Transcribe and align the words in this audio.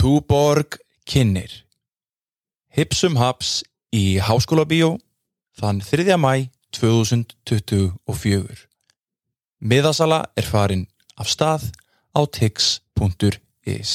Túborg 0.00 0.78
kynir 1.04 1.52
Hipsum 2.72 3.18
Haps 3.20 3.58
í 3.92 4.16
Háskóla 4.16 4.64
Bíó 4.64 4.94
þann 5.60 5.82
3. 5.84 6.16
mæ 6.16 6.48
2024 6.72 8.62
Miðasala 9.60 10.22
er 10.40 10.48
farin 10.48 10.86
af 11.20 11.28
stað 11.28 11.66
á 12.16 12.24
tix.is 12.32 13.92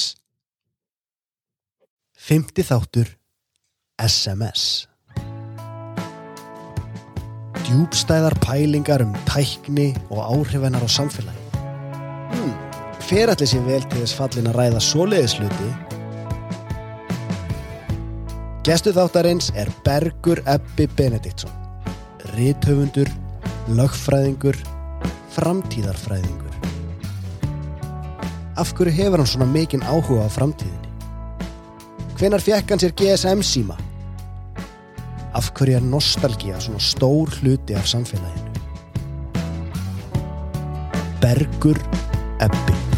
Fymti 2.14 2.62
þáttur 2.70 3.10
SMS 3.98 4.86
Djúbstæðar 7.64 8.38
pælingar 8.46 9.02
um 9.02 9.18
tækni 9.26 9.88
og 10.06 10.22
áhrifinnar 10.22 10.86
á 10.86 10.88
samfélagi 11.00 11.66
hmm, 12.30 12.54
Hver 13.10 13.34
allir 13.34 13.50
sé 13.50 13.58
vel 13.66 13.82
til 13.90 14.06
þess 14.06 14.14
fallin 14.22 14.52
að 14.54 14.62
ræða 14.62 14.86
svoleiðisluti? 14.92 15.74
Gestu 18.66 18.90
þáttarins 18.90 19.52
er 19.54 19.68
Bergur 19.86 20.40
Ebbi 20.50 20.88
Benediktsson 20.98 21.52
Rithöfundur, 22.32 23.06
lögfræðingur, 23.78 24.58
framtíðarfræðingur 25.36 26.56
Af 28.58 28.72
hverju 28.74 28.96
hefur 28.96 29.22
hann 29.22 29.30
svona 29.30 29.46
mikinn 29.52 29.86
áhuga 29.86 30.26
á 30.26 30.30
framtíðinni? 30.34 30.90
Hvenar 32.18 32.42
fekk 32.42 32.74
hann 32.74 32.82
sér 32.82 32.96
GSM 32.98 33.46
síma? 33.46 33.78
Af 35.30 35.52
hverju 35.54 35.78
er 35.78 35.86
nostalgía 35.86 36.58
svona 36.58 36.82
stór 36.82 37.30
hluti 37.38 37.78
af 37.78 37.86
samfélaginu? 37.86 38.50
Bergur 41.22 41.78
Ebbi 42.42 42.95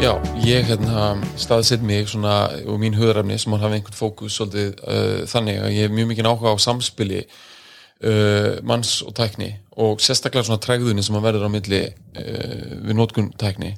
Já, 0.00 0.14
ég 0.40 0.64
hérna 0.64 1.18
staðsett 1.36 1.82
mig 1.84 2.06
svona 2.08 2.46
og 2.64 2.78
mín 2.80 2.94
huðarafni 2.96 3.34
sem 3.36 3.52
hann 3.52 3.60
hafi 3.60 3.76
einhvern 3.76 3.98
fókus 3.98 4.38
svolítið 4.38 4.78
uh, 4.80 5.26
þannig 5.28 5.58
að 5.60 5.74
ég 5.76 5.84
hef 5.84 5.92
mjög 5.92 6.08
mikið 6.08 6.28
áhuga 6.30 6.54
á 6.56 6.64
samspili 6.64 7.18
uh, 7.26 8.54
manns 8.64 8.94
og 9.04 9.12
tækni 9.18 9.50
og 9.76 10.00
sérstaklega 10.00 10.48
svona 10.48 10.64
trægðunni 10.64 11.04
sem 11.04 11.20
að 11.20 11.26
verður 11.28 11.44
á 11.44 11.50
milli 11.52 11.82
uh, 11.84 12.64
við 12.80 12.96
nótkun 12.96 13.28
tækni. 13.44 13.74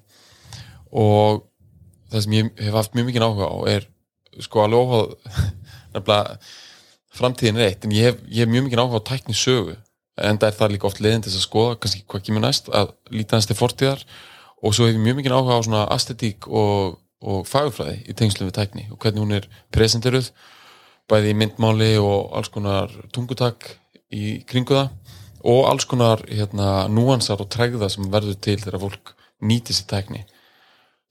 Og 0.94 1.42
það 2.14 2.26
sem 2.28 2.38
ég 2.38 2.54
hef 2.68 2.78
haft 2.78 2.94
mjög 2.94 3.10
mikið 3.10 3.26
áhuga 3.26 3.50
á 3.50 3.58
er 3.74 3.90
sko 4.46 4.62
alveg 4.62 4.78
óháð 4.78 5.14
nefnilega 5.96 6.40
framtíðin 7.18 7.58
er 7.58 7.72
eitt 7.72 7.88
en 7.88 7.98
ég 7.98 8.12
hef, 8.12 8.26
ég 8.30 8.46
hef 8.46 8.54
mjög 8.54 8.70
mikið 8.70 8.84
áhuga 8.84 9.02
á 9.02 9.08
tækni 9.10 9.34
sögu 9.34 9.74
en 10.22 10.38
það 10.38 10.52
er 10.52 10.60
það 10.62 10.76
líka 10.76 10.86
oft 10.86 11.02
leiðin 11.02 11.26
til 11.26 11.32
þess 11.32 11.42
að 11.42 11.50
skoða 11.50 11.78
kannski 11.82 12.06
hvað 12.06 12.28
kemur 12.28 12.46
næst 12.46 12.70
að 12.70 12.94
líta 13.10 13.34
hans 13.34 13.50
til 13.50 13.58
fortíðar 13.58 14.06
og 14.62 14.74
svo 14.74 14.86
hef 14.86 14.96
ég 14.96 15.02
mjög 15.02 15.20
mikið 15.20 15.36
áhuga 15.36 15.58
á 15.58 15.66
svona 15.66 15.84
aesthetík 15.90 16.48
og, 16.48 16.98
og 17.22 17.46
fagurfræði 17.50 18.02
í 18.06 18.16
tengslum 18.18 18.50
við 18.50 18.58
tækni 18.60 18.88
og 18.90 18.98
hvernig 19.02 19.24
hún 19.24 19.36
er 19.38 19.48
presenteruð 19.74 20.30
bæði 21.10 21.32
í 21.32 21.38
myndmáli 21.38 21.92
og 22.00 22.36
alls 22.38 22.50
konar 22.52 22.92
tungutak 23.14 23.72
í 24.12 24.42
kringu 24.48 24.78
það 24.78 24.92
og 25.42 25.66
alls 25.66 25.86
konar 25.90 26.22
hérna, 26.28 26.86
núansar 26.86 27.42
og 27.42 27.50
trægða 27.50 27.90
sem 27.90 28.06
verður 28.12 28.38
til 28.38 28.60
þegar 28.62 28.84
fólk 28.84 29.14
nýtir 29.42 29.74
sér 29.74 29.88
tækni 29.90 30.22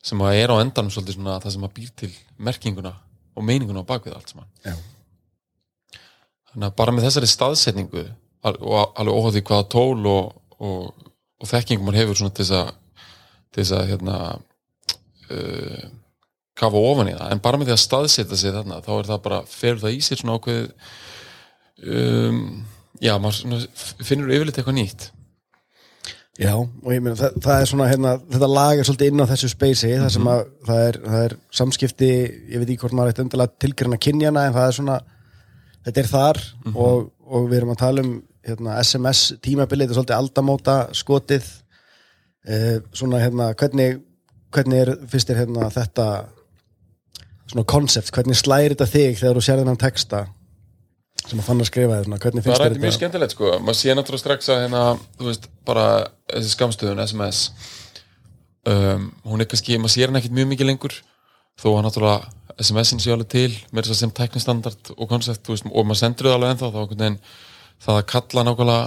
sem 0.02 0.22
að 0.24 0.40
er 0.40 0.54
á 0.56 0.62
endanum 0.64 0.94
svolítið 0.94 1.20
svona 1.20 1.40
það 1.44 1.56
sem 1.58 1.68
að 1.68 1.76
býr 1.76 1.92
til 2.00 2.12
merkinguna 2.40 2.94
og 3.36 3.46
meininguna 3.46 3.84
á 3.84 3.90
bakvið 3.92 4.16
allt 4.16 4.32
saman 4.32 4.48
Já. 4.64 4.74
þannig 6.52 6.68
að 6.70 6.78
bara 6.80 6.96
með 6.96 7.08
þessari 7.10 7.32
staðsetningu 7.32 8.06
og 8.48 8.96
alveg 8.98 9.18
óháð 9.18 9.36
því 9.36 9.44
hvaða 9.50 9.68
tól 9.76 10.08
og, 10.10 10.32
og, 10.58 11.12
og 11.42 11.52
þekkingum 11.52 11.92
man 11.92 12.00
hefur 12.00 12.18
svona 12.18 12.34
til 12.34 12.48
þess 12.48 12.58
að 12.58 12.72
til 13.52 13.64
þess 13.64 13.76
að 13.78 13.90
hérna 13.92 14.18
uh, 15.32 15.86
kafa 16.62 16.84
ofan 16.92 17.12
í 17.12 17.16
það. 17.16 17.32
En 17.34 17.44
bara 17.44 17.60
með 17.60 17.72
því 17.72 17.78
að 17.78 17.86
staðsetja 17.86 18.40
sig 18.40 18.56
þarna 18.56 18.84
þá 18.86 18.92
er 18.98 19.10
það 19.10 19.24
bara, 19.30 19.40
ferur 19.50 19.82
það 19.86 19.98
í 19.98 20.04
sér 20.06 20.22
svona 20.22 20.38
ákveð 20.38 20.70
um, 21.98 22.44
já, 23.02 23.16
maður 23.22 23.66
finnur 24.06 24.32
yfirleitt 24.36 24.62
eitthvað 24.62 24.80
nýtt. 24.80 25.10
Já, 26.40 26.56
og 26.56 26.90
ég 26.94 27.02
meina 27.04 27.18
það, 27.20 27.40
það 27.44 27.62
er 27.62 27.70
svona 27.70 27.88
hérna, 27.90 28.12
þetta 28.32 28.48
lag 28.50 28.80
er 28.80 28.88
svolítið 28.88 29.10
inn 29.12 29.22
á 29.22 29.32
þessu 29.34 29.50
speysi 29.52 29.90
þar 30.00 30.14
sem 30.14 30.30
að 30.32 30.44
það 30.68 30.84
er, 30.88 31.00
það 31.04 31.26
er 31.26 31.34
samskipti 31.60 32.12
ég 32.14 32.62
veit 32.62 32.70
ekki 32.70 32.82
hvort 32.86 32.96
maður 32.98 33.12
eitt 33.12 33.20
endilega 33.26 33.60
tilgrana 33.62 34.00
kynjana 34.02 34.46
en 34.48 34.56
það 34.56 34.68
er 34.70 34.78
svona, 34.78 34.96
þetta 35.90 36.02
er 36.02 36.10
þar 36.10 36.40
og, 36.72 37.10
og 37.28 37.50
við 37.52 37.58
erum 37.60 37.74
að 37.76 37.82
tala 37.84 38.06
um 38.06 38.14
hérna, 38.48 38.78
SMS 38.80 39.26
tímabilið, 39.44 39.92
þetta 39.92 39.94
er 39.94 40.00
svolítið 40.00 40.18
aldamóta 40.22 40.78
skotið 40.98 41.52
svona 42.98 43.20
hérna, 43.22 43.52
hvernig 43.54 44.00
hvernig 44.52 44.84
er, 44.84 44.94
fyrst 45.12 45.32
er 45.32 45.42
hérna 45.42 45.70
þetta 45.72 46.06
svona 47.52 47.66
konsept, 47.68 48.12
hvernig 48.16 48.40
slæri 48.40 48.74
þetta 48.74 48.88
þig 48.90 49.20
þegar 49.20 49.38
þú 49.38 49.44
sér 49.46 49.62
þennan 49.62 49.82
texta 49.82 50.26
sem 51.22 51.38
að 51.38 51.46
fann 51.46 51.62
að 51.62 51.70
skrifa 51.70 52.00
þér, 52.00 52.08
svona, 52.08 52.20
hvernig 52.24 52.44
það 52.44 52.48
finnst 52.48 52.58
er 52.58 52.64
þér 52.64 52.74
eitthvað 52.74 52.88
mjög 52.88 52.98
skemmtilegt 52.98 53.36
sko. 53.36 53.52
Maður 53.62 53.78
sé 53.78 53.96
náttúrulega 53.96 54.24
strax 54.24 54.52
að 54.52 54.62
hérna 54.64 54.84
þú 55.20 55.28
veist, 55.28 55.48
bara 55.68 55.86
þessi 56.32 56.54
skamstöðun 56.56 57.04
SMS 57.06 57.42
um, 58.72 59.08
hún 59.28 59.44
er 59.44 59.50
kannski, 59.52 59.80
maður 59.80 59.96
sér 59.96 60.12
hann 60.12 60.22
ekkit 60.22 60.38
mjög 60.40 60.52
mikið 60.54 60.72
lengur 60.72 60.98
þó 61.62 61.68
að 61.76 61.84
náttúrulega 61.88 62.62
SMS-in 62.62 63.04
sé 63.04 63.14
alveg 63.14 63.32
til 63.32 63.52
með 63.72 63.86
þess 63.86 63.94
að 63.96 64.02
sem 64.02 64.16
tæknistandard 64.18 64.94
og 64.96 65.14
veist, 65.14 65.52
og 65.52 65.86
maður 65.86 66.02
sendur 66.02 66.30
það 66.30 66.38
alveg 66.38 66.56
ennþá 66.56 66.72
þá 66.72 66.80
veginn, 66.96 67.20
það 67.82 68.00
að 68.00 68.10
kalla 68.12 68.46
nákvæmlega 68.48 68.84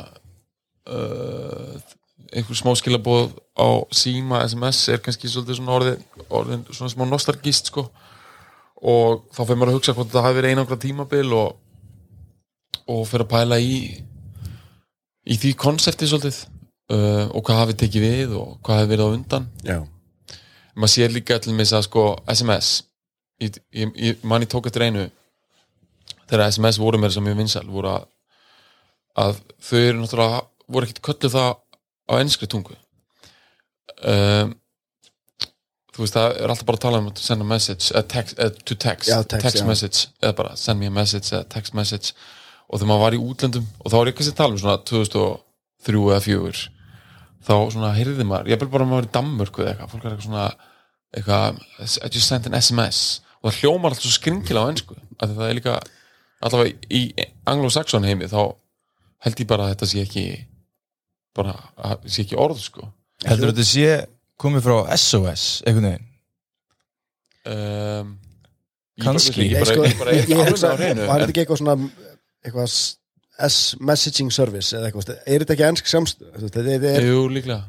uh, 0.94 1.94
einhver 2.32 2.58
smá 2.58 2.72
skilabóð 2.78 3.34
á 3.58 3.68
síma 3.94 4.44
SMS 4.46 4.88
er 4.92 5.02
kannski 5.04 5.28
svolítið 5.30 5.60
svona 5.60 5.76
orðin, 5.76 6.06
orðin 6.30 6.64
svona 6.70 6.92
smá 6.92 7.04
nostalgist 7.08 7.72
sko. 7.72 7.88
Og 8.84 9.24
þá 9.32 9.42
fyrir 9.44 9.58
maður 9.60 9.72
að 9.72 9.78
hugsa 9.78 9.94
hvort 9.96 10.12
það 10.12 10.26
hafi 10.28 10.38
verið 10.40 10.54
einangra 10.54 10.80
tímabil 10.80 11.28
og 11.36 11.60
og 12.90 13.06
fyrir 13.08 13.24
að 13.24 13.32
pæla 13.32 13.60
í 13.62 13.76
í 15.24 15.36
því 15.40 15.54
konsepti 15.56 16.08
svolítið 16.08 16.40
uh, 16.92 17.30
og 17.32 17.44
hvað 17.46 17.60
hafi 17.62 17.76
tekið 17.80 18.04
við 18.04 18.34
og 18.36 18.58
hvað 18.64 18.80
hafi 18.80 18.90
verið 18.90 19.08
á 19.08 19.14
undan. 19.16 19.46
Já, 19.64 19.78
maður 20.74 20.94
sér 20.94 21.14
líka 21.14 21.38
til 21.40 21.54
með 21.56 21.72
að 21.78 21.86
sko 21.88 22.06
SMS 22.28 22.72
ég, 23.40 23.60
ég, 23.72 23.94
ég 23.96 24.26
manni 24.26 24.48
tók 24.50 24.68
eftir 24.68 24.86
einu 24.88 25.06
þegar 26.28 26.50
SMS 26.50 26.80
voru 26.80 27.00
mér 27.00 27.14
sem 27.14 27.24
mjög 27.24 27.40
vinsal 27.40 27.64
voru 27.70 27.94
að, 27.94 28.08
að 29.24 29.40
þau 29.64 29.78
eru 29.80 30.02
náttúrulega 30.02 30.42
voru 30.74 30.88
ekkert 30.88 31.04
kölluð 31.08 31.36
það 31.36 31.50
á 32.10 32.12
enskri 32.20 32.48
tungu. 32.50 32.76
Um, 34.04 34.54
þú 35.94 36.02
veist 36.02 36.16
það 36.16 36.36
er 36.42 36.50
alltaf 36.52 36.66
bara 36.68 36.80
að 36.80 36.84
tala 36.84 37.00
um 37.00 37.10
að 37.12 37.22
senda 37.22 37.46
message 37.48 37.92
uh, 37.94 38.02
text, 38.10 38.38
uh, 38.42 38.50
to 38.66 38.74
text, 38.74 39.08
Já, 39.08 39.20
text, 39.22 39.60
já. 39.60 39.66
message 39.68 40.08
eða 40.20 40.36
bara 40.40 40.56
send 40.58 40.80
me 40.82 40.90
a 40.90 40.94
message 40.94 41.30
eða 41.32 41.46
text 41.54 41.76
message. 41.78 42.14
Og 42.68 42.80
þegar 42.80 42.90
maður 42.90 43.04
var 43.04 43.16
í 43.16 43.20
útlöndum 43.22 43.66
og 43.80 43.90
þá 43.92 43.96
var 44.00 44.10
ég 44.10 44.16
kannski 44.18 44.34
að 44.34 44.40
tala 44.40 44.56
um 44.56 44.62
svona 44.62 44.78
2003 44.88 46.06
eða 46.10 46.22
2004 46.24 46.70
þá 47.44 47.52
svona 47.74 47.90
heyrði 47.92 48.24
maður, 48.24 48.48
ég 48.54 48.60
vil 48.62 48.70
bara 48.72 48.86
maður 48.88 49.08
í 49.08 49.12
Danmörku 49.12 49.60
eða 49.64 49.74
eitthvað, 49.74 49.90
fólk 49.92 50.04
er 50.06 50.14
eitthvað 50.14 50.28
svona 50.30 50.44
eitthvað, 51.14 51.58
I 51.84 52.08
just 52.14 52.30
sent 52.30 52.48
an 52.48 52.56
SMS 52.56 53.00
og 53.42 53.50
það 53.50 53.58
hljómar 53.60 53.92
alltaf 53.92 54.06
svo 54.06 54.14
skringilega 54.16 54.64
á 54.64 54.70
ennsku 54.72 54.96
því 54.96 55.28
það 55.36 55.50
er 55.50 55.58
líka, 55.58 55.74
allavega 56.40 56.88
í 56.88 57.02
anglo-saxon 57.52 58.08
heimi 58.08 58.30
þá 58.32 58.38
held 59.26 59.42
ég 59.44 59.50
bara 59.50 59.66
að 59.68 59.74
þetta 59.74 59.90
sé 59.92 60.04
ekki 60.06 60.24
bara, 61.36 61.54
að 61.76 62.08
sé 62.14 62.24
ekki 62.24 62.36
orð 62.40 62.60
sko. 62.62 62.88
Heldur 63.24 63.52
þetta 63.52 63.66
sé 63.68 63.88
komið 64.40 64.64
frá 64.66 64.76
SOS 64.98 65.44
einhvern 65.66 65.88
veginn? 65.90 66.10
Um, 67.44 68.12
ég 68.96 69.04
Kannski. 69.04 69.48
bara, 69.52 69.60
ég 69.60 69.68
sko, 69.68 69.84
ég 69.84 69.98
bara, 70.00 70.12
ég, 70.16 70.28
ég 70.32 70.48
hugsa, 70.48 70.70
var 70.78 71.20
þetta 71.20 71.28
ekki 71.32 71.42
eitthvað 71.44 71.60
svona 71.60 71.74
eitthvað 72.44 72.68
s- 72.70 72.98
S-messaging 73.34 74.30
service 74.32 74.70
eða 74.78 74.88
eitthvað, 74.92 75.08
er 75.26 75.42
þetta 75.42 75.54
ekki 75.56 75.64
ennsk 75.66 75.88
samst 75.90 76.20
þetta 76.38 76.62
er, 76.62 76.84
er, 76.94 77.06
Jú, 77.08 77.24
líklega. 77.34 77.64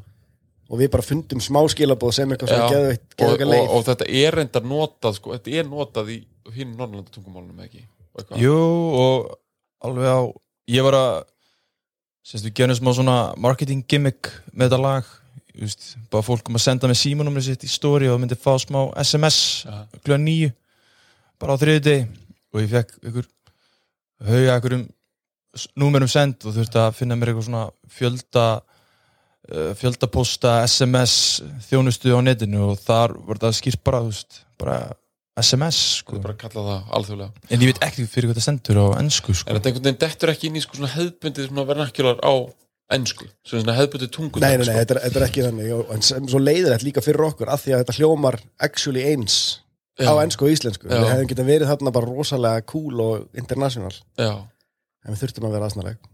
Og 0.70 0.78
við 0.80 0.90
bara 0.94 1.02
fundum 1.06 1.40
smá 1.42 1.58
skilabóð 1.70 2.14
sem 2.14 2.30
eitthvað 2.34 2.52
Já, 2.54 2.68
geðveitt, 2.70 3.04
og, 3.10 3.18
geðveitt 3.18 3.42
og, 3.46 3.50
leið. 3.52 3.68
og 3.76 3.84
þetta 3.88 4.06
er 4.22 4.36
reyndar 4.40 4.64
notað 4.70 5.18
sko, 5.18 5.34
þetta 5.34 5.56
er 5.60 5.68
notað 5.70 6.12
í 6.14 6.16
hinn 6.56 6.72
Norrlanda 6.78 7.10
tungumálunum 7.14 7.60
ekki? 7.66 7.82
Og 8.14 8.22
eitthvað. 8.22 8.40
Jú 8.46 8.56
og 9.02 9.28
alveg 9.90 10.06
á 10.06 10.20
ég 10.78 10.86
var 10.86 10.96
að 11.02 11.12
semst 12.26 12.48
við 12.48 12.56
gerum 12.58 12.78
smá 12.78 12.90
svona 12.96 13.16
marketing 13.38 13.84
gimmick 13.88 14.32
með 14.52 14.70
þetta 14.70 14.82
lag? 14.82 15.14
Just, 15.56 15.94
bara 16.12 16.26
fólk 16.26 16.50
um 16.50 16.58
að 16.58 16.66
senda 16.66 16.88
með 16.90 16.98
símanúmeri 17.00 17.46
sitt 17.46 17.64
í 17.64 17.70
story 17.70 18.10
og 18.10 18.16
það 18.16 18.22
myndi 18.24 18.36
fá 18.36 18.52
smá 18.60 18.80
SMS 19.00 19.38
kljóða 20.02 20.20
nýju 20.26 20.50
bara 21.40 21.56
á 21.56 21.60
þriði 21.62 21.82
deg 21.86 22.02
og 22.52 22.60
ég 22.60 22.72
fekk 22.74 22.92
ykkur 23.08 23.28
hauga 24.26 24.58
ykkurum 24.58 24.84
númerum 25.80 26.10
send 26.12 26.44
og 26.44 26.56
þurfti 26.56 26.80
að 26.82 26.98
finna 26.98 27.16
mér 27.16 27.32
eitthvað 27.32 27.48
svona 27.48 27.64
fjölda 27.96 28.44
uh, 28.58 29.72
fjöldaposta 29.80 30.58
SMS 30.68 31.16
þjónustu 31.70 32.12
á 32.12 32.20
netinu 32.20 32.66
og 32.72 32.82
þar 32.82 33.16
var 33.16 33.40
þetta 33.40 33.56
skýrt 33.56 33.84
bara, 33.86 34.02
þú 34.04 34.12
veist, 34.12 34.40
bara 34.60 34.78
SMS 35.36 35.80
sko. 36.00 36.20
bara 36.24 36.36
kalla 36.40 36.62
það 36.64 36.94
alþjóðlega. 36.98 37.42
En 37.52 37.64
ég 37.64 37.72
veit 37.72 37.82
ekki 37.84 38.06
fyrir 38.08 38.30
hvað 38.30 38.38
það 38.38 38.46
stendur 38.46 38.80
á 38.80 38.86
ennsku 39.00 39.34
sko. 39.36 39.50
en 39.50 39.58
þetta 39.58 39.70
einhvern 39.70 39.88
veginn 39.88 40.00
dettur 40.06 40.32
ekki 40.32 40.48
inn 40.48 40.56
í 40.56 40.62
sko 40.64 40.78
svona 40.78 40.92
hefðbundið 40.94 41.50
svona 41.50 41.66
vernakular 41.68 42.22
á 42.24 42.34
ennsku, 42.96 43.28
svona 43.44 43.76
hefðbundið 43.76 44.10
tungu 44.14 44.40
Nei, 44.40 44.56
nei, 44.56 44.64
nei, 44.64 44.74
þetta 44.78 44.96
er, 44.96 45.02
þetta 45.04 45.20
er 45.20 45.26
ekki 45.28 45.44
þannig. 45.44 45.70
Og, 45.76 45.92
en 45.92 46.32
svo 46.32 46.40
leiðilegt 46.40 46.86
líka 46.86 47.04
fyrir 47.04 47.28
okkur 47.28 47.52
af 47.52 47.64
því 47.64 47.76
að 47.76 47.84
þetta 47.84 47.96
hljómar 47.98 48.40
actually 48.64 49.04
eins 49.12 49.38
Já. 50.00 50.08
á 50.08 50.14
ennsku 50.22 50.48
og 50.48 50.52
íslensku. 50.54 50.88
Já. 50.88 50.98
við 51.02 51.08
hefðum 51.12 51.30
getað 51.32 51.50
verið 51.52 51.72
þarna 51.72 51.94
bara 51.98 52.12
rosalega 52.12 52.66
cool 52.72 53.00
og 53.04 53.40
international. 53.40 53.92
Já, 54.16 54.34
en 55.04 55.12
við 55.12 55.24
þurftum 55.24 55.48
að 55.48 55.58
vera 55.58 55.68
aðsnaleg 55.68 56.04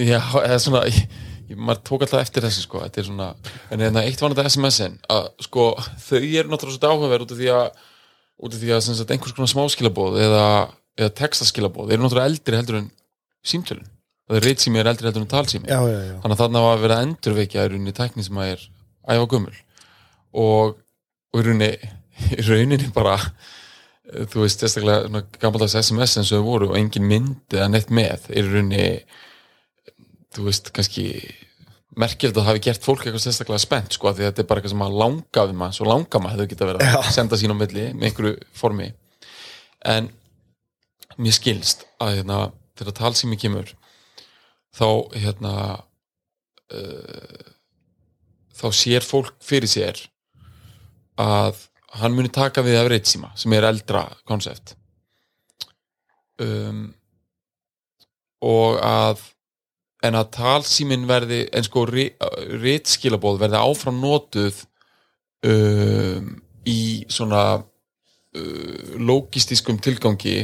já, 0.00 0.18
eða 0.42 0.58
svona 0.62 0.84
ég, 0.90 1.56
maður 1.56 1.82
tók 1.86 2.04
alltaf 2.06 2.22
eftir 2.24 2.46
þessu 2.46 2.64
sko. 2.64 2.82
Þetta 2.84 3.02
er 3.02 3.08
svona, 3.08 3.28
en 3.70 3.84
hérna 3.84 4.04
eitt 4.06 4.22
var 4.22 4.34
þetta 4.34 4.50
SMS-in 4.50 4.96
að 5.12 5.28
sko, 5.46 5.66
þau 6.06 6.22
eru 6.22 6.54
náttúrulega 6.54 6.78
svo 6.78 7.74
út 8.44 8.54
af 8.54 8.60
því 8.60 8.74
að 8.76 8.84
sagt, 8.86 9.10
einhvers 9.14 9.34
konar 9.36 9.50
smáskilabóð 9.50 10.20
eða, 10.24 10.46
eða 11.00 11.16
textaskilabóð, 11.20 11.94
eru 11.94 12.04
náttúrulega 12.04 12.30
eldri 12.30 12.60
heldur 12.60 12.80
en 12.82 12.88
símtölun, 13.44 13.90
það 14.28 14.38
er 14.38 14.46
reytsími 14.48 14.80
er 14.80 14.90
eldri 14.92 15.08
heldur 15.08 15.24
en 15.24 15.32
talsími 15.32 15.68
Já, 15.70 15.80
já, 15.88 15.98
já, 16.10 16.14
þannig 16.22 16.36
að 16.36 16.42
þarna 16.44 16.64
var 16.64 16.76
að 16.76 16.84
vera 16.84 16.98
að 16.98 17.08
endurvekja 17.08 17.66
í 17.66 17.72
rauninni 17.72 17.96
tækni 17.96 18.26
sem 18.26 18.40
að 18.40 18.54
er 18.54 18.64
æfa 19.14 19.28
gömul. 19.34 19.58
Og, 20.44 20.78
og 21.34 21.40
í 21.40 21.46
rauninni 21.48 21.70
í 22.38 22.46
rauninni 22.46 22.90
bara 22.94 23.18
þú 24.04 24.44
veist, 24.44 24.60
sérstaklega 24.60 25.24
gammaldags 25.40 25.76
SMS 25.80 26.18
eins 26.20 26.32
og 26.32 26.42
þau 26.42 26.48
voru 26.48 26.70
og 26.72 26.78
engin 26.78 27.08
mynd 27.08 27.56
eða 27.56 27.70
neitt 27.72 27.92
með 27.94 28.28
í 28.30 28.44
rauninni 28.44 28.86
þú 30.34 30.48
veist, 30.48 30.70
kannski 30.74 31.08
merkilegt 32.00 32.34
að 32.36 32.42
það 32.42 32.50
hafi 32.50 32.62
gert 32.66 32.84
fólk 32.84 33.04
eitthvað 33.04 33.22
sérstaklega 33.24 33.62
spennt 33.62 33.94
sko, 33.94 34.10
því 34.10 34.24
að 34.24 34.30
þetta 34.30 34.42
er 34.42 34.48
bara 34.50 34.60
eitthvað 34.60 34.74
sem 34.74 34.84
að 34.84 34.98
langaði 35.02 35.56
maður 35.60 35.76
svo 35.78 35.88
langa 35.88 36.20
maður 36.22 36.42
hefur 36.42 36.50
getað 36.52 36.70
verið 36.72 36.98
að 36.98 37.10
senda 37.14 37.38
sín 37.40 37.54
á 37.54 37.56
milli 37.58 37.86
með 37.94 38.08
einhverju 38.08 38.34
formi. 38.58 38.88
En 39.94 40.10
mér 41.20 41.36
skilst 41.36 41.84
að 42.02 42.18
hérna, 42.18 42.38
þegar 42.78 42.98
talsými 42.98 43.38
kemur 43.40 43.74
þá 44.74 44.88
hérna 45.14 45.54
uh, 46.74 47.44
þá 48.54 48.66
sér 48.74 49.06
fólk 49.06 49.36
fyrir 49.44 49.70
sér 49.70 50.02
að 51.20 51.62
hann 52.00 52.16
muni 52.16 52.32
taka 52.34 52.64
við 52.66 52.80
af 52.80 52.90
reytsíma 52.90 53.30
sem 53.38 53.54
er 53.54 53.68
eldra 53.68 54.08
konsept. 54.26 54.74
Um, 56.42 56.88
og 58.42 58.80
að 58.82 59.22
en 60.04 60.18
að 60.18 60.30
talsímin 60.36 61.06
verði 61.08 61.44
en 61.54 61.66
sko 61.66 61.84
reytskilabóð 61.88 63.40
verði 63.44 63.60
áfram 63.60 64.00
notuð 64.02 64.64
um, 65.48 66.34
í 66.68 66.80
svona 67.12 67.44
uh, 67.60 68.98
logistískum 69.00 69.80
tilgangi 69.84 70.42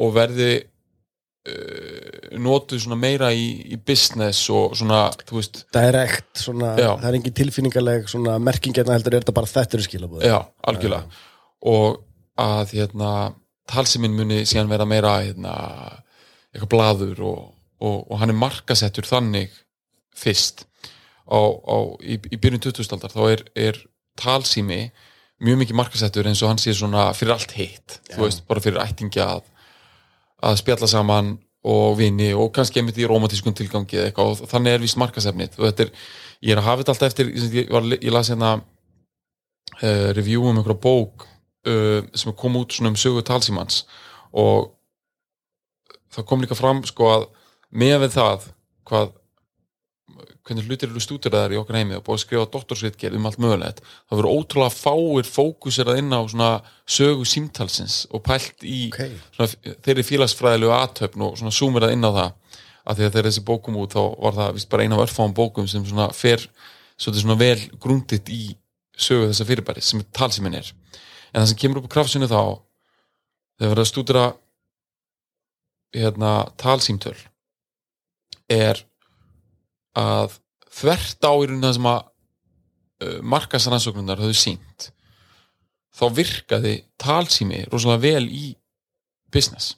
og 0.00 0.12
verði 0.16 0.52
uh, 0.60 2.36
notuð 2.40 2.84
svona 2.84 3.00
meira 3.00 3.32
í, 3.32 3.48
í 3.72 3.80
business 3.80 4.46
og 4.52 4.76
svona, 4.78 5.06
þú 5.28 5.40
veist 5.40 5.64
direct, 5.74 6.32
svona, 6.44 6.74
Já. 6.76 6.92
það 6.92 7.08
er 7.10 7.20
engin 7.20 7.38
tilfinningaleg 7.40 8.08
svona 8.12 8.38
merkingjarna 8.42 8.96
heldur 8.98 9.16
er 9.16 9.24
þetta 9.24 9.36
bara 9.40 9.52
þetta 9.54 9.78
eru 9.78 9.88
skilabúð 9.88 10.26
Já, 10.28 10.38
algjörlega. 10.70 11.24
Og 11.70 12.00
að 12.40 12.76
hérna 12.78 13.14
talsiminn 13.70 14.16
muni 14.16 14.42
síðan 14.48 14.70
vera 14.70 14.86
meira 14.88 15.18
hérna, 15.22 15.54
eitthvað 16.50 16.72
blaður 16.72 17.24
og, 17.28 17.40
og, 17.80 18.04
og 18.10 18.20
hann 18.20 18.32
er 18.32 18.38
markasettur 18.38 19.08
þannig 19.08 19.52
fyrst. 20.16 20.66
Á, 21.30 21.40
á, 21.40 21.76
í, 22.02 22.18
í 22.18 22.38
byrjun 22.40 22.62
2000 22.64 22.96
aldar 22.96 23.14
þá 23.14 23.22
er, 23.30 23.44
er 23.68 23.78
talsími 24.20 24.88
mjög 25.40 25.60
mikið 25.62 25.78
markasettur 25.78 26.28
eins 26.28 26.42
og 26.44 26.50
hann 26.50 26.60
sé 26.60 26.74
svona 26.76 27.10
fyrir 27.16 27.36
allt 27.36 27.54
hitt, 27.56 28.00
þú 28.10 28.26
veist, 28.26 28.42
bara 28.48 28.60
fyrir 28.60 28.82
ættingja 28.82 29.28
að, 29.36 29.46
að 30.50 30.58
spjalla 30.60 30.88
saman 30.90 31.38
og 31.70 31.96
vini 31.98 32.30
og 32.32 32.50
kannski 32.56 32.80
einmitt 32.80 32.98
í 33.00 33.06
romantískun 33.08 33.56
tilgangi 33.56 33.98
eða 33.98 34.10
eitthvað. 34.10 34.42
Og 34.44 34.50
þannig 34.50 34.76
er 34.76 34.84
vist 34.84 35.00
markasefnið 35.00 35.58
og 35.58 35.66
þetta 35.68 35.86
er, 35.86 35.94
ég 36.40 36.54
er 36.54 36.60
að 36.60 36.68
hafa 36.68 36.82
þetta 36.82 36.94
alltaf 36.94 37.10
eftir 37.12 37.32
ég, 37.56 37.72
var, 37.72 37.88
ég 37.96 38.12
las 38.14 38.32
hérna 38.32 38.52
uh, 38.60 40.08
review 40.16 40.44
um 40.48 40.60
einhverja 40.60 40.82
bók 40.82 41.26
uh, 41.68 42.00
sem 42.16 42.36
kom 42.36 42.56
út 42.60 42.76
svona 42.76 42.92
um 42.92 43.00
sögu 43.00 43.24
talsímans 43.26 43.84
og 44.32 44.72
það 46.10 46.26
kom 46.28 46.44
líka 46.44 46.58
fram 46.58 46.82
sko 46.88 47.10
að 47.12 47.28
með 47.70 47.96
við 48.04 48.14
það 48.16 48.46
hvað 48.90 49.16
hvernig 50.46 50.66
hlutir 50.66 50.90
eru 50.90 51.00
stúdiraðar 51.02 51.52
í 51.54 51.58
okkar 51.60 51.76
heimi 51.78 51.94
og 51.94 52.02
búið 52.06 52.16
að 52.16 52.22
skrifa 52.24 52.46
doktorsritgerð 52.50 53.18
um 53.18 53.26
allt 53.28 53.40
mögulegt 53.42 53.82
það 53.84 54.16
verður 54.18 54.38
ótrúlega 54.40 54.74
fáir 54.74 55.28
fókusirað 55.28 56.00
inn 56.00 56.16
á 56.16 56.20
svona 56.26 56.48
sögu 56.90 57.26
símtalsins 57.28 58.00
og 58.10 58.24
pælt 58.26 58.64
í 58.66 58.88
Ok. 58.90 59.04
svona, 59.36 59.76
þeirri 59.86 60.06
félagsfræðilegu 60.08 60.74
aðtöfn 60.74 61.26
og 61.28 61.38
svona 61.38 61.54
súmirað 61.54 61.94
inn 61.94 62.08
á 62.08 62.10
það 62.10 62.58
að 62.90 62.96
því 62.96 63.06
að 63.06 63.14
þegar 63.14 63.28
þessi 63.28 63.46
bókum 63.46 63.78
út 63.78 63.94
þá 63.94 64.02
var 64.24 64.38
það 64.40 64.52
vist 64.58 64.70
bara 64.72 64.86
eina 64.88 64.98
af 64.98 65.04
örfáum 65.06 65.36
bókum 65.36 65.68
sem 65.70 65.86
svona 65.86 66.08
fer 66.16 66.42
svona, 66.96 67.22
svona 67.22 67.38
vel 67.38 67.60
grundit 67.78 68.32
í 68.32 68.42
sögu 68.98 69.30
þessa 69.30 69.46
fyrirbæri 69.46 69.84
sem 69.84 70.02
talsíminn 70.16 70.58
er 70.58 70.72
en 71.30 71.44
það 71.44 71.50
sem 71.52 71.60
kemur 71.62 71.82
upp 71.82 71.90
á 71.92 71.94
krafsinu 71.94 72.26
þá 72.26 72.40
þegar 73.60 73.70
verður 73.70 73.84
að 73.84 73.92
stúdira 73.92 74.24
hérna 75.94 76.32
talsímtöl 76.58 77.16
er 78.50 78.80
að 79.98 80.38
þvert 80.70 81.26
á 81.26 81.32
í 81.32 81.48
rauninni 81.48 81.66
það 81.66 81.76
sem 81.76 81.90
að 81.90 82.00
uh, 82.00 83.18
markasrannsóknunar 83.34 84.22
höfðu 84.22 84.38
sínt 84.38 84.90
þá 85.96 86.06
virkaði 86.16 86.74
talsími 87.00 87.64
rosalega 87.70 88.02
vel 88.04 88.26
í 88.30 88.54
business. 89.34 89.74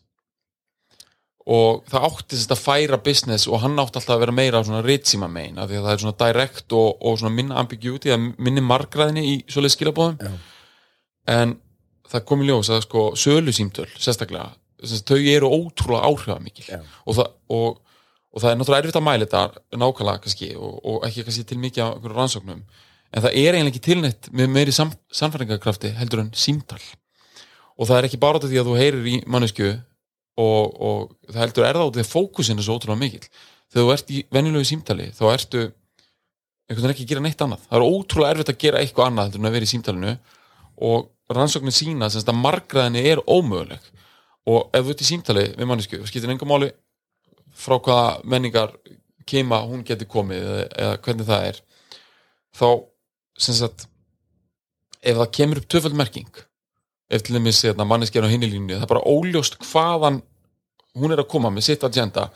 Og 1.42 1.82
það 1.90 2.04
átti 2.06 2.36
þess 2.36 2.54
að 2.54 2.60
færa 2.62 2.98
business 3.02 3.48
og 3.50 3.64
hann 3.64 3.80
átti 3.82 3.98
alltaf 3.98 4.14
að 4.14 4.22
vera 4.22 4.36
meira 4.36 4.62
svona 4.62 4.84
ritsíma 4.84 5.26
megin 5.32 5.58
af 5.58 5.70
því 5.70 5.80
að 5.80 5.86
það 5.88 5.94
er 5.94 6.02
svona 6.04 6.18
direct 6.20 6.76
og, 6.78 6.90
og 7.02 7.18
svona 7.18 7.34
minna 7.34 7.58
ambiguity, 7.58 8.12
eða 8.12 8.20
minni 8.38 8.62
margraðinni 8.62 9.24
í 9.26 9.34
svoleið 9.50 9.74
skilabóðum 9.74 10.20
Já. 10.22 10.36
en 11.34 11.56
það 12.12 12.26
kom 12.28 12.44
í 12.44 12.46
ljós 12.46 12.70
að 12.70 12.84
sko 12.86 13.04
sölu 13.18 13.54
símtöl, 13.56 13.88
sérstaklega 13.96 14.52
sem 14.82 14.98
sagt, 14.98 15.10
þau 15.10 15.32
eru 15.32 15.50
ótrúlega 15.50 16.08
áhrifamikil. 16.10 16.68
Og 17.06 17.18
og, 17.22 17.81
og 18.32 18.40
það 18.40 18.50
er 18.50 18.58
náttúrulega 18.58 18.82
erfitt 18.82 18.98
að 18.98 19.06
mæla 19.06 19.28
þetta 19.28 19.78
nákvæmlega 19.82 20.24
kannski 20.24 20.48
og, 20.56 20.74
og 20.88 21.06
ekki 21.08 21.24
kannski 21.26 21.44
til 21.48 21.60
mikið 21.60 21.84
af 21.84 21.92
einhverjum 21.92 22.18
rannsóknum. 22.18 22.62
En 23.12 23.24
það 23.24 23.36
er 23.36 23.56
eiginlega 23.58 23.72
ekki 23.74 23.84
tilnett 23.84 24.28
með 24.32 24.52
meiri 24.54 24.72
sam, 24.72 24.92
samfæringarkrafti 25.12 25.92
heldur 25.98 26.22
en 26.24 26.30
símtal. 26.32 26.80
Og 27.76 27.88
það 27.88 27.98
er 27.98 28.08
ekki 28.08 28.20
bara 28.22 28.40
af 28.40 28.46
því 28.48 28.60
að 28.62 28.70
þú 28.70 28.76
heyrir 28.78 29.08
í 29.10 29.18
mannesku 29.28 29.68
og, 30.40 30.80
og 30.80 31.12
það 31.28 31.42
heldur 31.44 31.68
er 31.68 31.78
það 31.78 31.88
af 31.90 31.94
því 31.96 32.04
að 32.06 32.12
fókusin 32.12 32.60
er 32.60 32.66
svo 32.66 32.78
ótrúlega 32.78 33.02
mikill. 33.02 33.28
Þegar 33.72 33.84
þú 33.84 33.94
ert 33.96 34.12
í 34.12 34.22
venjulegu 34.32 34.68
símtali 34.68 35.08
þá 35.16 35.24
ertu 35.32 35.62
einhvern 36.72 36.86
veginn 36.86 36.94
ekki 36.94 37.04
að 37.04 37.12
gera 37.12 37.24
neitt 37.26 37.44
annað. 37.44 37.66
Það 37.68 37.78
er 37.78 37.96
ótrúlega 37.96 38.36
erfitt 38.36 38.52
að 38.52 38.62
gera 38.64 38.80
eitthvað 38.80 39.10
annað 39.10 39.28
heldur 39.28 39.42
en 39.42 39.50
að 39.50 39.56
vera 39.58 39.68
í 39.68 39.72
símtalinu. 39.72 40.14
Og 40.88 41.36
rannsóknin 41.36 41.76
sína 41.76 42.08
sem 42.12 42.24
að 42.24 42.40
margraðinni 42.40 43.04
er 43.12 43.20
ómöguleg. 43.28 43.90
Og 44.48 44.72
ef 44.72 44.86
þú 44.86 44.94
ert 44.94 45.04
í 45.04 45.08
símtali 45.08 45.44
við 45.52 45.68
mannesku 45.68 46.00
skiptir 46.08 46.32
enga 46.32 46.48
máli 46.48 46.72
frá 47.62 47.78
hvaða 47.78 48.06
menningar 48.28 48.74
kema 49.28 49.62
hún 49.66 49.84
geti 49.86 50.08
komið 50.10 50.42
eða, 50.42 50.64
eða 50.84 51.00
hvernig 51.04 51.28
það 51.28 51.48
er 51.50 51.60
þá 52.58 52.68
sem 53.46 53.58
sagt 53.58 53.86
ef 55.02 55.18
það 55.18 55.34
kemur 55.38 55.62
upp 55.62 55.68
töfald 55.70 55.98
merking 55.98 56.42
ef 57.12 57.22
til 57.22 57.36
dæmis 57.36 57.62
hérna, 57.64 57.86
manneskjær 57.88 58.26
á 58.26 58.32
hinni 58.32 58.50
línu 58.50 58.76
það 58.76 58.86
er 58.86 58.92
bara 58.94 59.06
óljóst 59.08 59.60
hvaðan 59.62 60.22
hún 60.98 61.14
er 61.14 61.22
að 61.22 61.30
koma 61.32 61.52
með 61.52 61.70
sitt 61.70 61.86
agenda 61.86 62.28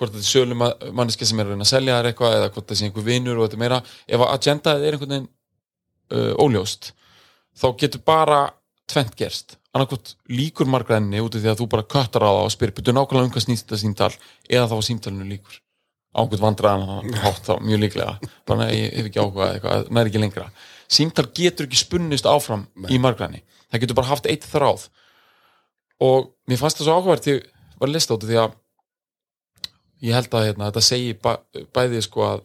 hvort 0.00 0.14
þetta 0.14 0.24
er 0.24 0.30
sölu 0.30 0.56
manneskja 0.96 1.28
sem 1.28 1.40
er 1.40 1.48
að 1.48 1.54
reyna 1.54 1.66
að 1.66 1.72
selja 1.74 1.98
þær 1.98 2.08
eitthvað 2.10 2.36
eða 2.38 2.52
hvort 2.54 2.70
það 2.70 2.78
sé 2.78 2.86
einhver 2.88 3.06
vinur 3.06 3.38
og 3.38 3.46
þetta 3.46 3.60
meira. 3.60 3.80
Ef 4.08 4.24
að 4.24 4.32
agendaðið 4.36 4.86
er 4.86 4.96
einhvern 4.96 5.14
veginn 5.14 5.28
uh, 6.16 6.32
óljóst 6.40 6.90
þá 7.60 7.66
getur 7.82 8.04
bara 8.06 8.40
tvent 8.90 9.16
gerst. 9.18 9.56
Annarkvort 9.74 10.14
líkur 10.30 10.68
margræðinni 10.70 11.22
út 11.22 11.36
af 11.38 11.44
því 11.44 11.50
að 11.52 11.60
þú 11.62 11.66
bara 11.72 11.86
köttar 11.94 12.26
á 12.26 12.30
það 12.30 12.44
og 12.44 12.54
spyrir 12.54 12.74
byrju 12.76 12.94
nákvæmlega 12.96 13.28
um 13.28 13.34
hvað 13.34 13.44
snýst 13.46 13.66
þetta 13.66 13.80
símtal? 13.84 14.10
Eða 14.50 14.68
þá 14.70 14.74
var 14.74 14.86
símtalinu 14.88 15.28
líkur. 15.30 15.60
Ákveð 16.10 16.42
vandræðan 16.42 17.18
hátt 17.22 17.44
þá 17.46 17.52
mjög 17.62 17.82
líklega. 17.84 18.32
Bara 18.50 18.64
nei, 18.64 18.72
ég 18.80 18.96
hef 18.98 19.10
ekki 19.10 19.22
eða 19.22 19.50
eitthvað, 19.54 19.90
næri 19.94 20.10
ekki 20.10 20.22
lengra. 20.24 20.48
Símtal 20.90 21.28
getur 21.38 21.68
ekki 21.68 21.78
spunnist 21.78 22.26
áfram 22.26 22.64
í 22.90 22.98
margræðinni, 22.98 23.44
það 23.70 23.84
getur 23.84 23.98
bara 24.00 24.10
haft 24.10 24.26
eitt 24.26 24.46
þráð. 24.50 24.88
Og 26.02 26.32
mér 26.50 26.58
fannst 26.58 26.80
það 26.80 26.88
svo 26.88 26.96
ég 27.30 27.44
var 27.78 27.88
að 27.88 27.94
lista 27.94 28.16
út 28.16 28.26
af 28.26 28.32
því 28.32 28.40
að 28.42 28.56
ég 30.08 30.16
held 30.16 30.34
að 30.34 30.46
hérna, 30.48 30.70
þetta 30.70 30.82
segi 30.84 31.14
bæ, 31.14 31.32
bæði 31.76 32.02
sko 32.04 32.26
að 32.26 32.42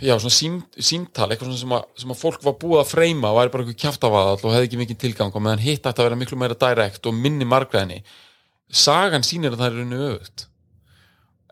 já, 0.00 0.14
svona 0.18 0.34
sím, 0.34 0.58
símtal 0.78 1.28
eitthvað 1.28 1.50
svona 1.50 1.62
sem 1.62 1.74
að, 1.76 1.86
sem 2.02 2.14
að 2.14 2.20
fólk 2.20 2.44
var 2.44 2.56
búið 2.60 2.82
að 2.82 2.90
freyma 2.90 3.30
og 3.30 3.38
væri 3.38 3.54
bara 3.54 3.64
eitthvað 3.64 3.80
kjaftafaðall 3.84 4.40
og 4.40 4.54
hefði 4.56 4.68
ekki 4.68 4.80
mikið 4.82 5.00
tilgang 5.04 5.34
og 5.34 5.44
meðan 5.44 5.64
hitt 5.64 5.86
ætti 5.86 6.02
að 6.02 6.08
vera 6.08 6.20
miklu 6.20 6.40
meira 6.40 6.58
direkt 6.58 7.06
og 7.08 7.16
minni 7.18 7.48
margræðinni 7.48 8.02
sagan 8.74 9.26
sýnir 9.26 9.54
að 9.54 9.62
það 9.62 9.66
er 9.68 9.78
rauninu 9.78 10.04
öfugt. 10.08 10.46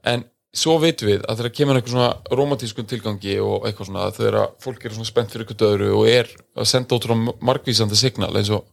En 0.02 0.25
svo 0.52 0.76
veitum 0.82 1.08
við 1.08 1.25
að 1.25 1.40
þegar 1.40 1.54
kemur 1.56 1.78
eitthvað 1.78 1.94
svona 1.94 2.37
romantískun 2.38 2.88
tilgangi 2.88 3.38
og 3.40 3.66
eitthvað 3.68 3.88
svona 3.88 4.08
þegar 4.16 4.38
fólk 4.61 4.84
er 4.84 4.96
svona 4.96 5.08
spennt 5.08 5.32
fyrir 5.32 5.46
eitthvað 5.46 5.76
öðru 5.76 5.90
og 5.96 6.11
er 6.12 6.28
að 6.58 6.68
senda 6.68 6.99
ótrúlega 6.99 7.37
margvísandi 7.40 7.99
signal 7.99 8.32
eins 8.37 8.50
og 8.52 8.66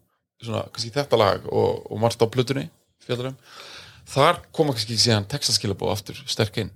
svona, 0.44 0.66
kannski 0.74 0.92
þetta 0.96 1.20
lag 1.20 1.48
og, 1.48 1.86
og 1.88 2.02
margt 2.02 2.20
á 2.20 2.28
plötunni 2.32 2.68
fjallarum 3.06 3.38
þar 4.10 4.42
koma 4.56 4.76
kannski 4.76 4.98
síðan 5.00 5.28
textaskilabóð 5.32 5.94
aftur 5.94 6.20
sterk 6.28 6.60
inn 6.64 6.74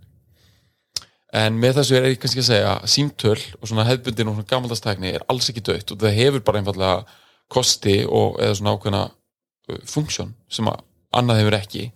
en 1.33 1.57
með 1.57 1.79
þessu 1.79 1.97
er 1.97 2.07
ég 2.11 2.21
kannski 2.21 2.43
að 2.43 2.49
segja 2.51 2.73
símtöl 2.89 3.37
og 3.59 3.69
svona 3.69 3.87
hefðbundin 3.87 4.29
og 4.29 4.37
svona 4.37 4.49
gamaldastækni 4.51 5.13
er 5.15 5.25
alls 5.31 5.49
ekki 5.49 5.65
dött 5.65 5.93
og 5.93 6.01
það 6.03 6.17
hefur 6.19 6.45
bara 6.45 6.61
einfallega 6.61 7.19
kosti 7.53 8.03
og 8.05 8.37
eða 8.41 8.57
svona 8.59 8.75
ákveðna 8.75 9.03
uh, 9.09 9.79
funksjón 9.89 10.33
sem 10.51 10.69
að 10.69 10.83
annað 11.13 11.41
hefur 11.41 11.57
ekki. 11.57 11.87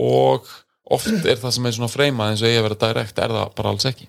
Og 0.00 0.48
oft 0.92 1.12
er 1.12 1.38
það 1.40 1.54
sem 1.56 1.68
er 1.68 1.76
svona 1.76 1.92
freymað 1.92 2.32
eins 2.32 2.44
og 2.44 2.52
ég 2.52 2.60
að 2.60 2.66
vera 2.68 2.80
direkt 2.86 3.20
er 3.20 3.36
það 3.36 3.54
bara 3.58 3.74
alls 3.74 3.88
ekki. 3.88 4.08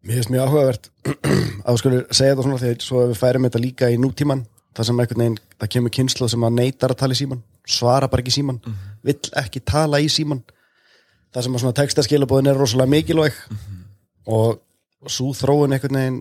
Mér 0.00 0.16
finnst 0.16 0.32
mjög 0.32 0.46
áhugavert 0.48 0.88
að 1.66 1.74
þú 1.74 1.80
skulur 1.82 2.06
segja 2.08 2.32
þetta 2.32 2.46
svona 2.46 2.62
þegar 2.62 2.86
svo 2.86 3.04
við 3.10 3.20
færum 3.20 3.46
þetta 3.46 3.62
líka 3.66 3.90
í 3.92 3.98
nútíman 4.00 4.46
það 4.76 4.86
sem 4.86 5.02
einhvern 5.02 5.22
veginn, 5.24 5.40
það 5.58 5.72
kemur 5.74 5.92
kynslu 5.96 6.28
sem 6.30 6.46
að 6.46 6.56
neytar 6.56 6.94
að 6.94 7.00
tala 7.02 7.16
í 7.16 7.18
síman, 7.18 7.42
svara 7.68 8.08
bara 8.10 8.22
ekki 8.22 8.32
í 8.32 8.36
síman 8.38 8.60
vill 9.06 9.18
ekki 9.40 9.62
tala 9.66 10.00
í 10.00 10.06
síman 10.12 10.40
það 11.30 11.46
sem 11.46 11.56
að 11.56 11.62
svona 11.64 11.78
textaskilabóðin 11.78 12.50
er 12.52 12.60
rosalega 12.60 12.94
mikilvæg. 12.94 13.40
Og, 14.30 14.60
og 15.00 15.12
svo 15.12 15.32
þróun 15.36 15.76
einhvern 15.76 15.98
veginn 16.00 16.20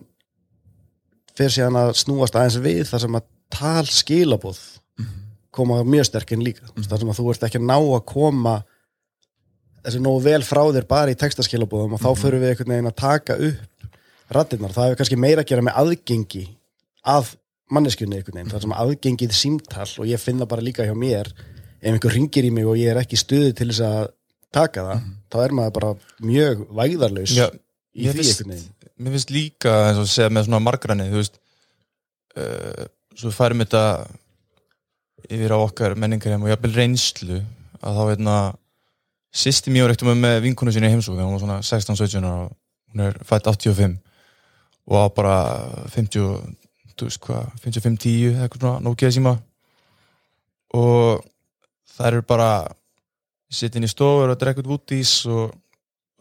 fyrir 1.38 1.56
síðan 1.56 1.80
að 1.80 1.94
snúast 2.00 2.36
aðeins 2.36 2.60
við 2.64 2.84
það 2.90 3.06
sem 3.06 3.20
að 3.20 3.30
tal 3.54 3.86
skilabóð 3.90 4.60
koma 5.56 5.80
mjög 5.84 6.10
sterkinn 6.10 6.44
líka. 6.46 6.68
Það 6.78 7.02
sem 7.02 7.12
að 7.14 7.20
þú 7.20 7.32
ert 7.34 7.48
ekki 7.48 7.60
að 7.62 7.68
ná 7.70 7.78
að 7.80 8.06
koma 8.12 8.56
þessi 9.84 10.02
nógu 10.04 10.24
vel 10.26 10.42
frá 10.46 10.62
þér 10.76 10.88
bara 10.90 11.14
í 11.14 11.18
textaskilabóðum 11.20 11.96
og 11.96 12.04
þá 12.04 12.10
förum 12.20 12.44
við 12.44 12.54
einhvern 12.54 12.74
veginn 12.76 12.90
að 12.92 12.98
taka 13.00 13.38
upp 13.50 13.88
rattirnar, 14.36 14.74
það 14.76 14.90
hefur 14.90 15.00
kannski 15.00 15.20
meira 15.20 15.44
að 15.44 15.52
gera 15.52 15.66
með 15.66 15.78
aðgengi 15.82 16.44
að 17.10 17.32
manneskjunni 17.74 18.20
einhvern 18.20 18.38
veginn, 18.38 18.52
það 18.52 18.66
sem 18.66 18.76
aðgengið 18.84 19.36
símtal 19.38 19.88
og 19.88 20.10
ég 20.10 20.22
finna 20.22 20.48
bara 20.50 20.66
líka 20.66 20.86
hjá 20.86 20.94
mér 20.98 21.32
ef 21.80 21.94
einhver 21.94 22.14
ringir 22.14 22.46
í 22.46 22.52
mig 22.54 22.68
og 22.68 22.78
ég 22.78 22.92
er 22.92 23.00
ekki 23.02 23.18
í 23.18 23.22
stuði 23.24 23.56
til 23.58 23.70
þess 23.72 23.86
að 23.88 24.12
taka 24.56 24.86
það, 24.88 25.04
þá 25.30 25.38
er 25.44 25.56
maður 25.58 25.76
bara 25.78 25.92
mjög 26.26 26.64
vægðarlaus 26.80 27.36
Já, 27.38 27.48
í 27.94 28.08
því 28.08 28.26
einhvern 28.26 28.54
veginn. 28.56 28.72
mér 29.00 29.16
finnst 29.18 29.34
líka 29.34 29.76
eins 29.90 30.02
og 30.02 30.10
segja 30.12 30.32
með 30.34 30.48
svona 30.48 30.64
margræni 30.66 31.10
þú 31.12 31.22
veist 31.22 31.38
uh, 32.38 32.88
svo 33.14 33.30
við 33.30 33.38
færum 33.38 33.64
þetta 33.66 33.84
yfir 35.30 35.54
á 35.54 35.58
okkar 35.60 35.98
menningarheim 36.00 36.46
og 36.48 36.54
jafnvel 36.54 36.76
reynslu 36.78 37.42
að 37.80 38.00
þá 38.00 38.04
veitna 38.10 38.38
sýsti 39.30 39.74
mjög 39.74 39.92
rektum 39.92 40.14
með 40.18 40.40
vinkonu 40.48 40.74
sinni 40.74 40.90
í 40.90 40.96
heimsók 40.96 41.20
hún 41.20 41.36
var 41.36 41.44
svona 41.44 41.60
16-17 41.62 42.26
ára 42.26 42.48
og 42.48 42.56
hún 42.90 43.06
er 43.06 43.20
fætt 43.28 43.50
85 43.52 44.00
og 44.90 44.98
á 44.98 45.06
bara 45.14 45.36
50 45.94 46.58
þú 47.00 47.08
veist 47.08 47.22
hvað, 47.24 47.52
55-10 47.64 48.42
eitthvað 48.44 48.64
svona 48.64 48.84
Nokia 48.84 49.12
síma. 49.14 49.36
Og 50.76 51.24
það 51.96 52.10
eru 52.12 52.26
bara 52.28 52.50
sittin 53.50 53.86
í 53.86 53.90
stofur 53.90 54.32
og 54.32 54.40
drekka 54.40 54.64
út 54.64 54.70
vútís 54.70 55.14
og 55.30 55.54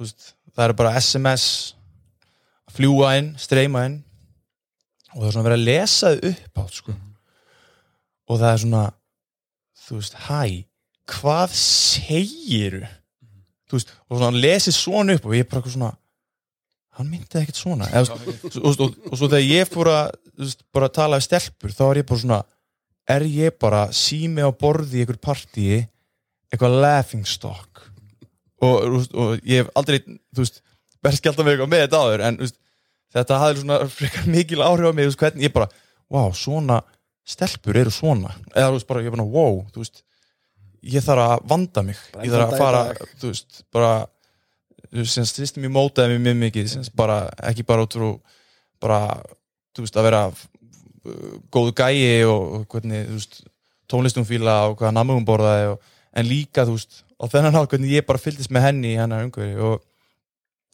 veist, 0.01 0.35
það 0.55 0.65
eru 0.69 0.79
bara 0.79 0.95
SMS 1.01 1.47
að 2.69 2.79
fljúa 2.79 3.15
inn, 3.21 3.35
streyma 3.41 3.85
inn. 3.89 3.99
Og 5.15 5.21
það 5.21 5.29
er 5.29 5.35
svona 5.37 5.49
verið 5.49 5.59
að 5.59 5.69
lesa 5.69 6.13
þau 6.15 6.31
upp 6.31 6.63
átt 6.63 6.81
sko. 6.81 6.97
og 8.29 8.41
það 8.41 8.51
er 8.53 8.63
svona 8.63 8.85
þú 9.87 9.99
veist, 9.99 10.19
hæ 10.29 10.41
hvað 11.09 11.55
segiru 11.57 12.83
þú 13.69 13.79
veist, 13.79 13.95
og 14.09 14.19
svona 14.19 14.29
hann 14.29 14.43
lesi 14.43 14.75
svona 14.77 15.17
upp 15.17 15.27
og 15.29 15.37
ég 15.37 15.47
er 15.47 15.49
bara 15.49 15.63
eitthvað 15.63 15.77
svona 15.79 15.95
hann 16.99 17.09
myndi 17.09 17.39
ekkert 17.41 17.61
svona. 17.61 17.89
Veist, 17.95 18.13
og, 18.13 18.61
og, 18.61 18.81
og, 18.85 18.97
og 19.09 19.17
svo 19.17 19.29
þegar 19.31 19.47
ég 19.47 19.71
fór 19.71 19.91
að 19.93 20.11
veist, 20.43 20.65
bara 20.75 20.91
að 20.91 20.97
tala 20.99 21.21
við 21.21 21.29
stelpur 21.29 21.75
þá 21.77 21.85
er 21.89 22.01
ég 22.03 22.09
bara 22.11 22.23
svona 22.25 22.41
er 23.09 23.25
ég 23.33 23.57
bara 23.63 23.85
sími 23.97 24.45
á 24.45 24.51
borði 24.53 25.01
í 25.01 25.05
einhver 25.05 25.21
partíi 25.23 25.79
eitthvað 26.53 26.79
laughing 26.83 27.27
stock 27.29 27.85
og, 28.65 28.75
og, 28.75 29.05
og 29.15 29.47
ég 29.47 29.63
hef 29.63 29.73
aldrei 29.79 30.01
þú 30.03 30.43
veist, 30.43 30.63
berst 31.05 31.29
alltaf 31.31 31.47
með 31.47 31.55
eitthvað 31.55 31.73
með 31.73 31.85
þetta 31.85 32.03
áður 32.03 32.25
en 32.29 32.41
veist, 32.43 32.59
þetta 33.15 33.41
hafði 33.43 33.63
svona 33.63 33.81
frekar 33.93 34.29
mikil 34.35 34.65
áhrif 34.65 34.91
á 34.91 34.93
mig, 34.93 35.07
þú 35.07 35.13
veist, 35.13 35.23
hvernig 35.23 35.49
ég 35.49 35.55
bara 35.55 35.71
wow, 36.09 36.31
svona 36.37 36.83
stelpur 37.29 37.79
eru 37.79 37.93
svona 37.93 38.33
eða 38.55 38.71
þú 38.71 38.79
veist, 38.79 38.89
bara, 38.89 39.05
ég 39.05 39.15
bara, 39.15 39.27
wow, 39.29 39.61
þú 39.73 39.85
veist 39.85 40.05
ég 40.89 41.05
þarf 41.05 41.25
að 41.25 41.51
vanda 41.51 41.85
mig 41.85 41.99
Bara 42.15 42.27
ég 42.27 42.35
þarf 42.35 42.55
að 42.55 42.63
fara, 42.63 43.11
þú 43.19 43.33
veist, 43.33 43.61
bara 43.75 43.93
þú 44.89 45.03
veist, 45.03 45.15
sem 45.15 45.29
stristum 45.29 45.67
ég 45.67 45.75
mótaði 45.75 46.17
mig 46.17 46.25
mjög 46.29 46.41
mikið 46.47 46.73
sem 46.73 46.89
bara, 46.97 47.21
ekki 47.51 47.67
bara 47.69 47.85
út 47.87 47.99
frá 47.99 48.09
bara, 48.79 49.01
þú 49.75 49.85
veist, 49.85 49.99
að 49.99 50.09
vera 50.09 50.25
uh, 50.31 51.37
góðu 51.53 51.75
gæi 51.79 52.25
og, 52.29 52.43
og 52.61 52.67
hvernig, 52.73 53.07
þú 53.09 53.19
veist, 53.19 53.41
tónlistum 53.91 54.27
fíla 54.29 54.61
og 54.69 54.79
hvaða 54.79 54.95
namugum 54.95 55.27
borðaði 55.27 55.73
og, 55.73 55.95
en 56.19 56.29
líka, 56.29 56.65
þú 56.67 56.77
veist, 56.77 57.03
á 57.19 57.25
þennan 57.31 57.57
hvernig 57.59 57.95
ég 57.95 58.07
bara 58.09 58.23
fylgdist 58.23 58.53
með 58.55 58.67
henni 58.69 58.95
í 58.95 58.99
hennar 58.99 59.27
umhverfi 59.27 59.59
og 59.69 59.83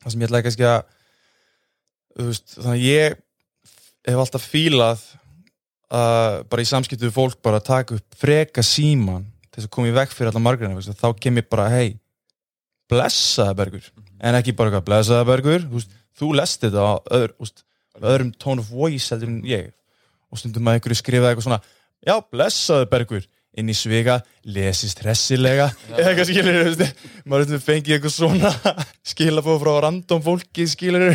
það 0.02 0.14
sem 0.14 0.24
ég 0.24 0.30
ætlaði 0.30 0.46
kannski 0.48 0.66
að 0.70 0.80
þú 2.14 2.28
veist, 2.30 2.56
þannig 2.56 2.72
að 2.74 2.86
ég 2.88 3.18
hef 4.04 4.22
alltaf 4.24 4.48
fílað 4.48 5.04
að 5.94 6.40
bara 6.50 6.64
í 6.64 6.68
samskiptu 6.68 7.08
við 7.08 7.16
fólk 7.16 7.42
bara 7.44 7.60
að 7.60 7.68
taka 7.68 7.98
upp 7.98 8.18
freka 8.18 8.64
síman 8.66 9.28
til 9.50 9.60
þess 9.60 9.68
að 9.68 9.74
koma 9.76 9.90
í 9.90 9.94
veg 9.94 10.14
fyrir 10.14 10.32
alla 10.32 10.42
margrina 10.42 10.96
þá 10.98 11.08
kem 11.20 11.38
ég 11.40 11.50
bara, 11.50 11.68
hei 11.72 12.00
blessaða 12.90 13.54
bergur, 13.58 13.86
en 14.20 14.38
ekki 14.38 14.54
bara 14.56 14.82
blessaða 14.84 15.26
bergur, 15.28 15.62
þú, 15.70 15.84
þú 16.18 16.32
lest 16.40 16.64
þetta 16.64 16.84
á 16.84 16.92
öðr, 17.16 17.32
þú 17.36 17.46
veist, 17.46 17.64
öðrum 18.02 18.32
tone 18.40 18.62
of 18.62 18.70
voice 18.70 19.12
heldur 19.12 19.30
en 19.30 19.40
ég. 19.46 19.70
Og 20.32 20.40
stundum 20.40 20.68
að 20.68 20.78
einhverju 20.78 20.98
skrifa 20.98 21.30
eitthvað 21.30 21.46
svona 21.46 21.60
já, 22.04 22.14
blessaðu 22.32 22.88
bergur 22.90 23.26
inn 23.60 23.70
í 23.70 23.76
svega, 23.76 24.18
lesist 24.44 25.02
hressilega. 25.04 25.68
Eða 25.92 26.10
eitthvað 26.10 26.30
skilur 26.30 26.58
þú 26.58 26.72
veist, 26.72 27.06
maður 27.24 27.46
veitum 27.46 27.64
fengið 27.68 27.96
eitthvað 27.96 28.16
svona 28.16 28.52
skilabóð 29.12 29.62
frá 29.62 29.72
random 29.86 30.24
fólki 30.24 30.66
skilur 30.70 31.14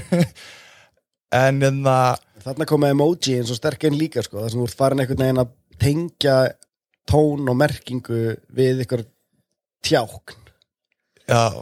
en 1.36 1.62
en 1.68 1.84
það 1.86 2.26
Þarna 2.40 2.66
koma 2.70 2.90
emoji 2.94 3.36
eins 3.36 3.50
og 3.52 3.58
sterk 3.60 3.84
einn 3.84 3.98
líka 4.00 4.24
sko, 4.24 4.40
það 4.40 4.54
sem 4.54 4.62
þú 4.62 4.68
ert 4.70 4.80
farin 4.80 5.04
einhvern 5.04 5.24
veginn 5.26 5.42
að 5.42 5.50
tengja 5.80 6.36
tón 7.10 7.52
og 7.52 7.58
merkingu 7.60 8.20
við 8.56 8.84
ykkur 8.86 9.04
tjákn. 9.86 10.38
Já, 11.30 11.62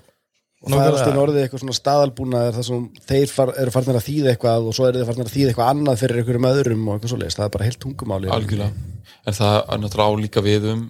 og 0.68 0.74
það 0.76 0.84
er 0.84 0.98
alltaf 0.98 1.22
orðið 1.24 1.42
eitthvað 1.44 1.64
svona 1.64 1.78
staðalbúnaður 1.78 2.58
þar 2.58 2.68
sem 2.68 2.84
þeir 3.12 3.34
far, 3.34 3.54
eru 3.64 3.74
farin 3.76 4.00
að 4.00 4.06
þýða 4.08 4.34
eitthvað 4.34 4.68
og 4.68 4.78
svo 4.78 4.90
eru 4.90 5.02
þeir 5.02 5.10
farin 5.10 5.26
að 5.26 5.34
þýða 5.34 5.54
eitthvað 5.54 5.72
annað 5.74 6.02
fyrir 6.04 6.22
einhverjum 6.22 6.50
öðrum 6.52 6.84
og 6.88 6.98
eitthvað 6.98 7.14
svoleiðis, 7.14 7.38
það 7.40 7.48
er 7.48 7.54
bara 7.56 7.68
heilt 7.68 7.80
tungumáli 7.84 8.32
algjörlega, 8.38 8.86
en 9.24 9.38
það 9.40 9.58
er 9.58 9.82
náttúrulega 9.84 10.12
á 10.12 10.22
líka 10.24 10.44
við 10.46 10.68
um, 10.74 10.84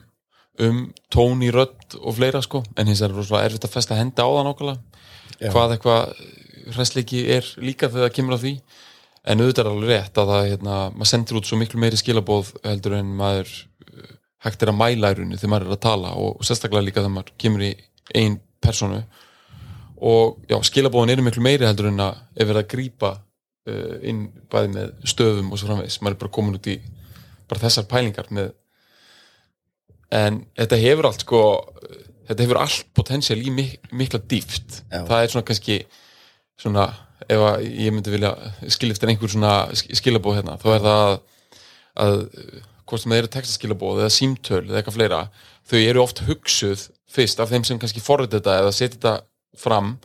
um 0.68 0.82
tón 1.14 1.46
í 1.46 1.54
rödd 1.54 2.00
og 2.02 2.18
fleira 2.18 2.42
sko, 2.46 2.64
en 2.76 2.90
hins 2.90 3.04
er 3.06 3.14
rosalega 3.14 3.52
erfitt 3.52 3.70
að 3.70 3.76
festa 3.78 3.98
hendi 3.98 4.24
á 4.24 4.28
það 4.28 4.48
nákvæmlega. 4.50 5.04
Hvað 5.54 5.76
eitthvað 5.76 6.22
hræsleiki 6.74 7.24
er 7.38 7.48
líka 7.62 7.90
þegar 7.92 8.08
það 8.08 8.16
kemur 8.18 8.38
að 8.38 8.46
því. 8.46 8.54
En 9.28 9.44
auðvitað 9.44 9.66
er 9.66 9.72
alveg 9.72 9.92
rétt 9.92 10.20
að 10.22 10.32
það, 10.32 10.50
hérna, 10.54 10.76
maður 10.96 11.12
sendir 11.12 11.40
út 11.40 11.50
svo 11.50 11.60
miklu 11.60 11.82
meiri 11.84 12.00
skilabóð 12.00 12.54
heldur 12.64 12.96
en 12.96 13.10
maður 13.20 13.52
uh, 13.52 14.12
hægt 14.46 14.64
er 14.64 14.72
að 14.72 14.80
mæla 14.80 15.12
í 15.12 15.18
rauninni 15.18 15.40
þegar 15.40 15.54
maður 15.54 15.68
er 15.68 15.76
að 15.76 15.84
tala 15.84 16.14
og, 16.16 16.30
og 16.38 16.48
sérstaklega 16.48 16.86
líka 16.88 17.02
þegar 17.02 17.16
maður 17.18 17.34
kemur 17.44 17.66
í 17.68 17.72
ein 18.16 18.38
personu 18.64 19.02
og 20.02 20.38
já, 20.50 20.58
skilabóðin 20.68 21.16
eru 21.16 21.26
miklu 21.26 21.42
meiri 21.46 21.66
heldur 21.66 21.90
en 21.90 22.04
að 22.04 22.20
ef 22.36 22.46
verið 22.50 22.62
að 22.64 22.70
grípa 22.74 23.12
uh, 23.18 23.96
inn 24.06 24.28
bæði 24.52 24.74
með 24.76 24.92
stöðum 25.10 25.52
og 25.54 25.60
svo 25.62 25.70
framvegis, 25.72 26.00
maður 26.02 26.18
er 26.18 26.22
bara 26.26 26.36
komin 26.38 26.58
út 26.60 26.70
í 26.70 26.78
bara 27.48 27.64
þessar 27.64 27.88
pælingar 27.90 28.28
með 28.36 28.52
en 30.18 30.42
þetta 30.58 30.80
hefur 30.82 31.08
allt 31.10 31.24
sko 31.26 31.42
þetta 32.28 32.44
hefur 32.44 32.60
allt 32.62 32.86
potensial 32.96 33.40
í 33.42 33.52
mik 33.54 33.90
mikla 33.96 34.20
dýft 34.24 34.82
Já. 34.92 35.02
það 35.08 35.18
er 35.24 35.34
svona 35.34 35.48
kannski 35.48 35.78
svona, 36.60 36.86
ef 37.28 37.44
ég 37.64 37.94
myndi 37.94 38.14
vilja 38.14 38.32
skilja 38.74 38.96
eftir 38.98 39.12
einhver 39.12 39.32
svona 39.32 39.54
sk- 39.78 39.94
skilabóð 40.00 40.40
hérna, 40.40 40.56
þá 40.62 40.68
er 40.76 40.86
það 40.86 41.02
að, 41.04 41.18
að 42.06 42.18
hvort 42.88 43.04
sem 43.04 43.12
það 43.14 43.22
eru 43.22 43.32
textaskilabóð 43.36 44.02
eða 44.04 44.14
símtöl 44.16 44.62
eða 44.64 44.80
eitthvað 44.80 44.98
fleira, 44.98 45.22
þau 45.68 45.80
eru 45.82 46.04
oft 46.04 46.22
hugsuð 46.28 46.86
fyrst 47.12 47.40
af 47.44 47.52
þeim 47.52 47.66
sem 47.68 47.80
kannski 47.82 48.04
forrið 48.04 48.38
þetta 48.38 48.56
eða 48.62 48.74
setja 48.76 48.96
þetta 48.96 49.14
fram 49.62 49.96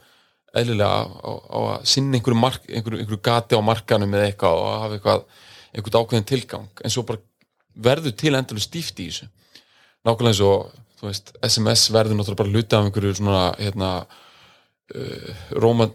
eðlilega 0.53 1.07
á, 1.09 1.31
á 1.33 1.59
að 1.77 1.87
sinna 1.89 2.19
einhverju, 2.19 2.39
mark, 2.39 2.65
einhverju, 2.69 3.01
einhverju 3.01 3.21
gati 3.25 3.57
á 3.57 3.61
markanum 3.65 4.17
eða 4.17 4.29
eitthvað 4.29 4.59
og 4.61 4.73
hafa 4.85 4.99
eitthvað, 4.99 5.23
eitthvað 5.73 6.01
ákveðin 6.03 6.29
tilgang. 6.29 6.67
En 6.85 6.93
svo 6.93 7.05
bara 7.09 7.23
verður 7.73 8.17
til 8.21 8.35
endalega 8.37 8.67
stíft 8.67 9.01
í 9.01 9.09
þessu. 9.09 9.31
Nákvæmlega 10.05 10.35
eins 10.35 10.43
og 10.45 10.75
þú 11.01 11.09
veist, 11.09 11.33
SMS 11.49 11.87
verður 11.95 12.19
náttúrulega 12.19 12.43
bara 12.43 12.53
hluti 12.53 12.77
af 12.77 12.89
einhverju 12.89 13.15
svona 13.19 13.45
hérna 13.57 13.91
uh, 14.03 15.47
róman, 15.65 15.95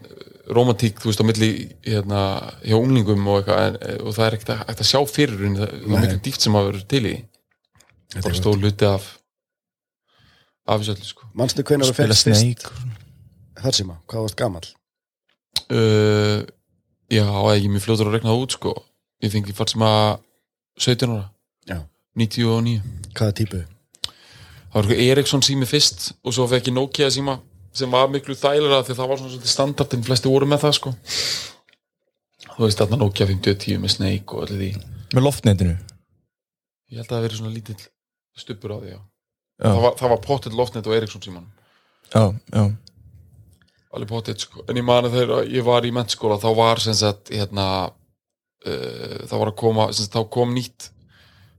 romantík 0.50 0.98
þú 0.98 1.12
veist 1.12 1.22
á 1.22 1.28
milli 1.28 1.50
hérna 1.86 2.24
hjá 2.64 2.76
unglingum 2.80 3.30
og 3.30 3.40
eitthvað 3.42 3.62
en, 3.68 3.78
og 4.02 4.16
það 4.16 4.26
er 4.26 4.38
ekkert 4.38 4.54
að, 4.56 4.64
að 4.74 4.90
sjá 4.90 5.00
fyrir 5.12 5.38
það, 5.44 5.62
það 5.62 5.94
er 5.94 6.04
miklu 6.08 6.20
dýft 6.26 6.48
sem 6.48 6.58
að 6.58 6.70
vera 6.72 6.84
til 6.94 7.04
í. 7.06 7.16
Bara 8.18 8.38
stóð 8.40 8.62
hluti 8.64 8.88
af 8.88 9.14
af 10.68 10.82
þessu 10.82 10.94
öllu 10.94 11.08
sko. 11.08 11.28
Manstu 11.38 11.64
hvenær 11.64 11.88
þú 11.88 11.94
spila 11.94 12.16
fyrst 12.16 12.74
að, 13.62 13.98
hvað 14.08 14.24
varst 14.26 14.38
gamall? 14.38 14.68
uh, 15.72 16.44
já, 17.10 17.24
ég 17.24 17.64
er 17.64 17.72
mjög 17.72 17.84
fljótur 17.86 18.08
að 18.10 18.18
rekna 18.18 18.30
það 18.32 18.44
út 18.44 18.54
sko 18.56 18.74
ég 19.24 19.32
fengi 19.34 19.54
að 19.84 20.20
17 20.78 21.10
ára, 21.10 21.26
Já. 21.68 21.78
99 22.14 22.78
Hvaða 23.18 23.34
típu? 23.40 23.64
það 24.68 24.74
var 24.76 24.84
eitthvað 24.86 25.04
Eriksson 25.10 25.42
sími 25.42 25.66
fyrst 25.68 26.10
og 26.22 26.34
svo 26.36 26.46
fekk 26.50 26.70
ég 26.70 26.76
Nokia 26.76 27.08
síma 27.10 27.38
sem 27.74 27.90
var 27.90 28.08
miklu 28.12 28.36
þægilega 28.36 28.84
því 28.86 28.96
það 28.98 29.08
var 29.10 29.20
svona 29.20 29.32
svolítið 29.34 29.52
standardin 29.52 30.04
flesti 30.06 30.30
voru 30.30 30.48
með 30.48 30.62
það 30.66 30.74
sko 30.78 30.92
þú 32.54 32.64
veist 32.64 32.80
þarna 32.82 32.98
Nokia 33.02 33.26
5010 33.28 33.80
með 33.82 33.94
Snake 33.96 34.34
og 34.36 34.44
allir 34.46 34.60
því 34.62 34.70
með 35.16 35.24
loftnetinu 35.24 35.74
ég 35.74 37.00
held 37.00 37.06
að 37.08 37.14
það 37.16 37.24
verið 37.26 37.40
svona 37.40 37.54
lítill 37.54 37.80
stuppur 38.38 38.74
á 38.74 38.78
því 38.78 38.92
já. 38.92 38.98
Já. 39.58 39.70
það 39.72 39.80
var, 39.84 39.96
það 39.98 40.12
var 40.14 40.22
pottitt 40.28 40.56
loftnet 40.58 40.86
og 40.88 40.96
Eriksson 40.98 41.24
síman 41.26 41.48
já, 42.12 42.22
já, 42.54 42.62
alveg 43.94 44.10
pottitt 44.10 44.44
sko. 44.44 44.64
En 44.68 44.78
ég 44.78 44.86
mani 44.86 45.10
þegar 45.12 45.48
ég 45.48 45.64
var 45.66 45.86
í 45.86 45.92
mennskóla 45.94 46.38
þá 46.40 46.48
var 46.58 46.82
sem 46.82 46.96
sagt 46.96 47.32
hérna 47.32 47.66
uh, 47.88 49.18
það 49.24 49.36
var 49.38 49.52
að 49.52 49.58
koma 49.62 49.88
sagt 49.96 50.16
þá 50.16 50.22
kom 50.32 50.54
nýtt. 50.56 50.90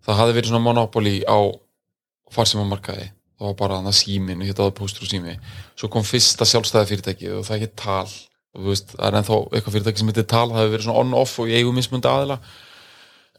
Það 0.06 0.22
hafði 0.22 0.38
verið 0.38 0.52
svona 0.52 0.66
monopoly 0.66 1.16
á 1.26 1.40
farsímamarkaði. 2.34 3.10
Það 3.40 3.48
var 3.48 3.60
bara 3.60 3.80
þannig 3.80 3.98
símin 3.98 4.42
og 4.44 4.50
hétt 4.50 4.62
áður 4.62 4.78
póstur 4.78 5.06
og 5.06 5.12
sími. 5.12 5.36
Svo 5.80 5.90
kom 5.92 6.06
fyrsta 6.06 6.48
sjálfstæði 6.48 6.90
fyrirtæki 6.92 7.30
og 7.38 7.46
það 7.48 7.64
hétt 7.64 7.76
tal. 7.80 8.10
Og 8.56 8.64
þú 8.64 8.72
veist, 8.74 8.96
það 8.96 9.06
er 9.08 9.18
ennþá 9.20 9.38
eitthvað 9.44 9.76
fyrirtæki 9.76 10.02
sem 10.02 10.10
heitir 10.12 10.28
tal 10.30 10.48
það 10.50 10.60
hefur 10.60 10.74
verið 10.74 10.88
svona 10.88 11.04
on-off 11.04 11.38
og 11.40 11.50
í 11.52 11.56
eigum 11.60 11.78
mismundi 11.80 12.10
aðila. 12.10 12.40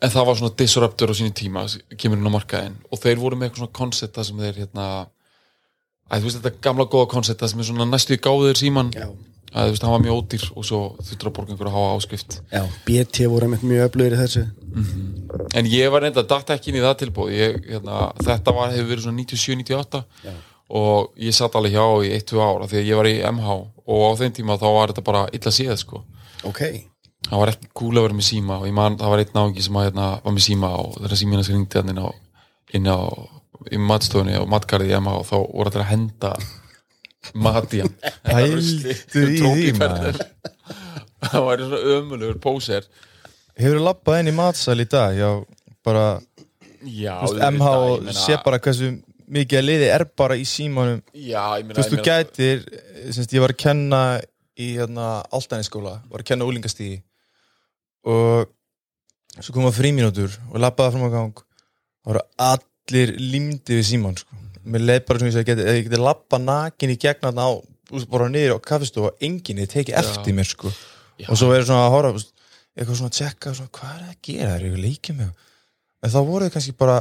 En 0.01 0.13
það 0.15 0.29
var 0.29 0.39
svona 0.41 0.57
disruptor 0.57 1.13
á 1.13 1.15
sínu 1.19 1.35
tíma 1.37 1.67
kemur 2.01 2.21
inn 2.21 2.31
á 2.33 2.37
markaðin 2.37 2.79
og 2.89 3.03
þeir 3.03 3.21
voru 3.21 3.37
með 3.37 3.51
eitthvað 3.51 3.65
svona 3.65 3.79
koncept 3.81 4.17
það 4.17 4.29
sem 4.31 4.41
þeir 4.41 4.61
hérna 4.63 4.87
að 6.11 6.23
þú 6.23 6.29
veist 6.29 6.41
þetta 6.41 6.65
gamla 6.67 6.87
góða 6.91 7.11
koncept 7.15 7.43
það 7.43 7.53
sem 7.53 7.63
er 7.63 7.69
svona 7.69 7.87
næstu 7.89 8.17
í 8.17 8.21
gáður 8.23 8.59
síman 8.59 8.91
Já. 8.97 9.07
að 9.55 9.69
þú 9.69 9.75
veist 9.75 9.87
hann 9.87 9.95
var 9.95 10.05
mjög 10.05 10.19
ódýr 10.21 10.45
og 10.51 10.67
svo 10.67 10.81
þurftur 10.99 11.31
að 11.31 11.35
borga 11.39 11.55
einhverja 11.55 11.75
háa 11.77 11.95
áskrift. 11.97 12.39
Já, 12.51 12.63
BT 12.87 13.31
voru 13.31 13.49
einmitt 13.49 13.65
mjög 13.67 13.89
öflugir 13.89 14.17
í 14.17 14.21
þessu. 14.21 14.45
En 15.59 15.71
ég 15.71 15.91
var 15.95 16.05
reynda 16.05 16.25
inn 16.27 16.79
í 16.79 16.85
það 16.85 16.97
tilbúð 17.05 17.35
ég, 17.35 17.59
hérna, 17.71 18.13
þetta 18.21 18.55
var, 18.57 18.75
hefur 18.75 18.91
verið 18.91 19.07
svona 19.07 19.23
97-98 19.23 20.03
Já. 20.27 20.37
og 20.81 21.11
ég 21.19 21.35
satt 21.35 21.59
alveg 21.59 21.75
hjá 21.75 21.87
í 22.07 22.15
1-2 22.19 22.43
ára 22.43 22.71
því 22.71 22.81
að 22.83 22.91
ég 22.91 23.01
var 23.01 23.11
í 23.11 23.17
MH 23.31 23.59
og 23.91 24.07
á 24.07 24.11
þeim 24.21 24.35
tíma 24.39 24.59
þá 24.59 24.69
var 24.75 24.93
þetta 24.93 25.07
bara 25.07 25.27
illa 25.35 25.55
séð 25.55 25.77
sko. 25.83 26.05
Ok, 26.47 26.63
það 27.27 27.43
var 27.43 27.53
ekki 27.53 27.71
cool 27.77 27.99
að 27.99 28.07
vera 28.09 28.19
með 28.19 28.29
síma 28.31 28.61
og 28.63 28.67
ég 28.71 28.75
man, 28.75 28.99
það 28.99 29.13
var 29.15 29.23
einn 29.25 29.37
náungi 29.37 29.67
sem 29.67 29.77
að, 29.77 29.91
hérna, 29.91 30.07
var 30.25 30.35
með 30.37 30.47
síma 30.47 30.71
og 30.79 31.19
símina 31.21 31.45
sem 31.47 31.59
ringdi 31.59 31.81
hann 31.81 31.93
inn 31.93 32.03
á, 32.03 32.09
inn 32.79 32.89
á 32.91 32.99
í 33.69 33.79
matstofunni 33.81 34.39
og 34.41 34.49
matgarði 34.51 34.91
í 34.91 34.97
MH 34.97 35.19
og 35.21 35.29
þá 35.29 35.37
voru 35.41 35.71
þetta 35.71 35.83
að 35.83 35.91
henda 35.91 36.33
mat 37.45 37.77
í 37.77 37.83
hann. 37.83 37.95
Pældu 38.25 38.95
í 38.95 39.39
því, 39.43 39.73
maður. 39.81 40.21
það 41.27 41.47
var 41.47 41.65
svona 41.67 41.81
ömulugur 41.99 42.41
póser. 42.43 42.89
Hefur 43.61 43.81
þú 43.81 43.85
labbað 43.85 44.23
inn 44.23 44.33
í 44.33 44.37
matsal 44.39 44.79
í 44.81 44.89
dag? 44.89 45.17
Já, 45.19 45.31
bara, 45.85 46.07
já, 46.87 47.15
veist, 47.27 47.43
MH 47.51 47.71
og 47.77 48.11
sé 48.17 48.39
bara 48.45 48.61
hversu 48.63 48.95
mikið 49.31 49.61
að 49.61 49.67
liði 49.69 49.91
er 49.93 50.07
bara 50.19 50.39
í 50.41 50.47
símanum. 50.49 51.03
Já, 51.13 51.43
ég 51.61 51.69
meina, 51.69 51.77
þú 51.77 51.83
veist, 51.83 51.93
þú 51.93 52.07
gætir 52.09 52.65
semst, 53.13 53.37
ég 53.37 53.45
var 53.45 53.55
að 53.55 53.61
kenna 53.67 54.01
í 54.61 54.73
hérna, 54.79 55.11
Altanisskóla, 55.37 56.01
var 56.11 56.25
að 56.25 56.33
kenna 56.33 56.49
úlingastíði 56.49 57.03
og 58.09 58.49
svo 59.37 59.55
koma 59.55 59.71
frímínútur 59.75 60.33
og 60.51 60.59
labbaði 60.61 60.97
fram 60.97 61.07
á 61.07 61.11
gang. 61.13 61.45
Og 62.01 62.15
voru 62.15 62.25
allir 62.91 63.15
límdi 63.19 63.79
við 63.79 63.87
síman 63.93 64.17
sko. 64.19 64.39
mér 64.71 64.85
leið 64.85 65.05
bara 65.09 65.21
sem 65.21 65.31
ég 65.31 65.37
segi, 65.39 65.57
ég 65.57 65.87
geti 65.87 66.01
labba 66.01 66.39
nakin 66.43 66.93
í 66.93 66.99
gegn 67.01 67.23
þarna 67.25 67.47
á, 67.49 67.51
þú 67.91 68.03
bara 68.13 68.29
niður 68.29 68.59
á 68.61 68.67
kaffistofu 68.67 69.09
og 69.09 69.25
enginn 69.25 69.63
er 69.63 69.71
tekið 69.71 69.97
eftir 70.03 70.37
mér 70.37 70.49
sko. 70.49 70.73
Og 71.29 71.39
svo 71.39 71.51
er 71.55 71.65
svona 71.65 71.87
að 71.87 71.95
horfa 71.95 72.11
þú 72.11 72.19
veist, 72.19 72.35
eitthvað 72.77 72.99
svona 73.01 73.11
að 73.11 73.17
tjekka, 73.19 73.55
svona, 73.57 73.73
hvað 73.77 73.95
er 73.95 74.03
það 74.03 74.13
að 74.13 74.21
gera 74.29 74.51
það 74.51 74.57
er 74.57 74.67
eitthvað 74.67 74.85
leikið 74.85 75.17
mig 75.21 75.31
en 76.01 76.13
þá 76.13 76.21
voru 76.29 76.47
þau 76.47 76.55
kannski 76.57 76.77
bara 76.81 76.99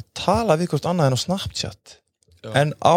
að 0.00 0.06
tala 0.16 0.56
við 0.60 0.72
hvort 0.72 0.88
annað 0.90 1.10
en 1.10 1.16
á 1.16 1.24
Snapchat 1.24 1.94
Já. 2.40 2.50
en 2.62 2.72
á, 2.80 2.96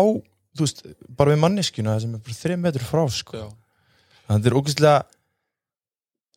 þú 0.55 0.65
veist, 0.65 0.83
bara 1.19 1.35
við 1.35 1.43
manneskjuna 1.43 1.97
sem 1.99 2.15
er 2.15 2.23
bara 2.23 2.39
þreim 2.39 2.63
metur 2.63 2.87
frá 2.87 3.03
sko. 3.11 3.45
Þannig 4.23 4.33
að 4.33 4.39
þetta 4.39 4.51
er 4.51 4.57
ógeðslega 4.59 4.97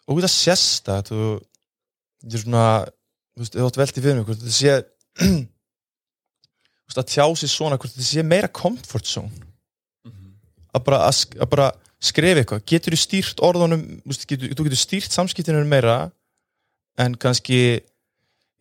ógeðslega 0.06 0.34
sérstætt 0.34 1.12
og 1.14 1.42
þetta 2.22 2.38
er 2.38 2.44
svona 2.44 2.66
þú 2.86 3.42
veist, 3.42 3.56
þú 3.56 3.66
átt 3.68 3.80
velti 3.82 4.02
fyrir 4.04 4.18
mig 4.18 4.28
hvort 4.28 4.42
þetta 4.42 4.56
sé 4.56 4.76
þú 4.76 5.34
að 6.94 7.08
tjá 7.10 7.24
sig 7.36 7.50
svona 7.50 7.76
hvort 7.76 7.90
þetta 7.92 8.06
sé 8.06 8.22
meira 8.22 8.48
comfort 8.48 9.06
zone 9.06 9.30
Mhm. 10.06 10.30
að 10.74 10.84
bara, 10.84 10.98
að, 11.08 11.26
að 11.40 11.48
bara 11.50 11.72
skrifa 12.00 12.40
eitthvað 12.44 12.64
getur 12.66 12.92
þú 12.94 13.00
stýrt 13.02 13.40
orðunum 13.42 13.82
getur, 14.06 14.48
þú 14.54 14.64
getur 14.68 14.76
stýrt 14.78 15.10
samskiptinu 15.10 15.64
meira 15.66 16.10
en 16.98 17.14
kannski 17.16 17.80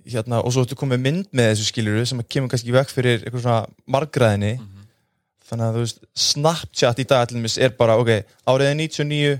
hérna, 0.05 0.41
og 0.43 0.51
svo 0.53 0.63
ertu 0.65 0.75
komið 0.75 0.99
mynd 1.01 1.25
með 1.33 1.51
þessu 1.53 1.69
skiljuru 1.71 2.05
sem 2.05 2.21
kemur 2.23 2.49
kannski 2.49 2.71
vekk 2.73 2.89
fyrir 2.89 3.21
eitthvað 3.23 3.41
svona 3.41 3.67
margræðinni 3.87 4.57
Mhm. 4.59 4.85
þannig 5.49 5.65
að 5.69 5.75
þú 5.75 5.79
veist, 5.85 5.99
Snapchat 6.15 6.99
í 6.99 7.05
dag 7.07 7.31
er 7.57 7.69
bara, 7.69 7.97
ok, 7.97 8.25
árið 8.47 8.71
er 8.71 8.75
99 8.75 9.39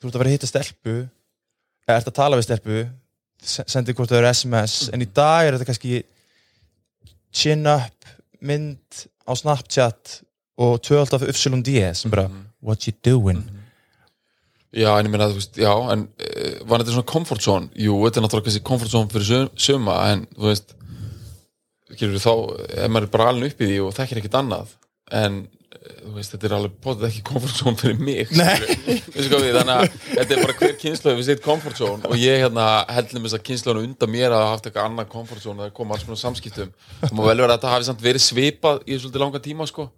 þú 0.00 0.06
ert 0.06 0.14
að 0.14 0.18
vera 0.18 0.28
að 0.30 0.36
hitta 0.38 0.46
stelpu 0.46 1.08
eða 1.88 1.96
ert 1.98 2.06
að 2.06 2.14
tala 2.14 2.36
við 2.36 2.44
stelpu 2.46 2.88
se- 3.42 3.64
sendi 3.66 3.92
hvort 3.92 4.08
það 4.10 4.18
eru 4.18 4.28
SMS 4.34 4.90
en 4.92 5.00
í 5.02 5.06
dag 5.12 5.46
er 5.46 5.52
þetta 5.58 5.66
kannski 5.66 6.02
chin 7.34 7.66
up 7.68 8.08
mynd 8.40 9.04
á 9.28 9.32
Snapchat 9.36 10.20
og 10.58 10.80
12 10.82 11.14
af 11.18 11.26
Upsilon 11.28 11.62
D 11.62 11.80
sem 11.94 12.10
bara, 12.10 12.28
what 12.62 12.86
you 12.86 12.94
doing? 13.04 13.44
Já, 14.74 14.90
en 14.98 15.06
ég 15.06 15.12
meina, 15.12 15.30
þú 15.30 15.38
veist, 15.38 15.56
já, 15.56 15.70
en 15.92 16.02
uh, 16.04 16.56
var 16.68 16.82
þetta 16.82 16.96
svona 16.96 17.08
comfort 17.08 17.44
zone? 17.44 17.70
Jú, 17.78 17.94
þetta 18.04 18.20
er 18.20 18.24
náttúrulega 18.26 18.50
kannski 18.50 18.66
comfort 18.68 18.92
zone 18.92 19.12
fyrir 19.12 19.28
söm, 19.28 19.52
söma, 19.56 19.94
en 20.12 20.26
þú 20.34 20.50
veist, 20.50 20.74
skilur 21.94 22.20
þá, 22.20 22.32
ef 22.76 22.90
maður 22.92 23.08
er 23.08 23.14
bara 23.14 23.30
alveg 23.32 23.54
upp 23.54 23.62
í 23.64 23.70
því 23.70 23.78
og 23.86 23.94
þekkir 23.96 24.20
ekkert 24.20 24.36
annað, 24.42 24.74
en 25.22 25.40
þú 25.78 26.12
veist, 26.16 26.32
þetta 26.34 26.48
er 26.48 26.54
alveg 26.56 26.74
potið 26.84 27.06
ekki 27.08 27.22
comfort 27.28 27.60
zone 27.60 27.78
fyrir 27.78 28.00
mig, 28.02 28.32
við, 28.32 29.54
þannig 29.54 29.74
að 29.74 29.84
þetta 30.08 30.26
er 30.34 30.42
bara 30.42 30.56
hver 30.58 30.74
kynslu 30.82 31.14
við 31.14 31.28
sitt 31.28 31.44
comfort 31.44 31.78
zone 31.78 32.08
og 32.08 32.18
ég 32.18 32.42
hérna 32.42 32.66
hellum 32.96 33.28
þess 33.28 33.38
að 33.38 33.46
kynsluðan 33.46 33.86
undan 33.86 34.12
mér 34.12 34.34
að 34.34 34.44
hafa 34.44 34.56
haft 34.56 34.68
eitthvað 34.68 34.90
annað 34.90 35.12
comfort 35.14 35.44
zone 35.44 35.68
að 35.68 35.72
koma 35.78 35.94
alls 35.94 36.04
konar 36.08 36.20
samskiptum. 36.20 36.74
Það 37.04 37.14
má 37.14 37.24
vel 37.28 37.38
vera 37.38 37.48
að 37.52 37.56
þetta 37.56 37.72
hafi 37.76 37.88
samt 37.88 38.04
verið 38.04 38.26
svipað 38.26 38.84
í 38.84 38.98
svolítið 38.98 39.24
langa 39.24 39.42
tíma, 39.44 39.68
sko. 39.70 39.88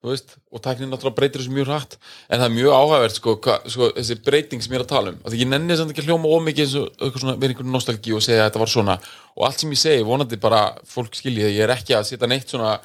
Veist, 0.00 0.38
og 0.48 0.62
tæknin 0.64 0.88
náttúrulega 0.88 1.18
breytir 1.18 1.42
þessu 1.42 1.52
mjög 1.52 1.66
hratt. 1.68 1.98
En 2.32 2.40
það 2.40 2.46
er 2.46 2.52
mjög 2.54 2.76
áhægvert 2.78 3.18
sko, 3.18 3.34
sko, 3.68 3.88
þessi 3.98 4.14
breyting 4.24 4.62
sem 4.64 4.72
ég 4.72 4.78
er 4.80 4.84
að 4.86 4.92
tala 4.94 5.10
um. 5.12 5.18
Af 5.20 5.34
því 5.34 5.40
ég 5.42 5.50
nenni 5.50 5.76
ekki 5.76 6.00
að 6.00 6.08
hljóma 6.08 6.30
ómikið 6.38 6.64
eins 6.64 6.76
og 6.80 6.86
eitthvað 6.94 7.24
svona, 7.26 7.34
verið 7.42 7.52
einhvern 7.52 7.74
nostalgi 7.74 8.14
og 8.16 8.24
segja 8.24 8.46
að 8.46 8.48
þetta 8.48 8.62
var 8.62 8.72
svona. 8.72 8.96
Og 9.36 9.44
allt 9.44 9.60
sem 9.60 9.74
ég 9.76 9.82
segi, 9.82 10.06
vonandi 10.08 10.38
bara 10.40 10.62
fólk 10.88 11.18
skilji 11.18 11.44
það, 11.44 11.52
ég 11.52 11.66
er 11.66 11.74
ekki 11.74 11.98
að 11.98 12.08
setja 12.08 12.30
neitt 12.32 12.48
svona 12.48 12.78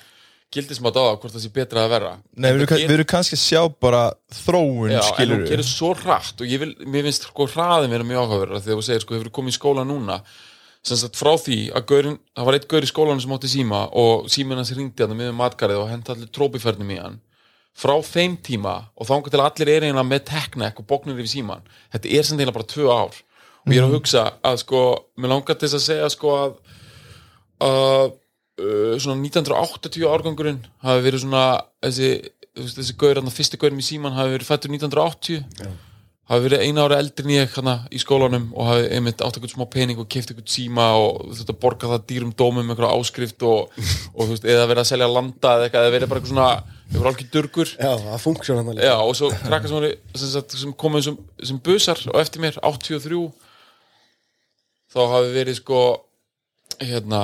gildismat 0.55 0.97
á 0.97 1.01
það 1.01 1.19
hvort 1.21 1.35
það 1.35 1.43
sé 1.43 1.51
betra 1.53 1.83
að 1.85 1.93
vera 1.93 2.11
Nei, 2.33 2.49
við 2.55 2.73
við 2.73 2.95
erum 2.95 3.09
kannski 3.11 3.37
að 3.37 3.43
sjá 3.43 3.61
bara 3.85 4.01
þróun, 4.39 4.91
Já, 4.93 4.99
en 4.99 5.07
skilur 5.09 5.39
hún 5.39 5.47
gerir 5.51 5.67
svo 5.67 5.91
hratt 5.99 6.41
og 6.41 6.51
ég 6.51 6.61
vil, 6.63 6.71
mér 6.87 7.07
finnst 7.09 7.27
sko 7.29 7.47
hraðin 7.51 7.93
vera 7.95 8.07
mjög 8.07 8.23
áhugaverð 8.23 8.65
þegar 8.65 8.79
þú 8.81 8.85
segir 8.87 9.05
sko, 9.05 9.17
hefur 9.17 9.33
komið 9.39 9.55
í 9.55 9.57
skóla 9.59 9.85
núna? 9.87 10.19
Sem 10.85 10.99
sagt 11.01 11.17
frá 11.17 11.31
því 11.41 11.59
að 11.73 11.85
gaurin, 11.89 12.17
það 12.37 12.47
var 12.47 12.57
eitt 12.59 12.67
gaur 12.69 12.85
í 12.85 12.89
skólanum 12.91 13.21
sem 13.23 13.31
átti 13.33 13.49
síma 13.49 13.79
og 13.97 14.27
síminn 14.29 14.59
hans 14.61 14.73
ringdi 14.77 15.01
hann 15.01 15.17
með 15.17 15.31
matgarið 15.33 15.79
og 15.81 15.87
hent 15.89 16.11
allir 16.13 16.29
trópifernum 16.29 16.91
í 16.93 16.99
hann. 17.01 17.15
Frá 17.75 17.95
þeim 18.05 18.35
tíma 18.45 18.75
og 18.93 19.09
þá 19.09 19.15
til 19.25 19.39
að 19.39 19.47
allir 19.47 19.71
er 19.73 19.87
eiginlega 19.87 20.05
með 20.11 20.27
teknek 20.29 20.77
og 20.79 20.85
bóknir 20.91 21.17
yfir 21.17 21.31
síman 21.31 21.65
þetta 21.95 22.11
er 22.11 22.27
sem 22.27 22.37
eiginlega 22.37 22.57
bara 22.59 22.69
tvö 22.69 22.85
ár. 22.93 23.17
Og 23.65 23.73
ég 23.73 23.81
er 23.81 23.87
að 23.87 23.95
hugsa 23.97 24.23
að 24.45 24.59
sko, 24.61 24.83
mér 25.17 25.33
langar 25.33 25.57
til 25.57 25.71
þess 25.71 25.79
að 25.79 25.87
segja 25.87 26.11
sko 26.13 26.35
að 26.37 26.53
að 27.65 28.13
uh, 28.61 28.95
svona 29.01 29.19
1980 29.21 30.07
árgangurinn 30.11 30.61
hafi 30.85 31.03
verið 31.05 31.25
svona 31.25 31.43
þessi, 31.83 32.13
veist, 32.57 32.79
þessi 32.79 32.95
gaur, 33.01 33.17
þarna 33.19 33.35
fyrsti 33.35 33.59
gaurin 33.61 33.81
í 33.83 33.89
síman 33.89 34.15
hafi 34.15 34.37
verið 34.37 34.49
fættur 34.51 34.73
1980 34.75 35.43
hafi 36.25 36.47
verið 36.47 36.63
eina 36.65 36.85
ára 36.87 36.97
eldri 37.03 37.35
ég 37.35 37.51
hana, 37.59 37.75
í 37.93 37.99
skólanum 38.01 38.47
og 38.57 38.69
hafi 38.71 38.87
einmitt 38.95 39.21
átt 39.21 39.37
eitthvað 39.37 39.51
smá 39.53 39.65
pening 39.69 39.99
og 40.01 40.07
keift 40.09 40.31
eitthvað 40.31 40.49
síma 40.49 40.87
og 40.97 41.19
þú 41.21 41.35
veist 41.35 41.51
að 41.53 41.59
borga 41.61 41.89
það 41.91 42.07
dýrum 42.09 42.31
dómum 42.37 42.71
eitthvað 42.73 42.95
áskrift 42.95 43.45
og, 43.45 43.75
og 44.15 44.23
þú 44.23 44.31
veist, 44.31 44.47
eða 44.49 44.65
verið 44.71 44.81
að 44.81 44.89
selja 44.89 45.11
landa 45.11 45.53
eða 45.59 45.67
eitthvað, 45.67 45.85
eða 45.85 45.95
verið 45.97 46.11
bara 46.11 46.23
eitthvað 46.23 46.33
svona 46.33 46.49
eitthvað 46.85 47.09
algjör 47.11 47.29
durgur. 47.35 47.75
Já, 47.77 47.91
það 48.07 48.23
funksjón 48.23 48.61
hann 48.61 48.81
Já, 48.81 48.95
og 48.97 49.13
svo 49.17 49.29
krakkar 49.43 49.71
sem, 49.71 49.87
sem, 50.23 50.47
sem 50.63 50.73
komið 50.81 51.07
sem, 51.09 51.21
sem 51.51 51.61
busar 51.69 52.01
og 52.09 52.19
eftir 52.23 52.41
mér 52.41 52.57
83 52.61 53.21
þá 54.95 54.99
hafi 55.13 55.31
verið 55.35 55.59
sko 55.61 55.85
hérna 56.81 57.21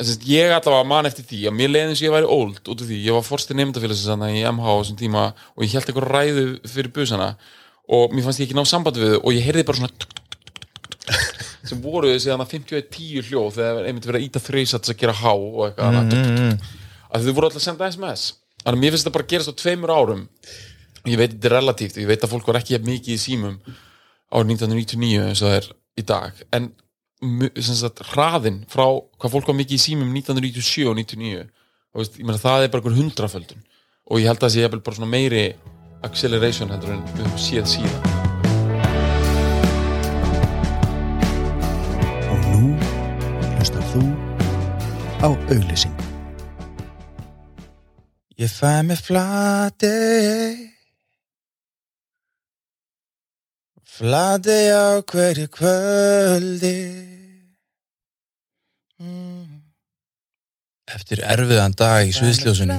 sem 0.00 0.10
sagt, 0.10 0.26
ég 0.26 0.50
allavega 0.50 0.88
man 0.90 1.06
eftir 1.06 1.26
því 1.28 1.40
að 1.48 1.56
mér 1.58 1.70
leiði 1.70 1.92
eins 1.92 2.02
og 2.02 2.08
ég 2.08 2.14
væri 2.16 2.30
old 2.36 2.60
út 2.64 2.80
af 2.82 2.88
því, 2.88 2.98
ég 3.04 3.14
var 3.14 3.26
forstir 3.26 3.58
nefndafélagsins 3.58 4.26
í 4.34 4.42
MH 4.50 4.66
á 4.66 4.74
þessum 4.80 4.98
tíma 4.98 5.24
og 5.54 5.64
ég 5.64 5.74
held 5.76 5.86
eitthvað 5.86 6.10
ræðu 6.10 6.46
fyrir 6.66 6.92
busana 6.96 7.30
og 7.94 8.14
mér 8.14 8.26
fannst 8.26 8.42
ég 8.42 8.48
ekki 8.48 8.58
ná 8.58 8.66
sambandi 8.66 9.02
við 9.04 9.14
þau 9.14 9.20
og 9.22 9.36
ég 9.36 9.46
heyrði 9.46 9.66
bara 9.68 9.80
svona 9.80 9.92
tuk, 9.94 10.14
tuk, 10.18 10.32
tuk, 10.34 11.44
sem 11.68 11.82
voru 11.84 12.10
þessi 12.10 12.32
þannig 12.32 12.54
51-10 12.54 13.28
hljóð 13.28 13.50
þegar 13.58 13.88
einmitt 13.88 14.08
verið 14.08 14.20
að 14.20 14.26
íta 14.28 14.42
þreysats 14.44 14.92
að 14.92 15.00
gera 15.02 15.16
há 15.20 15.32
og 15.32 15.60
eitthvað 15.68 15.98
mm 16.00 16.10
-hmm. 16.10 16.56
að 17.14 17.28
þau 17.28 17.34
voru 17.36 17.48
alltaf 17.48 17.62
að 17.62 17.68
senda 17.68 17.90
SMS 17.90 18.24
þannig 18.64 18.78
að 18.78 18.82
mér 18.82 18.94
finnst 18.94 19.04
þetta 19.04 19.16
bara 19.16 19.24
að 19.24 19.32
gerast 19.32 19.52
á 19.52 19.60
tveimur 19.60 19.92
árum. 19.92 20.22
Ég 21.04 21.20
veit 21.20 21.34
þetta 21.34 21.48
er 21.50 21.56
relatíft 21.58 21.98
ég 22.00 22.08
veit 22.08 22.24
að 22.24 22.32
fólk 22.32 22.46
var 22.48 22.60
ekki 22.60 22.80
mikið 22.80 23.14
í 23.14 23.20
símum 23.20 23.58
árið 24.32 24.54
1999 24.56 25.26
eins 25.28 25.42
og 25.42 25.50
það 25.50 25.58
er 25.58 25.68
í 26.00 26.04
dag. 26.08 26.44
En 26.56 26.70
sagt, 27.60 28.02
hraðin 28.12 28.62
frá 28.70 28.86
hvað 29.18 29.32
fólk 29.36 29.50
var 29.50 29.58
mikið 29.58 29.78
í 29.78 29.84
símum 29.84 30.10
1997 30.14 30.88
og 30.90 30.98
99 30.98 31.44
og 31.94 32.02
veist, 32.02 32.18
ég 32.18 32.26
meina, 32.26 32.40
það 32.42 32.66
er 32.66 32.72
bara 32.72 32.82
einhver 32.82 32.98
hundraföldun 32.98 33.62
og 34.04 34.20
ég 34.20 34.28
held 34.28 34.42
að 34.42 34.46
það 34.48 34.54
sé 34.56 34.68
bara 34.74 34.98
svona 34.98 35.10
meiri 35.14 35.44
acceleration 36.04 36.72
heldur 36.74 36.96
en 36.96 37.04
við 37.14 37.24
höfum 37.24 37.40
séð 37.40 37.66
síðan 37.76 38.00
Og 42.34 42.38
nú 42.50 42.74
hlustar 43.54 43.84
þú 43.94 44.04
á 45.24 45.28
auglýsing. 45.32 45.96
Ég 48.36 48.50
fæ 48.50 48.82
mig 48.82 48.98
flati 48.98 49.94
Flati 53.94 54.60
á 54.74 54.98
hverju 55.06 55.46
kvöldi. 55.54 57.13
Eftir 60.94 61.18
erfiðan 61.26 61.74
dag 61.74 62.06
í 62.06 62.12
sviðsljósinu 62.14 62.76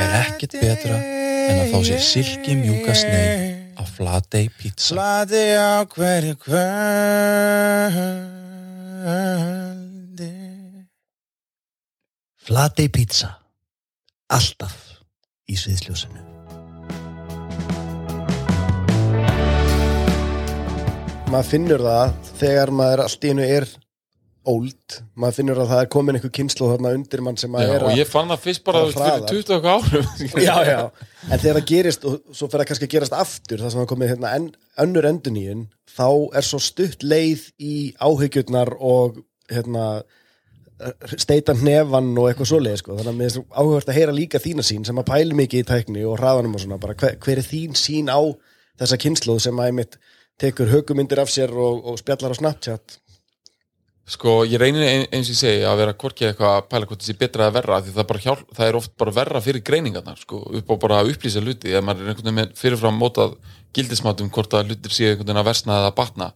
er 0.00 0.10
ekkert 0.22 0.54
betra 0.56 0.96
en 0.96 1.58
að 1.60 1.70
fá 1.74 1.78
sér 1.90 2.00
silki 2.00 2.54
mjúka 2.56 2.94
sneið 2.96 3.40
á 3.76 3.82
Flatey 3.84 4.48
pizza 4.56 4.94
Flati 4.94 5.44
á 5.60 5.84
hverju 5.84 6.34
kvöldi 6.40 7.00
Flatey 12.50 12.88
pizza. 12.90 13.28
Alltaf 14.32 14.72
í 15.46 15.54
sviðsljósinu. 15.54 16.24
Maður 21.30 21.46
finnur 21.46 21.84
það 21.84 22.16
þegar 22.40 22.72
maður 22.74 23.04
allt 23.04 23.22
í 23.22 23.30
einu 23.30 23.44
er 23.46 23.68
old, 24.50 24.96
maður 25.18 25.36
finnur 25.38 25.60
að 25.62 25.72
það 25.72 25.82
er 25.84 25.90
komin 25.94 26.18
einhver 26.18 26.32
kynslu 26.36 26.68
þarna 26.72 26.92
undir 26.98 27.22
mann 27.26 27.38
sem 27.40 27.50
já, 27.50 27.54
maður 27.56 27.74
er 27.76 27.86
og 27.86 27.90
að 27.92 28.00
ég 28.00 28.10
fann 28.10 28.32
það 28.32 28.44
fyrst 28.44 28.64
bara 28.66 28.82
að 28.82 28.90
fyrir 28.90 29.06
hraðar. 29.06 29.26
20 29.30 29.40
og 29.40 29.56
eitthvað 29.56 29.74
árum. 29.78 30.12
Já, 30.48 30.56
já, 30.68 30.80
en 31.30 31.42
þegar 31.42 31.58
það 31.58 31.66
gerist 31.72 32.06
og 32.08 32.16
svo 32.28 32.46
fyrir 32.46 32.62
það 32.62 32.70
kannski 32.70 32.88
að 32.88 32.94
gerast 32.94 33.18
aftur 33.18 33.64
það 33.64 33.74
sem 33.74 33.82
það 33.82 33.90
komið 33.94 34.12
hérna 34.14 34.32
en, 34.38 34.48
önnur 34.84 35.10
enduníun 35.10 35.66
þá 35.96 36.08
er 36.40 36.46
svo 36.46 36.62
stutt 36.62 37.04
leið 37.06 37.44
í 37.60 37.74
áhyggjurnar 38.00 38.74
og 38.78 39.20
hérna 39.50 39.90
steita 41.20 41.54
hnefan 41.58 42.12
og 42.18 42.30
eitthvað 42.30 42.50
svoleið 42.50 42.78
sko. 42.80 42.96
þannig 42.98 43.12
að 43.12 43.18
mér 43.18 43.34
er 43.34 43.44
áhugavert 43.52 43.90
að 43.90 43.98
heyra 43.98 44.14
líka 44.16 44.40
þína 44.40 44.64
sín 44.64 44.86
sem 44.88 45.00
að 45.00 45.10
pæli 45.10 45.36
mikið 45.36 45.64
í 45.64 45.66
tækni 45.68 46.06
og 46.08 46.16
hraðanum 46.20 46.56
og 46.56 46.62
svona 46.64 46.80
bara. 46.80 46.96
Hver, 46.96 47.18
hver 47.20 47.42
er 47.42 47.46
þín 47.46 47.76
sín 47.78 48.08
á 48.08 48.20
þessa 48.80 49.00
kynsluð 49.02 49.42
sem 49.44 49.60
að 49.60 49.70
einmitt 49.70 49.98
tekur 50.40 50.70
högumyndir 50.72 51.20
af 51.20 51.32
sér 51.32 51.52
og, 51.52 51.84
og 51.84 52.00
spjallar 52.00 52.32
á 52.32 52.38
Snapchat 52.38 52.96
Sko, 54.10 54.40
ég 54.48 54.58
reynir 54.58 54.82
ein, 54.82 55.04
eins 55.14 55.28
og 55.28 55.36
ég 55.36 55.38
segi 55.38 55.66
að 55.68 55.80
vera 55.84 55.94
hvorki 55.94 56.26
eitthvað 56.26 56.56
að 56.56 56.64
pæla 56.72 56.86
hvort 56.90 57.02
þessi 57.04 57.14
betra 57.20 57.46
að 57.46 57.56
verra 57.60 57.76
því 57.84 57.92
það, 57.94 58.16
hjálp, 58.24 58.46
það 58.56 58.66
er 58.66 58.78
oft 58.80 58.92
bara 58.98 59.14
verra 59.20 59.42
fyrir 59.44 59.62
greiningarnar 59.68 60.18
sko, 60.18 60.40
upp 60.58 60.72
á 60.72 60.74
bara 60.82 60.98
að 60.98 61.12
upplýsa 61.12 61.42
hluti 61.44 61.70
ef 61.70 61.84
maður 61.86 62.08
er 62.08 62.14
einhvern 62.14 62.40
veginn 62.40 62.56
fyrirfram 62.58 62.98
mótað 62.98 63.36
gildismátum 63.76 64.32
hvort 64.34 64.56
að 64.58 64.72
hlutir 64.72 64.96
séu 64.96 65.12
einhvern 65.12 65.28
veginn 65.28 65.42
að 65.44 65.50
versna 65.52 65.76
eða 65.78 65.92
að 65.92 65.98
batna. 66.00 66.30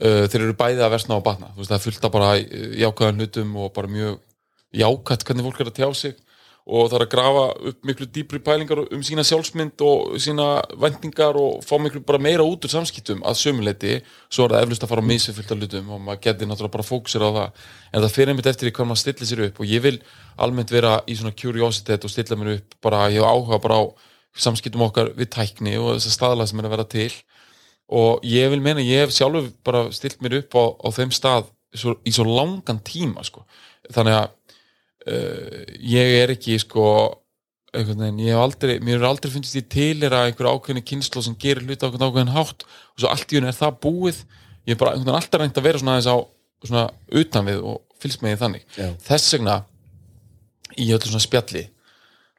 Uh, 0.00 0.24
þeir 0.28 0.44
eru 0.44 0.58
bæði 0.60 0.84
að 0.84 0.92
versna 0.94 1.16
og 1.16 1.24
batna. 1.24 1.48
Þú 1.54 1.62
veist, 1.62 1.72
það 1.72 2.04
af 2.04 2.14
bara 2.18 2.28
uh, 2.36 2.68
jákvæðan 2.82 3.24
hlutum 3.24 3.56
og 3.64 3.72
bara 3.76 3.92
mjög 3.96 4.20
jákvætt 4.76 5.24
hvernig 5.28 5.48
fólk 5.48 5.64
er 5.64 5.72
að 5.72 5.80
tjá 5.80 5.88
sig 5.96 6.20
og 6.70 6.86
það 6.86 6.96
er 6.96 7.04
að 7.04 7.10
grafa 7.10 7.44
upp 7.70 7.86
miklu 7.88 8.06
dýpri 8.14 8.38
pælingar 8.46 8.80
um 8.94 9.00
sína 9.02 9.24
sjálfsmynd 9.26 9.82
og 9.82 10.14
sína 10.22 10.46
vendingar 10.78 11.34
og 11.38 11.64
fá 11.66 11.74
miklu 11.82 12.02
bara 12.06 12.20
meira 12.22 12.46
út 12.46 12.62
úr 12.66 12.70
samskiptum 12.70 13.24
að 13.26 13.40
sömuleiti, 13.40 13.96
svo 14.30 14.46
er 14.46 14.54
það 14.54 14.66
eflust 14.66 14.86
að 14.86 14.92
fara 14.92 15.02
á 15.02 15.10
misfyllt 15.10 15.50
af 15.50 15.58
hlutum 15.58 15.90
og 15.96 16.02
maður 16.06 16.22
geti 16.28 16.46
náttúrulega 16.46 16.76
bara 16.76 16.86
fókusir 16.86 17.26
á 17.26 17.30
það, 17.34 17.66
en 17.90 18.04
það 18.04 18.14
fyrir 18.14 18.32
einmitt 18.32 18.50
eftir 18.52 18.74
hvað 18.76 18.90
maður 18.90 19.02
stillir 19.02 19.30
sér 19.32 19.44
upp. 19.48 19.60
Og 19.60 19.72
ég 19.74 19.84
vil 19.88 19.96
almennt 20.38 20.74
vera 20.74 20.94
í 21.10 21.18
svona 21.18 21.34
curiositet 21.34 22.06
og 22.06 22.14
stilla 22.14 22.38
mér 22.38 22.54
upp 22.60 22.78
bara, 22.86 23.04
ég 23.10 23.26
áhuga 23.26 23.58
bara 23.62 23.82
á 23.82 23.84
samskiptum 24.38 24.86
okkar 24.86 25.10
við 25.18 25.32
tækni 25.34 25.74
og 25.80 25.96
þess 25.96 26.12
að 26.12 26.18
staðlega 26.20 26.52
sem 26.52 26.62
er 26.62 26.70
að 26.70 26.76
vera 26.76 26.90
til. 26.94 27.12
Og 27.90 28.22
ég 28.30 28.52
vil 28.52 28.62
meina, 28.62 28.84
ég 28.84 29.08
hef 29.08 29.16
sjálfur 29.16 29.50
bara 29.66 29.88
stilt 29.90 30.22
mér 30.22 30.44
upp 30.44 30.54
á, 30.54 30.64
á 30.86 30.88
þeim 30.94 31.10
stað 31.10 31.50
í 31.74 32.12
svo 32.14 32.26
langan 32.26 32.80
tíma 32.86 33.24
sko. 33.26 33.44
þannig 33.90 34.14
að 34.14 34.26
uh, 35.06 35.62
ég 35.78 36.16
er 36.20 36.34
ekki 36.34 36.58
sko 36.62 36.84
einhvern 37.70 38.02
veginn, 38.02 38.22
ég 38.26 38.34
hef 38.34 38.42
aldrei, 38.42 38.76
mér 38.82 38.98
er 38.98 39.08
aldrei 39.08 39.30
finnst 39.30 39.54
ég 39.54 39.68
til 39.70 40.02
er 40.02 40.14
að 40.16 40.30
einhver 40.32 40.50
ákveðni 40.50 40.82
kynslu 40.82 41.22
sem 41.22 41.36
gerir 41.38 41.62
hluti 41.62 41.82
á 41.82 41.86
einhvern 41.86 42.08
ákveðin 42.08 42.34
hátt 42.34 42.64
og 42.66 42.96
svo 42.98 43.10
allt 43.12 43.30
í 43.30 43.38
henni 43.38 43.52
er 43.52 43.58
það 43.58 43.76
búið. 43.84 44.22
Ég 44.66 44.74
er 44.74 44.80
bara 44.80 44.96
einhvern 44.96 45.06
veginn 45.06 45.20
alltaf 45.20 45.42
reynd 45.42 45.60
að 45.60 45.68
vera 45.68 45.82
svona 45.82 45.96
aðeins 45.96 46.10
á 46.10 46.18
svona 46.66 46.86
utan 47.22 47.46
við 47.46 47.60
og 47.70 47.78
fylgst 48.02 48.24
með 48.24 48.34
því 48.34 48.40
þannig. 48.42 48.64
Já. 48.74 48.88
þess 49.06 49.36
vegna 49.36 49.60
í 50.78 50.88
öllu 50.94 51.12
svona 51.12 51.24
spjalli 51.24 51.68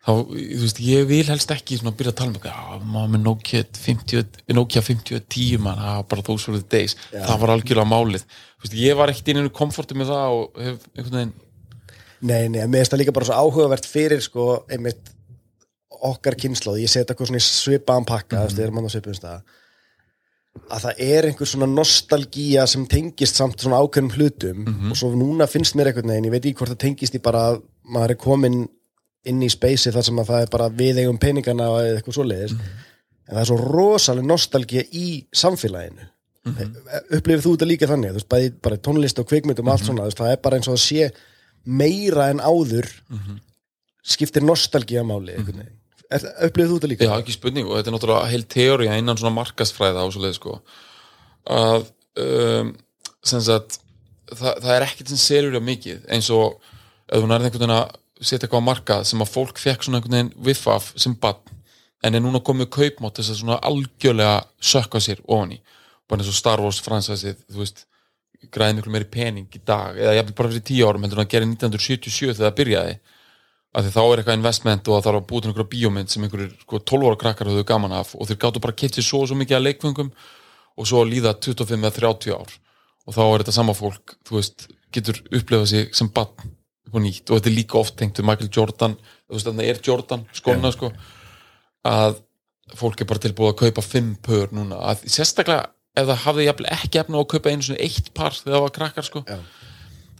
þá, 0.01 0.11
þú 0.25 0.61
veist, 0.63 0.81
ég 0.83 1.07
vil 1.09 1.23
helst 1.29 1.53
ekki 1.53 1.77
svona 1.79 1.93
byrja 1.97 2.13
að 2.13 2.17
tala 2.19 2.31
um 2.31 2.37
eitthvað, 2.37 2.55
já, 2.57 2.85
maður 2.93 3.11
með 3.13 3.23
Nokia 3.27 3.63
50, 3.77 4.39
Nokia 4.57 4.83
5010 4.85 5.61
man, 5.61 5.81
það 5.81 5.99
var 5.99 6.07
bara 6.13 6.25
those 6.29 6.49
were 6.49 6.61
the 6.61 6.71
days, 6.71 6.97
það 7.11 7.43
var 7.43 7.53
algjörlega 7.55 7.91
málið, 7.91 8.25
þú 8.25 8.65
veist, 8.65 8.77
ég 8.81 8.97
var 8.97 9.13
ekkert 9.13 9.31
inn 9.33 9.43
í 9.43 9.53
komforti 9.61 9.97
með 9.99 10.13
það 10.13 10.37
og 10.39 10.61
hef 10.65 10.87
einhvern 10.95 11.19
veginn 11.19 11.35
Nei, 12.21 12.45
nei, 12.49 12.61
mér 12.67 12.83
finnst 12.83 12.93
það 12.93 13.01
líka 13.01 13.15
bara 13.15 13.27
svo 13.29 13.39
áhugavert 13.39 13.87
fyrir 13.89 14.21
sko, 14.21 14.45
einmitt 14.69 15.09
okkar 16.01 16.37
kynnslóð, 16.39 16.81
ég 16.81 16.91
set 16.91 17.09
eitthvað 17.09 17.31
svona 17.31 17.41
í 17.41 17.45
svipaðan 17.45 18.07
pakka, 18.09 18.43
þú 18.43 18.49
veist, 18.49 18.61
erum 18.61 18.79
hann 18.79 18.89
á 18.89 18.93
svipum 18.93 19.17
stað. 19.17 19.57
Að 20.67 20.85
það 20.85 21.01
er 21.05 21.27
einhver 21.29 21.47
svona 21.47 21.69
nostalgía 21.71 22.65
sem 22.67 22.83
tengist 22.91 23.39
samt 23.39 23.61
svona 23.63 23.79
ákveðnum 23.79 24.15
hlutum 24.17 24.65
og 24.91 24.97
svo 24.99 25.13
núna 25.15 25.47
finnst 25.47 25.77
mér 25.79 25.91
einhvern 25.91 26.11
veginn, 26.11 26.27
ég 26.27 26.33
veit 26.33 26.43
ekki 26.43 26.59
hvort 26.59 26.73
það 26.73 26.81
tengist 26.83 27.15
í 27.15 27.21
bara 27.23 27.43
að 27.51 27.61
maður 27.87 28.15
er 28.15 28.19
komin 28.19 28.57
inn 29.31 29.43
í 29.45 29.49
speysi 29.53 29.93
þar 29.93 30.07
sem 30.07 30.19
að 30.19 30.31
það 30.31 30.45
er 30.45 30.51
bara 30.51 30.69
við 30.81 31.03
eigum 31.03 31.21
peningana 31.21 31.69
eða 31.85 31.99
eitthvað 31.99 32.17
svoleiðis. 32.17 32.55
En 33.29 33.35
það 33.35 33.41
er 33.43 33.49
svo 33.51 33.59
rosaleg 33.61 34.27
nostalgía 34.27 34.83
í 34.91 35.07
samfélaginu. 35.31 36.09
Mm 36.41 36.53
-hmm. 36.57 36.77
upplifir 37.15 37.43
þú 37.43 37.51
þetta 37.53 37.65
líka 37.69 37.87
þannig, 37.87 38.09
þú 38.09 38.17
veist, 38.17 38.29
bæði 38.33 38.53
bara 38.65 38.75
í 38.75 38.81
tónlist 38.81 39.19
og 39.21 39.27
kvikmyndum 39.29 39.67
og 39.67 39.73
allt 39.73 39.85
svona, 39.85 40.01
þú 40.01 40.09
veist, 40.09 40.17
það 40.17 40.31
er 40.31 40.39
bara 40.41 40.57
eins 40.57 40.67
og 40.67 40.73
að 40.73 40.81
sé 40.81 41.11
meira 41.65 42.29
en 42.33 42.39
áður 42.41 42.87
skiptir 44.03 44.43
nostalgía 44.45 45.03
máli 45.05 45.35
einhvern 45.37 45.61
veginn, 45.61 45.77
Er- 46.11 46.25
upplifir 46.47 46.67
þú 46.71 46.77
þetta 46.79 46.89
líka? 46.91 47.05
Já, 47.07 47.13
ekki 47.21 47.33
spurning 47.37 47.67
og 47.69 47.77
þetta 47.77 47.87
er 47.91 47.95
náttúrulega 47.95 48.31
heil 48.33 48.43
teória 48.51 48.97
innan 48.99 49.15
svona 49.19 49.31
markasfræða 49.37 50.01
svoleið 50.11 50.33
sko. 50.35 50.57
Að 51.47 51.85
um, 52.19 52.73
sagt 53.23 53.77
það, 54.35 54.57
það 54.59 54.73
er 54.75 54.85
ekkert 54.89 55.13
sem 55.13 55.21
selur 55.21 55.55
það 55.55 55.65
mikið 55.69 56.01
eins 56.11 56.27
og 56.35 56.57
ef 57.07 57.21
þú 57.21 57.29
nærði 57.31 57.47
einhvern 57.47 57.63
veginn 57.63 57.75
að 57.77 57.95
setja 58.21 58.45
eitthvað 58.47 58.65
á 58.65 58.69
markað 58.71 59.05
sem 59.07 59.23
að 59.23 59.31
fólk 59.37 59.61
fekk 59.63 59.85
svona 59.87 60.01
einhvern 60.01 60.17
veginn 60.17 60.33
viff 60.49 60.67
af 60.71 60.91
sem 60.99 61.15
bann 61.23 61.39
en 62.03 62.17
er 62.17 62.23
núna 62.25 62.41
komið 62.43 62.69
kaupmátt 62.75 63.21
þess 63.21 63.31
að 63.35 63.39
svona 63.43 63.59
algjörlega 63.69 64.35
sökka 64.59 64.99
sér 65.03 65.21
ofan 65.31 65.55
í. 65.55 65.61
Bara 66.09 66.23
eins 66.25 66.31
og 66.33 66.37
Star 66.37 66.59
Wars 66.63 66.81
fransæsið 66.83 67.39
þú 67.47 67.61
veist, 67.63 67.85
græði 68.49 68.77
miklu 68.77 68.93
meiri 68.95 69.09
pening 69.11 69.55
í 69.55 69.61
dag 69.67 69.97
eða 69.99 70.15
jafnvel 70.17 70.37
bara 70.37 70.51
fyrir 70.51 70.65
tíu 70.67 70.87
árum 70.87 71.05
heldur 71.05 71.21
en 71.21 71.25
að 71.25 71.33
gera 71.33 71.47
1977 71.47 72.31
þegar 72.31 72.47
það 72.47 72.57
byrjaði. 72.59 72.95
Að 73.71 73.85
því 73.85 73.91
þá 73.95 74.01
er 74.03 74.21
eitthvað 74.21 74.37
investment 74.39 74.89
og 74.89 74.95
það 74.97 75.05
þarf 75.05 75.19
að 75.21 75.27
búið 75.29 75.43
til 75.43 75.51
einhverja 75.51 75.71
bíómynd 75.73 76.11
sem 76.11 76.25
einhverjir 76.25 76.49
sko, 76.63 76.79
12 76.91 77.07
ára 77.07 77.19
krakkar 77.21 77.51
höfðu 77.51 77.67
gaman 77.69 77.95
af 77.95 78.15
og 78.17 78.27
þeir 78.27 78.39
gáttu 78.41 78.63
bara 78.63 78.75
keitt 78.81 78.97
sér 78.97 79.07
svo 79.07 79.21
og 79.23 79.29
svo 79.31 79.37
mikið 79.39 79.57
að 79.57 79.65
leikfengum 79.67 80.09
og 80.11 80.89
svo 80.89 81.03
líða 81.07 81.37
25 81.39 81.85
eða 81.87 81.93
30 82.01 82.35
ár. 82.35 82.57
Og 83.07 83.15
þá 83.15 83.21
er 83.27 83.43
þetta 83.45 83.55
sama 83.55 83.77
fólk 83.77 84.17
þú 84.27 84.37
veist, 84.39 84.67
getur 84.91 85.21
upplefað 85.31 85.69
sig 85.71 85.95
sem 85.95 86.11
bann 86.11 86.51
á 86.91 86.97
nýtt. 86.99 87.29
Og 87.29 87.39
þetta 87.39 87.51
er 87.53 87.55
líka 87.55 87.79
oft 87.79 87.95
tengt 87.95 88.19
við 88.19 88.27
Michael 88.27 88.51
Jordan, 88.51 88.97
þú 89.29 89.37
veist 89.37 89.47
þannig 89.47 89.71
er 89.71 89.81
Jordan 89.87 90.27
skona 90.35 90.73
sko 90.75 90.91
að 91.87 92.19
fólk 92.77 93.01
er 93.01 93.09
bara 93.09 93.23
tilbúið 93.23 93.53
að 93.53 93.59
kaupa 93.63 93.83
fimm 93.83 94.15
pör 94.23 94.51
núna, 94.55 94.79
að 94.91 95.05
sérstaklega 95.11 95.71
það 95.97 96.23
hafði 96.25 96.47
jafnvel 96.47 96.69
ekki 96.77 97.01
efna 97.01 97.19
á 97.19 97.21
að 97.21 97.29
kaupa 97.33 97.51
einu 97.51 97.67
svona 97.67 97.83
eitt 97.83 98.11
par 98.17 98.35
þegar 98.35 98.55
það 98.55 98.65
var 98.65 98.75
krakkar 98.77 99.07
sko 99.07 99.23
Já. 99.27 99.37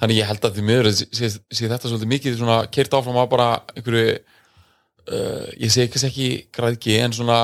þannig 0.01 0.19
ég 0.19 0.31
held 0.31 0.47
að 0.47 0.57
því 0.57 0.65
miður 0.67 0.89
sé, 0.95 1.07
sé, 1.15 1.29
sé 1.39 1.69
þetta 1.71 1.91
svolítið 1.91 2.13
mikið 2.15 2.39
svona 2.39 2.57
kert 2.73 2.97
áfram 2.97 3.21
að 3.21 3.29
bara 3.31 3.49
einhverju 3.75 4.17
uh, 4.17 5.45
ég 5.55 5.71
segi 5.71 5.87
ekki 5.87 6.03
ekki 6.09 6.27
græðki 6.57 6.97
en 6.99 7.15
svona 7.15 7.39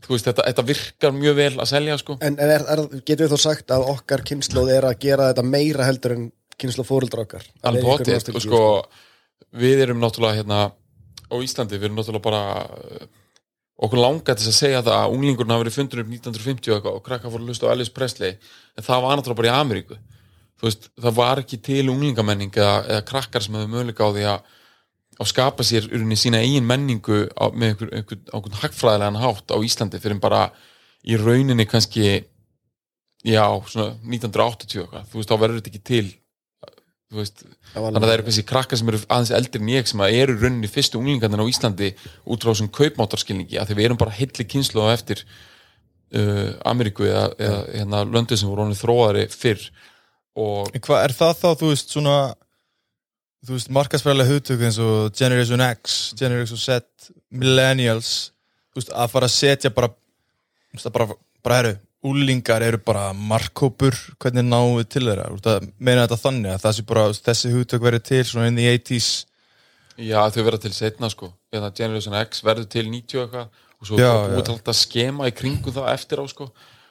þú 0.00 0.16
veist 0.16 0.26
þetta, 0.30 0.48
þetta 0.48 0.66
virkar 0.72 1.14
mjög 1.14 1.38
vel 1.38 1.52
að 1.54 1.70
selja 1.70 2.00
sko 2.00 2.18
En, 2.18 2.34
en 2.34 2.52
er, 2.56 2.66
er, 2.74 2.84
getur 3.04 3.26
við 3.26 3.36
þá 3.36 3.46
sagt 3.46 3.74
að 3.76 3.86
okkar 3.94 4.24
kynnslóð 4.26 4.74
er 4.78 4.88
að 4.90 4.98
gera 5.04 5.30
þetta 5.30 5.46
meira 5.46 5.86
heldur 5.86 6.16
en 6.16 6.28
kynnslóð 6.60 6.90
fóruldra 6.90 7.24
okkar? 7.24 7.46
Alveg 7.64 7.86
potið, 7.86 8.14
nostalgía, 8.18 8.42
sko, 8.44 8.62
við 9.56 9.84
erum 9.86 10.02
náttúrulega 10.02 10.42
hérna 10.42 10.60
á 11.30 11.34
Íslandi, 11.40 11.78
við 11.78 11.88
erum 11.88 12.00
náttúrulega 12.00 12.26
bara 12.26 12.42
okkur 13.80 14.00
langar 14.00 14.36
til 14.36 14.48
að 14.50 14.56
segja 14.56 14.84
það 14.84 14.96
að 14.98 15.16
unglingurinn 15.16 15.54
hafa 15.54 15.64
verið 15.64 15.76
fundur 15.78 16.02
upp 16.02 16.12
1950 16.12 16.70
og 16.70 16.76
eitthvað 16.76 16.96
og 16.98 17.04
krakka 17.06 17.32
fór 17.32 17.42
að 17.42 17.50
hlusta 17.50 17.68
á 17.68 17.72
Elvis 17.72 17.92
Presley 17.96 18.34
en 18.36 18.86
það 18.86 19.04
var 19.04 19.18
náttúrulega 19.18 19.40
bara 19.40 19.50
í 19.50 19.56
Ameríku. 19.56 20.00
Veist, 20.60 20.90
það 21.00 21.14
var 21.16 21.40
ekki 21.40 21.58
til 21.64 21.86
unglingamenning 21.88 22.52
eða, 22.52 22.74
eða 22.84 23.04
krakkar 23.08 23.44
sem 23.44 23.56
hefur 23.56 23.72
möguleika 23.72 24.04
á 24.04 24.10
því 24.12 24.26
að 24.34 24.50
að 25.20 25.28
skapa 25.28 25.64
sér 25.66 25.88
urinni 25.90 26.16
sína 26.16 26.40
eigin 26.40 26.68
menningu 26.68 27.26
á, 27.36 27.52
með 27.52 27.74
einhver, 27.74 27.90
einhver, 27.98 28.20
einhver 28.32 28.60
hagfræðilegan 28.62 29.20
hátt 29.20 29.52
á 29.52 29.56
Íslandi 29.60 30.00
fyrir 30.00 30.20
bara 30.22 30.46
í 31.04 31.16
rauninni 31.20 31.66
kannski 31.68 32.06
já, 33.26 33.44
svona 33.68 33.98
1980 34.00 34.80
eitthvað, 34.80 35.10
þú 35.10 35.20
veist, 35.20 35.30
þá 35.30 35.42
verður 35.42 35.60
þetta 35.60 35.72
ekki 35.74 35.82
til 35.90 36.06
þannig 37.10 37.98
að 37.98 38.04
það 38.04 38.12
eru 38.14 38.26
kannski 38.26 38.46
krakkar 38.46 38.78
sem 38.78 38.90
eru 38.92 39.00
aðeins 39.08 39.32
eldri 39.34 39.60
en 39.60 39.70
ég 39.72 39.88
sem 39.90 40.02
eru 40.06 40.36
rauninni 40.38 40.70
fyrstu 40.70 41.00
unglingarnir 41.00 41.42
á 41.42 41.50
Íslandi 41.50 41.88
út 42.22 42.44
frá 42.44 42.52
þessum 42.52 42.70
kaupmáttarskilningi 42.76 43.58
að 43.58 43.70
því 43.70 43.78
við 43.78 43.88
erum 43.88 44.00
bara 44.00 44.14
hilli 44.14 44.46
kynslu 44.46 44.84
á 44.86 44.94
eftir 44.94 45.24
uh, 46.14 46.54
Ameríku 46.70 47.08
eða, 47.08 47.24
eða 47.34 47.64
hérna, 47.72 48.04
löndið 48.06 48.42
sem 48.42 48.50
voru 48.52 48.66
honum 48.66 48.78
þróari 48.78 49.26
fyrr 49.34 49.64
og 50.38 50.70
En 50.70 50.84
hvað 50.86 51.02
er 51.08 51.16
það 51.18 51.34
þá, 51.40 51.48
þú 51.58 51.72
veist, 51.72 51.96
svona 51.96 52.16
þú 53.46 53.56
veist, 53.56 53.72
markasfræðilega 53.74 54.36
hugtök 54.36 54.64
eins 54.68 54.78
og 54.84 55.16
Generation 55.18 55.64
X, 55.66 55.98
Generation 56.18 56.60
Z 56.62 57.10
Millennials, 57.34 58.12
þú 58.70 58.82
veist, 58.82 58.94
að 58.94 59.12
fara 59.16 59.30
að 59.30 59.34
setja 59.34 59.74
bara, 59.74 59.90
að 60.78 60.92
bara 60.94 61.10
bara 61.42 61.60
eru, 61.64 61.76
úlingar 62.06 62.62
eru 62.64 62.78
bara 62.80 63.10
markkópur, 63.12 63.96
hvernig 64.22 64.46
náum 64.46 64.78
við 64.78 64.86
til 64.94 65.04
þeirra? 65.08 65.58
Meina 65.78 66.06
þetta 66.06 66.20
þannig 66.22 66.54
að 66.54 66.62
það 66.64 66.76
sé 66.76 66.86
bara 66.88 67.08
þessi 67.16 67.52
hugtök 67.52 67.84
verið 67.84 68.06
til 68.08 68.22
svona 68.28 68.48
inn 68.48 68.62
í 68.62 68.70
80s 68.70 69.10
Já, 70.00 70.20
þau 70.32 70.44
verða 70.46 70.62
til 70.64 70.72
setna 70.74 71.10
sko. 71.12 71.30
Eða 71.52 71.72
Generation 71.76 72.16
X 72.22 72.44
verður 72.46 72.68
til 72.72 72.86
90 72.88 73.24
eitthvað. 73.24 73.64
Og 73.80 73.88
svo 73.88 73.98
er 74.00 74.34
búið 74.34 74.52
alltaf 74.54 74.76
skema 74.76 75.28
í 75.28 75.34
kringum 75.36 75.74
það 75.76 75.90
eftir 75.92 76.22
á 76.22 76.24
sko. 76.30 76.48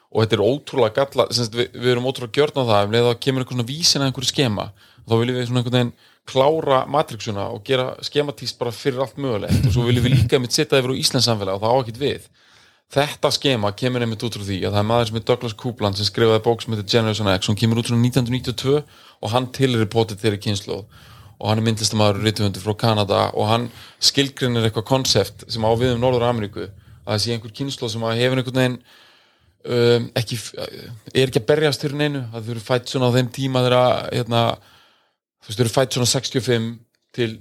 Og 0.10 0.24
þetta 0.24 0.38
er 0.38 0.44
ótrúlega 0.46 1.04
galla 1.04 1.26
semst, 1.34 1.56
við, 1.58 1.74
við 1.78 1.92
erum 1.94 2.08
ótrúlega 2.10 2.40
gjörn 2.40 2.62
á 2.62 2.70
það. 2.70 2.84
Ef 2.84 2.94
leið 2.96 3.10
að 3.10 3.20
kemur 3.26 3.44
einhver 3.44 3.58
svona 3.58 3.70
vísin 3.70 4.04
að 4.04 4.10
einhverju 4.10 4.32
skema 4.32 4.70
þá 5.10 5.16
viljum 5.22 5.38
við 5.38 5.48
svona 5.50 5.62
einhvern 5.62 5.78
veginn 5.78 5.94
klára 6.30 6.80
matrixuna 6.90 7.48
og 7.54 7.64
gera 7.66 7.88
skematíst 8.06 8.60
bara 8.60 8.74
fyrir 8.74 9.02
allt 9.06 9.18
mögulegt. 9.22 9.66
Og 9.66 9.74
svo 9.74 9.86
viljum 9.88 10.06
við 10.06 10.18
líka 10.18 10.42
mitt 10.42 10.54
setja 10.54 10.82
yfir 10.82 10.94
á 10.94 11.02
Íslands 11.02 11.30
samfélag 11.30 11.58
og 11.58 11.64
það 11.64 11.74
á 11.74 11.80
ekkert 11.82 12.02
við 12.04 12.30
þetta 12.90 13.30
skema 13.34 13.70
kemur 13.78 14.02
einmitt 14.02 14.24
út 14.26 14.38
frá 14.38 14.46
því 14.48 14.64
að 14.64 14.74
það 14.74 14.82
er 14.82 14.88
maður 14.90 15.10
sem 15.10 15.20
er 15.20 15.26
Douglas 15.30 15.56
Coupland 15.62 16.00
sem 16.00 16.08
skrifaði 16.08 16.42
bók 16.46 16.64
sem 16.64 16.74
heitir 16.74 16.90
Generation 16.90 17.30
X. 17.36 17.50
Hún 17.50 17.60
kemur 17.60 17.82
út 17.82 17.90
frá 17.90 17.98
1992 17.98 18.80
og 18.80 19.34
hann 19.34 19.50
tilheri 19.54 19.90
potið 19.94 20.24
þeirri 20.24 20.42
kynslu 20.48 20.80
og 21.40 21.46
hann 21.48 21.62
er 21.62 21.68
myndlistamæður 21.68 22.24
rituhundur 22.26 22.66
frá 22.66 22.76
Kanada 22.82 23.20
og 23.38 23.48
hann 23.48 23.70
skilgrinir 24.04 24.66
eitthvað 24.68 24.90
konsept 24.90 25.46
sem 25.48 25.64
á 25.64 25.72
við 25.78 25.94
um 25.96 26.02
Norður 26.02 26.26
Ameríku 26.28 26.66
að 26.66 27.14
það 27.14 27.22
sé 27.24 27.36
einhver 27.36 27.56
kynslu 27.62 27.92
sem 27.92 28.04
hefur 28.10 28.42
einhvern 28.42 28.60
veginn 28.60 28.80
um, 29.70 30.10
ekki, 30.20 30.40
er 31.14 31.30
ekki 31.30 31.44
að 31.44 31.48
berjast 31.54 31.86
fyrir 31.86 32.02
neinu 32.02 32.26
að 32.34 32.50
þau 32.50 32.54
eru 32.56 32.66
fætt 32.66 32.92
svona 32.92 33.14
á 33.14 33.16
þeim 33.16 33.32
tíma 33.38 33.64
þeirra 33.66 33.84
hérna, 34.10 34.44
þú 35.40 35.52
veist 35.52 35.62
þau 35.62 35.66
eru 35.66 35.76
fætt 35.78 35.98
svona 35.98 36.12
65 36.12 36.70
til 37.16 37.32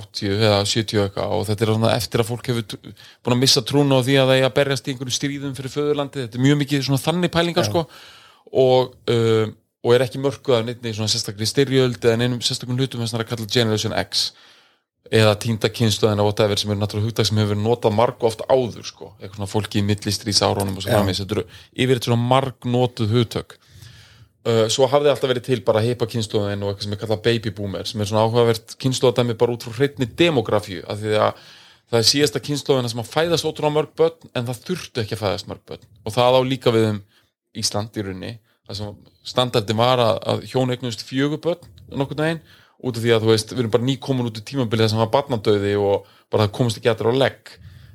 80 0.00 0.38
eða 0.38 0.60
70 0.66 1.02
eitthvað 1.04 1.34
og 1.36 1.44
þetta 1.48 1.64
er 1.66 1.72
svona 1.72 1.92
eftir 1.94 2.22
að 2.22 2.30
fólk 2.30 2.48
hefur 2.50 2.78
búin 2.78 3.36
að 3.36 3.42
missa 3.42 3.62
trúna 3.66 3.98
á 3.98 4.04
því 4.06 4.16
að 4.20 4.30
það 4.30 4.40
er 4.40 4.48
að 4.48 4.56
berjast 4.58 4.88
í 4.88 4.94
einhverju 4.94 5.16
stríðum 5.18 5.58
fyrir 5.58 5.74
föðurlandi, 5.74 6.24
þetta 6.24 6.40
er 6.40 6.46
mjög 6.46 6.58
mikið 6.62 6.88
svona 6.88 7.04
þannig 7.04 7.34
pælingar 7.34 7.68
sko. 7.68 7.84
Og, 8.54 8.96
um, 9.10 9.54
og 9.84 9.94
er 9.94 10.06
ekki 10.06 10.22
mörkuð 10.22 10.58
af 10.58 10.66
neitt 10.66 10.88
svona 10.96 11.12
sérstaklega 11.12 11.50
styrjöld 11.50 12.02
eða 12.04 12.20
neinum 12.20 12.42
sérstaklega 12.44 12.84
hlutum 12.84 13.04
þess 13.04 13.16
að 13.18 13.28
kalla 13.30 13.48
Generation 13.56 13.96
X 14.04 14.28
eða 15.12 15.34
og 15.34 16.24
whatever 16.24 16.56
sem 16.56 16.70
er 16.70 16.78
náttúrulega 16.80 17.10
hugtak 17.10 17.26
sem 17.28 17.38
hefur 17.38 17.58
notað 17.60 17.92
marg 17.92 18.16
og 18.22 18.30
oft 18.30 18.44
áður 18.48 18.86
sko, 18.88 19.10
eitthvað 19.20 19.36
svona 19.36 19.50
fólki 19.50 19.82
í 19.82 19.84
millistrís 19.84 20.40
árónum 20.40 20.78
og 20.78 20.84
svo 20.84 20.94
framins, 20.94 21.20
þetta 21.20 21.36
eru 21.36 21.44
yfir 21.76 21.98
þetta 21.98 22.08
svona 22.08 22.28
marg 22.30 22.64
notuð 22.64 23.12
hugtök 23.12 23.58
uh, 24.48 24.64
svo 24.72 24.88
hafði 24.90 25.12
alltaf 25.12 25.30
verið 25.30 25.46
til 25.48 25.60
bara 25.66 25.82
heipa 25.84 26.08
kynsluðin 26.10 26.64
og 26.64 26.72
eitthvað 26.72 26.86
sem 26.86 26.96
er 26.96 27.02
kallað 27.02 27.24
baby 27.26 27.52
boomer 27.56 27.88
sem 27.88 28.00
er 28.00 28.10
svona 28.10 28.24
áhugavert 28.24 28.76
kynsluðadæmi 28.82 29.36
bara 29.40 29.56
út 29.56 29.66
frá 29.66 29.76
hreitni 29.78 30.08
demografíu, 30.20 30.82
af 30.88 31.00
því 31.02 31.18
að 31.20 31.44
það 31.90 32.00
er 32.00 32.08
síðasta 32.10 32.42
kynsluðina 32.44 32.90
sem 32.90 33.02
að 33.02 33.12
fæðast 33.12 33.48
ótrúlega 33.48 33.76
mörg 33.76 33.94
börn 33.98 34.32
en 34.32 34.48
það 34.48 34.62
þurftu 34.68 35.04
ekki 35.04 35.18
að 35.18 35.22
fæðast 35.24 35.50
mörg 35.50 35.64
börn. 35.68 35.86
Og 36.04 36.14
það 36.14 36.38
á 36.38 36.40
líka 36.48 36.74
við 36.74 36.90
um 36.90 37.00
Ísland 37.54 37.94
í 37.94 38.04
rauninni 38.04 38.32
það 38.64 38.78
sem 38.78 38.94
standardi 39.28 39.76
var 39.76 40.00
að, 40.02 40.20
að 40.32 40.44
hjón 40.50 40.72
eignust 40.72 41.04
fjögur 41.04 41.42
börn 41.44 41.68
nokkurn 41.92 42.24
veginn 42.24 42.44
út 42.84 42.98
af 42.98 43.04
því 43.04 43.12
að 43.14 43.24
þú 43.24 43.30
veist, 43.30 43.52
við 43.52 43.62
erum 43.62 43.72
bara 43.72 43.88
nýkomin 43.88 44.28
út 44.28 44.40
í 44.40 44.44
tímabilið 44.44 44.90
sem 44.92 45.00
var 45.00 45.12
barnadauði 45.12 45.74
og 45.80 46.08
bara 46.32 46.46
það 46.46 46.56
komist 46.58 46.80
ekki 46.80 46.90
allir 46.92 47.16
á 47.16 47.20
legg. 47.22 47.52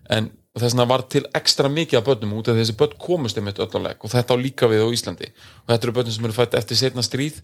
En 0.09 0.29
þess 0.61 0.75
vegna 0.75 0.87
var 0.89 1.05
til 1.11 1.23
ekstra 1.37 1.71
mikið 1.71 1.99
af 1.99 2.05
börnum 2.07 2.37
út 2.39 2.51
af 2.51 2.57
þessi 2.59 2.75
börn 2.79 2.97
komist 3.01 3.39
einmitt 3.39 3.59
öll 3.61 3.71
á 3.71 3.79
legg. 3.81 4.03
Og 4.03 4.13
þetta 4.13 4.35
á 4.35 4.41
líka 4.41 4.69
við 4.71 4.85
á 4.85 4.93
Íslandi. 4.95 5.31
Og 5.65 5.73
þetta 5.73 5.87
eru 5.87 5.95
börnum 5.97 6.15
sem 6.15 6.27
eru 6.29 6.37
fætt 6.37 6.57
eftir 6.59 6.79
setna 6.79 7.05
stríð. 7.05 7.41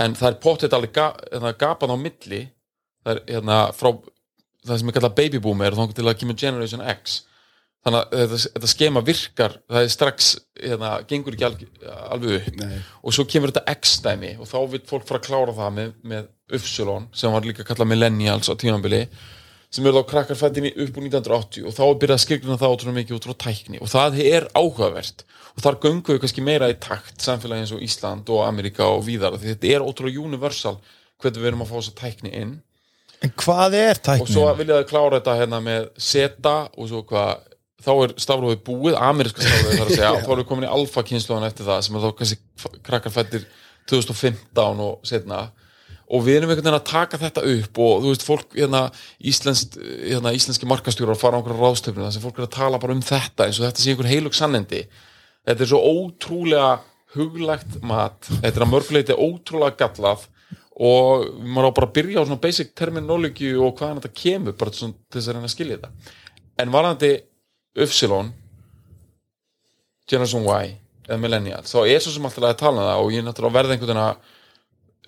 En 0.00 0.14
það 0.18 0.30
er 0.30 0.40
pottet 0.42 0.76
alveg 0.76 0.94
ga, 0.96 1.10
hérna, 1.32 1.54
gapan 1.58 1.94
á 1.94 1.96
milli. 2.00 2.44
Það 3.04 3.14
er 3.16 3.22
hérna 3.34 3.58
frá 3.76 3.90
það 4.66 4.78
sem 4.80 4.92
er 4.92 4.96
kallað 4.96 5.18
baby 5.18 5.40
boomer 5.42 5.74
og 5.74 5.80
þá 5.80 5.98
til 5.98 6.06
að 6.08 6.18
kemur 6.20 6.38
Generation 6.38 6.84
X. 6.92 7.20
Þannig 7.80 8.02
að 8.02 8.20
þetta, 8.20 8.38
þetta 8.54 8.68
skema 8.74 9.02
virkar 9.04 9.54
það 9.64 9.86
er 9.86 9.92
strax, 9.94 10.30
hérna, 10.60 10.90
gengur 11.08 11.36
ekki 11.36 11.46
alg, 11.48 11.62
alveg 12.12 12.34
upp. 12.36 12.58
Nei. 12.60 12.80
og 13.00 13.16
svo 13.16 13.24
kemur 13.24 13.54
þetta 13.54 13.76
X-dæmi 13.78 14.34
og 14.36 14.50
þá 14.50 14.58
vil 14.74 14.82
fólk 14.90 15.06
fara 15.08 15.20
að 15.22 15.28
klára 15.30 15.54
það 15.56 15.70
með, 15.78 15.94
með 16.12 16.26
Upsilon 16.58 17.06
sem 17.16 17.32
var 17.32 17.46
líka 17.48 17.64
kallað 17.64 17.88
Millennials 17.94 18.52
á 18.52 18.54
tímambili 18.60 19.06
sem 19.70 19.86
eru 19.86 20.00
þá 20.00 20.08
krakkar 20.10 20.38
fættin 20.40 20.66
upp 20.70 20.96
úr 20.98 21.04
1980 21.06 21.66
og 21.70 21.74
þá 21.76 21.82
er 21.86 21.98
byrjað 22.02 22.16
að 22.16 22.22
skilgruna 22.24 22.56
það 22.58 22.72
ótrúlega 22.74 22.96
mikið 23.00 23.16
út 23.20 23.28
frá 23.28 23.34
tækni. 23.44 23.78
Og 23.84 23.90
það 23.92 24.16
er 24.24 24.48
áhugavert. 24.58 25.22
Og 25.54 25.62
þar 25.64 25.76
við 26.16 26.22
kannski 26.24 26.42
meira 26.46 26.70
í 26.72 26.78
takt 26.82 27.22
samfélagi 27.22 27.64
eins 27.64 27.74
og 27.76 27.84
Ísland 27.86 28.32
og 28.34 28.42
Amerika 28.46 28.88
og 28.90 29.04
víðar 29.06 29.36
því 29.38 29.52
þetta 29.54 29.70
er 29.76 29.84
ótrúlega 29.86 30.24
universal 30.26 30.76
hvernig 31.20 31.42
við 31.42 31.50
erum 31.52 31.62
að 31.66 31.70
fá 31.70 31.76
þessa 31.78 31.94
tækni 32.00 32.32
inn. 32.40 32.56
En 33.20 33.32
hvað 33.36 33.74
er 33.76 33.98
og 33.98 34.02
tæknin? 34.08 34.32
svo 34.32 34.46
vilja 34.62 34.78
það 34.80 34.86
klára 34.90 35.18
þetta 35.20 35.34
hérna 35.42 35.58
með 35.62 35.88
seta 36.00 36.54
og 36.74 36.88
svo 36.90 37.02
hvað 37.10 37.46
þá 37.80 37.90
er 38.04 38.14
stafrófið 38.20 38.62
búið, 38.66 38.96
ameríska 39.00 39.44
stafrófið 39.44 39.78
þar 39.80 39.86
að 39.90 39.94
segja, 39.98 40.12
og 40.16 40.22
þá 40.24 40.30
erum 40.32 40.40
við 40.42 40.48
komin 40.50 40.66
í 40.66 40.72
alfa 40.74 41.04
kynsluðan 41.10 41.46
eftir 41.50 41.68
það 41.68 41.82
sem 41.86 41.96
er 41.98 42.02
þá 42.06 42.10
kannski 42.18 42.38
f- 42.60 42.78
krakkar 42.88 43.14
fættir 43.14 43.46
2015 43.90 44.82
og 44.86 45.04
setna 45.08 45.40
og 46.10 46.24
við 46.26 46.40
erum 46.40 46.50
einhvern 46.50 46.66
veginn 46.66 46.78
að 46.80 46.88
taka 46.90 47.20
þetta 47.20 47.44
upp 47.52 47.80
og 47.84 48.02
þú 48.02 48.12
veist, 48.12 48.26
fólk, 48.26 48.54
hérna, 48.56 48.82
íslenskt 49.30 49.76
hérna, 49.78 50.32
íslenski 50.34 50.66
markastjórar 50.68 51.18
fara 51.18 51.38
á 51.38 51.40
einhverja 51.40 51.62
ráðstöfnu 51.62 52.02
þar 52.02 52.14
sem 52.16 52.24
fólk 52.24 52.40
er 52.40 52.48
að 52.48 52.56
tala 52.56 52.80
bara 52.82 52.96
um 52.96 53.04
þetta 53.04 53.46
eins 53.46 53.60
og 53.60 53.68
þetta 53.68 53.84
sé 53.84 53.94
einhver 53.94 54.10
heilug 54.10 54.34
sannindi. 54.34 54.82
Þetta 55.46 55.64
er 55.64 55.70
svo 55.70 55.80
ótrúlega 55.86 56.72
huglægt 57.14 57.78
mat, 57.86 58.26
þetta 58.26 58.52
er 58.52 58.66
að 58.66 58.72
mörguleiti 58.72 59.16
ótrúlega 59.18 59.78
gallað 59.84 60.26
og 60.80 61.26
maður 61.44 61.70
á 61.70 61.76
bara 61.78 61.88
að 61.90 61.96
byrja 62.00 62.22
á 62.22 62.26
svona 62.26 62.42
basic 62.42 62.74
terminology 62.78 63.52
og 63.54 63.74
hvaðan 63.78 64.00
þetta 64.00 64.20
kemur 64.22 64.58
bara 64.58 64.74
til 64.74 64.92
þess 65.12 65.28
að 65.28 65.36
reyna 65.36 65.46
að 65.46 65.54
skilja 65.54 65.78
þetta. 65.78 66.18
En 66.62 66.74
varðandi 66.74 67.10
Upsilon 67.80 68.32
Generation 70.10 70.42
Y 70.42 70.74
eða 71.06 71.18
Millennial, 71.22 71.62
þá 71.66 71.80
er 71.84 72.02
svo 72.02 72.14
sem 72.14 72.26
alltaf 72.26 72.46
að 72.48 72.60
tala 72.62 72.82
um 72.82 72.88
það 72.88 73.04
og 73.04 73.12
ég 73.14 73.22
er 73.22 73.26
náttúrulega 73.26 73.50
að 73.50 73.58
verða 73.58 73.76
einhvern 73.76 73.90
veginn 73.92 74.04
að 74.08 74.38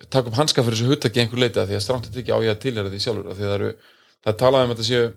taka 0.09 0.29
upp 0.29 0.37
hanska 0.37 0.63
fyrir 0.63 0.79
þessu 0.79 0.91
hugtaki 0.91 1.23
einhver 1.23 1.43
leiti 1.43 1.61
af 1.61 1.69
því 1.69 1.77
að 1.77 1.83
strámt 1.85 2.07
þetta 2.07 2.23
ekki 2.23 2.35
á 2.35 2.39
ég 2.43 2.53
að 2.53 2.63
tilhera 2.63 2.93
því 2.93 3.03
sjálfur 3.03 3.29
því 3.29 3.43
að 3.45 3.51
það 3.51 3.57
eru, 3.57 3.69
það 4.23 4.33
er 4.33 4.39
talað 4.41 4.65
um 4.65 4.73
að 4.73 4.75
þetta 4.77 4.89
séu 4.89 5.11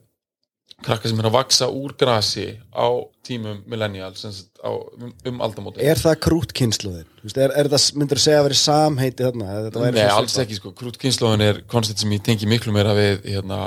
krakka 0.84 1.08
sem 1.08 1.20
er 1.22 1.28
að 1.30 1.36
vaksa 1.36 1.68
úr 1.72 1.94
grasi 1.96 2.46
á 2.76 2.86
tímum 3.24 3.62
Millennial 3.70 4.12
á, 4.12 4.70
um, 4.70 5.12
um 5.30 5.42
aldamóti 5.44 5.80
Er 5.80 6.00
það 6.00 6.18
krútkynsluðin? 6.26 7.08
Er, 7.32 7.54
er 7.56 7.70
það, 7.72 7.86
myndur 7.96 8.20
þú 8.20 8.24
segja 8.26 8.42
að 8.42 8.48
vera 8.48 8.58
samheiti 8.60 9.26
þarna? 9.26 9.90
Nei, 9.96 10.02
alls 10.04 10.36
ekki 10.42 10.58
sko, 10.58 10.74
krút 10.76 10.98
kynnslóðin 11.00 11.46
er 11.46 11.62
koncept 11.70 12.02
sem 12.02 12.12
ég 12.12 12.24
tengi 12.26 12.48
miklu 12.50 12.74
meira 12.76 12.92
við 12.98 13.24
hérna, 13.24 13.60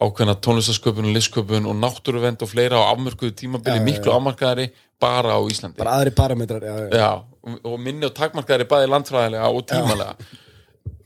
ákveðna 0.00 0.36
tónlistasköpun 0.42 1.10
og 1.10 1.16
listsköpun 1.16 1.70
og 1.70 1.78
náttúruvend 1.78 2.42
og 2.42 2.50
fleira 2.50 2.82
á 2.82 2.90
afmörkuðu 2.90 3.36
tímabili, 3.44 3.78
já, 3.78 3.86
miklu 3.86 4.14
afmarkaðari 4.16 4.70
bara 5.00 5.36
á 5.36 5.40
Íslandi. 5.48 5.78
Bara 5.80 5.96
aðri 5.98 6.12
parametrar, 6.16 6.62
já, 6.62 6.74
já. 6.86 6.98
Já, 7.00 7.10
og- 7.64 7.80
minni 7.80 8.06
og 8.06 8.14
takmarkaðari 8.14 8.68
bæði 8.68 8.90
landfræðilega 8.92 9.48
og 9.50 9.66
tímalega. 9.66 10.16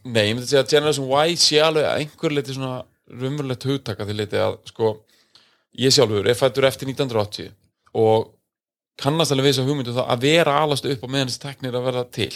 Nei, 0.05 0.27
ég 0.29 0.35
myndi 0.37 0.49
segja 0.51 0.65
að 0.65 0.71
Generation 0.75 1.07
Y 1.09 1.37
sé 1.41 1.61
alveg 1.65 1.85
að 1.89 1.99
einhver 2.03 2.35
leiti 2.35 2.55
svona 2.57 2.85
raunverulegt 3.09 3.65
hugtaka 3.65 4.05
því 4.05 4.17
leiti 4.19 4.37
að 4.41 4.59
sko, 4.69 4.91
ég 5.79 5.93
sjálfur 5.95 6.27
er 6.29 6.35
fættur 6.37 6.67
eftir 6.69 6.89
1980 6.91 7.53
og 7.95 8.31
kannast 9.01 9.33
alveg 9.33 9.47
við 9.47 9.53
þess 9.55 9.63
að 9.65 9.71
hugmyndu 9.71 9.95
það 9.97 10.11
að 10.15 10.21
vera 10.27 10.59
alast 10.63 10.85
upp 10.87 11.03
á 11.03 11.09
meðan 11.09 11.31
þessi 11.31 11.41
teknir 11.47 11.75
að 11.79 11.87
verða 11.89 12.05
til. 12.15 12.33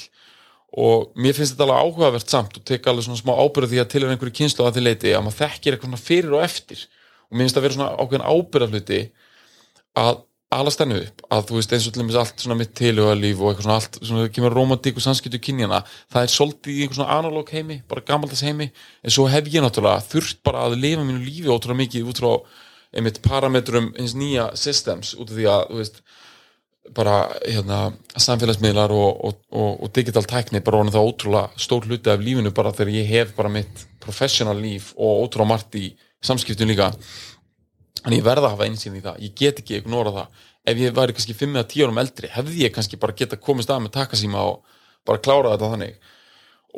Og 0.79 1.13
mér 1.17 1.33
finnst 1.37 1.55
þetta 1.57 1.65
alveg 1.69 1.83
áhugavert 1.85 2.29
samt 2.33 2.57
og 2.59 2.65
tek 2.69 2.87
alveg 2.91 3.05
svona 3.07 3.21
smá 3.21 3.33
ábyrða 3.37 3.69
því 3.73 3.79
að 3.83 3.91
til 3.93 4.03
er 4.05 4.11
einhverju 4.15 4.37
kynslu 4.41 4.65
að 4.67 4.75
því 4.79 4.83
leiti 4.85 5.13
að 5.17 5.23
maður 5.27 5.39
þekkir 5.43 5.77
eitthvað 5.77 6.03
fyrir 6.09 6.35
og 6.39 6.43
eftir. 6.45 6.83
Og 7.29 7.37
mér 7.37 7.47
finnst 7.47 7.57
það 7.59 7.67
vera 7.69 7.77
svona 7.79 7.95
ákveðin 8.01 8.29
ábyrða 8.33 8.71
hluti 8.73 9.01
að 9.99 10.19
alast 10.55 10.81
henni 10.81 11.03
upp 11.03 11.25
að 11.35 11.49
þú 11.49 11.59
veist 11.59 11.73
eins 11.77 11.87
og 11.89 11.95
til 11.95 12.03
dæmis 12.03 12.17
allt 12.17 12.41
svona 12.41 12.57
mitt 12.57 12.71
tilhugalíf 12.79 13.41
og 13.43 13.51
eitthvað 13.51 13.67
svona 13.67 13.77
allt 13.81 13.99
svona 14.01 14.23
það 14.23 14.31
kemur 14.37 14.55
romantík 14.57 14.97
og 14.97 15.05
samskiptu 15.05 15.41
kynjana 15.45 15.83
það 16.09 16.23
er 16.23 16.33
svolítið 16.33 16.73
í 16.73 16.85
einhver 16.85 16.99
svona 16.99 17.19
analóg 17.19 17.53
heimi 17.53 17.81
bara 17.91 18.05
gamaldags 18.09 18.45
heimi 18.47 18.71
en 18.71 19.13
svo 19.13 19.27
hef 19.29 19.51
ég 19.53 19.65
náttúrulega 19.65 20.07
þurft 20.09 20.41
bara 20.49 20.65
að 20.65 20.79
lifa 20.81 21.05
mínu 21.05 21.21
lífi 21.27 21.53
ótrúlega 21.53 21.83
mikið 21.83 22.09
út 22.09 22.23
frá 22.23 22.31
einmitt 22.97 23.21
parametrum 23.27 23.93
hins 23.99 24.17
nýja 24.17 24.49
systems 24.57 25.13
út 25.19 25.29
af 25.29 25.37
því 25.37 25.51
að 25.53 25.67
þú 25.69 25.83
veist 25.83 26.03
bara 26.97 27.17
hérna, 27.43 27.93
samfélagsmiðlar 28.17 28.93
og, 28.97 29.25
og, 29.29 29.41
og, 29.53 29.73
og 29.85 29.91
digital 29.93 30.25
tækni 30.25 30.63
bara 30.65 30.81
orðin 30.81 30.95
það 30.95 31.09
ótrúlega 31.11 31.61
stór 31.61 31.85
hluti 31.85 32.09
af 32.09 32.25
lífinu 32.25 32.53
bara 32.57 32.73
þegar 32.73 32.95
ég 32.97 33.11
hef 33.13 33.35
bara 33.37 33.53
mitt 33.53 33.85
professional 34.01 34.57
líf 34.57 34.95
og 34.97 35.27
ótrúlega 35.27 35.53
margt 35.53 35.77
í 35.77 35.91
samskiptum 36.25 36.71
líka 36.71 36.95
en 38.05 38.15
ég 38.17 38.25
verða 38.27 38.51
að 38.51 38.55
hafa 38.57 38.69
einsýn 38.69 38.99
í 38.99 39.03
það, 39.05 39.19
ég 39.25 39.35
get 39.39 39.63
ekki 39.63 39.81
ignora 39.81 40.15
það. 40.15 40.45
Ef 40.69 40.83
ég 40.83 40.95
væri 40.97 41.17
kannski 41.17 41.37
5 41.39 41.57
eða 41.57 41.69
10 41.73 41.87
árum 41.87 42.01
eldri 42.03 42.31
hefði 42.35 42.63
ég 42.67 42.75
kannski 42.75 43.01
bara 43.01 43.17
geta 43.17 43.41
komist 43.41 43.73
að 43.73 43.85
með 43.87 43.95
takasíma 43.97 44.45
og 44.51 44.79
bara 45.09 45.23
klára 45.25 45.55
þetta 45.55 45.71
þannig. 45.75 45.99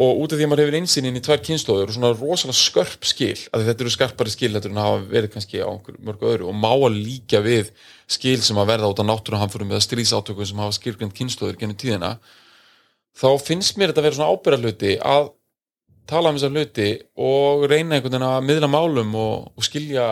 Og 0.00 0.20
út 0.22 0.32
af 0.32 0.38
því 0.38 0.44
að 0.46 0.50
maður 0.52 0.62
hefur 0.62 0.76
einsinn 0.78 1.08
inn 1.08 1.18
í 1.18 1.22
tvær 1.24 1.40
kynnslóður 1.42 1.90
og 1.90 1.96
svona 1.96 2.12
rosalega 2.14 2.56
skörp 2.56 3.08
skil 3.10 3.34
að 3.50 3.64
þetta 3.66 3.84
eru 3.84 3.90
skarpari 3.96 4.30
skil 4.32 4.52
þetta 4.54 4.70
en 4.70 4.78
hafa 4.78 5.00
verið 5.10 5.32
kannski 5.34 5.64
á 5.66 5.70
mörgu 5.98 6.28
öðru 6.30 6.46
og 6.52 6.54
má 6.54 6.70
að 6.70 7.00
líka 7.00 7.40
við 7.42 7.72
skil 8.06 8.38
sem 8.38 8.60
að 8.62 8.70
verða 8.70 8.92
út 8.92 9.02
af 9.02 9.08
náttúruhamförum 9.10 9.74
eða 9.74 9.82
stríðsátökum 9.88 10.46
sem 10.46 10.62
hafa 10.62 10.76
skilgrind 10.78 11.16
kynnslóður 11.18 11.58
genið 11.58 11.80
tíðina 11.82 12.12
þá 13.18 13.28
finnst 13.42 13.76
mér 13.76 13.90
þetta 13.90 14.04
að 14.04 14.08
vera 14.08 14.18
svona 14.20 14.30
ábyrra 14.30 14.60
hluti 14.62 14.94
að 15.02 15.32
tala 16.10 16.30
um 16.30 16.38
þessa 16.38 16.54
hluti 16.54 16.88
og 17.20 17.66
reyna 17.70 17.96
einhvern 17.98 18.14
veginn 18.14 18.28
að 18.30 18.46
miðla 18.46 18.70
málum 18.70 19.14
og, 19.18 19.50
og 19.56 19.66
skilja 19.66 20.06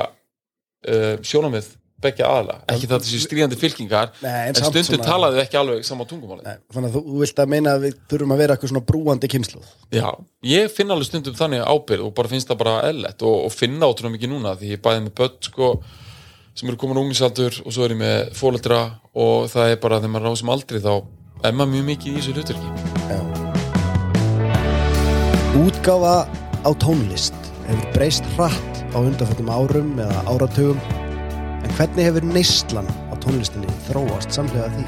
uh, 0.86 1.14
sjónamið 1.26 1.74
begja 1.98 2.28
aðla, 2.30 2.54
ekki 2.70 2.86
það 2.86 3.00
þessi 3.02 3.18
stríðandi 3.24 3.56
fylkingar 3.58 4.12
Nei, 4.22 4.30
en 4.30 4.52
en 4.52 4.54
samt 4.54 4.68
stundum 4.70 5.00
svona- 5.00 5.08
talaðu 5.08 5.40
ekki 5.42 5.56
alveg 5.58 5.80
sama 5.88 6.04
tungumáli 6.06 6.44
Nei, 6.46 6.60
þannig 6.70 6.92
að 6.92 6.94
þú, 6.94 7.16
vilt 7.24 7.40
að 7.42 7.48
meina 7.50 7.72
að 7.74 7.80
við 7.88 7.96
þurfum 8.12 8.34
að 8.36 8.38
vera 8.44 8.54
eitthvað 8.54 8.70
svona 8.70 8.86
brúandi 8.92 9.30
kynsluð 9.32 9.72
Já, 9.98 10.06
ég 10.46 10.70
finn 10.70 10.94
alveg 10.94 11.08
stundum 11.10 11.34
þannig 11.40 11.64
ábyrð 11.66 12.04
og 12.06 12.12
bara 12.14 12.30
finnst 12.30 12.52
það 12.52 12.60
bara 12.62 12.76
eðlett 12.86 13.24
og, 13.26 13.40
og 13.48 13.50
finna 13.56 13.90
ótrúlega 13.90 14.14
mikið 14.14 14.30
núna 14.36 14.54
því 14.60 14.70
ég 14.76 14.84
bæði 14.86 15.02
með 15.08 15.16
börn 15.18 15.42
sko 15.48 15.72
sem 16.54 16.70
eru 16.70 16.78
komin 16.78 17.02
unginsaldur 17.02 17.58
og 17.64 17.74
svo 17.74 17.84
er 17.88 17.96
ég 17.96 18.00
með 18.04 18.30
fóleldra 18.38 18.80
og 19.18 19.50
það 19.50 19.74
er 19.74 19.82
bara 19.82 19.98
þegar 19.98 20.14
maður 20.14 20.30
rásum 20.30 20.54
aldrei 20.54 20.78
þá 20.82 20.92
er 21.42 21.54
maður 21.58 21.74
mjög 21.74 21.84
mikið 21.92 22.08
í 22.08 22.16
þessu 22.18 22.34
hlutverki. 22.34 22.68
Útgáfa 25.58 26.16
á 26.66 26.70
tónlist 26.82 27.34
hefur 27.68 27.86
breyst 27.94 28.26
hratt 28.36 28.77
á 28.94 28.98
undanfjöldum 28.98 29.50
árum 29.52 29.90
eða 30.00 30.22
áratugum 30.30 30.80
en 31.64 31.74
hvernig 31.76 32.06
hefur 32.08 32.26
neyslan 32.28 32.88
á 33.12 33.14
tónlistinni 33.20 33.78
þróast 33.88 34.32
samlega 34.32 34.70
því? 34.76 34.84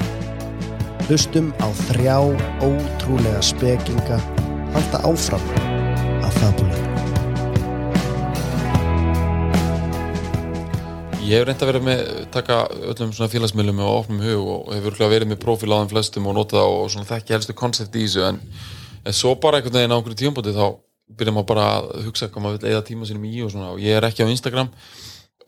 Hlustum 1.09 1.51
á 1.61 1.67
þrjá 1.87 2.17
ótrúlega 2.63 3.41
spekinga 3.45 4.17
halda 4.73 5.01
áfram 5.05 5.45
að 6.21 6.37
fabulera. 6.39 6.87
Ég 11.21 11.39
hef 11.39 11.47
reynd 11.47 11.61
að 11.63 11.69
vera 11.69 11.81
með 11.85 12.05
taka 12.33 12.61
öllum 12.91 13.11
svona 13.15 13.31
félagsmiðlum 13.31 13.81
og 13.85 13.97
opnum 14.01 14.23
hug 14.25 14.47
og 14.55 14.71
hefur 14.75 14.97
verið 15.03 15.29
með 15.31 15.43
profil 15.43 15.71
á 15.71 15.79
þeim 15.79 15.91
flestum 15.93 16.27
og 16.27 16.39
notað 16.39 16.63
það 16.63 16.77
og 16.77 16.89
svona 16.95 17.11
þekki 17.11 17.35
helstu 17.37 17.55
koncept 17.55 17.95
í 17.95 18.07
þessu 18.07 18.25
en, 18.27 18.39
svo 19.15 19.35
bara 19.39 19.59
einhvern 19.61 19.77
veginn 19.77 19.93
á 19.93 19.97
einhverju 19.99 20.19
tímpoti 20.25 20.55
þá 20.57 20.65
byrjar 21.17 21.35
maður 21.35 21.49
bara 21.51 21.65
að 21.79 21.89
hugsa 22.07 22.29
hvað 22.31 22.45
maður 22.45 22.61
vil 22.63 22.71
eða 22.71 22.85
tíma 22.87 23.07
sinum 23.09 23.25
í 23.29 23.35
og 23.45 23.51
svona 23.53 23.71
og 23.75 23.81
ég 23.83 23.97
er 23.99 24.07
ekki 24.07 24.25
á 24.25 24.31
Instagram 24.31 24.69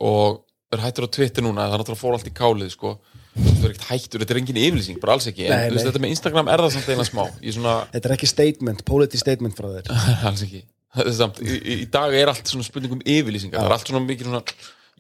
og 0.04 0.44
er 0.74 0.82
hættur 0.84 1.08
á 1.08 1.14
Twitter 1.14 1.46
núna 1.46 1.68
það 1.68 1.76
er 1.76 1.84
náttúrulega 1.84 2.02
fór 2.02 2.18
allt 2.18 2.30
í 2.30 2.34
kálið 2.36 2.72
sko. 2.74 2.94
Það 3.34 3.64
er 3.66 3.72
ekkert 3.74 3.88
hættur, 3.90 4.22
þetta 4.22 4.34
er 4.36 4.40
engin 4.44 4.60
yfirlýsing, 4.62 5.00
bara 5.02 5.16
alls 5.16 5.26
ekki 5.30 5.48
en 5.48 5.54
Nei, 5.54 5.64
þú 5.72 5.78
veist, 5.78 5.88
þetta 5.88 6.02
með 6.04 6.12
Instagram 6.14 6.50
er 6.54 6.62
það 6.62 6.74
samt 6.76 6.90
eina 6.94 7.06
smá 7.08 7.22
svona, 7.56 7.74
Þetta 7.96 8.10
er 8.10 8.14
ekki 8.18 8.30
statement, 8.30 8.84
politi 8.86 9.22
statement 9.22 9.58
frá 9.58 9.70
þér. 9.74 9.90
alls 10.30 10.44
ekki. 10.46 10.62
Það 10.94 11.10
er 11.10 11.16
samt, 11.18 11.40
í, 11.42 11.56
í- 11.74 11.88
dag 11.94 12.14
er 12.20 12.30
allt 12.30 12.52
svona 12.52 12.68
spurning 12.68 12.94
um 12.94 13.02
yfirlýsingar, 13.02 13.58
það 13.58 13.70
er 13.72 13.76
allt 13.78 13.90
svona 13.90 14.04
mikið 14.06 14.30
svona 14.30 14.44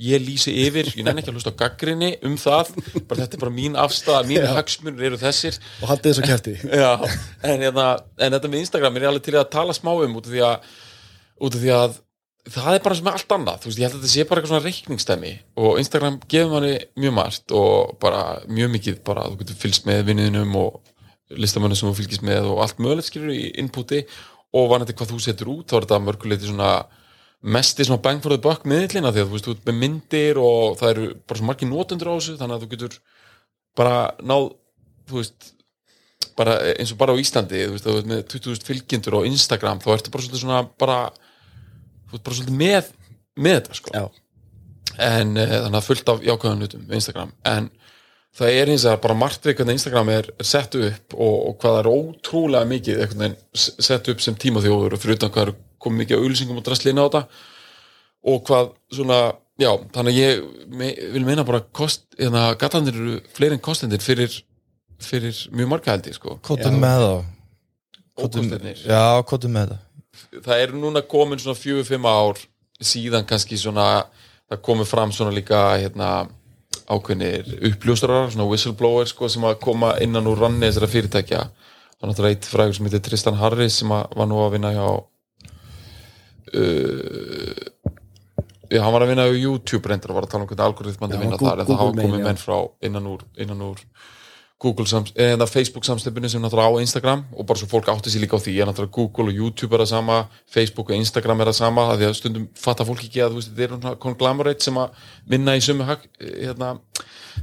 ég 0.01 0.23
lýsi 0.23 0.53
yfir, 0.65 0.89
ég 0.97 1.05
nenni 1.05 1.21
ekki 1.21 1.31
að 1.31 1.37
hlusta 1.37 1.53
á 1.53 1.61
gaggrinni 1.63 2.13
um 2.25 2.37
það, 2.39 2.71
bara 3.09 3.23
þetta 3.23 3.37
er 3.37 3.43
bara 3.43 3.53
mín 3.53 3.75
afstæða 3.79 4.21
mín 4.29 4.47
hagsmunir 4.55 5.09
eru 5.11 5.19
þessir. 5.21 5.59
Og 5.81 5.91
haldið 5.91 6.13
þessu 6.13 6.29
kæfti. 6.29 6.55
Já, 6.83 6.93
en, 7.51 7.67
hérna, 7.67 7.89
en 8.17 8.37
þetta 8.37 8.51
með 8.53 8.63
Instagram 8.63 8.97
er 8.97 9.05
ég 9.05 9.13
alveg 9.13 9.27
til 9.27 9.37
að 9.37 9.51
tala 9.53 9.75
smá 9.77 9.93
um 9.93 10.17
út 10.17 10.29
af 10.29 10.33
því 10.33 10.43
að, 10.47 10.71
út 11.45 11.59
af 11.59 11.65
því 11.65 11.75
að 11.77 11.99
það 12.53 12.77
er 12.77 12.85
bara 12.87 12.97
sem 12.99 13.07
er 13.07 13.19
allt 13.19 13.35
annað, 13.37 13.59
þú 13.61 13.69
veist, 13.69 13.79
ég 13.79 13.85
held 13.87 13.93
að 13.95 14.01
þetta 14.01 14.13
sé 14.13 14.25
bara 14.27 14.41
eitthvað 14.41 14.51
svona 14.51 14.65
reikningstæmi 14.67 15.29
og 15.63 15.77
Instagram 15.79 16.17
gefur 16.27 16.49
manni 16.51 16.73
mjög 16.99 17.13
margt 17.15 17.53
og 17.55 17.93
bara 18.03 18.23
mjög 18.49 18.73
mikið 18.73 18.97
bara, 19.07 19.29
þú 19.29 19.39
getur 19.43 19.61
fylgst 19.61 19.87
með 19.87 20.01
vinniðinum 20.09 20.57
og 20.59 20.81
listamönnum 21.39 21.77
sem 21.77 21.89
þú 21.89 21.95
fylgist 22.01 22.25
með 22.25 22.49
og 22.51 22.61
allt 22.65 22.81
mögulegt 22.83 23.09
skilur 23.09 23.33
í 23.33 23.47
inputi. 23.61 24.03
Og 24.53 24.67
vanandi 24.69 24.93
hvað 24.93 25.13
þú 25.15 25.19
setur 25.23 25.49
út, 25.49 25.65
þá 25.69 25.77
er 25.77 25.85
þetta 25.85 25.97
að 25.97 26.03
mörguleiti 26.07 26.49
svona 26.49 26.73
mesti 27.43 27.83
svona 27.83 28.01
bang 28.03 28.21
for 28.23 28.31
the 28.31 28.39
buck 28.39 28.63
miðlina 28.69 29.11
því 29.11 29.23
að 29.23 29.27
þú 29.27 29.35
veist, 29.35 29.47
þú 29.47 29.55
ert 29.57 29.65
með 29.67 29.79
myndir 29.81 30.39
og 30.39 30.77
það 30.79 30.93
eru 30.93 31.07
bara 31.27 31.39
svo 31.39 31.47
margir 31.49 31.69
notendur 31.69 32.11
á 32.11 32.15
þessu 32.15 32.37
þannig 32.39 32.55
að 32.55 32.63
þú 32.63 32.69
getur 32.73 32.97
bara 33.77 33.97
náð, 34.23 34.47
þú 35.09 35.19
veist 35.19 35.49
bara 36.39 36.55
eins 36.71 36.93
og 36.93 36.99
bara 37.01 37.13
á 37.13 37.21
Íslandi 37.21 37.65
þú 37.65 37.75
veist, 37.75 37.85
þú 37.85 37.97
veist 37.97 38.09
með 38.09 38.23
20.000 38.31 38.67
fylgjendur 38.69 39.19
á 39.19 39.27
Instagram 39.27 39.83
þá 39.83 39.89
ertu 39.97 40.13
bara 40.13 40.25
svolítið 40.25 40.43
svona 40.45 40.61
bara 40.79 40.97
þú 41.11 42.15
veist 42.15 42.25
bara 42.25 42.37
svolítið 42.39 42.59
með 42.63 42.91
með 43.43 43.57
þetta 43.59 43.79
sko 43.79 43.93
Já. 43.93 44.03
en 45.09 45.35
uh, 45.37 45.55
þannig 45.65 45.79
að 45.79 45.87
fullt 45.89 46.13
af 46.13 46.27
jákvæðan 46.29 46.63
hlutum 46.63 46.85
með 46.87 46.99
Instagram 47.01 47.35
en 47.51 47.69
það 48.33 48.57
er 48.61 48.71
eins 48.73 48.87
og 48.89 49.03
bara 49.03 49.17
margt 49.17 49.45
við 49.45 49.59
hvernig 49.59 49.77
Instagram 49.77 50.13
er, 50.15 50.31
er 50.39 50.47
sett 50.47 50.79
upp 50.79 51.17
og, 51.17 51.35
og 51.51 51.59
hvað 51.61 51.79
er 51.81 51.91
ótrúlega 51.91 52.69
mikið 52.71 53.37
sett 53.53 54.09
upp 54.09 54.23
sem 54.23 54.37
tímaþjóður 54.39 54.95
og 54.95 55.03
fyrir 55.03 55.19
utan 55.19 55.33
hvað 55.33 55.51
er 55.51 55.55
komið 55.83 56.03
mikið 56.03 56.17
á 56.17 56.21
auðlýsingum 56.23 56.59
og 56.59 56.65
drastlina 56.67 57.03
á 57.03 57.07
þetta. 57.07 57.23
Og 58.33 58.41
hvað 58.47 58.71
svona, 58.95 59.19
já, 59.59 59.69
þannig 59.95 60.13
að 60.13 60.19
ég 60.19 60.43
me, 60.71 60.89
vil 61.15 61.23
meina 61.27 61.45
bara 61.47 61.63
kost, 61.75 62.05
hérna, 62.19 62.49
gatandir 62.59 62.97
eru 62.97 63.19
fleiri 63.35 63.57
en 63.57 63.63
kostendir 63.63 64.03
fyrir, 64.03 64.37
fyrir 65.03 65.39
mjög 65.51 65.73
marga 65.75 65.95
held 65.95 66.07
ég 66.11 66.17
sko. 66.17 66.37
Kottum 66.45 66.79
með 66.81 67.07
þá. 67.07 67.15
Kostirnir 68.23 68.85
Já, 68.85 69.03
kottum 69.27 69.55
með 69.57 69.73
það. 69.73 69.89
Það 70.45 70.63
er 70.63 70.75
núna 70.77 71.01
komin 71.09 71.41
svona 71.41 71.57
fjögur, 71.57 71.87
fimm 71.87 72.05
ár 72.07 72.39
síðan 72.83 73.25
kannski 73.27 73.57
svona 73.59 74.05
það 74.49 74.63
komið 74.65 74.89
fram 74.89 75.11
svona 75.15 75.33
líka 75.33 75.61
hérna, 75.81 76.27
ákveðnir 76.91 77.47
uppljóstarar 77.69 78.31
svona 78.33 78.47
whistleblower 78.49 79.09
sko, 79.09 79.29
sem 79.31 79.45
að 79.47 79.59
koma 79.63 79.93
innan 80.03 80.27
úr 80.29 80.41
ranni 80.45 80.67
þessara 80.67 80.89
fyrirtækja. 80.91 81.43
Það 81.93 82.05
er 82.05 82.11
náttúrulega 82.11 82.35
eitt 82.35 82.49
frægur 82.49 82.77
sem 82.77 82.87
heitir 82.89 83.03
Tristan 83.05 83.39
Harris 83.39 83.79
sem 83.79 83.93
að 83.95 84.17
var 84.19 84.29
nú 84.29 84.41
að 84.43 84.55
vinna 84.57 84.73
hjá 84.75 84.87
uh, 86.51 87.53
já, 88.71 88.81
hann 88.81 88.93
var 88.95 89.05
að 89.05 89.13
vinna 89.13 89.27
á 89.27 89.31
YouTube 89.33 89.89
reyndar 89.89 90.11
og 90.13 90.19
var 90.21 90.27
að 90.27 90.33
tala 90.33 90.45
um 90.45 90.49
hvernig 90.49 90.67
algoritmandi 90.67 91.21
vinna 91.21 91.37
Gu- 91.39 91.47
þar 91.47 91.61
en 91.63 91.69
það 91.69 91.79
hafa 91.81 91.91
Google 91.93 92.09
komið 92.09 92.19
já. 92.23 92.27
menn 92.29 92.41
frá 92.41 92.57
innan 92.89 93.07
úr, 93.13 93.23
innan 93.37 93.63
úr 93.69 93.85
Google 94.63 94.87
sams, 94.87 95.11
eða 95.19 95.43
Facebook 95.49 95.83
samstöpunni 95.83 96.29
sem 96.31 96.39
náttúrulega 96.39 96.71
á 96.71 96.79
Instagram 96.79 97.25
og 97.35 97.45
bara 97.49 97.59
svo 97.59 97.67
fólk 97.67 97.89
átti 97.91 98.13
sér 98.13 98.21
líka 98.23 98.37
á 98.39 98.43
því 98.45 98.53
að 98.63 98.69
náttúrulega 98.69 98.95
Google 98.95 99.25
og 99.33 99.35
YouTube 99.41 99.75
er 99.75 99.83
það 99.83 99.89
sama 99.91 100.19
Facebook 100.47 100.87
og 100.93 100.95
Instagram 100.95 101.41
er 101.43 101.49
það 101.51 101.57
sama 101.57 101.83
að 101.91 101.97
því 101.99 102.07
að 102.07 102.15
stundum 102.21 102.45
fattar 102.55 102.87
fólk 102.87 103.03
ekki 103.03 103.19
að 103.25 103.33
þú 103.33 103.41
veist, 103.41 103.51
þetta 103.51 103.65
er 103.65 103.73
svona 103.73 103.93
conglomerate 104.05 104.63
sem 104.63 104.79
að 104.79 105.03
vinna 105.33 105.57
í 105.59 105.65
sumu 105.67 105.83
hag, 105.89 106.07
hérna, 106.21 106.69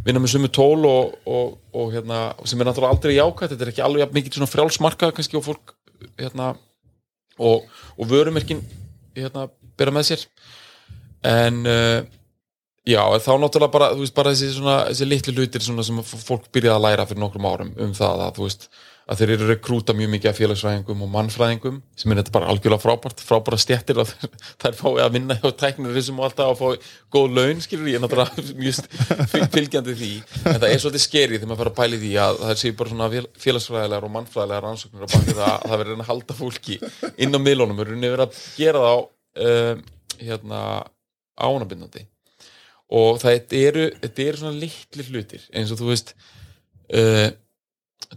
vinna 0.07 0.23
með 0.25 0.33
sumu 0.33 0.49
tól 0.49 0.89
og, 0.89 1.13
og, 1.29 1.59
og 1.77 1.93
hérna, 1.93 2.23
sem 2.49 2.57
er 2.65 2.71
náttúrulega 2.71 2.97
aldrei 2.97 3.19
jákvæmt 3.19 3.53
þetta 3.53 3.69
er 3.69 3.73
ekki 3.75 3.85
alveg 3.85 4.17
mikið 4.17 4.39
svona 4.41 4.53
frjálsmarka 4.55 5.13
kannski 5.13 5.37
og 5.37 5.45
fólk 5.51 5.77
hérna, 6.17 6.55
og, 7.37 7.69
og 8.01 8.09
vörumerkin 8.09 8.65
hérna, 9.19 9.49
bera 9.81 9.95
með 9.95 10.11
sér. 10.11 10.25
En 11.27 11.63
uh, 11.69 12.01
Já, 12.89 13.03
þá 13.21 13.35
náttúrulega 13.37 13.73
bara, 13.75 13.91
veist, 13.99 14.15
bara 14.17 14.33
þessi, 14.33 14.55
svona, 14.57 14.77
þessi 14.89 15.07
litlu 15.07 15.47
svona 15.61 15.85
sem 15.85 15.99
fólk 16.01 16.47
byrjaði 16.55 16.79
að 16.79 16.85
læra 16.87 17.05
fyrir 17.09 17.21
nokkrum 17.21 17.49
árum 17.51 17.73
um 17.77 17.91
það 17.97 18.23
að, 18.25 18.31
þú 18.39 18.47
veist, 18.47 18.65
að 19.11 19.19
þeir 19.21 19.31
eru 19.35 19.45
að 19.47 19.49
rekrúta 19.51 19.95
mjög 19.99 20.11
mikið 20.13 20.31
af 20.31 20.37
félagsfræðingum 20.39 21.01
og 21.03 21.09
mannfræðingum 21.11 21.79
sem 21.99 22.13
er 22.15 22.19
þetta 22.21 22.33
bara 22.37 22.51
algjörlega 22.53 22.83
frábært, 22.85 23.23
frábæra 23.27 23.59
stjettir 23.59 23.99
að 23.99 24.13
þær 24.63 24.77
fái 24.79 24.91
að 25.03 25.17
vinna 25.17 25.37
hjá 25.41 25.49
tæknirisum 25.65 26.21
og 26.23 26.29
alltaf 26.29 26.53
að 26.53 26.61
fá 26.61 26.93
góð 27.17 27.35
laun, 27.41 27.63
skilur 27.65 27.91
ég 27.91 27.99
er 27.99 28.05
náttúrulega 28.05 28.45
mjög 28.63 28.77
st- 28.79 29.51
fylgjandi 29.57 29.97
því. 29.99 30.11
En 30.45 30.61
það 30.63 30.69
er 30.69 30.85
svolítið 30.85 31.05
skerið 31.09 31.41
þegar 31.41 31.51
maður 31.51 31.63
fara 31.65 31.73
að 31.75 31.81
pæli 31.81 32.01
því 32.05 32.13
að 32.27 32.39
það 32.45 32.55
séu 32.63 32.77
bara 32.79 32.95
svona 32.95 33.11
fél- 33.17 33.31
félagsfræðilegar 33.47 34.07
og 34.07 34.15
mannfræðilegar 34.19 34.67
rannsóknir 34.69 35.09
að 35.09 35.17
baki 35.17 35.37
það 35.41 35.51
að 35.51 35.67
það 35.67 35.83
verður 35.83 35.99
að 36.05 36.11
halda 36.13 36.39
fólki 36.45 36.79
inn 37.27 37.35
á 37.35 37.41
miðlunum, 37.43 37.83
er 37.83 37.93
verið 37.97 38.25
að 38.29 38.41
gera 38.61 38.87
þá 38.87 38.95
um, 39.51 39.85
hérna 40.23 40.63
ánabindandi. 41.41 42.07
Og 42.91 43.21
það 43.23 43.55
eru, 43.59 43.85
þetta 44.03 44.25
eru 44.31 44.41
svona 44.41 44.59
litli 44.59 45.05
hlutir 45.11 45.45
eins 45.55 45.71
og 45.75 45.79
þú 45.83 45.91
veist 45.93 46.15
uh, 46.95 47.29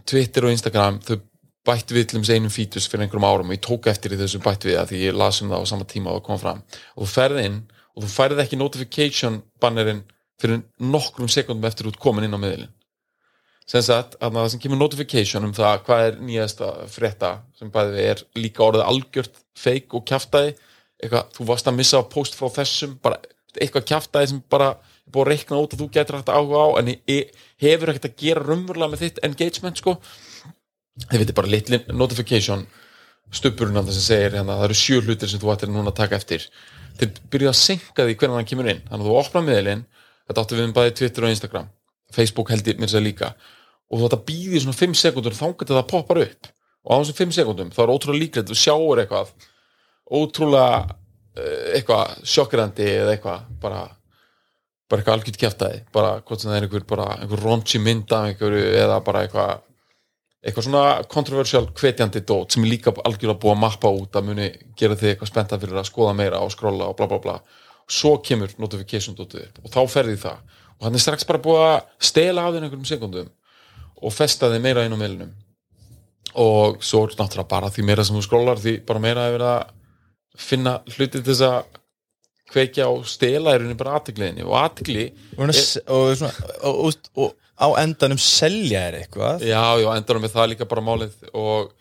Twitter 0.02 0.48
og 0.48 0.54
Instagram 0.54 0.98
þau 1.06 1.20
bættu 1.64 1.96
við 1.96 2.08
til 2.10 2.20
um 2.20 2.26
einum 2.28 2.52
fítus 2.52 2.88
fyrir 2.90 3.06
einhverjum 3.06 3.28
árum 3.28 3.52
og 3.52 3.56
ég 3.56 3.62
tók 3.64 3.86
eftir 3.88 4.16
þessu 4.18 4.42
bættu 4.44 4.68
við 4.68 4.80
að 4.80 4.90
því 4.90 5.02
ég 5.06 5.16
las 5.16 5.40
um 5.40 5.52
það 5.52 5.64
á 5.64 5.70
sama 5.70 5.86
tíma 5.88 6.12
og 6.12 6.20
það 6.20 6.26
kom 6.26 6.40
fram. 6.42 6.64
Og 6.96 7.06
þú 7.06 7.10
ferð 7.14 7.44
inn 7.44 7.60
og 7.94 8.04
þú 8.04 8.10
færið 8.14 8.42
ekki 8.44 8.60
notification 8.60 9.42
bannerinn 9.62 10.02
fyrir 10.40 10.64
nokkrum 10.82 11.30
sekundum 11.30 11.68
eftir 11.70 11.88
út 11.88 12.00
komin 12.02 12.26
inn 12.26 12.36
á 12.36 12.40
miðlinn 12.42 12.72
sem 13.70 13.84
sagt 13.84 14.18
að 14.20 14.36
það 14.36 14.48
sem 14.52 14.62
kemur 14.64 14.80
notification 14.80 15.46
um 15.46 15.54
það 15.56 15.78
hvað 15.86 16.06
er 16.06 16.16
nýjasta 16.20 16.70
frétta 16.92 17.30
sem 17.56 17.70
bæði 17.72 18.02
er 18.10 18.24
líka 18.36 18.64
orðið 18.66 18.88
algjört 18.90 19.38
fake 19.56 19.96
og 19.96 20.04
kjaftaði 20.08 20.50
eitthvað, 21.00 21.30
þú 21.36 21.46
varst 21.48 21.70
að 21.70 21.78
missa 21.78 22.02
post 22.12 22.36
frá 22.36 22.50
þessum 22.58 22.98
bara 23.04 23.20
eitthvað 23.54 23.86
kjaftaði 23.92 24.32
sem 24.32 24.42
bara 24.52 24.74
búið 25.12 25.24
að 25.24 25.30
reikna 25.32 25.58
út 25.60 25.74
að 25.76 25.82
þú 25.82 25.88
getur 25.96 26.16
hægt 26.18 26.32
áhuga 26.32 26.62
á 26.64 26.68
en 26.80 26.86
he- 26.94 27.30
hefur 27.60 27.92
ekkert 27.92 28.08
að 28.08 28.16
gera 28.22 28.44
raunverulega 28.44 28.92
með 28.94 29.02
þitt 29.04 29.20
engagement 29.28 29.80
sko. 29.80 29.96
Þið 31.10 31.20
veitir 31.24 31.34
bara 31.36 31.50
litli 31.50 31.80
notification 31.92 32.66
stupurinn 33.34 33.76
að 33.80 33.88
það 33.90 33.96
sem 33.98 34.06
segir 34.08 34.36
hérna, 34.38 34.56
það 34.60 34.64
eru 34.68 34.78
sjö 34.78 35.00
hlutir 35.02 35.28
sem 35.30 35.40
þú 35.42 35.52
ættir 35.54 35.72
núna 35.72 35.90
að 35.90 35.98
taka 36.02 36.16
eftir. 36.20 36.46
Þeir 36.98 37.10
byrjuðu 37.32 37.50
að 37.50 37.58
senka 37.60 38.06
því 38.06 38.16
hvernig 38.20 38.38
hann 38.38 38.48
kemur 38.50 38.68
inn. 38.70 38.82
Þannig 38.86 39.04
að 39.04 39.10
þú 39.10 39.16
opna 39.18 39.42
miðlinn 39.48 39.84
þetta 40.28 40.44
áttu 40.44 40.58
við 40.58 40.64
um 40.68 40.74
bæði 40.76 40.94
Twitter 41.00 41.24
og 41.26 41.32
Instagram. 41.34 41.68
Facebook 42.14 42.52
held 42.54 42.68
ég 42.70 42.78
mér 42.78 42.92
sér 42.92 43.02
líka. 43.02 43.32
Og 43.90 43.98
þú 44.00 44.06
ætti 44.08 44.18
að 44.20 44.26
býði 44.28 44.60
svona 44.62 44.78
5 44.78 44.94
sekundur 45.00 45.34
þangar 45.34 45.66
til 45.66 45.74
það 45.76 45.88
poppar 45.90 46.20
upp. 46.22 46.50
Og 46.84 46.94
á 46.94 46.96
þessum 47.02 47.18
5 47.24 47.34
sekundum 47.40 47.72
þá 47.74 47.80
er 47.84 47.92
ótrúlega 47.96 48.22
líklegt 48.22 48.52
þú 48.52 48.56
sjáur 48.60 49.02
eitthvað 49.02 49.34
ótrúlega 50.14 50.96
eh, 51.36 51.78
eitthvað 51.80 52.14
sjokkirandi 52.28 52.86
eða 53.00 53.14
eitthvað 53.16 53.44
bara, 53.62 53.82
bara 54.94 55.02
eitthvað 55.02 55.18
algjört 55.18 55.40
kjæftæði 55.42 55.84
bara 55.94 56.16
hvort 56.22 56.40
sem 56.40 56.50
það 56.50 56.56
er 56.56 56.66
einhver, 56.68 56.88
bara, 56.88 57.06
einhver 57.18 57.42
ronchi 57.42 57.80
mynd 57.82 58.12
af 58.14 58.28
einhverju 58.30 58.66
eða 58.80 58.98
bara 59.04 59.24
eitthvað 59.26 59.62
eitthvað 60.44 60.66
svona 60.66 60.84
kontroversial 61.08 61.68
hvetjandi 61.72 62.20
dót 62.28 62.52
sem 62.52 62.64
er 62.66 62.74
líka 62.74 62.92
algjörlega 62.92 63.40
búið 63.40 63.54
að 63.54 63.62
mappa 63.62 63.92
út 63.96 64.18
að 64.18 64.26
muni 64.28 64.48
gera 64.76 64.96
þig 65.00 65.14
eitthvað 65.14 65.30
spennta 65.30 65.58
fyrir 65.60 65.80
að 65.80 65.88
skoða 65.88 66.16
meira 66.18 66.42
og 66.44 66.52
skrolla 66.52 66.90
og 66.90 66.98
bla 66.98 67.08
bla 67.08 67.20
bla. 67.22 67.38
Svo 67.88 68.18
kemur 68.24 68.52
notification 68.60 69.16
dótið 69.16 69.46
upp 69.46 69.62
og 69.64 69.72
þá 69.72 69.80
ferði 69.94 70.18
það. 70.20 70.42
Og 70.76 70.86
hann 70.86 70.98
er 70.98 71.04
strax 71.04 71.24
bara 71.28 71.40
búið 71.46 71.64
að 71.70 71.78
stela 72.10 72.44
af 72.44 72.52
þér 72.52 72.66
einhverjum 72.66 72.90
sekundum 72.90 73.32
og 74.04 74.12
festa 74.12 74.52
þig 74.52 74.64
meira 74.64 74.84
inn 74.84 74.96
á 74.96 75.00
meilinum 75.00 75.32
og 76.40 76.82
svo 76.82 77.04
er 77.06 77.14
náttúrulega 77.14 77.48
bara 77.48 77.70
því 77.70 77.86
meira 77.86 78.04
sem 78.04 78.16
þú 78.18 78.24
skrólar 78.26 78.60
því 78.60 78.74
bara 78.86 79.00
meira 79.00 79.28
er 79.28 79.36
verið 79.36 79.50
að 79.52 80.40
finna 80.44 80.72
hluti 80.90 81.20
til 81.20 81.24
þess 81.28 81.44
að 81.46 81.80
kveikja 82.52 82.90
og 82.92 83.06
stela 83.08 83.54
er 83.54 83.64
henni 83.64 83.78
bara 83.78 83.96
aðtikliðinni 83.98 84.44
og 84.44 84.58
aðtikli 84.60 85.06
og, 85.36 85.46
og, 85.46 85.54
og, 85.96 86.10
svona, 86.20 86.50
og, 86.60 86.82
og, 86.84 87.08
og 87.24 87.32
á 87.54 87.68
endanum 87.80 88.20
selja 88.20 88.82
er 88.90 88.98
eitthvað. 89.00 89.46
Já, 89.46 89.62
já, 89.80 89.88
endanum 89.94 90.26
er 90.26 90.34
það 90.34 90.52
líka 90.52 90.68
bara 90.68 90.84
málið 90.84 91.16
og 91.32 91.72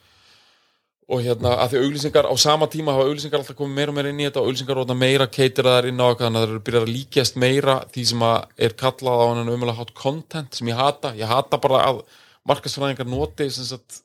og 1.13 1.19
hérna, 1.21 1.57
að 1.59 1.73
því 1.73 1.79
auglýsingar 1.83 2.27
á 2.31 2.35
sama 2.39 2.67
tíma 2.71 2.93
hafa 2.95 3.09
auglýsingar 3.09 3.41
alltaf 3.41 3.57
komið 3.59 3.75
meira 3.75 3.91
og 3.91 3.97
meira 3.97 4.11
inn 4.13 4.21
í 4.21 4.27
þetta 4.27 4.41
og 4.41 4.47
auglýsingar 4.47 4.79
rótna 4.79 4.95
meira 4.97 5.27
keitiraðar 5.27 5.89
inn 5.89 5.99
á 5.99 6.05
eitthvað 6.07 6.27
þannig 6.29 6.39
að 6.39 6.45
það 6.45 6.53
eru 6.53 6.63
byrjað 6.67 6.85
að 6.85 6.93
líkjast 6.93 7.39
meira 7.43 7.75
því 7.93 8.05
sem 8.11 8.23
að 8.29 8.37
er 8.67 8.75
kallað 8.79 9.19
á 9.19 9.25
hann 9.27 9.43
umöðulega 9.43 9.77
hát 9.81 9.93
content 9.99 10.57
sem 10.57 10.71
ég 10.71 10.79
hata, 10.79 11.11
ég 11.19 11.29
hata 11.29 11.59
bara 11.65 11.81
að 11.89 12.01
markasfræðingar 12.49 13.09
noti 13.11 13.49
sem 13.51 13.67
sagt 13.67 13.99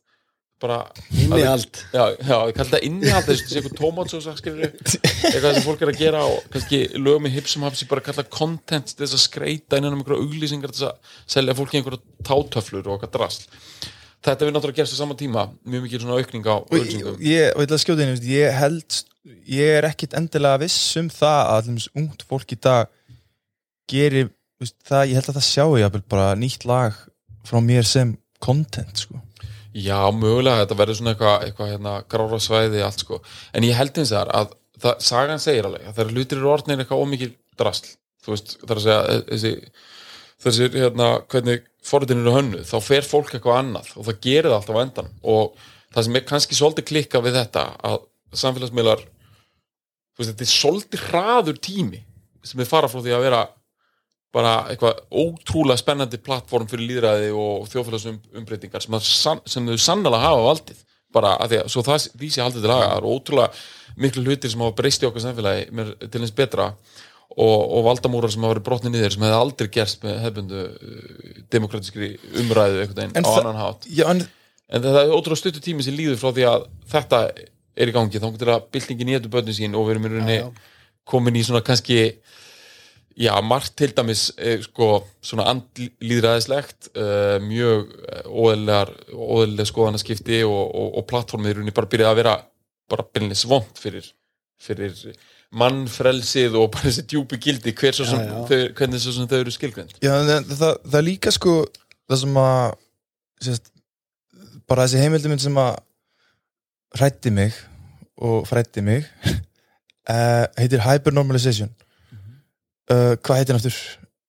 bara 0.63 0.79
Innihald. 1.15 1.83
já, 1.95 2.05
já, 2.19 2.37
ég 2.49 2.57
kalli 2.57 2.73
það 2.73 2.87
innihald 2.89 3.27
þess 3.29 3.43
að 3.45 3.51
sé 3.53 3.61
eitthvað 3.61 3.77
tómatsósa 3.79 4.35
eitthvað 4.35 5.53
sem 5.55 5.67
fólk 5.67 5.85
er 5.85 5.93
að 5.93 6.01
gera 6.01 6.23
og 6.27 6.49
kannski 6.53 6.81
lögum 6.99 7.29
í 7.29 7.33
hipsum 7.37 7.67
hafs 7.67 7.85
ég 7.85 7.91
bara 7.91 8.05
kalla 8.09 8.25
content 8.33 8.95
þess 8.99 9.15
að 9.15 9.23
skreita 9.23 9.79
innan 9.79 9.95
um 9.95 10.03
einhverja 10.03 10.25
auglýsingar 10.25 10.75
þess 10.75 10.89
að 10.89 11.13
selja 11.37 11.55
fólki 11.59 11.79
einhverja 11.79 12.03
tátöflur 12.27 12.89
og 12.89 12.97
okkar 12.97 13.13
drast 13.15 13.47
þetta 14.27 14.49
við 14.49 14.57
náttúrulega 14.57 14.81
gerst 14.81 14.99
á 14.99 15.03
sama 15.03 15.19
tíma 15.19 15.47
mjög 15.63 15.85
mikið 15.87 16.03
svona 16.05 16.19
aukning 16.19 16.51
á 16.51 16.57
auglýsingum. 16.59 17.21
ég, 17.23 17.53
og 17.55 17.63
ég 17.63 17.69
ætla 17.69 17.79
að 17.79 17.85
skjóta 17.85 18.09
einu 18.09 18.33
ég 18.33 18.59
held, 18.59 18.99
ég 19.47 19.77
er 19.79 19.89
ekkit 19.93 20.19
endilega 20.19 20.63
viss 20.65 20.99
um 20.99 21.13
það 21.13 21.53
að 21.55 21.71
ungt 21.95 22.27
fólk 22.27 22.57
í 22.57 22.59
dag 22.59 22.91
gerir 23.89 24.33
það, 24.83 25.07
ég 25.13 25.21
held 25.21 25.31
að 25.31 25.39
það 25.39 25.49
sjáu 25.53 25.79
ég 25.79 26.03
bara 26.11 26.33
nýtt 26.35 26.67
lag 26.67 26.99
frá 27.47 27.63
mér 27.63 27.87
sem 27.87 28.17
content 28.43 29.07
sko 29.07 29.23
Já, 29.79 29.99
mögulega, 30.15 30.65
þetta 30.65 30.79
verður 30.79 30.99
svona 30.99 31.15
eitthvað, 31.15 31.45
eitthvað 31.47 31.71
hérna, 31.75 31.95
grára 32.11 32.41
svæði, 32.43 32.83
allt 32.83 33.05
sko. 33.05 33.21
En 33.55 33.67
ég 33.67 33.77
held 33.79 34.01
eins 34.01 34.15
þar 34.15 34.33
að 34.35 34.55
það, 34.83 35.05
sagan 35.05 35.43
segir 35.43 35.69
alveg 35.69 35.89
að 35.91 36.13
hlutir 36.15 36.41
eru 36.41 36.53
orðnir 36.53 36.83
eitthvað 36.83 37.05
ómikið 37.05 37.35
drasl, 37.59 37.93
þú 38.25 38.35
veist, 38.35 38.55
það 38.63 38.75
er 38.75 38.81
að 38.81 38.87
segja 38.87 39.01
e- 39.15 39.25
þessi, 39.29 39.53
þessi 40.45 40.69
hérna, 40.77 41.11
hvernig 41.33 41.67
forritin 41.89 42.23
eru 42.23 42.35
hönnu, 42.37 42.63
þá 42.67 42.77
fer 42.85 43.07
fólk 43.07 43.35
eitthvað 43.35 43.61
annað 43.63 43.93
og 43.97 44.09
það 44.09 44.21
gerir 44.27 44.51
það 44.51 44.59
alltaf 44.59 44.79
á 44.79 44.85
endan 44.85 45.13
og 45.35 45.69
það 45.95 46.07
sem 46.07 46.19
er 46.19 46.27
kannski 46.29 46.59
svolítið 46.59 46.89
klikka 46.91 47.23
við 47.25 47.39
þetta 47.41 47.65
að 47.89 47.99
samfélagsmiðlar 48.43 49.05
þú 49.05 50.21
veist, 50.23 50.33
þetta 50.33 50.47
er 50.47 50.53
svolítið 50.53 51.07
hraður 51.09 51.63
tími 51.65 52.03
sem 52.47 52.63
er 52.63 52.69
fara 52.71 52.91
frá 52.91 53.01
því 53.01 53.15
að 53.17 53.25
vera 53.27 53.45
bara 54.35 54.53
eitthvað 54.69 54.99
ótrúlega 55.11 55.81
spennandi 55.81 56.19
plattform 56.21 56.67
fyrir 56.69 56.85
líðræði 56.91 57.31
og 57.33 57.69
þjóðfélagsumbreytingar 57.73 58.85
sem, 58.85 58.95
að 58.99 59.07
sann- 59.09 59.43
sem 59.49 59.67
þau 59.71 59.79
sannlega 59.81 60.21
hafa 60.23 60.43
valdið. 60.51 60.83
Bara 61.17 61.31
að 61.41 61.49
því 61.55 61.59
að 61.63 61.69
svo 61.73 61.83
það 61.87 62.07
því 62.21 62.29
sé 62.35 62.43
haldið 62.45 62.65
til 62.67 62.69
laga 62.69 62.89
það 62.91 62.99
eru 63.01 63.13
ótrúlega 63.17 63.53
miklu 64.05 64.25
hlutir 64.27 64.51
sem 64.53 64.61
hafa 64.61 64.77
breyst 64.77 65.03
í 65.03 65.07
okkar 65.09 65.25
samfélagi 65.25 65.63
mér, 65.73 65.93
til 66.13 66.21
eins 66.21 66.35
betra 66.37 66.67
og, 67.39 67.61
og 67.79 67.87
valdamúrar 67.89 68.31
sem 68.35 68.45
hafa 68.45 68.53
verið 68.59 68.67
brotnið 68.69 68.93
niður 68.99 69.15
sem 69.17 69.25
hefði 69.25 69.39
aldrei 69.39 69.69
gerst 69.79 70.05
með 70.05 70.19
hefbundu 70.27 70.61
uh, 70.67 71.39
demokratískri 71.55 72.11
umræðu 72.43 72.83
veginn 72.85 73.17
En 73.17 73.25
á 73.25 73.29
það- 73.31 73.41
annan 73.41 73.63
hátt. 73.63 73.89
Já, 73.89 74.05
en 74.13 74.27
en 74.69 74.85
það 74.85 74.99
er 75.01 75.15
ótrúlega 75.17 75.41
stuttu 75.41 75.63
tími 75.65 75.83
sem 75.87 75.97
líður 75.97 76.21
frá 76.21 76.29
því 76.37 76.45
að 76.45 76.67
þetta 76.93 77.23
er 77.79 77.89
í 77.89 77.95
gangi. 77.97 78.21
Þá 78.21 78.29
getur 78.35 78.51
að 78.53 78.67
byltingin 78.77 79.09
í 79.09 79.15
þetta 79.17 79.31
börnin 79.33 79.57
sín 79.57 79.77
og 79.79 79.87
við 79.89 79.95
erum 79.97 80.05
í 80.05 80.11
rauninni 80.13 80.39
komin 81.09 81.39
í 81.41 81.45
svona 81.47 81.63
kannski 81.65 81.97
já, 83.19 83.33
margt 83.43 83.75
til 83.79 83.95
dæmis 83.97 84.29
eh, 84.39 84.61
sko, 84.63 85.03
svona 85.25 85.49
andlýðræðislegt 85.53 86.93
uh, 86.95 87.39
mjög 87.43 87.89
óðlega 88.27 88.85
óðlega 89.13 89.67
skoðanaskipti 89.73 90.45
og, 90.47 90.63
og, 90.69 90.93
og 91.01 91.09
plattformið 91.11 91.51
í 91.51 91.57
rauninni 91.59 91.75
bara 91.77 91.91
byrjaði 91.91 92.15
að 92.15 92.21
vera 92.23 92.37
bara 92.89 93.07
byrjinlega 93.09 93.43
svont 93.43 93.83
fyrir, 93.83 94.07
fyrir 94.63 94.95
mannfrelsið 95.59 96.59
og 96.61 96.71
bara 96.75 96.89
þessi 96.89 97.07
djúpi 97.09 97.41
gildi 97.43 97.73
hver 97.77 97.97
svo 97.97 98.07
sem, 98.09 98.21
Já, 98.21 98.29
já. 98.29 98.45
Þau, 98.51 98.61
hvernig 98.79 99.03
svo 99.03 99.17
sem 99.17 99.29
þau 99.31 99.39
eru 99.41 99.55
skilgrind 99.55 99.97
Já, 100.05 100.13
það, 100.13 100.53
það, 100.53 100.79
það 100.85 101.01
er 101.01 101.07
líka 101.07 101.35
sko 101.35 101.57
það 102.09 102.23
sem 102.23 102.41
að 102.43 102.63
sérst, 103.49 103.71
bara 104.69 104.87
þessi 104.87 105.03
heimilduminn 105.05 105.43
sem 105.43 105.61
að 105.63 105.73
hrætti 106.99 107.33
mig 107.35 107.57
og 108.19 108.47
frætti 108.49 108.85
mig 108.85 109.09
uh, 109.27 110.47
heitir 110.61 110.85
Hypernormalization 110.85 111.73
uh, 112.93 113.15
hvað 113.23 113.41
heitir 113.41 113.55
hann 113.57 113.61
aftur? 113.63 113.81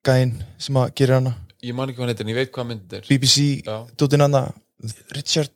Gæinn 0.08 0.34
sem 0.62 0.78
að 0.80 0.92
gera 1.00 1.20
hana? 1.20 1.36
Ég 1.66 1.76
man 1.76 1.90
ekki 1.92 2.00
hvað 2.00 2.06
hann 2.08 2.14
heitir 2.14 2.26
en 2.28 2.32
ég 2.34 2.40
veit 2.40 2.52
hvað 2.56 2.68
myndið 2.70 2.98
er. 3.02 3.08
BBC, 3.10 3.46
Já. 3.68 3.78
dóttin 4.00 4.24
hana 4.24 4.44
Richard. 5.16 5.56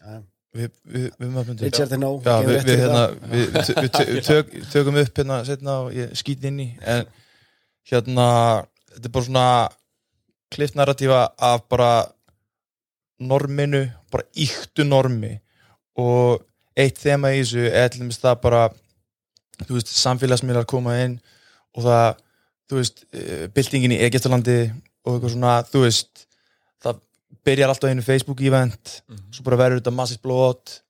Já. 0.00 0.16
við, 0.58 0.70
við, 0.82 1.04
við, 1.06 1.10
við, 1.20 1.36
við, 1.50 1.60
Richard 1.68 1.92
er 1.94 2.00
nóg 2.02 2.24
Já, 2.26 2.32
gefur 2.40 2.56
við, 2.56 2.64
við, 2.66 2.80
hérna, 2.82 3.02
við, 3.30 3.58
tö- 3.60 3.76
við, 3.78 3.90
tö- 3.98 4.24
tök, 4.30 4.54
tökum 4.72 4.98
upp 5.04 5.20
hérna 5.22 5.36
setna 5.46 5.76
og 5.84 5.92
ég 5.94 6.16
skýt 6.18 6.46
inn 6.50 6.58
í. 6.64 6.68
En 6.82 7.04
hérna 7.92 8.26
þetta 8.96 9.06
er 9.06 9.14
bara 9.14 9.28
svona 9.28 9.46
klift 10.50 10.74
narratífa 10.78 11.20
af 11.38 11.62
bara 11.70 11.90
norminu, 13.20 13.84
bara 14.10 14.26
yktu 14.34 14.84
normi. 14.88 15.36
Og 16.00 16.40
eitt 16.78 16.98
þema 17.02 17.30
í 17.36 17.42
þessu 17.44 17.66
er 17.70 17.90
til 17.92 18.02
dæmis 18.02 18.18
það 18.22 18.38
bara 18.42 18.62
þú 19.66 19.76
veist, 19.76 19.90
samfélagsmiðlar 20.00 20.66
koma 20.70 20.96
inn 21.04 21.18
og 21.76 21.86
það, 21.86 22.22
þú 22.70 22.80
veist 22.80 23.04
eh, 23.12 23.46
byltingin 23.54 23.94
í 23.96 24.02
Egyptalandi 24.06 24.58
og 25.06 25.14
eitthvað 25.14 25.34
svona, 25.34 25.54
þú 25.66 25.84
veist 25.84 26.26
það 26.82 27.02
byrjar 27.46 27.72
alltaf 27.72 27.90
einu 27.90 28.04
Facebook 28.04 28.42
event 28.44 28.96
svo 29.32 29.44
bara 29.46 29.60
verður 29.60 29.80
þetta 29.80 29.94
massist 29.96 30.22
blót 30.24 30.80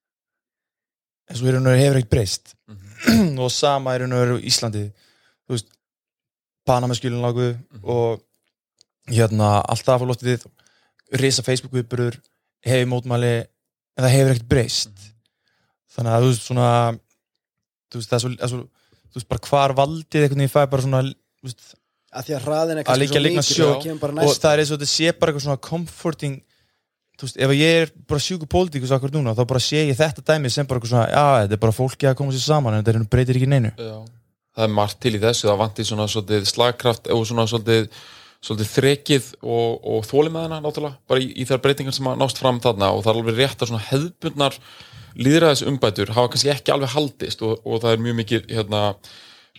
en 1.31 1.39
svo 1.39 1.47
hefur 1.51 2.01
ekkert 2.01 2.11
breyst. 2.11 2.55
Og 3.41 3.51
sama 3.55 3.95
er 3.95 4.05
Íslandi. 4.43 4.89
Þú 5.47 5.55
veist 5.55 5.71
Panamaskjölin 6.67 7.23
lágu 7.23 7.55
og 7.83 8.21
hérna 9.11 9.61
alltaf 9.63 9.95
að 9.95 10.03
fá 10.03 10.09
lóttið 10.11 10.43
risa 11.19 11.43
Facebook 11.43 11.73
viðburður 11.75 12.19
hefur 12.67 12.91
mótmæli 12.91 13.33
en 13.41 14.05
það 14.05 14.15
hefur 14.15 14.35
ekkert 14.35 14.51
breyst. 14.51 15.07
Þannig 15.95 16.13
að 16.13 16.27
þú 16.27 16.29
veist 16.29 16.45
svona 16.47 16.69
þú 17.91 18.03
veist 18.03 18.13
það 18.13 18.19
er 18.19 18.23
svo, 18.25 18.33
það 18.35 18.45
er 18.47 18.53
svo 18.53 18.61
þú 19.11 19.21
veist 19.21 19.31
bara 19.31 19.47
hvar 19.51 19.75
valdið 19.79 20.25
einhvern 20.27 20.43
veginn 20.45 20.53
fæ 20.55 20.63
bara 20.71 20.85
svona 20.87 21.03
veist, 21.45 21.75
að 22.11 22.29
því 22.29 22.37
að 22.37 22.47
hraðin 22.47 22.81
er 22.83 22.87
kannski 22.87 23.57
svo 23.57 23.73
mikið 23.75 24.07
og 24.11 24.15
næst 24.21 24.45
það 24.45 24.55
er 24.57 24.63
eins 24.65 24.71
og 24.75 24.79
þetta 24.81 24.91
sé 24.95 25.13
bara 25.19 25.33
eitthvað 25.33 25.47
svona 25.47 25.65
comforting 25.69 26.39
þú 27.21 27.27
veist, 27.29 27.41
ef 27.45 27.53
ég 27.57 27.83
er 27.83 27.93
bara 28.09 28.23
sjúku 28.25 28.49
pólitíkus 28.51 28.95
akkur 28.97 29.13
núna, 29.13 29.35
þá 29.37 29.43
bara 29.51 29.61
sé 29.61 29.83
ég 29.91 29.99
þetta 29.99 30.25
dæmi 30.31 30.51
sem 30.53 30.67
bara 30.69 30.81
eitthvað 30.81 30.95
svona, 30.95 31.11
já, 31.13 31.27
þetta 31.45 31.59
er 31.59 31.63
bara 31.67 31.77
fólki 31.77 32.09
að 32.09 32.17
koma 32.21 32.33
sér 32.33 32.47
saman 32.47 32.79
en 32.79 32.85
þetta 32.87 32.97
er- 32.97 33.11
breytir 33.13 33.37
ekki 33.41 33.51
neinu 33.51 33.73
Já. 33.77 33.99
það 34.57 34.65
er 34.67 34.73
margt 34.79 35.01
til 35.05 35.13
í 35.19 35.21
þessu, 35.21 35.51
það 35.51 35.61
vantir 35.61 35.91
svona 35.91 36.07
svolítið 36.09 36.49
slagkraft 36.49 37.11
og 37.13 37.27
svona 37.29 37.45
svolítið 37.51 37.91
svolítið 38.41 38.71
þrekið 38.73 39.27
og, 39.45 39.85
og 39.85 40.07
þóli 40.09 40.31
með 40.33 40.47
hana 40.47 40.63
náttúrulega, 40.65 40.97
bara 41.13 41.21
í, 41.21 41.27
í 41.37 41.45
þær 41.45 41.61
breytingar 41.61 41.93
sem 41.93 42.09
að 42.09 42.23
nást 42.23 42.41
fram 42.41 42.61
þarna 42.65 42.89
og 42.97 43.03
það 43.05 43.13
er 43.13 43.19
alveg 43.21 43.37
rétt 43.43 43.61
að 43.61 43.69
svona 43.69 43.85
hefðbundnar 43.91 44.57
líðræðis 45.19 45.65
umbætur 45.67 46.15
hafa 46.15 46.33
kannski 46.33 46.53
ekki 46.53 46.75
alveg 46.75 46.95
haldist 46.95 47.43
og, 47.47 47.61
og 47.67 47.83
það 47.83 47.97
er 47.97 48.05
mjög 48.05 48.19
mikið 48.21 48.49
hérna 48.55 48.83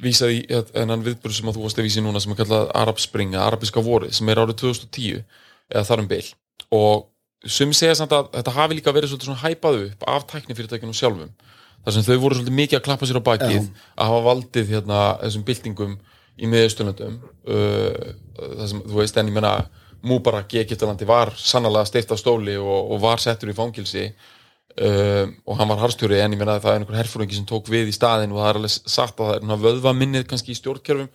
vísað 0.02 0.36
í 0.36 0.41
enn 0.49 1.06
viðbúru 1.06 1.36
sem 1.36 1.49
að 1.49 1.58
þú 1.58 1.66
varst 1.66 1.80
að 1.82 1.88
vísi 1.88 2.04
núna 2.04 2.22
sem 2.24 2.34
er 2.34 2.39
kallað 2.39 2.70
Arab 2.78 3.02
Spring, 3.02 3.34
eða 3.36 3.47
Arabiska 3.49 3.84
vorið 3.86 4.16
sem 4.18 4.30
er 4.32 4.41
árið 4.41 4.62
2010 4.64 5.24
eða 5.72 5.84
þar 5.88 6.04
um 6.04 6.10
bil. 6.12 6.24
Og 6.72 7.52
sumi 7.52 7.76
segja 7.78 7.97
samt 7.99 8.16
að 8.16 8.32
þetta 8.38 8.56
hafi 8.56 8.78
líka 8.78 8.93
verið 8.95 9.12
svolítið 9.12 9.32
svona 9.32 9.43
hæpað 9.43 9.80
upp 9.88 10.08
af 10.14 10.26
tæknifyrirtækjunum 10.32 10.97
sjálfum 10.97 11.32
þar 11.82 11.95
sem 11.95 12.06
þau 12.06 12.18
voru 12.22 12.38
svolítið 12.38 12.58
mikið 12.58 12.80
að 12.80 12.88
klappa 12.88 13.10
sér 13.10 13.22
á 13.22 13.28
bakið 13.28 13.62
að 13.66 14.12
hafa 14.12 14.26
valdið 14.28 14.74
hérna 14.76 14.99
þessum 15.22 15.45
byltingum 15.47 15.95
í 16.41 16.49
miðausturlöndum. 16.49 17.16
Uh, 17.45 18.12
það 18.38 18.68
sem 18.72 18.84
þú 18.86 18.99
veist 19.02 19.18
en 19.18 19.32
ég 19.32 19.38
menna 19.38 19.56
Mubarak 20.02 20.54
í 20.56 20.62
Egyptalandi 20.64 21.06
var 21.06 21.30
sannlega 21.38 21.86
steift 21.86 22.14
á 22.14 22.18
stóli 22.18 22.56
og, 22.58 22.93
og 22.93 23.02
var 23.04 23.22
settur 23.22 23.52
í 23.52 23.58
fangilsi 23.58 24.08
uh, 24.78 25.26
og 25.45 25.59
hann 25.59 25.72
var 25.72 25.84
harstjóri 25.84 26.22
en 26.22 26.36
ég 26.36 26.39
menna 26.39 26.59
það 26.61 26.76
er 26.76 26.82
einhver 26.82 26.99
herfóringi 27.01 27.38
sem 27.38 27.49
tók 27.49 27.69
við 27.72 27.91
í 27.91 27.95
staðin 27.95 28.34
og 28.36 28.41
það 28.41 28.49
er 28.51 28.59
alveg 28.61 28.76
sagt 28.95 29.19
að 29.19 29.36
það 29.36 29.53
er 29.55 29.63
vöðva 29.67 29.93
minnið 29.97 30.28
kannski 30.30 30.55
í 30.55 30.59
stjórnkjörfum 30.59 31.11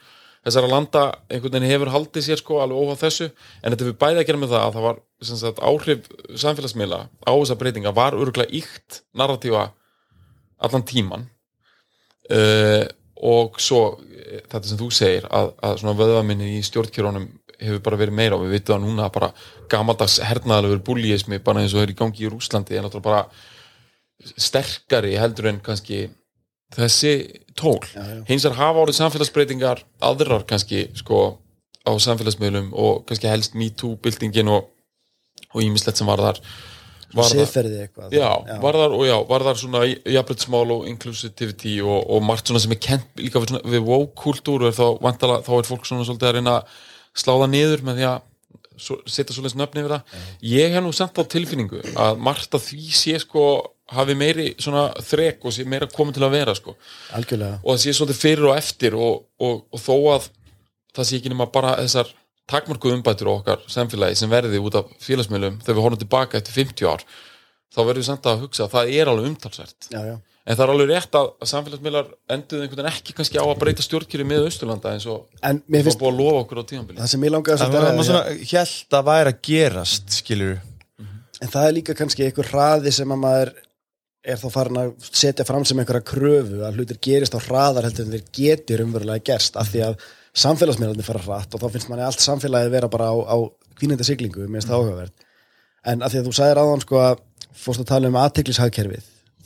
þessara 0.47 0.71
landa 0.71 1.05
einhvern 1.27 1.57
veginn 1.57 1.73
hefur 1.73 1.91
haldið 1.91 2.27
sér 2.29 2.41
sko 2.41 2.61
alveg 2.63 2.79
óháð 2.79 3.01
þessu. 3.03 3.31
En 3.63 3.75
þetta 3.75 3.89
við 3.89 3.97
bæði 4.03 4.21
að 4.21 4.29
gera 4.29 4.41
með 4.43 4.53
það 4.53 4.67
að 4.67 4.77
það 4.77 4.85
var 4.87 5.01
sagt, 5.31 5.63
áhrif 5.71 6.11
samfélagsmiðla 6.45 7.01
á 7.27 7.33
þessa 7.33 7.57
breytinga 7.59 7.95
var 7.97 8.19
örgulega 8.19 8.61
ykt 8.61 9.01
narratífa 9.19 9.65
allan 10.63 10.87
tíman 10.87 11.27
uh, 12.31 12.85
og 13.27 13.59
svo 13.63 13.81
eh, 13.97 14.43
þetta 14.45 14.69
sem 14.69 14.79
þú 14.81 14.91
segir 14.93 15.27
að, 15.33 15.55
að 15.65 15.79
svona 15.81 15.97
vöðvaminni 15.97 16.51
í 16.59 16.65
stjórnkjörónum 16.67 17.31
hefur 17.63 17.83
bara 17.87 18.01
verið 18.01 18.19
meira 18.19 18.37
og 18.37 18.45
við 18.45 18.57
veitum 18.57 18.75
það 18.75 18.85
núna 18.85 19.07
að 19.07 19.17
bara 19.17 19.31
gamaldags 19.73 20.19
hernaðalegur 20.27 20.85
búlíismi 20.87 21.41
bara 21.45 21.65
eins 21.65 21.75
og 21.77 21.85
er 21.85 21.95
í 21.95 21.99
gangi 21.99 22.27
í 22.27 22.31
Rúslandi 22.33 22.77
en 22.77 22.87
náttúrulega 22.87 23.09
bara 23.09 24.31
sterkari 24.37 25.17
heldur 25.21 25.51
en 25.53 25.59
kannski 25.65 26.07
þessi 26.77 27.17
tól. 27.57 27.81
Já, 27.95 28.03
já. 28.03 28.23
hins 28.29 28.45
er 28.45 28.57
hafa 28.59 28.85
árið 28.85 29.01
samfélagsbreytingar 29.01 29.85
aðrar 30.05 30.47
kannski 30.49 30.89
sko 30.99 31.27
á 31.87 31.93
samfélagsmiðlum 32.03 32.73
og 32.75 33.05
kannski 33.09 33.31
helst 33.31 33.55
MeToo-byltingin 33.55 34.51
og 34.51 34.73
og 35.57 35.63
ímislegt 35.65 36.01
sem 36.01 36.09
var 36.09 36.23
þar 36.23 36.43
Siðferði 37.17 37.79
eitthvað. 37.85 38.13
Já, 38.13 38.59
var 38.61 38.77
þar 38.77 38.95
og 38.97 39.05
já, 39.07 39.15
var 39.29 39.45
þar 39.47 39.59
svona 39.61 39.85
jafnbryttsmál 39.87 40.73
og 40.75 40.89
inclusivity 40.91 41.77
og, 41.81 42.01
og 42.13 42.25
margt 42.27 42.51
svona 42.51 42.61
sem 42.61 42.75
er 42.75 42.81
kent 42.83 43.23
líka 43.23 43.41
við, 43.41 43.53
svona, 43.55 43.73
við 43.73 43.85
woke-kultúru 43.87 44.73
þá, 44.75 44.85
þá 45.47 45.53
er 45.55 45.69
fólk 45.69 45.87
svona 45.89 46.05
svolítið 46.05 46.29
að 46.29 46.35
reyna 46.37 46.57
að 46.59 46.83
slá 47.17 47.33
það 47.35 47.53
niður 47.55 47.85
með 47.87 48.01
því 48.01 48.09
að 48.11 48.19
svo, 48.77 48.99
setja 49.09 49.37
svolítið 49.37 49.63
nöfni 49.63 49.83
yfir 49.83 49.95
það. 49.97 50.19
Ég 50.53 50.77
hef 50.77 50.85
nú 50.85 50.93
samt 50.97 51.19
á 51.21 51.25
tilfinningu 51.37 51.81
að 51.97 52.21
margt 52.29 52.57
að 52.57 52.67
því 52.69 52.91
sé 53.01 53.17
sko 53.23 53.47
hafi 53.97 54.17
meiri 54.19 54.51
svona 54.59 54.89
þrek 55.07 55.45
og 55.47 55.55
sé 55.55 55.65
meira 55.69 55.89
komið 55.91 56.19
til 56.19 56.27
að 56.27 56.37
vera 56.37 56.55
sko. 56.59 56.77
Algjörlega. 57.17 57.61
Og 57.63 57.77
það 57.77 57.83
sé 57.85 57.97
svolítið 57.97 58.23
fyrir 58.23 58.49
og 58.51 58.57
eftir 58.59 58.99
og, 58.99 59.27
og, 59.39 59.61
og 59.71 59.83
þó 59.83 59.95
að 60.17 60.31
það 60.97 61.09
sé 61.09 61.21
ekki 61.21 61.33
nema 61.33 61.49
bara 61.53 61.77
þessar 61.83 62.13
takmarkuð 62.51 62.97
umbætur 62.97 63.31
á 63.31 63.37
okkar 63.37 63.65
samfélagi 63.71 64.19
sem 64.19 64.31
verði 64.31 64.61
út 64.63 64.79
af 64.79 64.91
félagsmiðlum 65.03 65.59
þegar 65.63 65.77
við 65.79 65.85
horfum 65.85 66.03
tilbaka 66.03 66.39
eftir 66.39 66.57
50 66.61 66.91
ár 66.93 67.05
þá 67.75 67.81
verðum 67.83 68.03
við 68.03 68.09
samt 68.09 68.29
að 68.31 68.45
hugsa 68.45 68.67
að 68.67 68.75
það 68.77 68.93
er 68.95 69.11
alveg 69.11 69.31
umtalsvært 69.33 69.89
já, 69.91 69.99
já. 70.07 70.17
En 70.47 70.55
það 70.55 70.63
er 70.65 70.73
alveg 70.73 70.89
rétt 70.93 71.19
að 71.19 71.27
að 71.43 71.51
samfélagsmiðlar 71.51 72.07
enduðu 72.37 72.63
einhvern 72.63 72.81
veginn 72.81 72.93
ekki 72.93 73.15
kannski 73.19 73.41
á 73.43 73.45
að 73.47 73.61
breyta 73.63 73.83
stjórnkjöri 73.83 74.25
með 74.29 74.47
Austurlanda 74.47 74.93
eins 74.95 75.07
og 75.11 75.19
það 75.43 75.61
var 75.73 75.99
búið 75.99 76.13
að 76.13 76.21
lofa 76.21 76.43
okkur 76.45 76.61
á 76.63 76.65
tímanbili 76.71 76.99
það 77.01 77.13
sem 77.13 77.27
ég 77.27 77.33
langaði 77.35 77.59
Það 77.59 77.67
að 77.67 77.73
var 77.75 77.83
ræða 77.87 77.97
maður 77.97 78.11
svona 78.11 78.25
held 78.53 78.99
að 78.99 79.09
væri 79.11 79.33
að 79.33 79.41
gerast 79.51 80.07
skilur 80.21 80.57
en 81.43 81.53
það 81.53 81.65
er 81.67 81.77
líka 81.81 81.97
kannski 81.99 82.27
einhver 82.27 82.51
hraði 82.53 82.91
sem 82.95 83.11
að 83.13 83.23
maður 83.25 83.51
er 84.27 84.37
þá 84.43 84.49
farin 84.55 84.81
að 84.83 84.95
setja 85.11 85.47
fram 85.47 85.65
sem 85.67 85.79
einhverja 85.83 86.07
kröfu 86.07 86.63
að 86.67 86.79
hlutir 86.79 86.99
gerist 87.03 87.35
á 87.35 87.41
hraðar 87.43 87.87
heldur 87.87 88.07
en 88.07 88.15
þeir 88.15 88.27
getur 88.35 88.83
umverulega 88.87 89.27
gerst 89.29 89.55
af 89.59 89.71
því 89.71 89.81
að 89.87 89.95
samfélagsmiðlarnir 90.37 91.07
fara 91.07 91.23
hratt 91.23 91.55
og 91.55 91.63
þá 91.63 91.69
finnst 91.75 91.89
manni 91.91 92.05
allt 92.07 92.23
samfélagið 92.23 92.75
vera 92.75 92.91
bara 92.91 93.11
á, 93.15 93.17
á 93.23 93.39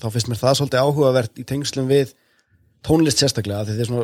þá 0.01 0.07
finnst 0.15 0.31
mér 0.31 0.41
það 0.41 0.59
svolítið 0.59 0.85
áhugavert 0.85 1.41
í 1.41 1.47
tengslum 1.49 1.89
við 1.91 2.15
tónlist 2.87 3.21
sérstaklega 3.21 3.67
því 3.69 3.79
þið 3.81 3.95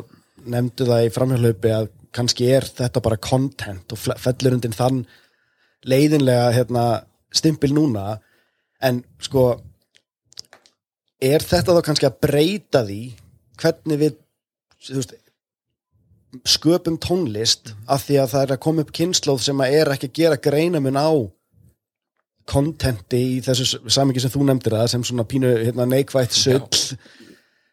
nefndu 0.52 0.86
það 0.88 1.06
í 1.06 1.12
framhjálaupi 1.14 1.72
að 1.72 1.88
kannski 2.16 2.48
er 2.52 2.66
þetta 2.68 3.02
bara 3.04 3.20
content 3.20 3.92
og 3.92 4.00
fe- 4.00 4.16
fellur 4.20 4.56
undir 4.56 4.76
þann 4.76 5.04
leiðinlega 5.86 6.50
hérna, 6.56 6.84
stimpil 7.34 7.72
núna. 7.76 8.18
En 8.82 9.02
sko 9.22 9.48
er 11.22 11.44
þetta 11.44 11.76
þá 11.76 11.82
kannski 11.86 12.08
að 12.08 12.18
breyta 12.26 12.82
því 12.86 13.00
hvernig 13.60 14.00
við 14.02 14.18
veist, 14.90 15.14
sköpum 16.44 16.98
tónlist 17.00 17.72
af 17.88 18.04
því 18.04 18.18
að 18.20 18.32
það 18.34 18.42
er 18.44 18.54
að 18.56 18.62
koma 18.66 18.84
upp 18.84 18.92
kynnslóð 18.96 19.40
sem 19.46 19.62
að 19.64 19.76
er 19.78 19.92
ekki 19.94 20.10
að 20.10 20.18
gera 20.20 20.40
greinamun 20.48 21.00
á 21.00 21.08
kontenti 22.46 23.20
í 23.36 23.38
þessu 23.44 23.80
samingi 23.90 24.22
sem 24.22 24.32
þú 24.32 24.46
nefndir 24.46 24.76
það 24.78 24.90
sem 24.92 25.06
svona 25.06 25.26
pínu 25.28 25.52
hérna, 25.60 25.86
neikvætt 25.90 26.34
sull. 26.36 26.62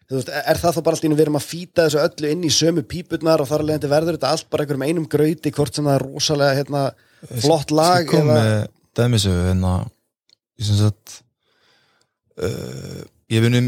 Þú 0.09 0.17
veist, 0.17 0.29
er 0.33 0.59
það 0.59 0.75
þá 0.75 0.79
bara 0.85 0.97
allt 0.97 1.05
í 1.05 1.09
einu 1.09 1.17
við 1.17 1.25
erum 1.25 1.39
að 1.39 1.47
fýta 1.47 1.85
þessu 1.87 2.01
öllu 2.01 2.31
inn 2.33 2.45
í 2.45 2.51
sömu 2.53 2.83
pípurnar 2.89 3.41
og 3.41 3.49
þar 3.49 3.63
alveg 3.63 3.89
verður 3.91 4.17
þetta 4.17 4.31
allt 4.35 4.49
bara 4.51 4.65
einhverjum 4.65 4.85
einum 4.89 5.09
grauti 5.09 5.53
hvort 5.55 5.77
sem 5.77 5.87
það 5.87 5.99
er 5.99 6.05
rosalega 6.09 6.57
hérna, 6.59 6.81
flott 7.45 7.73
lag 7.73 8.09
kom 8.09 8.29
eða, 8.29 8.39
með 8.39 8.65
dæmisögu 8.99 9.45
en 9.53 9.63
að 9.69 9.85
ég 10.59 10.67
sem 10.67 10.79
sagt 10.81 11.15
uh, 12.43 13.01
ég 13.33 13.45
vunni 13.45 13.63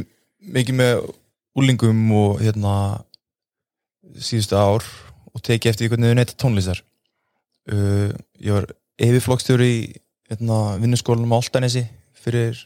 mikið 0.55 0.79
með 0.81 1.03
úlingum 1.55 2.01
og 2.19 2.41
hérna 2.43 2.75
síðustu 4.15 4.57
ár 4.59 4.85
og 5.33 5.43
teki 5.43 5.71
eftir 5.71 5.85
því 5.85 5.93
hvernig 5.93 6.11
þau 6.11 6.19
neyta 6.19 6.39
tónlistar 6.39 6.81
uh, 7.71 8.11
ég 8.37 8.57
var 8.57 8.69
yfirflokkstjóri 9.01 9.71
í 9.71 9.85
hérna, 10.29 10.59
vinnuskólanum 10.81 11.35
á 11.35 11.37
Altanesi 11.37 11.85
fyrir 12.17 12.57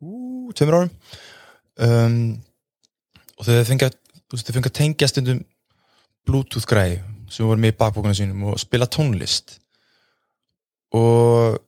ú, 0.00 0.52
tveimur 0.56 0.80
árum. 0.80 0.92
Um, 1.76 2.18
og 3.36 3.44
þau 3.46 3.60
fengið 3.68 3.96
þau 4.32 4.62
að 4.62 4.72
tengja 4.74 5.08
stundum 5.10 5.42
bluetooth 6.26 6.66
græði 6.68 7.02
sem 7.30 7.46
voru 7.46 7.60
með 7.62 7.74
í 7.74 7.78
bakbókunum 7.80 8.16
sínum 8.16 8.48
og 8.50 8.58
spila 8.60 8.88
tónlist. 8.90 9.58
Og 10.94 11.58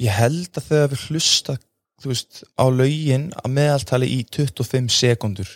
ég 0.00 0.14
held 0.14 0.54
að 0.58 0.68
þegar 0.70 0.90
við 0.92 1.06
hlusta 1.08 1.58
veist, 2.04 2.42
á 2.58 2.64
lögin 2.68 3.30
að 3.40 3.54
meðaltali 3.56 4.10
í 4.12 4.24
25 4.28 4.90
sekundur 4.92 5.50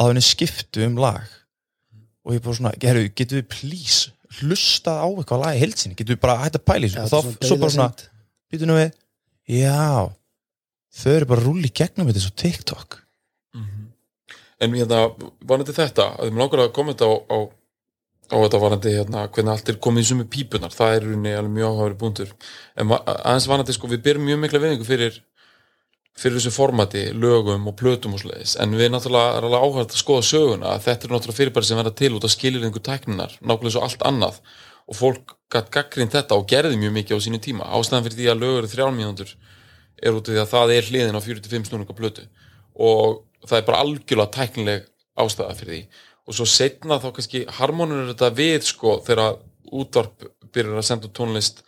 að 0.00 0.12
henni 0.12 0.24
skiptu 0.24 0.84
um 0.86 0.98
lag. 1.00 1.24
Og 2.22 2.36
ég 2.36 2.44
bara 2.44 2.58
svona, 2.58 2.74
herru, 2.82 3.06
getur 3.16 3.40
við 3.40 3.48
please 3.52 4.12
hlusta 4.40 4.98
á 5.04 5.06
eitthvað 5.08 5.42
lag 5.42 5.56
í 5.56 5.60
heilsinni 5.60 5.96
getur 5.98 6.16
við 6.16 6.22
bara 6.22 6.38
hægt 6.40 6.58
að 6.58 6.66
pæla 6.70 6.88
þessu? 6.88 7.02
Og 7.02 7.10
þá 7.12 7.48
svo 7.48 7.58
bara 7.60 7.74
svona, 7.74 8.08
dauðasynd. 8.52 8.60
býtu 8.60 8.66
nú 8.68 8.76
við. 8.76 8.92
Já, 9.48 10.12
þau 10.92 11.12
eru 11.12 11.26
bara 11.26 11.40
í 11.56 11.72
gegnum 11.72 12.06
þetta 12.06 12.20
svo 12.20 12.34
TikTok. 12.36 13.02
En 14.62 14.76
hérna, 14.78 15.08
varandi 15.42 15.74
þetta 15.74 16.14
að 16.20 16.28
þið 16.30 16.38
langar 16.38 16.60
að 16.62 16.72
kommenta 16.76 17.04
á, 17.08 17.14
á, 17.18 17.38
á 18.30 18.36
þetta 18.44 18.60
varandi 18.62 18.92
hérna, 18.94 19.24
hvernig 19.26 19.52
allt 19.52 19.68
er 19.68 19.78
komið 19.82 20.04
í 20.04 20.06
sumu 20.06 20.26
pípunar, 20.30 20.70
það 20.70 20.94
er 20.94 21.02
rauninni 21.02 21.32
alveg 21.34 21.56
mjög 21.56 21.72
áhæfri 21.72 21.98
búndur 21.98 22.30
en 22.78 22.92
aðeins 22.94 23.48
varandi 23.50 23.74
sko, 23.74 23.90
við 23.90 24.04
byrjum 24.04 24.28
mjög 24.28 24.38
mikla 24.44 24.62
viðingu 24.62 24.86
fyrir 24.86 25.18
fyrir 26.14 26.38
þessu 26.38 26.52
formati, 26.54 27.02
lögum 27.16 27.66
og 27.66 27.74
plötum 27.74 28.14
og 28.14 28.22
svoleiðis, 28.22 28.54
en 28.62 28.76
við 28.76 28.92
náttúrulega 28.92 29.38
er 29.40 29.48
alveg 29.48 29.66
áhægt 29.66 29.96
að 29.96 30.02
skoða 30.04 30.24
söguna, 30.28 30.74
að 30.76 30.86
þetta 30.86 31.08
er 31.08 31.14
náttúrulega 31.16 31.38
fyrirbæri 31.40 31.66
sem 31.66 31.80
verða 31.80 31.94
til 31.98 32.12
út 32.14 32.26
af 32.28 32.34
skilirðingu 32.36 32.82
tækninar 32.84 33.34
nákvæmlega 33.40 33.74
svo 33.74 33.82
allt 33.82 34.04
annað 34.06 34.38
og 34.92 34.98
fólk 34.98 35.34
gætt 35.52 35.72
gaggrind 35.72 36.12
þetta 36.12 36.36
og 36.36 36.48
gerði 36.50 36.76
mjög 36.80 36.94
mikið 36.98 37.16
á 37.16 37.24
sínu 37.24 37.40
tíma. 37.40 37.68
Ástæðan 37.72 38.06
fyrir 38.06 38.18
því 38.18 38.30
að 38.32 38.40
lögur 38.42 38.66
er 38.66 38.72
þrjár 38.72 38.94
mínútur 38.96 39.30
er 40.02 40.16
út 40.18 40.28
af 40.28 40.34
því 40.34 40.40
að 40.42 40.50
það 40.52 40.72
er 40.74 40.88
hliðin 40.90 41.16
á 41.16 41.22
45 41.24 41.68
snúninga 41.70 41.96
plötu. 41.96 42.24
Og 42.76 43.22
það 43.48 43.58
er 43.58 43.66
bara 43.68 43.82
algjörlega 43.84 44.34
tæknileg 44.36 44.88
ástæða 45.16 45.56
fyrir 45.56 45.72
því. 45.72 45.82
Og 46.28 46.36
svo 46.36 46.46
setna 46.48 47.00
þá 47.00 47.08
kannski 47.16 47.44
harmonur 47.58 48.10
þetta 48.12 48.30
við 48.36 48.68
sko 48.68 48.98
þegar 49.06 49.38
útvarp 49.72 50.28
byrjar 50.52 50.82
að 50.82 50.88
senda 50.88 51.12
tónlist 51.16 51.64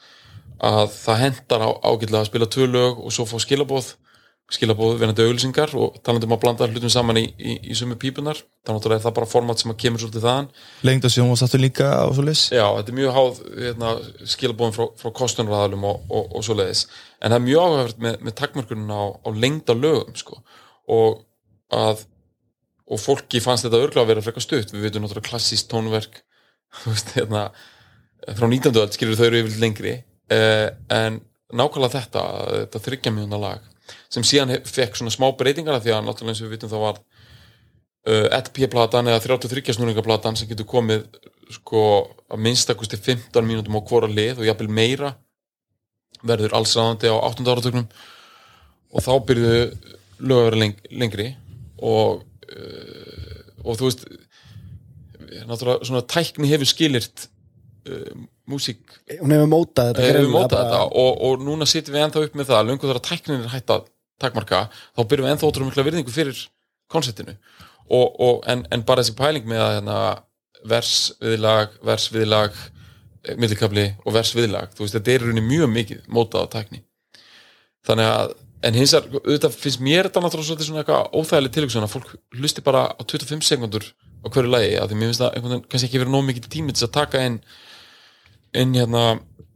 að 0.61 0.93
það 0.93 1.23
hendar 1.25 1.65
á, 1.65 1.71
ágætlega 1.81 2.21
að 2.21 2.29
spila 2.29 2.51
tvö 2.53 2.69
lög 2.69 3.01
og 3.01 3.15
svo 3.15 3.27
fá 3.29 3.39
skilabóð 3.43 3.95
skilabóð 4.53 4.99
verðandi 5.01 5.25
auglýsingar 5.25 5.73
og 5.81 5.95
talandi 6.05 6.29
um 6.29 6.35
að 6.37 6.41
blanda 6.43 6.67
hlutum 6.69 6.93
saman 6.93 7.17
í, 7.17 7.25
í, 7.41 7.55
í 7.73 7.77
sumu 7.79 7.97
pípunar 8.01 8.43
þannig 8.67 8.89
að 8.91 8.95
er 8.99 9.03
það 9.07 9.15
bara 9.17 9.29
format 9.31 9.63
sem 9.63 9.73
að 9.73 9.79
kemur 9.81 10.03
svolítið 10.03 10.27
þaðan 10.27 10.51
lengd 10.85 11.09
og 11.09 11.15
sjónvastáttur 11.15 11.63
líka 11.63 11.89
og 12.05 12.13
svo 12.19 12.27
leys 12.27 12.43
Já, 12.53 12.67
þetta 12.77 12.93
er 12.93 12.99
mjög 12.99 13.17
háð 13.17 13.41
hérna, 13.63 13.95
skilabóðum 14.35 14.77
frá, 14.77 14.85
frá 15.01 15.15
kostunraðalum 15.21 15.89
og, 15.89 16.05
og, 16.13 16.29
og 16.37 16.45
svo 16.45 16.59
leiðis 16.61 16.85
en 17.21 17.33
það 17.33 17.39
er 17.39 17.47
mjög 17.47 17.65
áhægt 17.65 18.05
með, 18.05 18.21
með 18.21 18.37
takmörkunum 18.43 18.93
á, 18.93 19.03
á 19.17 19.29
lengda 19.33 19.79
lögum 19.79 20.21
sko. 20.21 20.41
og 20.93 21.25
að 21.73 22.05
og 22.85 23.01
fólki 23.01 23.41
fannst 23.41 23.65
þetta 23.65 23.81
örglega 23.81 24.05
að 24.05 24.11
vera 24.13 24.25
frekar 24.25 24.45
stutt 24.45 24.75
við 24.75 24.85
veitum 24.85 25.07
náttúrulega 25.07 25.31
klassíst 25.31 25.71
tónverk 25.73 26.21
veist, 26.85 27.15
hérna 27.17 27.49
frá 28.37 28.45
19. 28.45 28.77
öld 28.77 28.93
skilur 28.93 29.17
þau 29.17 29.29
eru 29.31 29.41
yfir 29.41 29.63
lengri 29.63 29.95
eh, 30.29 30.69
en 30.93 31.23
nákvæmlega 31.55 31.97
þetta 31.97 32.25
þetta 32.67 32.83
þryggja 32.85 33.15
mjögna 33.17 33.41
lag 33.41 33.71
sem 34.15 34.27
síðan 34.27 34.55
fekk 34.69 34.99
svona 34.99 35.13
smá 35.15 35.27
breytingar 35.39 35.79
af 35.79 35.85
því 35.85 35.95
að 35.95 36.07
náttúrulega 36.07 36.35
eins 36.35 36.43
og 36.43 36.49
við 36.49 36.57
vitum 36.57 36.73
þá 36.73 36.79
var 36.83 37.01
uh, 37.01 38.27
1P-platan 38.39 39.11
eða 39.11 39.23
33 39.27 39.77
snúningaplatan 39.79 40.39
sem 40.39 40.51
getur 40.51 40.69
komið 40.71 41.07
sko 41.53 41.85
að 42.33 42.43
minnstakusti 42.47 42.99
15 43.01 43.47
mínútum 43.47 43.77
á 43.77 43.87
hvora 43.87 44.11
lið 44.11 44.41
og 44.41 44.49
jafnvel 44.49 44.71
meira 44.73 45.15
verður 46.25 46.57
alls 46.57 46.75
ráðandi 46.77 47.11
á 47.11 47.17
8. 47.19 47.45
áratögnum 47.45 47.89
og 48.95 49.05
þá 49.05 49.13
byrjuðu 49.29 49.65
lög 50.25 50.41
að 50.41 50.47
vera 50.49 50.61
leng 50.63 50.85
lengri 51.03 51.31
og 51.83 52.23
uh, 52.23 53.41
og 53.65 53.81
þú 53.81 53.89
veist 53.89 54.05
náttúrulega 55.49 55.89
svona 55.89 56.05
tækni 56.15 56.51
hefur 56.53 56.71
skilirt 56.71 57.27
uh, 57.89 58.13
músík 58.51 58.81
hún 59.19 59.35
hefur 59.35 59.51
mótað 59.51 59.93
þetta 59.93 60.07
hefur 60.07 60.31
mótað 60.33 60.63
þetta 60.63 60.85
og, 61.03 61.13
og 61.29 61.45
núna 61.45 61.69
sittum 61.69 61.97
við 61.97 62.07
ennþá 62.07 62.25
upp 62.29 62.39
með 62.39 62.51
það 62.53 62.71
löngu 62.71 62.91
þar 62.91 63.01
að 63.01 63.09
tæknin 63.11 63.43
er 63.43 63.53
hætt 63.55 63.75
að 63.75 63.91
takmarka 64.25 64.67
þá 64.97 65.03
byrjum 65.05 65.29
við 65.29 65.35
ennþá 65.35 65.49
ótrúlega 65.49 65.71
mikla 65.71 65.87
virðingu 65.89 66.15
fyrir 66.15 66.45
konceptinu. 66.93 67.37
Og, 67.85 68.15
og, 68.17 68.39
en, 68.49 68.65
en 68.73 68.85
bara 68.89 69.05
þessi 69.05 69.17
pæling 69.19 69.49
með 69.49 69.61
að 69.61 69.75
hérna, 69.79 69.99
vers 70.69 70.95
viðlag, 71.21 71.77
vers 71.85 72.09
viðlag 72.13 72.63
millikabli 73.41 73.91
og 74.05 74.17
vers 74.17 74.33
viðlag 74.37 74.73
þú 74.77 74.85
veist, 74.85 74.97
þetta 74.97 75.13
er 75.13 75.25
rauninni 75.25 75.45
mjög 75.45 75.71
mikið 75.73 76.09
mótað 76.13 76.49
á 76.49 76.53
tækni. 76.57 76.81
Þannig 77.85 78.11
að 78.13 78.35
en 78.65 78.79
hins 78.79 78.95
vegar, 78.97 79.21
auðvitað 79.21 79.57
finnst 79.61 79.83
mér 79.85 80.09
þetta 80.09 80.23
náttúrulega 80.25 80.67
svona 80.67 80.83
eitthvað 80.83 81.19
óþægileg 81.19 81.55
tilhugsun 81.55 81.85
að 81.85 81.93
fólk 81.93 82.15
hlusti 82.39 82.65
bara 82.65 82.87
á 82.97 83.03
25 83.05 83.45
sekundur 83.45 83.87
á 84.25 84.27
hverju 84.33 84.51
lagi, 84.51 84.73
af 84.81 84.89
því 84.89 84.99
mér 85.01 85.11
finnst 85.11 85.23
það 85.23 85.35
einhvern 85.37 85.55
veginn 85.55 85.67
kannski 85.73 85.89
ekki 85.91 86.01
verið 86.01 86.15
nóg 86.15 86.27
mikið 86.31 86.49
tími 86.55 86.77
til 86.77 86.87
að 86.87 86.95
taka 86.97 87.25
inn 87.29 87.39
inn 88.57 88.77
hérna 88.79 89.05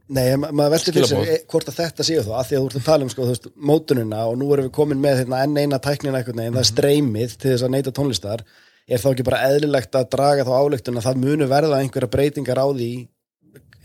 Nei, 0.09 0.25
ma 0.41 0.49
maður 0.49 0.73
veldur 0.73 0.95
fyrir 0.95 1.05
Skilaboð. 1.05 1.27
sér 1.27 1.35
eh, 1.35 1.43
hvort 1.51 1.67
að 1.69 1.75
þetta 1.83 2.05
séu 2.07 2.21
þá, 2.25 2.31
af 2.39 2.47
því 2.49 2.55
að 2.57 2.63
þú 2.63 2.69
ert 2.69 2.79
að 2.79 2.87
tala 2.87 3.05
um 3.05 3.11
sko, 3.13 3.25
þú 3.27 3.33
veist, 3.35 3.45
mótunina 3.69 4.21
og 4.25 4.39
nú 4.41 4.47
erum 4.55 4.65
við 4.65 4.73
komin 4.79 5.03
með 5.03 5.19
hérna, 5.21 5.41
enn 5.45 5.59
eina 5.59 5.79
tæknina 5.85 6.17
einhvern 6.17 6.41
veginn, 6.41 6.55
það 6.55 6.63
er 6.63 6.69
streymið 6.71 7.35
til 7.35 7.51
þess 7.51 7.65
að 7.67 7.73
neyta 7.75 7.93
tónlistar, 7.93 8.43
er 8.89 9.03
þá 9.03 9.07
ekki 9.11 9.27
bara 9.27 9.43
eðlilegt 9.51 9.99
að 9.99 10.09
draga 10.15 10.47
þá 10.47 10.53
álöktun 10.57 10.97
að 10.97 11.05
það 11.05 11.21
munu 11.27 11.49
verða 11.51 11.81
einhverja 11.83 12.13
breytingar 12.15 12.57
á 12.57 12.67
því 12.73 12.89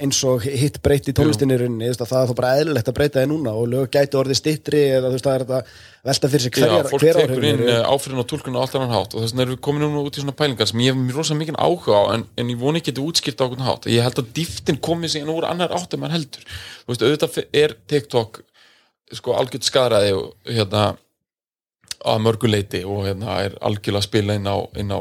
eins 0.02 0.18
og 0.26 0.42
hitt 0.42 0.80
tónlistinni 0.82 1.54
í 1.54 1.66
veist, 1.78 2.00
að 2.02 2.10
það 2.10 2.20
er 2.20 2.30
þá 2.30 2.36
bara 2.38 2.52
eðlilegt 2.58 2.88
að 2.90 2.96
breyta 2.96 3.22
því 3.22 3.28
núna 3.30 3.52
og 3.54 3.68
lög 3.70 3.90
gæti 3.94 4.18
orðið 4.18 4.38
stittri 4.40 4.80
eða 4.96 5.10
þú 5.10 5.14
veist, 5.14 5.26
það 5.28 5.34
er 5.34 5.44
þetta 5.44 5.60
velta 6.08 6.30
fyrir 6.32 6.48
Já, 6.48 6.54
hverjar, 6.56 6.88
fólk 6.90 7.04
hver 7.04 7.18
tekur 7.20 7.46
inn 7.46 7.62
eru. 7.62 7.76
áfyrin 7.94 8.22
og 8.24 8.26
túlkun 8.32 8.58
og 8.58 8.64
allt 8.64 8.74
annan 8.74 8.90
hátt 8.94 9.14
og 9.14 9.22
þess 9.22 9.36
vegna 9.36 9.44
erum 9.46 9.54
við 9.54 9.62
komin 9.68 9.86
núna 9.86 10.02
út 10.02 10.18
í 10.18 10.24
svona 10.24 10.36
pælingar 10.40 10.70
sem 10.70 10.82
ég 10.82 10.90
hef 10.90 10.98
mér 10.98 11.20
rosa 11.20 11.38
mikið 11.38 11.60
áhuga 11.62 12.00
á 12.00 12.04
en, 12.16 12.26
en 12.42 12.50
ég 12.50 12.58
voni 12.64 12.82
ekki 12.82 12.96
að 12.96 13.04
útskýrt 13.04 13.38
á 13.38 13.46
okkur 13.46 13.62
hátt. 13.68 13.88
Ég 13.94 14.02
held 14.08 14.18
að 14.24 14.34
dýftin 14.34 14.80
komið 14.82 15.14
sig 15.14 15.30
úr 15.30 15.46
annar 15.46 15.76
átt 15.78 15.94
en 15.94 16.02
maður 16.02 16.18
heldur. 16.18 16.50
Þú 16.82 16.90
veist, 16.90 17.06
auðvitað 17.06 17.40
er 17.62 17.76
TikTok 17.94 18.42
sko 19.14 19.38
algjörð 19.38 19.68
skaraði 19.70 20.14
og 20.18 20.32
hérna 20.50 20.88
að 22.04 22.20
mörguleiti 22.24 22.82
og 22.84 23.06
hérna 23.06 23.38
er 23.44 23.54
algjörlega 23.64 24.02
að 24.02 24.06
spila 24.06 24.36
inn 24.38 24.48
á, 24.48 24.56
inn 24.80 24.92
á 24.92 24.98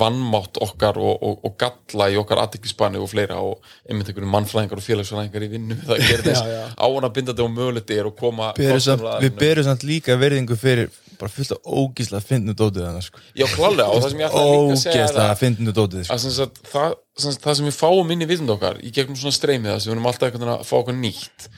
vannmátt 0.00 0.60
okkar 0.64 0.96
og, 1.00 1.20
og, 1.20 1.44
og 1.44 1.56
galla 1.60 2.08
í 2.12 2.16
okkar 2.20 2.40
aðteklisbani 2.44 3.00
og 3.00 3.10
fleira 3.12 3.40
og 3.44 3.60
einmitt 3.84 4.08
einhverjum 4.08 4.32
mannfræðingar 4.34 4.80
og 4.80 4.86
félagsfræðingar 4.86 5.46
í 5.46 5.50
vinnu 5.52 5.78
það 5.88 6.02
gerir 6.06 6.24
þess 6.30 6.46
Já, 6.46 6.56
já. 6.56 6.64
ána 6.80 7.12
bindandi 7.16 7.44
og 7.44 7.52
möguleiti 7.54 8.00
er 8.00 8.08
að 8.08 8.16
koma 8.22 8.50
við 8.56 9.36
berum 9.40 9.68
samt 9.68 9.86
líka 9.86 10.16
verðingu 10.20 10.58
fyrir 10.60 10.90
bara 11.20 11.32
fullt 11.34 11.52
af 11.52 11.66
ógísla 11.68 12.16
að 12.20 12.28
finna 12.30 12.54
dótið 12.56 12.86
þannig 12.86 13.04
sko. 13.04 13.20
Já, 13.36 13.44
klálega, 13.52 13.90
og 13.92 14.00
það 14.00 14.12
sem 14.14 14.22
ég 14.22 14.30
ætlaði 14.30 14.54
líka 14.54 14.72
að 14.72 14.80
segja 14.80 15.02
ógísla 15.04 15.20
að, 15.20 15.32
að 15.34 15.40
finna 15.42 15.74
dótið 15.76 16.06
sko. 16.06 16.14
að 16.14 16.22
sem 16.22 16.34
sagt, 16.38 16.60
það, 16.70 16.94
sem 17.20 17.34
sagt, 17.34 17.42
það 17.44 17.58
sem 17.58 17.68
við 17.68 17.76
fáum 17.76 18.14
inn 18.14 18.24
í 18.24 18.28
vitund 18.30 18.54
okkar 18.54 18.80
í 18.80 18.92
gegnum 18.96 19.18
svona 19.20 19.36
streymið 19.36 19.74
þess, 19.74 19.88
við 19.90 19.96
erum 19.98 20.08
alltaf 20.08 20.38
að 20.40 20.64
fá 20.70 20.74
okkur 20.78 20.96
nýtt 20.96 21.48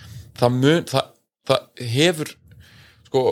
það, 0.40 0.58
mun, 0.58 0.82
það, 0.90 1.12
það 1.52 1.86
hefur 1.94 2.34
sko 3.06 3.24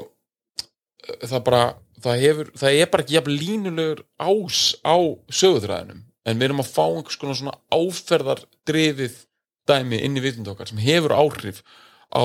það 1.25 1.43
bara 1.49 1.63
það, 2.01 2.23
hefur, 2.25 2.53
það 2.61 2.79
er 2.79 2.93
bara 2.93 3.05
ekki 3.05 3.17
jafn 3.17 3.37
línulegur 3.43 4.05
ás 4.21 4.61
á 4.85 4.97
sögutræðinum 5.41 6.05
en 6.29 6.41
við 6.41 6.49
erum 6.49 6.63
að 6.63 6.73
fá 6.75 6.85
einhvers 6.87 7.19
konar 7.21 7.39
svona 7.39 7.57
áferðar 7.73 8.45
drifið 8.69 9.17
dæmi 9.69 10.01
inn 10.05 10.19
í 10.19 10.25
vitund 10.25 10.51
okkar 10.51 10.71
sem 10.71 10.83
hefur 10.83 11.15
áhrif 11.17 11.63
á 12.13 12.25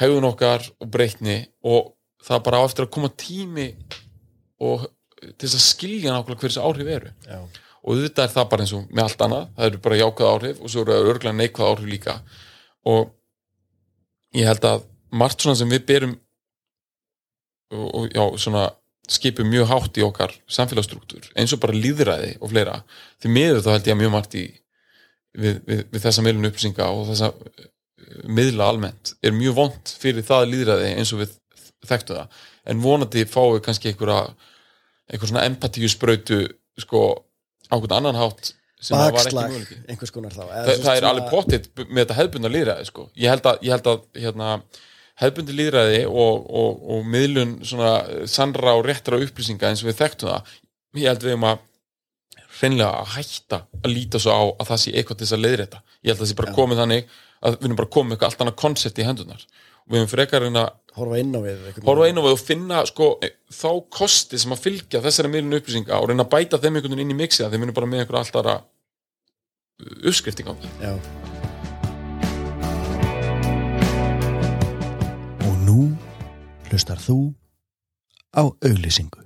hegðun 0.00 0.28
okkar 0.30 0.64
og 0.80 0.92
breytni 0.92 1.42
og 1.66 1.94
það 2.24 2.44
bara 2.46 2.62
á 2.62 2.66
eftir 2.68 2.86
að 2.86 2.94
koma 2.96 3.12
tími 3.20 3.68
og 4.60 4.86
til 5.20 5.46
þess 5.46 5.58
að 5.58 5.66
skilja 5.66 6.14
nákvæmlega 6.14 6.40
hver 6.40 6.52
þessi 6.52 6.64
áhrif 6.64 6.92
eru. 6.96 7.12
Já. 7.26 7.40
og 7.80 7.96
þetta 8.02 8.24
er 8.24 8.32
það 8.34 8.48
bara 8.52 8.64
eins 8.64 8.72
og 8.76 8.88
með 8.90 9.02
allt 9.06 9.22
annað. 9.24 9.44
Það 9.56 9.66
eru 9.66 9.82
bara 9.84 10.00
jákvæð 10.00 10.30
áhrif 10.30 10.60
og 10.60 10.72
svo 10.72 10.82
eru 10.84 11.12
örglega 11.12 11.36
neikvæð 11.36 11.70
áhrif 11.70 11.88
líka. 11.88 12.16
Og 12.88 13.12
ég 14.36 14.48
held 14.48 14.66
að 14.68 14.84
margt 15.10 15.44
svona 15.44 15.60
sem 15.60 15.72
við 15.72 15.86
berum 15.88 16.16
og, 17.70 17.86
og 17.94 18.06
já, 18.14 18.22
svona 18.42 18.68
skipum 19.10 19.48
mjög 19.50 19.70
hátt 19.70 19.98
í 19.98 20.04
okkar 20.06 20.34
samfélagsstruktúr 20.50 21.30
eins 21.38 21.54
og 21.54 21.62
bara 21.62 21.76
líðræði 21.76 22.36
og 22.38 22.52
fleira 22.52 22.80
því 23.22 23.32
miður 23.34 23.64
þá 23.64 23.72
held 23.74 23.90
ég 23.90 23.96
að 23.96 24.00
mjög 24.02 24.14
margt 24.14 24.36
í 24.38 24.44
við, 25.34 25.58
við, 25.66 25.82
við 25.90 26.04
þessa 26.04 26.24
miðlun 26.26 26.50
upplýsinga 26.50 26.90
og 26.94 27.08
þessa 27.10 27.32
eh, 27.32 27.66
miðla 28.38 28.70
almennt 28.70 29.14
er 29.22 29.34
mjög 29.36 29.58
vond 29.58 29.94
fyrir 30.02 30.26
það 30.26 30.48
líðræði 30.52 30.94
eins 30.94 31.12
og 31.14 31.24
við 31.24 31.34
þekktu 31.88 32.18
það 32.18 32.46
en 32.70 32.84
vonandi 32.84 33.26
fáum 33.26 33.56
við 33.56 33.64
kannski 33.66 33.90
einhverja 33.90 34.22
einhver 35.10 35.30
svona 35.32 35.46
empatíu 35.48 35.90
sprautu 35.90 36.40
sko 36.78 37.04
á 37.70 37.74
einhvern 37.74 37.98
annan 37.98 38.18
hátt 38.18 38.52
sem 38.80 38.96
það 38.96 39.14
var 39.14 39.26
ekki 39.26 39.36
bakslag, 39.36 39.72
einhvers 39.92 40.14
konar 40.14 40.34
þá 40.34 40.42
Eða 40.44 40.76
það, 40.84 40.94
er 40.94 41.06
alveg 41.10 41.32
pottitt 41.32 41.66
með 41.82 42.02
þetta 42.02 42.18
hefðbundna 42.20 42.52
líðræði 42.52 42.86
sko. 42.88 43.08
ég 43.20 43.32
held 43.32 43.48
að, 43.50 43.66
ég 43.66 43.74
held 43.74 43.90
að 43.92 44.22
hérna, 44.22 44.52
hefðbundi 45.20 45.56
líðræði 45.56 46.02
og, 46.08 46.46
og, 46.48 46.84
og 46.94 47.08
miðlun 47.08 47.58
svona 47.66 47.92
sannra 48.30 48.76
og 48.78 48.86
réttra 48.88 49.20
upplýsinga 49.20 49.70
eins 49.70 49.82
og 49.84 49.90
við 49.90 49.98
þekktum 50.00 50.32
það. 50.32 50.54
Ég 51.00 51.08
held 51.12 51.26
við 51.26 51.36
um 51.36 51.48
að 51.50 51.56
hreinlega 52.60 52.92
að 53.00 53.10
hætta 53.14 53.58
að 53.80 53.90
líta 53.94 54.20
svo 54.20 54.30
á 54.36 54.42
að 54.50 54.68
það 54.70 54.80
sé 54.82 54.90
eitthvað 54.94 55.18
til 55.18 55.26
þess 55.26 55.36
að 55.36 55.44
leiðrétta. 55.46 55.78
Ég 56.00 56.08
held 56.10 56.18
að 56.18 56.22
það 56.24 56.30
sé 56.30 56.38
bara 56.40 56.56
komið 56.56 56.80
þannig 56.82 57.02
að 57.40 57.50
við 57.56 57.66
erum 57.68 57.80
bara 57.80 57.94
komið 57.96 58.12
eitthvað 58.16 58.30
allt 58.30 58.42
annað 58.44 58.60
koncept 58.60 59.00
í 59.00 59.06
hendunar 59.06 59.42
og 59.80 59.94
við 59.94 59.98
erum 60.00 60.10
frekar 60.10 60.44
reyna 60.44 60.62
að 60.66 60.72
horfa 61.00 61.16
inn 61.22 61.32
á 61.34 61.40
við 61.40 61.56
horfa 61.86 62.08
inn 62.10 62.20
á 62.20 62.22
við 62.26 62.34
og 62.34 62.42
finna 62.42 62.78
sko, 62.88 63.06
þá 63.54 63.70
kosti 63.96 64.36
sem 64.40 64.54
að 64.54 64.64
fylgja 64.66 65.04
þessari 65.04 65.32
miðlun 65.32 65.58
upplýsinga 65.60 66.00
og 66.00 66.06
reyna 66.10 66.26
að 66.26 66.32
bæta 66.34 66.60
þeim 66.60 66.76
einhvern 66.76 66.94
veginn 66.96 67.06
inn 67.06 67.14
í 67.14 67.20
mixið 67.22 67.46
að 67.46 67.54
nú 75.70 75.94
hlustar 76.66 76.98
þú 76.98 77.30
á 78.34 78.42
auglýsingu. 78.42 79.22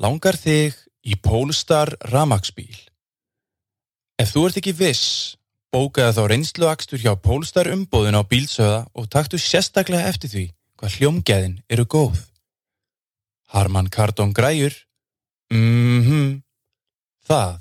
Langar 0.00 0.36
þig 0.40 0.74
í 1.06 1.16
Polestar 1.22 1.92
ramaksbíl? 2.10 2.74
Ef 4.18 4.32
þú 4.32 4.46
ert 4.48 4.58
ekki 4.60 4.74
viss, 4.78 5.36
bókaðu 5.74 6.16
þá 6.16 6.22
reynsluakstur 6.32 7.02
hjá 7.02 7.12
Polestar 7.20 7.70
umbóðin 7.74 8.18
á 8.18 8.22
bílsöða 8.24 8.80
og 8.96 9.10
taktu 9.12 9.38
sérstaklega 9.38 10.08
eftir 10.10 10.32
því 10.32 10.46
hvað 10.80 10.96
hljómgæðin 10.98 11.60
eru 11.68 11.84
góð. 11.84 12.24
Harman 13.54 13.92
Kardon 13.92 14.34
græjur? 14.34 14.74
Mhm, 15.52 16.42
það 17.28 17.60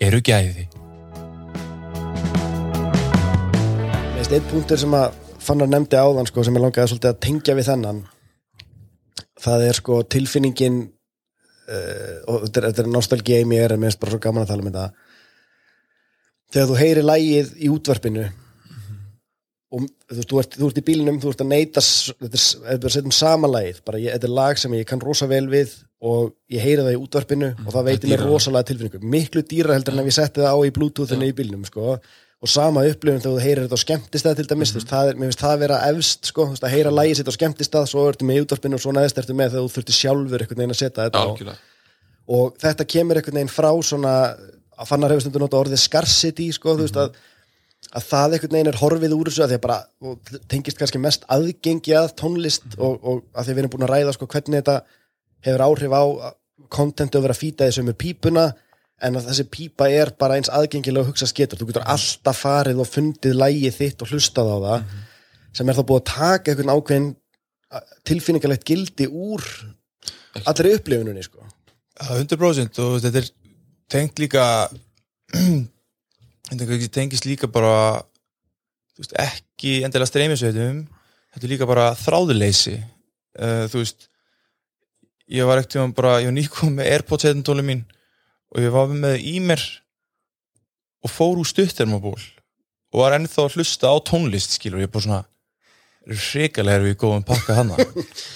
eru 0.00 0.20
gæði. 0.24 0.68
Veist, 4.18 4.32
einn 4.34 4.46
punktur 4.50 4.78
sem 4.80 4.94
að 4.98 5.12
fannar 5.38 5.68
nefndi 5.70 5.94
áðan 5.94 6.26
sko, 6.26 6.42
sem 6.42 6.56
ég 6.58 6.62
langaði 6.64 6.90
svolítið 6.90 7.12
að 7.12 7.20
tengja 7.22 7.54
við 7.54 7.68
þennan 7.68 8.00
það 9.38 9.64
er 9.68 9.78
sko 9.78 9.98
tilfinningin 10.10 10.80
uh, 10.88 12.16
og 12.26 12.48
þetta 12.48 12.64
er, 12.64 12.66
er 12.82 12.90
nostalgía 12.90 13.38
í 13.44 13.46
mér 13.46 13.76
en 13.76 13.78
mér 13.78 13.92
finnst 13.92 14.02
bara 14.02 14.16
svo 14.16 14.20
gaman 14.24 14.42
að 14.42 14.50
tala 14.50 14.64
um 14.64 14.70
þetta. 14.72 15.06
Þegar 16.50 16.68
þú 16.72 16.80
heyri 16.80 17.06
lægið 17.06 17.54
í 17.62 17.72
útvarpinu 17.76 18.26
og 19.68 19.86
þú, 19.86 20.20
þú, 20.20 20.42
ert, 20.42 20.58
þú 20.58 20.72
ert 20.72 20.82
í 20.82 20.86
bílinum 20.90 21.22
þú 21.22 21.32
ert 21.36 21.46
að 21.46 21.52
neyta 21.54 21.86
þetta 21.86 22.38
er, 22.42 22.78
er 22.82 22.94
setjum 22.98 23.14
sama 23.14 23.54
lagið 23.54 23.82
bara 23.86 24.02
ég, 24.02 24.14
þetta 24.16 24.32
er 24.32 24.38
lag 24.42 24.58
sem 24.58 24.78
ég 24.80 24.88
kann 24.88 25.04
rosa 25.04 25.30
vel 25.30 25.44
við 25.52 25.76
og 26.02 26.32
ég 26.50 26.64
heyri 26.66 26.82
það 26.82 26.96
í 26.96 27.02
útvarpinu 27.06 27.54
og 27.66 27.74
það 27.74 27.92
veitir 27.92 28.16
mér 28.16 28.26
rosalega 28.26 28.72
tilfinningu. 28.72 29.14
Miklu 29.14 29.46
dýra 29.46 29.78
heldur 29.78 29.94
en 29.94 30.02
ef 30.02 30.10
ég 30.10 30.22
setti 30.24 30.42
það 30.42 30.58
á 30.58 30.58
í 30.66 30.74
bluetoothinu 30.74 31.30
í 31.30 31.36
bílnum 31.38 31.68
sko 31.68 32.00
og 32.38 32.50
sama 32.50 32.84
upplifun 32.86 33.22
þegar 33.22 33.34
þú 33.34 33.42
heyrir 33.42 33.64
þetta 33.64 33.78
á 33.78 33.84
skemmtistað 33.84 34.36
til 34.38 34.46
dæmis, 34.50 34.72
þú 34.72 34.78
veist, 34.78 34.90
það 34.92 35.08
er, 35.10 35.16
mér 35.18 35.30
finnst 35.30 35.40
það 35.42 35.54
að 35.54 35.62
vera 35.64 35.78
efst 35.88 36.28
sko, 36.30 36.44
þú 36.44 36.54
veist, 36.54 36.66
að 36.68 36.74
heyra 36.76 36.92
lægið 36.94 37.18
sitt 37.18 37.30
á 37.30 37.34
skemmtistað 37.34 37.88
svo 37.90 38.04
ertu 38.10 38.28
með 38.28 38.38
í 38.38 38.44
útvarpinu 38.44 38.78
og 38.78 38.84
svo 38.84 38.92
neðst 38.94 39.18
ertu 39.18 39.34
með 39.34 39.56
þegar 39.56 39.64
þú 39.64 39.72
þurftir 39.74 39.96
sjálfur 39.96 40.44
einhvern 40.44 40.62
veginn 40.62 40.74
að 40.76 40.78
setja 40.78 41.08
þetta 41.08 41.24
algjörlega. 41.24 41.58
Og 42.38 42.60
þetta 42.62 42.86
kemur 42.94 43.18
einhvern 43.18 43.40
veginn 43.40 43.50
frá 43.50 43.70
svona 43.88 44.12
að 44.78 44.92
fannar 44.92 45.14
hefur 45.14 45.26
stundur 45.26 45.44
nota 45.44 45.58
orðið 45.58 45.82
scarcity 45.82 46.46
sko, 46.54 46.76
þú 46.78 46.86
veist 46.86 47.00
að, 47.02 47.18
að 47.90 48.06
það 48.12 48.36
einhvern 48.38 48.56
veginn 48.58 48.70
er 48.70 48.80
horfið 48.84 49.16
úr 49.18 49.32
þessu 49.32 49.44
að 49.44 49.50
því 49.50 49.58
að 49.58 49.64
bara 49.66 49.80
og 50.06 50.32
tengist 50.52 50.78
kannski 50.78 51.02
mest 51.02 51.26
aðgengi 51.34 51.98
að 51.98 52.12
tónlist 52.22 52.78
og, 52.78 53.02
og 53.02 53.24
að 53.34 53.48
því 53.48 53.56
við 53.56 53.62
erum 53.64 53.74
búin 53.74 53.88
að 53.88 53.94
ræða 53.96 54.14
sko, 54.14 54.30
hvernig 54.30 54.62
þetta 54.62 54.78
hefur 55.48 55.66
áhrif 55.66 55.98
á 55.98 56.04
kontenti 56.70 57.18
og 57.18 57.26
vera 57.26 57.34
að 57.34 57.42
fýta 57.42 57.66
þessu 57.66 57.86
með 57.86 57.98
pípuna 58.04 58.46
en 58.98 59.18
að 59.18 59.28
þessi 59.30 59.46
pípa 59.52 59.86
er 59.94 60.10
bara 60.18 60.38
eins 60.38 60.50
aðgengilega 60.50 61.06
að 61.06 61.12
hugsa 61.12 61.28
getur, 61.34 61.60
þú 61.60 61.70
getur 61.70 61.86
alltaf 61.86 62.42
farið 62.42 62.82
og 62.82 62.90
fundið 62.90 63.36
lægið 63.38 63.76
þitt 63.76 64.02
og 64.02 64.12
hlustað 64.12 64.50
á 64.50 64.56
það 64.64 64.92
sem 65.58 65.70
er 65.70 65.78
þá 65.78 65.84
búið 65.86 66.00
að 66.00 66.08
taka 66.10 66.52
einhvern 66.52 66.74
ákveðin 66.74 67.08
tilfinningalegt 68.08 68.66
gildi 68.66 69.08
úr 69.08 69.44
allri 70.48 70.74
upplifununni 70.76 71.24
sko. 71.24 71.44
Það 71.98 72.12
er 72.14 72.26
100% 72.26 72.80
og 72.84 72.98
þetta 73.04 73.22
er 73.22 73.30
tengt 73.90 74.22
líka 74.22 74.44
þetta 76.48 76.78
tengist 76.94 77.26
líka 77.28 77.50
bara 77.50 78.00
veist, 78.98 79.14
ekki 79.18 79.80
endilega 79.86 80.10
streymisveitum. 80.10 80.84
Þetta 81.34 81.44
er 81.44 81.52
líka 81.52 81.68
bara 81.68 81.90
þráðuleysi. 81.98 82.78
Uh, 83.38 83.66
þú 83.70 83.82
veist 83.82 84.08
ég 85.28 85.48
var 85.48 85.60
ekkert 85.60 85.82
um 85.82 85.94
bara, 85.94 86.18
ég 86.22 86.30
var 86.30 86.36
nýkom 86.38 86.78
með 86.78 86.92
Airpods 86.94 87.28
heitintóli 87.28 87.64
mín 87.66 87.84
og 88.54 88.62
ég 88.64 88.74
var 88.74 88.92
með 88.92 89.18
í 89.28 89.38
mér 89.44 89.62
og 91.04 91.12
fór 91.12 91.40
úr 91.40 91.48
stuttermaból 91.48 92.18
og 92.18 93.02
var 93.02 93.18
ennþá 93.18 93.44
að 93.44 93.58
hlusta 93.58 93.92
á 93.92 93.96
tónlist 94.00 94.56
skilur, 94.56 94.80
ég 94.82 94.88
er 94.88 94.94
bara 94.94 95.06
svona 95.06 95.24
hrikalega 96.08 96.78
erum 96.78 96.88
við 96.88 96.98
góðum 97.02 97.26
pakka 97.28 97.58
hana 97.58 97.76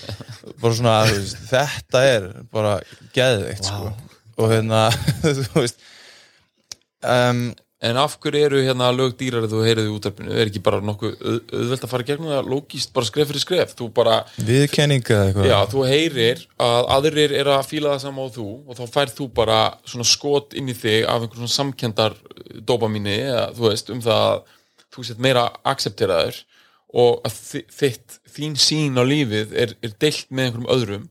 bara 0.62 0.74
svona, 0.76 0.96
veist, 1.08 1.38
þetta 1.48 2.04
er 2.08 2.28
bara 2.52 2.76
geðveikt 3.16 3.68
sko. 3.68 3.92
Og 4.40 4.48
hérna 4.52 4.86
um, 7.14 7.42
En 7.82 7.96
af 7.98 8.12
hverju 8.22 8.44
eru 8.46 8.60
hérna 8.62 8.92
lög 8.94 9.16
dýrar 9.18 9.48
þú 9.50 9.62
heyrið 9.66 9.88
í 9.88 9.92
útarpinu? 9.96 10.30
Er 10.38 10.46
ekki 10.46 10.60
bara 10.62 10.78
nokkuð 10.86 11.16
auð, 11.18 11.38
auðvelt 11.58 11.82
að 11.86 11.90
fara 11.90 12.06
gegnum 12.06 12.30
það 12.30 12.50
lógist 12.52 12.92
bara 12.94 13.08
skref 13.08 13.30
fyrir 13.32 13.42
skref? 13.42 13.72
Þú 13.78 13.88
bara, 13.96 14.20
viðkenninga 14.38 15.16
eitthvað 15.24 15.48
já, 15.50 15.56
þú 15.72 15.82
heyrir 15.90 16.44
að 16.62 16.90
aðrir 16.96 17.34
er 17.40 17.50
að 17.56 17.64
fíla 17.72 17.96
það 17.96 18.04
sama 18.04 18.22
á 18.22 18.28
þú 18.36 18.46
og 18.70 18.78
þá 18.78 18.84
færð 18.94 19.16
þú 19.18 19.26
bara 19.40 19.58
svona 19.82 20.06
skot 20.12 20.54
inn 20.60 20.70
í 20.70 20.76
þig 20.78 21.08
af 21.10 21.24
einhvern 21.26 21.42
svona 21.42 21.56
samkendar 21.56 22.14
dopamíni, 22.70 23.16
eða, 23.26 23.48
þú 23.58 23.66
veist, 23.66 23.90
um 23.90 24.04
það 24.06 24.22
að 24.28 24.40
þú 24.92 25.06
sett 25.10 25.22
meira 25.26 25.44
akcepteraður 25.74 26.38
og 27.02 27.22
að 27.26 27.36
þi- 27.40 27.66
þitt, 27.80 28.18
þín 28.36 28.56
sín 28.60 29.00
á 29.00 29.04
lífið 29.08 29.54
er, 29.58 29.74
er 29.82 29.94
deilt 29.98 30.26
með 30.30 30.50
einhverjum 30.52 30.72
öðrum 30.76 31.04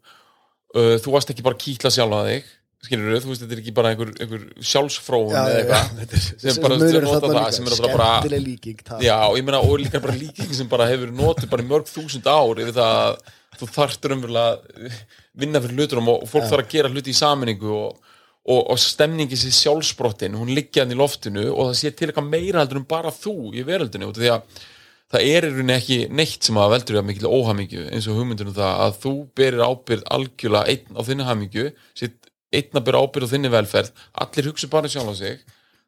uh, 0.77 0.95
þú 1.01 1.15
varst 1.17 1.31
ekki 1.33 1.43
bara 1.45 1.57
að 1.59 1.63
kýtla 1.67 1.91
sjálf 1.91 2.15
að 2.21 2.27
þig 2.31 2.51
skilur 2.81 3.19
þú 3.21 3.29
veist, 3.29 3.43
þetta 3.43 3.55
er 3.55 3.61
ekki 3.61 3.73
bara 3.77 3.91
einhver, 3.93 4.11
einhver 4.23 4.45
sjálfsfróun 4.65 5.35
eða 5.37 5.57
eitthvað. 5.59 6.15
Sem 6.41 6.61
bara 6.63 6.77
munurinn 6.81 7.05
nota 7.05 7.27
það 7.27 7.35
líka, 7.35 7.51
sem 7.57 7.67
er 7.67 7.75
náttúrulega 7.75 7.99
bara 7.99 8.41
líking 8.45 8.81
það. 8.87 9.03
Já, 9.05 9.17
og 9.27 9.37
ég 9.37 9.45
meina, 9.47 9.61
og 9.61 9.75
líka 9.83 10.01
bara 10.01 10.17
líking 10.17 10.55
sem 10.57 10.71
bara 10.71 10.87
hefur 10.89 11.13
notið 11.13 11.51
bara 11.51 11.67
mörg 11.69 11.91
þúsund 11.91 12.31
ár 12.31 12.63
yfir 12.63 12.73
það 12.79 12.95
að 13.03 13.19
þú 13.61 13.69
þarftur 13.75 14.15
umverulega 14.15 14.55
að 14.55 14.97
vinna 15.43 15.61
fyrir 15.61 15.77
hlutunum 15.77 16.09
og 16.15 16.25
fólk 16.31 16.49
þarf 16.49 16.65
að 16.65 16.73
gera 16.73 16.91
hluti 16.91 17.13
í 17.13 17.19
saminningu 17.19 17.71
og, 17.75 18.11
og, 18.49 18.61
og 18.73 18.81
stemningi 18.81 19.37
sér 19.37 19.53
sjálfsbrottin, 19.59 20.39
hún 20.39 20.53
liggja 20.55 20.85
hann 20.85 20.95
í 20.95 20.97
loftinu 20.97 21.45
og 21.51 21.69
það 21.69 21.79
sé 21.83 21.93
til 21.93 22.09
eitthvað 22.09 22.31
meira 22.31 22.63
heldur 22.63 22.81
en 22.81 22.89
bara 22.89 23.13
þú 23.13 23.35
í 23.53 23.65
veröldinu, 23.67 24.09
því 24.17 24.33
að 24.33 24.63
það 25.11 25.27
er 25.27 25.45
í 25.45 25.51
rauninni 25.51 25.75
ekki 25.75 25.99
neitt 26.15 26.47
sem 26.47 26.57
að 26.57 26.73
veldur 26.77 27.01
að 27.01 27.07
mikil 27.11 27.29
óhamingju 27.29 27.85
eins 27.91 28.07
og 28.07 28.17
hugmyndunum 28.17 28.55
það 28.55 28.83
að 28.87 28.99
þú 29.03 29.13
berir 29.37 29.63
ábyrð 29.67 30.05
algjörlega 30.17 30.73
einn 30.73 30.97
á 30.97 31.01
þinni 31.07 31.27
hamingju 31.27 31.65
sitt 31.99 32.30
einn 32.51 32.77
að 32.77 32.85
bera 32.87 33.01
ábyrð 33.05 33.29
á 33.29 33.33
þinni 33.33 33.51
velferð 33.53 34.05
allir 34.23 34.51
hugsa 34.51 34.69
bara 34.71 34.91
sjálf 34.91 35.11
á 35.11 35.15
sig. 35.15 35.41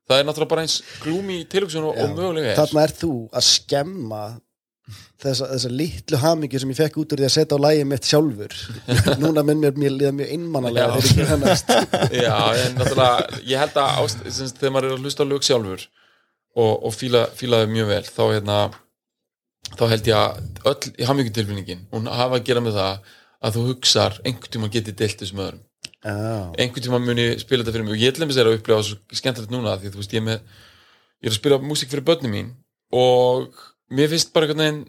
Það 0.07 0.19
er 0.19 0.25
náttúrulega 0.27 0.51
bara 0.51 0.63
eins 0.65 0.79
glúmi 1.03 1.43
tilhugsun 1.51 1.85
og, 1.87 1.99
og 1.99 2.17
mögulega 2.17 2.51
er. 2.51 2.59
Þarna 2.59 2.83
er 2.83 2.93
þú 2.99 3.13
að 3.31 3.45
skemma 3.47 4.23
þessa, 5.23 5.47
þessa 5.53 5.71
litlu 5.71 6.19
hamingju 6.19 6.59
sem 6.59 6.73
ég 6.73 6.79
fekk 6.79 6.99
út 6.99 7.15
úr 7.15 7.23
því 7.23 7.27
að 7.29 7.33
setja 7.37 7.59
á 7.59 7.63
lægi 7.63 7.87
mitt 7.87 8.09
sjálfur. 8.09 8.55
Núna 9.23 9.45
minn 9.47 9.63
mér 9.63 9.79
mér 9.79 9.95
líða 9.95 10.13
mjög 10.19 10.31
einmannalega 10.35 10.99
Já. 12.23 12.37
en 12.65 12.77
náttúrulega, 12.79 13.41
ég 13.47 13.63
held 13.63 13.79
að 13.79 13.99
ást, 14.03 14.23
semst, 14.27 14.59
þegar 14.59 14.75
maður 14.75 14.89
er 14.89 14.97
að 14.97 15.07
hlusta 15.07 15.27
á 15.27 15.31
lög 15.31 15.47
sjálfur 15.47 15.85
og, 16.53 16.73
og 16.73 16.95
fíla, 16.95 17.25
fíla 17.35 17.63
þau 17.63 17.75
mjög 17.75 17.91
vel 17.93 18.03
þá, 18.07 18.23
hérna, 18.35 18.57
þá 19.73 19.85
held 19.95 20.09
ég 20.11 20.19
að 20.19 20.71
öll 20.73 21.07
hamingjutilfinningin, 21.11 21.85
hún 21.95 22.11
hafa 22.11 22.39
að 22.41 22.49
gera 22.51 22.63
með 22.63 22.81
það 22.81 23.13
að 23.43 23.55
þú 23.57 23.69
hugsar 23.71 24.19
einhvern 24.23 24.53
tíma 24.55 24.71
getið 24.71 24.99
deilt 24.99 25.23
þessum 25.23 25.41
öðrum 25.47 25.63
Já, 26.03 26.51
einhvern 26.59 26.83
tíma 26.83 26.99
muni 26.99 27.29
spila 27.39 27.63
þetta 27.63 27.73
fyrir 27.75 27.85
mig. 27.87 27.95
Og 27.95 28.01
ég 28.01 28.11
ætlum 28.11 28.31
þess 28.31 28.43
að 28.43 28.57
upplifa 28.57 28.83
svo 28.83 29.19
skemmtilegt 29.19 29.53
núna 29.53 29.77
því 29.79 29.89
að 29.89 29.93
þú 29.93 30.01
veist 30.01 30.15
ég 30.15 30.19
er 30.19 30.25
með 30.27 30.39
ég 31.23 31.29
er 31.29 31.31
að 31.31 31.37
spila 31.37 31.59
músík 31.63 31.91
fyrir 31.93 32.05
börnum 32.09 32.33
mín 32.35 32.49
og 32.91 33.61
mér 33.93 34.11
finnst 34.11 34.33
bara 34.35 34.49
einhvern 34.49 34.63
veginn 34.65 34.81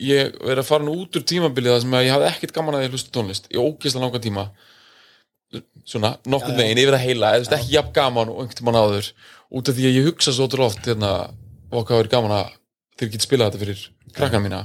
ég 0.00 0.38
verið 0.40 0.62
að 0.62 0.70
fara 0.70 0.86
nú 0.86 0.94
út 1.02 1.18
úr 1.18 1.26
tímabilið 1.28 1.74
það 1.74 1.82
sem 1.84 1.98
að 1.98 2.06
ég 2.06 2.14
hafði 2.14 2.30
ekkert 2.30 2.56
gaman 2.56 2.78
að 2.78 2.86
ég 2.86 2.94
hlusta 2.94 3.12
tónlist 3.12 3.50
í 3.52 3.60
ógeðslega 3.60 4.06
langan 4.06 4.24
tíma. 4.24 4.46
Svona 5.84 6.14
nokkurn 6.24 6.56
veginn 6.62 6.80
yfir 6.80 6.96
að 6.96 7.04
heila 7.04 7.34
eða 7.36 7.58
ekki 7.58 7.76
jafn 7.76 7.92
gaman 7.98 8.32
og 8.32 8.40
einhvern 8.40 8.60
tímann 8.62 8.80
áður. 8.80 9.12
Út 9.52 9.68
af 9.68 9.76
því 9.76 9.90
að 9.90 9.98
ég 9.98 10.08
hugsa 10.08 10.32
svo 10.32 10.48
oft 10.64 10.88
hérna, 10.88 11.12
og 11.68 11.84
hvað 11.84 12.00
verið 12.00 12.14
gaman 12.16 12.36
að 12.40 12.56
þeir 12.96 13.12
geti 13.12 13.26
spilað 13.28 13.52
þetta 13.52 13.64
fyrir 13.66 13.84
krakkan 14.16 14.44
mína 14.46 14.64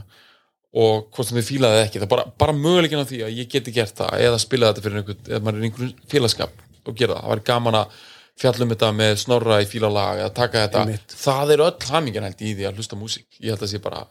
og 0.70 1.10
hvort 1.16 1.30
sem 1.30 1.40
þið 1.40 1.48
fílaði 1.48 1.82
ekki 1.86 2.02
það 2.04 2.12
bara, 2.12 2.26
bara 2.38 2.54
möguleikin 2.54 3.02
á 3.02 3.10
því 3.10 3.24
að 3.26 3.38
ég 3.40 3.50
geti 3.50 3.74
gert 3.74 3.96
það 3.98 4.24
eða 4.28 4.42
spila 4.44 4.70
þetta 4.70 4.86
fyrir 4.86 5.02
einhvern, 5.02 5.22
eða 5.26 5.42
maður 5.46 5.60
er 5.60 5.68
einhvern 5.70 5.94
félagskap 6.12 6.66
og 6.86 6.98
gera 7.00 7.16
það, 7.16 7.24
það 7.24 7.34
var 7.34 7.44
gaman 7.50 7.78
að 7.80 8.00
fjallum 8.40 8.74
þetta 8.76 8.90
með 8.96 9.14
snorra 9.24 9.62
í 9.64 9.68
fílalag 9.70 10.22
eða 10.22 10.34
taka 10.38 10.66
þetta, 10.68 10.84
Einmitt. 10.86 11.16
það 11.26 11.54
er 11.56 11.64
öll 11.66 11.90
hamingjan 11.90 12.28
held 12.30 12.44
í 12.46 12.54
því 12.54 12.68
að 12.70 12.80
hlusta 12.80 13.00
músík, 13.00 13.28
ég 13.42 13.56
held 13.56 13.66
að 13.66 13.72
sé 13.74 13.82
bara 13.84 14.04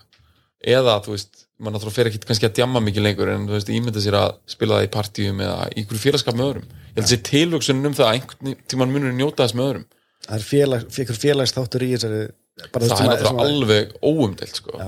eða 0.59 0.97
þú 1.05 1.15
veist, 1.15 1.45
maður 1.59 1.77
náttúrulega 1.77 1.97
fer 1.97 2.11
ekki 2.11 2.21
kannski 2.27 2.49
að 2.49 2.57
djamma 2.59 2.83
mikið 2.83 3.05
lengur 3.07 3.31
en 3.33 3.47
þú 3.47 3.55
veist, 3.55 3.71
ímynda 3.71 4.03
sér 4.03 4.17
að 4.19 4.33
spila 4.51 4.79
það 4.79 4.89
í 4.89 4.91
partíum 4.97 5.43
eða 5.45 5.69
í 5.71 5.83
einhverju 5.83 6.03
félagskap 6.03 6.39
með 6.39 6.49
öðrum. 6.49 6.67
Ég 6.89 6.99
held 6.99 7.05
að 7.05 7.13
sé 7.13 7.19
tilvöksunin 7.29 7.89
um 7.89 7.95
það 7.99 8.09
að 8.09 8.17
einhvern 8.19 8.59
tímann 8.73 8.95
munur 8.95 9.15
njóta 9.15 9.45
þess 9.47 9.59
með 9.59 9.69
öðrum. 9.69 9.87
Það 10.27 10.35
er 10.39 10.47
félag, 10.49 10.87
félag, 10.95 11.21
félagsþáttur 11.23 11.87
í 11.87 11.91
þessari 11.95 12.23
það 12.59 12.87
er 12.89 13.11
náttúrulega 13.13 13.45
alveg 13.47 13.95
óumdelt 14.03 14.59
sko. 14.59 14.83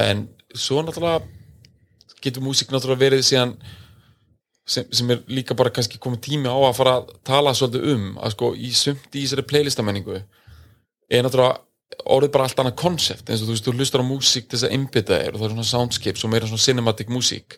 En 0.00 0.26
svo 0.54 0.82
náttúrulega 0.84 1.24
getur 2.20 2.44
músík 2.44 2.72
náttúrulega 2.72 3.04
verið 3.04 3.24
síðan 3.26 3.54
sem, 4.68 4.86
sem 4.92 5.10
er 5.14 5.22
líka 5.30 5.56
bara 5.58 5.72
kannski 5.74 6.00
komið 6.02 6.22
tími 6.26 6.50
á 6.50 6.58
að 6.58 6.76
fara 6.78 6.94
að 7.00 7.10
tala 7.26 7.54
svolítið 7.56 7.88
um 7.94 8.06
að 8.20 8.36
sko 8.36 8.52
í 8.54 8.70
sumt 8.76 9.10
í 9.14 9.24
þessari 9.24 9.46
playlistamenningu 9.50 10.20
er 10.20 11.26
náttúrulega 11.26 11.58
orðið 12.06 12.32
bara 12.34 12.46
allt 12.46 12.60
annað 12.62 12.76
konsept. 12.78 13.30
Eins 13.30 13.42
og 13.42 13.48
þú 13.48 13.54
veist, 13.56 13.66
þú 13.66 13.72
hlustar 13.76 14.04
á 14.04 14.06
músík 14.06 14.46
til 14.46 14.56
þess 14.56 14.68
að 14.68 14.74
einbytta 14.76 15.16
þér 15.18 15.34
og 15.34 15.40
það 15.40 15.46
er 15.46 15.54
svona 15.54 15.70
soundscapes 15.70 16.24
og 16.24 16.32
meira 16.32 16.50
svona 16.50 16.64
cinematic 16.64 17.10
músík 17.10 17.56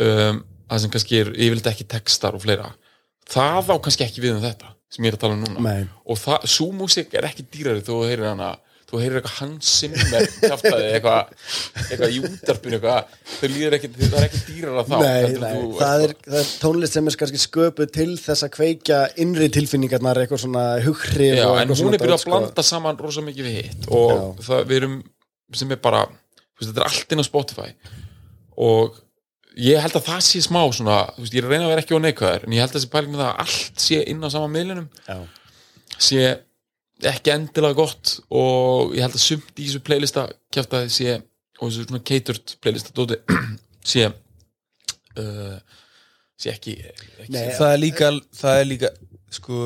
um, 0.00 0.40
það 0.70 0.82
sem 0.84 0.94
kannski 0.94 1.20
er 1.20 1.32
yfirleitt 1.34 1.70
ekki 1.74 1.88
textar 1.90 2.38
og 2.38 2.44
fleira. 2.44 2.70
Það 3.30 3.74
á 3.74 3.76
kannski 3.84 4.06
ekki 4.06 4.24
við 4.24 4.38
um 4.38 4.44
þetta 4.44 4.72
sem 4.90 5.06
ég 5.06 5.12
er 5.12 5.18
að 5.18 5.24
tala 5.26 5.36
um 5.36 5.44
núna. 5.44 5.62
Nei. 5.62 5.90
og 6.08 6.18
það, 6.18 6.48
svo 6.50 6.70
músík 6.74 7.12
er 7.14 7.28
ekki 7.28 7.46
dýrari 7.52 7.84
þú 7.86 8.00
heyrir 8.08 8.30
hana 8.32 8.54
þú 8.90 9.00
heyrir 9.02 9.20
eitthvað 9.20 9.36
Hans 9.38 9.72
Zimmer 9.80 10.26
kjaftaði 10.40 10.88
eitthvað, 10.96 11.30
eitthvað 11.84 12.14
í 12.16 12.18
útarpinu 12.26 12.78
eitthvað, 12.78 13.14
þau 13.36 13.46
líður 13.54 13.76
ekki, 13.78 13.92
það 14.00 14.18
er 14.20 14.26
ekki 14.26 14.42
dýrara 14.48 14.84
þá 14.88 14.96
Nei, 15.04 15.36
nei, 15.36 15.54
þú 15.54 15.70
það, 15.78 16.04
er, 16.06 16.16
það 16.26 16.40
er 16.40 16.50
tónlist 16.64 16.98
sem 16.98 17.10
er 17.12 17.20
kannski 17.22 17.42
sköpuð 17.44 17.94
til 17.94 18.10
þess 18.20 18.46
að 18.46 18.52
kveikja 18.58 19.00
innri 19.22 19.50
tilfinningarnar 19.54 20.24
eitthvað 20.24 20.44
svona 20.44 20.66
hughrif 20.84 21.38
Já, 21.38 21.46
en 21.62 21.74
hún 21.76 21.94
er 21.94 22.02
byrjað 22.02 22.18
dót, 22.18 22.26
að 22.26 22.34
blanda 22.34 22.66
saman 22.66 23.00
rosa 23.00 23.24
mikið 23.24 23.48
við 23.50 23.58
hitt 23.60 23.90
og 23.94 24.42
það 24.44 24.66
við 24.66 24.82
erum 24.82 25.00
sem 25.56 25.72
er 25.74 25.80
bara, 25.82 26.04
veist, 26.58 26.70
þetta 26.70 26.82
er 26.82 26.88
allt 26.88 27.14
inn 27.14 27.22
á 27.22 27.26
Spotify. 27.26 27.70
Og 28.60 28.98
ég 29.60 29.82
held 29.82 29.96
að 29.98 30.06
það 30.06 30.22
sé 30.26 30.42
smá 30.44 30.60
svona, 30.74 31.00
þú 31.16 31.24
veist, 31.24 31.36
ég 31.36 31.46
að 31.46 31.54
reyna 31.54 31.66
að 31.66 31.72
vera 31.74 31.84
ekki 31.84 31.98
á 31.98 32.04
neikvæður 32.06 32.46
en 32.46 32.56
ég 32.56 32.64
held 32.64 32.70
að 32.70 32.78
þessi 32.78 32.92
pæling 32.92 33.14
með 33.14 33.22
það 33.22 33.30
að 33.30 33.42
allt 33.44 33.84
sé 33.86 34.00
inn 34.12 34.22
á 34.22 34.28
sama 34.30 34.50
miðlunum 34.54 34.88
sé 36.00 36.22
ekki 37.08 37.32
endilega 37.34 37.78
gott 37.78 38.16
og 38.28 38.94
ég 38.96 39.04
held 39.04 39.16
að 39.16 39.24
sumt 39.24 39.52
í 39.56 39.66
þessu 39.66 39.82
playlista 39.84 40.26
kjæftaði 40.52 40.92
sé 40.94 41.14
og 41.60 41.68
þessu 41.68 41.86
svona 41.86 42.02
catered 42.10 42.56
playlista 42.64 42.94
dóti 42.96 43.20
sé 43.92 44.08
uh, 44.08 45.56
sé 46.40 46.52
ekki, 46.54 46.76
ekki 47.20 47.32
Nei, 47.34 47.46
það 47.56 47.72
er 47.72 47.80
líka 47.84 48.10
það 48.36 48.60
er 48.62 48.68
líka 48.68 48.92
sko 49.30 49.62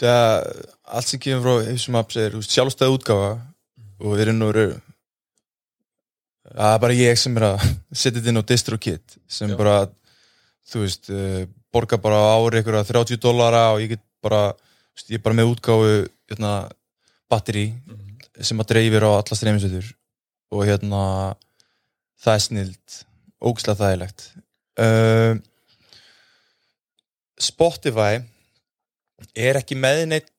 það, 0.00 0.50
allt 0.96 1.10
sem 1.10 1.22
kemur 1.22 1.44
frá 1.44 1.70
Hipsum 1.70 1.98
Apps 2.00 2.20
er 2.20 2.34
þú 2.34 2.42
veist, 2.42 2.54
sjálfstæð 2.56 2.96
útgáfa 2.96 3.32
og 4.00 4.14
við 4.14 4.24
erum 4.26 4.40
nú 4.40 4.50
veru 4.50 4.66
það 6.50 6.74
er 6.74 6.82
bara 6.84 6.98
ég 6.98 7.20
sem 7.20 7.36
er 7.38 7.48
að 7.52 7.66
setja 8.02 8.18
þetta 8.18 8.32
inn 8.32 8.42
á 8.42 8.48
DistroKit 8.50 9.18
sem 9.30 9.52
Já. 9.52 9.58
bara 9.60 9.76
þú 10.70 10.84
veist, 10.84 11.12
uh, 11.12 11.44
borga 11.72 12.00
bara 12.02 12.18
á 12.18 12.38
ári 12.40 12.62
ykkur 12.62 12.80
30 12.88 13.22
dólara 13.22 13.70
og 13.74 13.84
ég 13.84 13.96
get 13.96 14.04
bara 14.24 14.50
ég 15.08 15.18
er 15.18 15.24
bara 15.24 15.38
með 15.38 15.54
útgáfu 15.54 15.92
hérna, 16.30 16.52
batteri 17.30 17.68
sem 18.40 18.60
að 18.60 18.72
dreifir 18.74 19.06
á 19.06 19.10
alla 19.16 19.38
streymisveitur 19.38 19.92
og 20.50 20.66
hérna 20.66 21.02
það 22.20 22.34
er 22.34 22.44
snild 22.44 22.98
ógislega 23.40 23.80
þægilegt. 23.80 24.26
Uh, 24.80 25.38
Spotify 27.40 28.20
er 29.36 29.58
ekki 29.60 29.76
með 29.78 30.04
neitt 30.10 30.32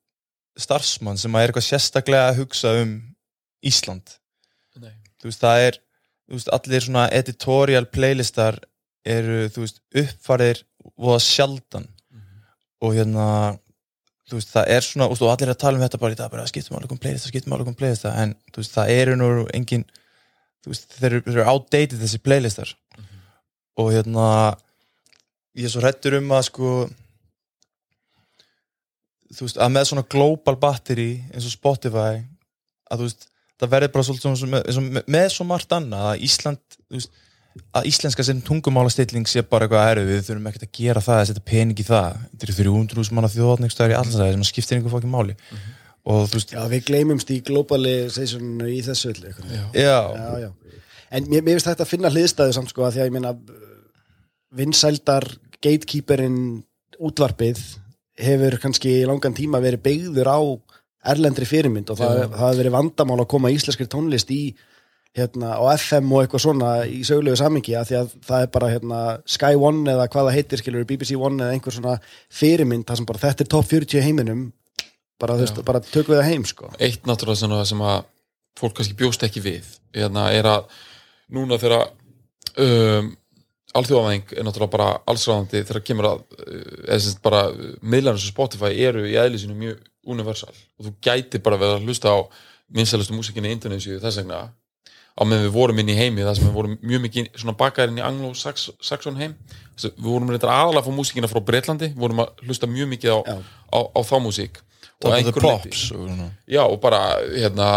starfsmann 0.59 1.19
sem 1.19 1.33
að 1.33 1.43
er 1.43 1.51
eitthvað 1.51 1.67
sérstaklega 1.67 2.31
að 2.31 2.41
hugsa 2.41 2.73
um 2.81 2.97
Ísland. 3.65 4.17
Nei. 4.81 4.93
þú 5.19 5.29
veist 5.29 5.43
það 5.43 5.63
er 5.67 5.77
veist, 6.31 6.51
allir 6.55 6.85
svona 6.85 7.07
editorial 7.13 7.87
playlistar 7.91 8.57
eru 9.05 9.47
þú 9.53 9.65
veist 9.65 9.81
uppfarðir 10.03 10.63
voða 10.95 11.19
sjaldan. 11.25 11.87
Og 12.81 12.95
hérna 12.97 13.25
þú 14.31 14.37
veist 14.39 14.53
það 14.53 14.69
er 14.71 14.85
svona, 14.85 15.09
og 15.11 15.19
allir 15.27 15.49
er 15.49 15.51
að 15.51 15.59
tala 15.59 15.75
um 15.75 15.83
þetta 15.83 15.99
bara 15.99 16.15
í 16.15 16.19
dag 16.19 16.31
bara 16.31 16.47
skiptum 16.47 16.77
alveg 16.77 16.93
um 16.95 16.99
playlista, 17.03 17.27
skiptum 17.27 17.55
alveg 17.55 17.71
um 17.73 17.75
playlista 17.75 18.13
en 18.21 18.31
þú 18.47 18.61
veist 18.61 18.75
það 18.77 18.91
eru 18.95 19.17
nú 19.19 19.29
engin 19.51 19.83
þú 20.63 20.71
veist 20.71 20.95
þeir 20.95 21.15
eru, 21.19 21.43
outdated 21.51 21.99
þessi 21.99 22.19
playlistar. 22.23 22.71
Og 23.81 23.91
hérna 23.91 24.27
ég 25.57 25.67
er 25.67 25.73
svo 25.73 25.83
hrættur 25.83 26.15
um 26.21 26.31
að 26.37 26.45
sko 26.47 26.71
þú 29.31 29.47
veist 29.47 29.59
að 29.59 29.73
með 29.75 29.89
svona 29.89 30.07
global 30.15 30.55
battery 30.61 31.09
eins 31.31 31.49
og 31.49 31.55
Spotify 31.57 32.21
að 32.87 33.01
þú 33.01 33.09
veist 33.09 33.27
það 33.61 33.73
verður 33.75 33.93
bara 33.97 34.07
svolítið 34.07 34.47
með, 34.53 35.03
með 35.11 35.27
svo 35.35 35.47
margt 35.49 35.75
annað 35.75 36.07
að 36.13 36.23
Ísland 36.29 36.63
þú 36.77 37.01
veist, 37.01 37.21
að 37.75 37.87
íslenska 37.89 38.23
sem 38.23 38.39
tungumálastilling 38.47 39.27
sé 39.27 39.43
bara 39.43 39.67
eitthvað 39.67 39.89
erfið, 39.91 40.09
við 40.11 40.25
þurfum 40.29 40.49
ekkert 40.51 40.65
að 40.67 40.73
gera 40.77 41.03
það 41.03 41.19
að 41.19 41.27
setja 41.29 41.43
pening 41.51 41.81
í 41.83 41.85
það, 41.87 42.19
þetta 42.31 42.47
eru 42.47 42.57
300 42.61 43.15
manna 43.17 43.31
þjóðatningstæður 43.33 43.93
í 43.93 43.97
allsæði 43.99 44.35
sem 44.37 44.45
skiptir 44.47 44.77
einhver 44.77 44.93
fokkin 44.95 45.11
máli. 45.13 45.35
Og 46.11 46.23
þú 46.31 46.39
veist, 46.39 46.53
Já, 46.55 46.61
við 46.71 46.85
gleymumst 46.87 47.29
í 47.35 47.41
globalisationu 47.45 48.69
í 48.71 48.79
þessu 48.87 49.11
öllu 49.11 49.27
veginn. 49.27 49.67
já, 49.75 49.99
já, 50.15 50.47
já. 50.47 50.49
En 51.11 51.27
mér, 51.27 51.43
mér 51.43 51.57
finnst 51.57 51.67
þetta 51.67 51.83
að 51.85 51.91
finna 51.91 52.09
hliðstæðu 52.13 52.55
samt 52.55 52.71
sko 52.71 52.85
að 52.87 52.95
því 52.95 53.01
að 53.03 53.09
ég 53.09 53.15
meina 53.17 53.33
vinsældar 54.55 55.27
gatekeeperinn 55.61 56.39
útvarpið 57.01 57.59
hefur 58.21 58.57
kannski 58.61 58.95
í 59.01 59.07
langan 59.09 59.35
tíma 59.37 59.61
verið 59.63 59.83
beigður 59.85 60.29
á 60.31 60.39
erlendri 61.11 61.47
fyrirmynd 61.49 61.89
og 61.91 61.97
það, 61.99 62.17
það 62.31 62.43
hefur 62.45 62.59
verið 62.61 62.75
vandamál 62.75 63.19
að 63.23 63.29
koma 63.33 63.51
íslenskri 63.53 63.87
tónlist 63.89 64.31
í 64.33 64.41
hérna, 65.17 65.55
á 65.59 65.63
FM 65.75 66.11
og 66.15 66.21
eitthvað 66.23 66.43
svona 66.45 66.69
í 66.87 67.01
sögulegu 67.07 67.35
samingi 67.39 67.73
að 67.75 67.89
því 67.89 67.97
að 67.99 68.11
það 68.29 68.43
er 68.45 68.51
bara 68.53 68.69
hérna, 68.71 68.99
Sky 69.27 69.57
One 69.59 69.91
eða 69.91 70.05
hvað 70.07 70.29
það 70.29 70.37
heitir 70.37 70.61
skilur, 70.61 70.85
BBC 70.87 71.17
One 71.19 71.43
eða 71.43 71.55
einhver 71.57 71.75
svona 71.75 71.95
fyrirmynd 72.31 72.85
það 72.87 73.01
sem 73.01 73.09
bara 73.09 73.23
þetta 73.25 73.43
er 73.45 73.49
top 73.51 73.67
40 73.73 73.99
í 73.99 74.05
heiminum 74.05 74.45
bara, 75.21 75.35
veist, 75.41 75.59
bara 75.67 75.81
tökum 75.83 76.15
við 76.15 76.21
það 76.21 76.29
heim 76.31 76.45
sko. 76.47 76.71
eitt 76.79 77.03
náttúrulega 77.09 77.41
sem, 77.43 77.51
að- 77.57 77.65
sem 77.73 77.81
að 77.91 77.97
fólk 78.59 78.77
kannski 78.79 78.95
bjóst 78.99 79.23
ekki 79.27 79.43
við 79.43 79.67
hérna, 79.95 80.29
er 80.31 80.47
að 80.47 80.71
núna 81.31 81.59
þegar 81.61 81.89
um, 82.59 83.11
alþjóðavæðing 83.75 84.33
er 84.35 84.47
náttúrulega 84.47 84.73
bara 84.77 84.87
allsráðandi 85.11 85.61
þegar 85.67 85.83
kemur 85.87 86.07
að 86.09 86.23
uh, 86.39 86.63
eða 86.95 87.13
bara 87.23 87.43
miðlarnir 87.83 88.23
sem 88.23 88.31
Spotify 88.33 88.71
eru 88.87 89.03
í 89.07 89.15
eðli 89.19 89.39
sinu 89.43 89.55
mjög 89.59 89.83
universal. 90.11 90.51
Og 90.79 90.87
þú 90.87 90.95
gæti 91.05 91.39
bara 91.43 91.59
verið 91.61 91.77
að 91.77 91.85
hlusta 91.87 92.11
á 92.11 92.19
vinsælustu 92.71 93.13
músikinni 93.15 93.51
í 93.51 93.55
Indonésiu 93.55 93.99
þess 94.01 94.19
vegna 94.23 94.41
á 95.11 95.21
meðan 95.27 95.45
við 95.47 95.55
vorum 95.55 95.81
inn 95.81 95.91
í 95.91 95.97
heimi 95.97 96.25
þar 96.25 96.37
sem 96.37 96.47
við 96.47 96.55
vorum 96.55 96.77
mjög 96.81 97.05
mikið 97.05 97.29
svona 97.35 97.57
bakaðir 97.59 97.93
inn 97.93 98.01
í 98.01 98.05
anglo-saxon 98.07 99.19
heim 99.19 99.35
Þess 99.81 99.87
að 99.89 100.01
við 100.01 100.09
vorum 100.11 100.31
reyndar 100.31 100.51
aðalega 100.53 100.81
að 100.81 100.87
fá 100.87 100.95
músikina 100.97 101.29
frá 101.31 101.39
Bretlandi, 101.45 101.87
við 101.93 102.03
vorum 102.03 102.21
að 102.21 102.43
hlusta 102.45 102.67
mjög 102.69 102.89
mikið 102.91 103.15
á, 103.15 103.19
á, 103.73 103.79
á 103.81 103.99
þá 104.05 104.15
músík 104.21 104.59
og 105.01 105.15
svona. 105.79 106.27
Já, 106.45 106.61
og 106.61 106.77
bara, 106.83 106.99
hérna, 107.33 107.69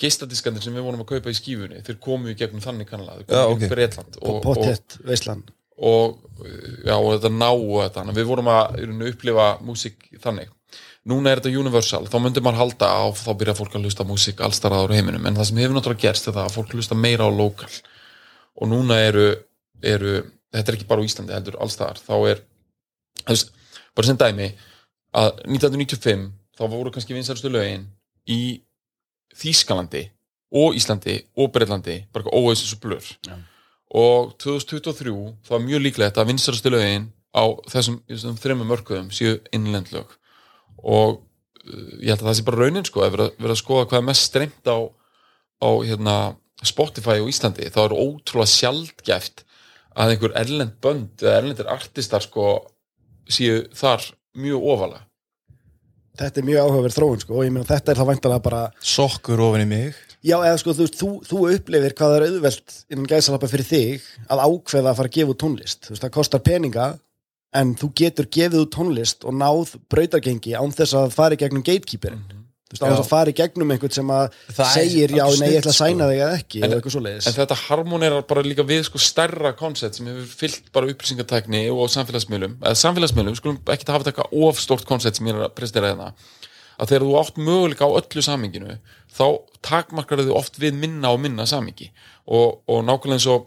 geistadiskandir 0.00 0.64
sem 0.64 0.76
við 0.76 0.86
vorum 0.86 1.02
að 1.04 1.10
kaupa 1.12 1.34
í 1.34 1.36
skífunni, 1.36 1.82
þeir 1.84 1.98
komu 2.06 2.32
í 2.32 2.38
gegnum 2.38 2.64
þannig 2.64 2.88
kannala, 2.88 3.18
þeir 3.18 3.28
komu 3.28 3.42
í 3.42 3.50
ok. 3.50 3.60
gegnum 3.60 3.74
Bretland 3.74 4.18
og, 4.22 4.40
Pottet, 4.46 4.96
Veislan 5.04 5.44
og, 5.74 6.16
já, 6.86 6.94
og 6.94 7.10
þetta 7.16 7.32
ná 7.34 7.48
og 7.50 7.76
þetta, 7.82 8.06
við 8.16 8.30
vorum 8.30 8.50
að 8.54 8.80
upplifa 9.10 9.48
músík 9.66 10.08
þannig. 10.22 10.52
Núna 11.04 11.34
er 11.34 11.42
þetta 11.42 11.60
universal, 11.60 12.06
þá 12.08 12.16
myndum 12.24 12.46
maður 12.46 12.62
halda 12.62 12.88
á, 12.88 13.04
þá 13.12 13.30
byrja 13.40 13.56
fólk 13.58 13.74
að 13.76 13.84
hlusta 13.84 14.06
músík 14.08 14.38
allstaraður 14.40 14.94
heiminum, 14.96 15.26
en 15.28 15.36
það 15.36 15.50
sem 15.50 15.58
hefur 15.60 15.76
náttúrulega 15.76 16.06
gerst 16.06 16.30
er 16.30 16.36
það 16.36 16.46
að 16.48 16.54
fólk 16.54 16.72
hlusta 16.72 16.96
meira 16.96 17.26
á 17.28 17.30
lokal. 17.32 17.68
Og 18.56 18.70
núna 18.70 18.96
eru, 19.04 19.26
eru 19.84 20.14
þetta 20.54 20.72
er 20.72 20.78
ekki 20.78 20.88
bara 20.88 21.04
á 21.04 21.06
Íslandi, 21.08 21.34
heldur 21.36 21.58
allstaðar, 21.60 22.00
þá 22.00 22.14
er, 22.30 22.40
veist, 23.28 23.52
bara 23.92 24.08
sem 24.08 24.20
dæmi, 24.22 24.48
að 25.14 25.44
1995 25.44 26.24
þá 26.54 26.64
voru 26.70 26.92
kannski 26.94 27.16
vinsælustu 27.16 27.50
lögin 27.52 27.86
í 28.30 28.40
Þýskalandi 29.34 30.06
og 30.54 30.76
Íslandi 30.78 31.18
og 31.36 31.50
Breitlandi 31.54 32.00
bara 32.14 32.24
eitthvað 32.24 32.40
Oasis 32.40 32.74
og 32.76 32.82
Blur. 32.84 33.12
Já. 33.26 33.36
og 33.94 34.34
2023 34.42 35.14
það 35.44 35.54
var 35.56 35.64
mjög 35.68 35.84
líklegt 35.84 36.18
að 36.18 36.30
vinsælustu 36.32 36.72
lögin 36.72 37.08
á 37.34 37.44
þessum, 37.70 38.00
þessum 38.08 38.38
þreymum 38.38 38.70
mörkuðum 38.70 39.10
séu 39.14 39.40
innlendlög 39.54 40.14
og 40.84 41.18
uh, 41.18 41.92
ég 42.00 42.12
held 42.12 42.22
að 42.22 42.28
það 42.28 42.38
sé 42.38 42.46
bara 42.48 42.60
raunin 42.62 42.88
sko 42.88 43.04
að 43.04 43.16
vera, 43.16 43.28
vera 43.40 43.56
að 43.56 43.62
skoða 43.62 43.88
hvað 43.90 44.00
er 44.00 44.08
mest 44.10 44.28
streymt 44.30 44.70
á, 44.70 44.78
á 45.64 45.70
hérna, 45.84 46.18
Spotify 46.64 47.18
og 47.22 47.32
Íslandi 47.32 47.70
þá 47.72 47.80
er 47.86 47.96
ótrúlega 47.96 48.52
sjaldgæft 48.52 49.44
að 49.94 50.14
einhver 50.14 50.36
erlend 50.38 50.78
bönd 50.82 51.22
eða 51.22 51.40
erlendir 51.40 51.70
artistar 51.70 52.24
sko 52.24 52.54
séu 53.30 53.64
þar 53.76 54.06
mjög 54.36 54.70
ofalega 54.74 55.04
Þetta 56.14 56.38
er 56.38 56.46
mjög 56.46 56.60
áhugaverð 56.62 56.94
þróun 56.94 57.22
sko 57.24 57.34
og 57.34 57.42
ég 57.42 57.54
meina 57.54 57.66
þetta 57.66 57.90
er 57.90 57.98
það 57.98 58.10
væntanlega 58.12 58.44
bara 58.44 58.60
Sokkur 58.86 59.40
ofan 59.48 59.64
í 59.64 59.70
mig 59.70 59.96
Já, 60.24 60.38
eða 60.40 60.56
sko, 60.56 60.72
þú, 60.72 60.84
þú, 60.96 61.08
þú 61.28 61.38
upplifir 61.52 61.94
hvað 61.98 62.14
er 62.16 62.22
auðvelt 62.30 62.76
innan 62.88 63.08
gæsalappa 63.10 63.48
fyrir 63.50 63.66
þig 63.68 64.04
að 64.32 64.40
ákveða 64.46 64.94
að 64.94 65.00
fara 65.00 65.10
að 65.10 65.16
gefa 65.18 65.34
út 65.34 65.40
tónlist. 65.42 65.80
Þú 65.84 65.92
veist, 65.92 66.04
það 66.06 66.14
kostar 66.14 66.42
peninga 66.46 66.86
en 67.54 67.74
þú 67.78 67.90
getur 68.00 68.26
gefið 68.34 68.64
út 68.64 68.72
tónlist 68.74 69.24
og 69.28 69.36
náð 69.38 69.76
brautargengi 69.92 70.56
án 70.58 70.72
þess 70.74 70.96
að 70.98 71.12
fara 71.14 71.36
í 71.36 71.40
gegnum 71.44 71.62
gatekeeperin. 71.66 72.24
Þú 72.64 72.74
veist, 72.74 72.82
án 72.82 72.94
þess 72.94 73.02
að 73.04 73.10
fara 73.12 73.30
í 73.30 73.36
gegnum 73.38 73.70
einhvern 73.74 73.92
sem 73.94 74.08
að 74.10 74.24
Það 74.56 74.70
segir, 74.74 75.12
já, 75.14 75.24
nei, 75.38 75.48
ég 75.52 75.58
ætla 75.60 75.70
að 75.74 75.76
sæna 75.78 76.06
þig 76.10 76.22
eða 76.24 76.38
ekki, 76.40 76.58
En- 76.58 76.64
eða 76.66 76.78
eitthvað 76.80 76.94
svoleiðis. 76.96 77.26
En 77.30 77.36
þetta 77.36 77.58
harmonerar 77.68 78.24
bara 78.26 78.42
líka 78.42 78.64
við 78.66 78.80
sko 78.88 78.98
stærra 79.04 79.52
koncept 79.58 79.94
sem 80.00 80.08
hefur 80.10 80.32
fyllt 80.40 80.72
bara 80.74 80.88
upplýsingatækni 80.90 81.60
og 81.70 81.92
samfélagsmiðlum, 81.94 82.56
eða 82.64 82.80
samfélagsmiðlum, 82.82 83.36
skulum 83.38 83.60
ekki 83.70 83.86
hafa 83.92 84.02
þetta 84.02 84.14
eitthvað 84.14 84.48
of 84.48 84.58
stórt 84.64 84.88
koncept 84.88 85.20
sem 85.20 85.28
ég 85.30 85.36
er 85.38 85.46
að 85.46 85.54
prestera 85.54 85.92
hérna, 85.92 86.08
að 86.80 86.90
þegar 86.90 87.06
þú 87.06 87.14
átt 87.20 87.38
möguleika 87.38 87.86
á 87.86 87.90
öllu 88.00 88.24
saminginu, 88.26 88.78
þá 89.14 89.26
takmarkar 89.62 90.24
þau 90.24 90.34
oft 90.40 90.58
við 90.58 90.74
minna 90.74 91.12
og 91.14 91.20
minna 91.22 91.46
samingi 91.46 91.92
og, 92.26 92.64
og 92.66 92.82
nákvæmlega 92.88 93.20
eins 93.20 93.28
og 93.30 93.46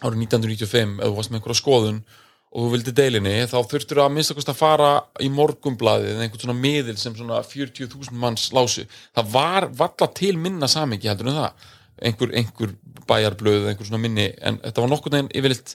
árið 0.00 0.24
1995, 0.24 0.96
ef 1.02 1.10
þú 1.10 1.16
varst 1.18 1.34
með 1.34 1.40
einhverja 1.42 1.60
skoðun 1.60 2.00
og 2.48 2.64
þú 2.64 2.68
vildi 2.72 2.94
deilinni, 2.96 3.34
þá 3.50 3.58
þurftur 3.68 4.00
að 4.02 4.14
minnst 4.14 4.48
að 4.48 4.56
fara 4.56 4.92
í 5.20 5.28
morgumblaðið 5.32 6.14
eða 6.14 6.24
einhvern 6.24 6.44
svona 6.44 6.56
miðil 6.56 6.96
sem 6.96 7.16
svona 7.16 7.42
40.000 7.44 8.16
manns 8.22 8.48
lásu. 8.56 8.86
Það 9.16 9.34
var 9.34 9.68
valla 9.76 10.08
til 10.16 10.32
minna 10.40 10.70
samingi 10.70 11.10
heldur 11.10 11.28
en 11.28 11.40
það. 11.42 11.66
Einhver, 12.08 12.32
einhver 12.40 12.74
bæjarblöð, 13.08 13.68
einhver 13.68 13.88
svona 13.88 14.00
minni, 14.00 14.30
en 14.40 14.60
þetta 14.62 14.84
var 14.84 14.92
nokkur 14.92 15.12
neginn 15.12 15.32
yfirleitt 15.36 15.74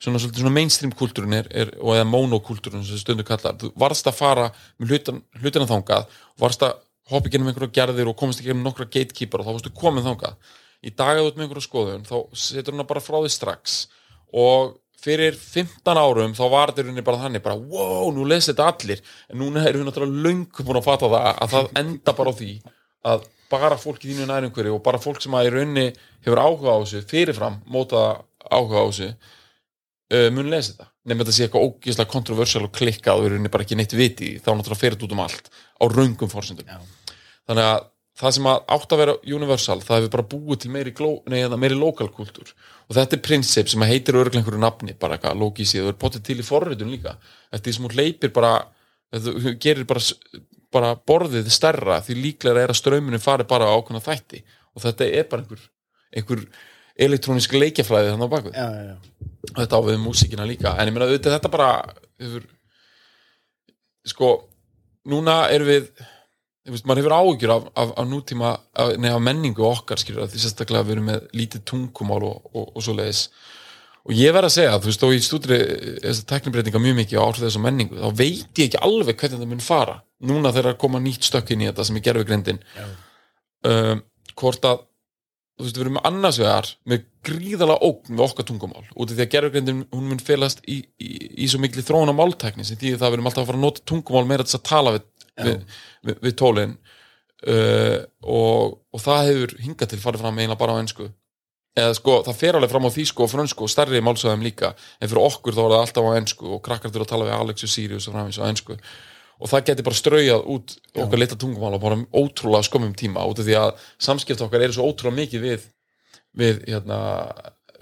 svona, 0.00 0.20
svolítið 0.22 0.44
svona 0.44 0.54
mainstream 0.54 0.94
kultúrin 0.96 1.36
og 1.36 1.90
eða 1.96 2.06
monokultúrin 2.08 2.86
sem 2.86 3.00
stundu 3.00 3.26
kallar. 3.26 3.58
Þú 3.60 3.72
varst 3.80 4.08
að 4.08 4.18
fara 4.18 4.46
með 4.78 4.94
hlutan, 4.94 5.20
hlutina 5.42 5.68
þangað, 5.68 6.06
varst 6.40 6.64
að 6.64 6.78
hoppa 7.10 7.32
gennum 7.32 7.50
einhverja 7.50 7.74
gerðir 7.82 8.08
og 8.08 8.16
komast 8.16 8.40
í 8.40 8.46
gennum 8.46 8.64
nokkra 8.64 8.86
gatekeeper 8.88 9.42
og 9.42 9.48
þá 9.48 9.52
varstu 9.58 9.74
komin 9.76 10.06
þangað. 10.06 10.38
Í 10.84 10.92
dag 10.92 11.18
að 11.18 11.20
þú 11.20 11.28
ert 11.28 11.36
með 11.36 11.46
einhverja 11.46 11.66
skoðun, 11.66 12.08
þá 12.08 12.16
setur 12.46 12.76
hana 12.76 12.88
bara 12.88 13.02
frá 13.04 13.18
því 13.18 13.32
strax 13.34 13.76
og 14.34 14.74
fyrir 15.04 15.36
15 15.36 16.00
árum 16.00 16.34
þá 16.36 16.42
var 16.52 16.72
þetta 16.72 16.86
rauninni 16.86 17.04
bara 17.06 17.20
þannig 17.20 17.44
bara 17.44 17.58
wow, 17.58 18.08
nú 18.14 18.24
lesi 18.28 18.52
þetta 18.52 18.70
allir. 18.72 19.04
En 19.30 19.40
núna 19.42 19.64
erum 19.68 19.82
við 19.84 19.90
náttúrulega 19.90 20.24
löngu 20.26 20.66
búin 20.66 20.80
að 20.80 20.88
fatta 20.88 21.10
það 21.12 21.28
að 21.30 21.54
það 21.54 21.70
enda 21.82 22.16
bara 22.18 22.32
á 22.32 22.38
því 22.40 22.50
að 23.12 23.28
bara 23.52 23.78
fólk 23.78 24.04
í 24.04 24.10
þínu 24.10 24.28
nærumhverju 24.30 24.74
og 24.74 24.82
bara 24.84 25.00
fólk 25.02 25.22
sem 25.22 25.36
að 25.36 25.48
í 25.48 25.54
rauninni 25.54 25.86
hefur 26.24 26.40
áhuga 26.40 26.74
á 26.74 26.78
þessu 26.82 27.04
fyrirfram 27.10 27.60
móta 27.70 28.04
áhuga 28.48 28.82
á 28.82 28.84
þessu 28.88 29.10
uh, 29.12 30.28
mun 30.34 30.50
lesi 30.52 30.72
þetta. 30.72 30.90
Nefnir 31.04 31.26
þetta 31.26 31.36
sé 31.36 31.46
eitthvað 31.46 31.66
ógeðslega 31.68 32.12
kontroversial 32.14 32.64
og 32.64 32.74
klikkað 32.74 33.20
og 33.20 33.26
í 33.26 33.32
rauninni 33.34 33.52
bara 33.52 33.66
ekki 33.66 33.76
neitt 33.78 33.96
viti 33.96 34.36
þá 34.40 34.54
náttúrulega 34.54 34.80
fer 34.80 34.96
þetta 34.96 35.08
út 35.08 35.16
um 35.16 35.24
allt 35.26 35.50
á 35.52 35.84
raungum 35.92 36.32
forsendum. 36.32 36.70
Já. 36.70 36.80
þannig 37.44 37.68
að 37.74 37.90
það 38.20 38.34
sem 38.36 38.46
átt 38.52 38.92
að 38.94 39.00
vera 39.00 39.16
universal 39.36 39.80
það 39.82 40.00
hefur 40.00 40.12
bara 40.14 40.26
búið 40.34 40.60
til 40.62 40.70
meiri, 40.74 40.92
gló, 40.94 41.10
nei, 41.30 41.40
eða 41.42 41.58
meiri 41.58 41.78
lokal 41.78 42.08
kultúr 42.14 42.52
og 42.88 42.94
þetta 42.94 43.16
er 43.16 43.22
prinsip 43.24 43.70
sem 43.72 43.84
heitir 43.88 44.18
örglega 44.20 44.42
einhverju 44.42 44.60
nafni 44.62 44.94
bara 45.00 45.16
eitthvað 45.16 45.40
logísið 45.40 45.86
og 45.86 45.92
er 45.94 46.00
potið 46.04 46.24
til 46.28 46.36
í 46.38 46.46
forritun 46.46 46.92
líka. 46.92 47.16
Eftir 47.50 47.70
því 47.70 47.76
sem 47.78 47.86
hún 47.88 47.96
leipir 47.98 48.32
bara 48.36 48.52
þú 49.14 49.54
gerir 49.62 49.86
bara, 49.88 50.02
bara 50.74 50.92
borðið 51.08 51.50
stærra 51.54 52.00
því 52.04 52.18
líklega 52.20 52.64
er 52.64 52.74
að 52.74 52.80
strömminu 52.82 53.20
fari 53.22 53.46
bara 53.48 53.70
á 53.70 53.74
ákveðna 53.78 54.02
þætti. 54.04 54.42
Og 54.74 54.84
þetta 54.84 55.08
er 55.08 55.28
bara 55.30 55.44
einhver, 55.44 55.62
einhver 56.14 56.44
elektrónisk 57.08 57.54
leikjafræði 57.56 58.12
þannig 58.12 58.30
á 58.30 58.34
bakvið 58.36 58.58
Já, 58.58 58.66
já, 58.68 58.82
já. 58.90 58.96
og 59.48 59.60
þetta 59.62 59.78
á 59.78 59.86
við 59.88 60.00
músíkina 60.04 60.48
líka. 60.50 60.74
En 60.78 60.90
ég 60.90 60.94
meina 60.94 61.08
auðvitað 61.08 61.38
þetta 61.38 61.52
bara 61.56 61.70
hefur, 62.22 62.44
sko 64.12 64.34
núna 65.10 65.44
erum 65.54 65.72
við 65.72 65.88
veist, 66.72 66.86
maður 66.88 67.02
hefur 67.02 67.16
áhyggjur 67.18 67.52
af, 67.54 67.66
af, 67.76 67.90
af 68.00 68.08
nútíma 68.08 68.54
af, 68.72 68.94
nei, 69.00 69.10
af 69.12 69.20
menningu 69.22 69.66
okkar 69.68 70.00
skilur 70.00 70.30
því 70.30 70.40
sérstaklega 70.40 70.86
við 70.86 70.96
erum 70.96 71.10
með 71.10 71.26
lítið 71.36 71.66
tungumál 71.68 72.22
og, 72.30 72.48
og, 72.54 72.70
og 72.72 72.86
svo 72.86 72.96
leiðis 72.96 73.26
og 74.04 74.16
ég 74.16 74.34
verð 74.36 74.50
að 74.50 74.54
segja, 74.58 74.78
þú 74.80 74.90
veist, 74.90 75.04
og 75.06 75.14
ég 75.14 75.24
stúdri 75.24 75.58
þessar 76.04 76.26
teknibreitinga 76.32 76.82
mjög 76.86 76.98
mikið 77.00 77.20
á 77.20 77.24
áhrif 77.24 77.44
þess 77.44 77.60
að 77.60 77.66
menningu 77.66 78.00
þá 78.00 78.08
veit 78.20 78.60
ég 78.60 78.66
ekki 78.66 78.82
alveg 78.84 79.20
hvernig 79.20 79.44
það 79.44 79.52
mun 79.52 79.64
fara 79.64 80.00
núna 80.24 80.52
þegar 80.52 80.74
að 80.74 80.82
koma 80.84 81.04
nýtt 81.04 81.28
stökk 81.28 81.54
inn 81.54 81.64
í 81.64 81.70
þetta 81.70 81.86
sem 81.88 82.00
er 82.00 82.04
gerfugrindin 82.08 82.60
um, 83.68 84.04
hvort 84.36 84.68
að 84.68 84.84
þú 85.54 85.66
veist, 85.68 85.76
við 85.78 85.84
erum 85.84 86.00
annars 86.02 86.38
vegar 86.42 86.68
með 86.90 87.04
gríðalega 87.24 87.86
ógn 87.86 88.16
við 88.16 88.24
okkar 88.24 88.46
tungumál 88.48 88.82
út 88.82 89.10
af 89.10 89.14
því 89.14 89.24
að 89.24 89.32
gerfugrindin, 89.36 89.82
hún 89.94 90.08
mun 90.10 90.22
felast 90.22 90.64
í, 90.66 90.80
í, 90.98 91.10
í 91.44 91.48
svo 91.50 91.60
mikli 91.62 91.84
þróun 91.86 92.10
á 92.10 92.18
máltækni 92.18 92.66
sem 92.66 92.80
því 92.80 92.96
það 92.98 93.12
við 93.12 93.18
erum 93.18 93.30
alltaf 93.30 93.44
að 93.44 93.50
fara 93.52 93.60
að 93.60 93.66
nota 93.68 93.84
tungumál 93.86 94.26
meira 94.28 94.46
þess 94.46 94.58
að 94.58 94.64
tala 94.68 94.94
við, 94.96 95.06
við, 95.42 95.64
við, 96.06 96.20
við 96.22 96.36
tólin. 96.40 96.76
Uh, 97.44 98.00
og, 98.22 98.78
og 98.94 99.02
það 99.04 99.26
hefur 99.28 99.54
hingað 99.60 99.90
til 99.92 100.00
farið 100.00 100.22
fram 100.24 100.38
eiginlega 100.38 100.60
bara 100.62 100.78
á 100.78 100.80
ennsku 100.80 101.10
eða 101.74 101.96
sko, 101.98 102.20
það 102.24 102.36
fer 102.38 102.56
alveg 102.56 102.70
fram 102.70 102.86
á 102.86 102.94
þýsku 102.94 103.24
og 103.24 103.30
frönsku 103.32 103.66
og 103.66 103.72
stærri 103.72 104.00
málsöðum 104.04 104.44
líka. 104.46 104.70
En 105.02 105.10
fyrir 105.10 105.26
okkur 105.26 105.56
þá 105.56 105.64
er 105.64 105.72
það 105.72 105.80
alltaf 105.80 106.06
á 106.06 106.16
ennsku 106.20 106.52
og 106.54 106.62
krakkar 106.64 106.92
þurfa 106.94 107.08
að 107.08 107.10
tala 107.10 107.26
við 107.26 107.34
Alex 107.36 107.66
og 107.66 107.72
Sirius 107.72 108.06
og 108.08 108.14
framins 108.14 108.38
á 108.38 108.46
ennsku 108.46 108.78
og 109.34 109.50
það 109.50 109.64
geti 109.68 109.84
bara 109.86 109.98
straujað 109.98 110.44
út 110.54 110.76
okkar 110.94 111.20
litla 111.20 111.38
tungumál 111.42 111.74
og 111.74 111.82
bara 111.82 111.98
ótrúlega 112.14 112.68
skömmum 112.68 112.94
tíma 112.96 113.24
út 113.26 113.40
af 113.42 113.48
því 113.48 113.56
að 113.58 113.72
samskipt 114.06 114.44
okkar 114.46 114.62
eru 114.62 114.76
svo 114.76 114.86
ótrúlega 114.86 115.18
mikið 115.18 115.42
við 115.42 115.66
við, 116.38 116.62
hérna, 116.68 117.00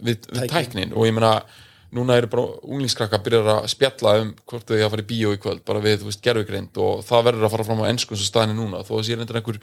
við, 0.01 0.27
við 0.33 0.49
Tæknin. 0.53 0.95
og 0.97 1.09
ég 1.09 1.17
meina 1.17 1.35
núna 1.93 2.17
eru 2.19 2.31
bara 2.33 2.45
unglingskrakka 2.63 3.19
að 3.19 3.25
byrja 3.27 3.57
að 3.57 3.71
spjalla 3.73 4.15
um 4.23 4.35
hvort 4.49 4.69
þau 4.69 4.79
að 4.79 4.93
fara 4.95 5.05
í 5.05 5.09
bíó 5.11 5.33
í 5.37 5.41
kvöld 5.43 5.65
bara 5.69 5.83
við, 5.85 6.07
gerfugreind 6.25 6.79
og 6.81 7.03
það 7.07 7.27
verður 7.29 7.49
að 7.49 7.55
fara 7.57 7.67
fram 7.69 7.83
á 7.85 7.91
ennsku 7.91 8.17
eins 8.17 8.25
og 8.25 8.31
staðinni 8.31 8.59
núna 8.59 8.85
þó 8.87 8.95
að 8.99 9.05
sé 9.09 9.19
reyndar 9.19 9.41
einhver 9.41 9.61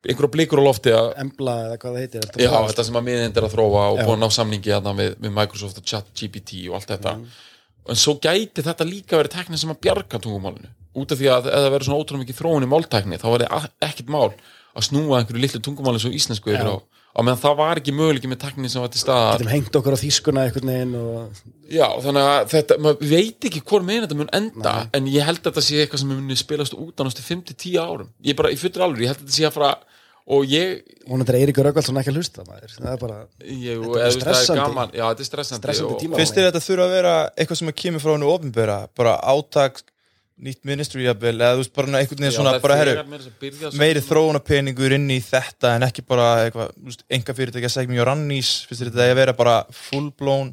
einhverja 0.00 0.32
blikur 0.32 0.62
á 0.62 0.64
lofti 0.64 0.92
að 0.96 1.10
Embla 1.20 1.56
eða 1.66 1.78
hvað 1.82 1.96
það 1.96 2.04
heitir 2.04 2.28
Já, 2.40 2.52
þetta 2.70 2.84
sem 2.88 2.98
að 3.00 3.06
miðind 3.10 3.36
er 3.36 3.46
að 3.46 3.54
þróa 3.56 3.86
og 3.92 4.02
búin 4.08 4.22
ná 4.22 4.28
samningi 4.32 4.72
þarna 4.72 4.94
við, 4.96 5.16
við 5.20 5.34
Microsoft 5.36 5.80
og 5.82 5.88
ChatGPT 5.92 6.62
og 6.70 6.78
allt 6.78 6.94
þetta. 6.94 7.16
En 7.90 8.00
svo 8.00 8.14
gæti 8.22 8.64
þetta 8.64 8.86
líka 8.88 9.20
verið 9.20 9.34
tekni 9.34 9.60
sem 9.60 9.72
að 9.72 9.82
bjarga 9.84 10.20
tungumálinu 10.22 10.72
út 11.00 11.12
af 11.12 11.20
því 11.20 11.28
að 11.30 11.50
ef 11.50 11.60
það 11.60 11.72
verður 11.74 11.86
svona 11.86 12.00
ótrúlega 12.00 12.24
mikið 12.24 12.38
þróun 12.40 12.66
í 12.66 12.70
máltækni 12.70 13.18
þá 13.20 13.28
er 13.30 13.44
það 13.44 13.68
ekkert 13.86 14.10
mál 14.10 14.30
að 14.30 14.86
snúa 14.88 15.20
einhverju 15.20 15.42
litlu 15.44 15.60
tungumáli 15.62 16.02
svo 16.02 16.10
íslensku 16.14 16.50
yfir 16.50 16.66
á, 16.66 16.76
á 17.10 17.18
meðan 17.26 17.40
það 17.42 17.56
var 17.58 17.80
ekki 17.80 17.94
möguleiki 17.96 18.30
með 18.30 18.40
tekni 18.44 18.70
sem 18.70 18.82
var 18.84 18.90
til 18.94 19.02
staðar 19.02 19.40
Getum 19.40 19.50
hengt 19.54 19.76
okkur 19.80 19.96
á 19.96 20.02
þýskuna 20.02 20.44
einhvern 20.46 20.70
veginn 20.72 20.94
og 21.00 21.40
Já, 21.70 21.86
þannig 22.02 22.28
að 22.30 22.48
þetta, 22.54 22.78
maður 22.82 23.10
veit 23.12 23.46
ekki 23.50 23.62
hvort 23.66 23.86
meginn 23.86 24.04
þetta 24.06 24.18
mun 24.20 24.32
enda, 24.40 24.74
en 24.96 25.06
ég 25.10 25.26
held 25.26 25.38
að 25.42 25.50
þetta 25.50 25.64
sé 25.66 25.80
eitthvað 25.84 26.02
sem 26.04 26.12
mun 26.14 26.38
spilast 26.38 26.74
út 26.78 26.98
á 26.98 27.02
næstu 27.06 27.22
5-10 27.26 27.78
árum 27.82 28.08
ég 28.26 28.34
er 28.34 28.38
bara, 28.40 28.50
ég 28.54 28.62
fyrir 28.62 28.86
alveg, 28.86 29.04
ég 29.06 29.12
held 29.12 29.20
að 29.20 29.26
þetta 29.26 29.38
sé 29.38 29.46
að 29.50 29.56
fara 29.58 29.72
og 30.30 30.44
ég, 30.46 30.82
hún 31.10 31.24
er 31.24 31.38
Eiríkur 31.40 31.66
Röggvaldsson 31.66 31.96
ekki 31.98 32.12
að 32.12 32.18
hlusta 32.20 32.44
maður. 32.46 32.74
það 32.76 32.90
er 32.92 32.98
bara, 33.00 33.16
ég 33.50 33.80
Þetta 33.80 34.00
er 34.00 34.06
er 34.06 34.14
stressandi. 34.14 34.60
gaman, 34.62 34.92
já, 34.94 35.04
þetta 35.08 35.24
er 35.24 35.28
stressandi, 35.30 35.64
Stressandi 35.64 36.10
og. 36.10 36.18
Finnst 36.20 36.36
þér 36.36 36.46
þetta 36.50 36.62
þurfa 36.66 36.84
að 36.86 36.92
vera 36.94 37.14
eitthvað 37.34 37.58
sem 37.62 37.70
að 37.72 37.78
kemur 37.82 38.04
frá 38.04 38.12
hennu 38.14 38.28
ofinbera, 38.30 38.76
bara 39.00 39.14
átak 39.32 39.80
nýtt 40.40 40.62
ministry 40.64 41.04
jafnvel, 41.04 41.34
eða 41.36 41.56
þú 41.58 41.60
veist 41.64 41.74
bara 41.76 41.98
einhvern 42.00 42.22
veginn 42.24 42.36
svona, 42.38 42.54
bara 42.64 42.78
herru 42.80 43.74
meiri 43.80 44.00
þróunapeningur 44.04 44.94
inn 44.96 45.10
í 45.12 45.18
þetta 45.24 45.74
en 45.76 45.84
ekki 45.88 46.04
bara 46.08 46.30
eitthvað, 46.46 46.72
þú 46.78 46.88
veist, 46.90 47.04
enga 47.12 47.34
fyrirtæki 47.36 47.68
að 47.68 47.74
segja 47.76 47.92
mjög 47.92 48.08
rannís, 48.10 48.50
finnst 48.70 48.86
þetta 48.88 49.06
að 49.10 49.14
vera 49.20 49.34
bara 49.36 49.56
full 49.74 50.08
blown 50.16 50.52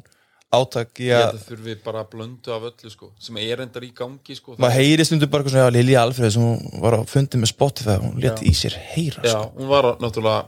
átak 0.52 1.00
í 1.04 1.08
ég 1.10 1.18
að 1.20 1.34
að 1.34 1.42
þurfi 1.50 1.74
bara 1.84 2.02
að 2.04 2.10
blöndu 2.14 2.52
af 2.54 2.62
öllu 2.70 2.92
sko, 2.92 3.10
sem 3.20 3.36
er 3.42 3.60
endar 3.64 3.84
í 3.84 3.90
gangi 3.96 4.36
sko, 4.38 4.54
maður 4.60 4.78
heyri 4.80 5.04
stundum 5.04 5.28
bara 5.32 5.44
eitthvað 5.44 5.56
svona, 5.58 5.66
já, 5.68 5.74
Lilja 5.76 6.04
Alfreð 6.06 6.32
sem 6.38 6.46
var 6.84 6.96
á 6.96 7.00
fundi 7.08 7.40
með 7.42 7.50
Spotify, 7.52 7.98
hún 8.00 8.16
leti 8.22 8.48
í 8.48 8.54
sér 8.56 8.76
heyra, 8.94 9.24
Já, 9.28 9.34
sko. 9.34 9.50
hún 9.58 9.68
var 9.68 9.90
á- 9.92 9.98
náttúrulega 10.00 10.46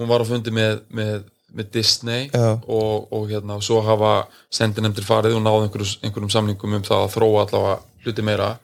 hún 0.00 0.08
var 0.08 0.24
á 0.24 0.26
fundi 0.30 0.54
með, 0.56 0.80
með, 0.88 1.20
með 1.52 1.68
Disney 1.74 2.30
og, 2.32 3.12
og 3.12 3.28
hérna 3.28 3.58
og 3.60 3.64
svo 3.66 3.82
hafa 3.84 4.14
sendinemndir 4.56 5.04
farið 5.04 5.36
og 5.36 5.44
náðu 5.44 5.66
einhverjum, 5.68 6.00
einhverjum 6.08 6.32
samlingum 6.32 6.78
um 6.80 6.86
það 6.88 7.04
að 7.04 7.14
þróa 7.18 7.44
allavega 7.44 7.76
hluti 8.04 8.24
meira. 8.26 8.54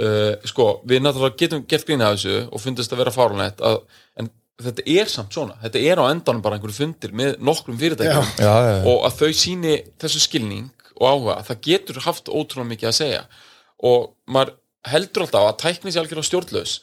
Uh, 0.00 0.36
sko, 0.46 0.80
við 0.86 1.02
náttúrulega 1.02 1.38
getum 1.40 1.64
gert 1.68 1.88
grína 1.88 2.10
af 2.10 2.18
þessu 2.20 2.44
og 2.46 2.62
fundist 2.62 2.92
að 2.94 3.00
vera 3.02 3.14
fárunett 3.14 3.62
að, 3.66 3.80
en 4.20 4.28
þetta 4.62 4.84
er 4.92 5.10
samt 5.10 5.34
svona. 5.34 5.56
Þetta 5.64 5.82
er 5.90 6.02
á 6.02 6.04
endanum 6.10 6.44
bara 6.44 6.58
einhverju 6.58 6.76
fundir 6.76 7.14
með 7.16 7.40
nokkrum 7.42 7.78
fyrirtækjum. 7.80 8.30
Já, 8.38 8.44
já, 8.46 8.70
já. 8.70 8.76
og 8.92 9.08
að 9.08 9.18
þau 9.18 9.40
síni 9.40 9.74
þessu 10.00 10.22
skilning 10.22 10.70
og 11.00 11.06
áhuga, 11.08 11.36
það 11.48 11.62
getur 11.66 12.00
haft 12.04 12.30
ótrúlega 12.30 12.70
mikið 12.74 12.90
að 12.92 12.96
segja. 13.00 13.24
Og 13.90 14.10
maður 14.30 14.54
heldur 14.90 15.26
alltaf 15.26 15.48
að 15.48 15.60
tækni 15.64 15.92
sér 15.92 16.04
algjörlega 16.04 16.28
stjórnlaus. 16.28 16.78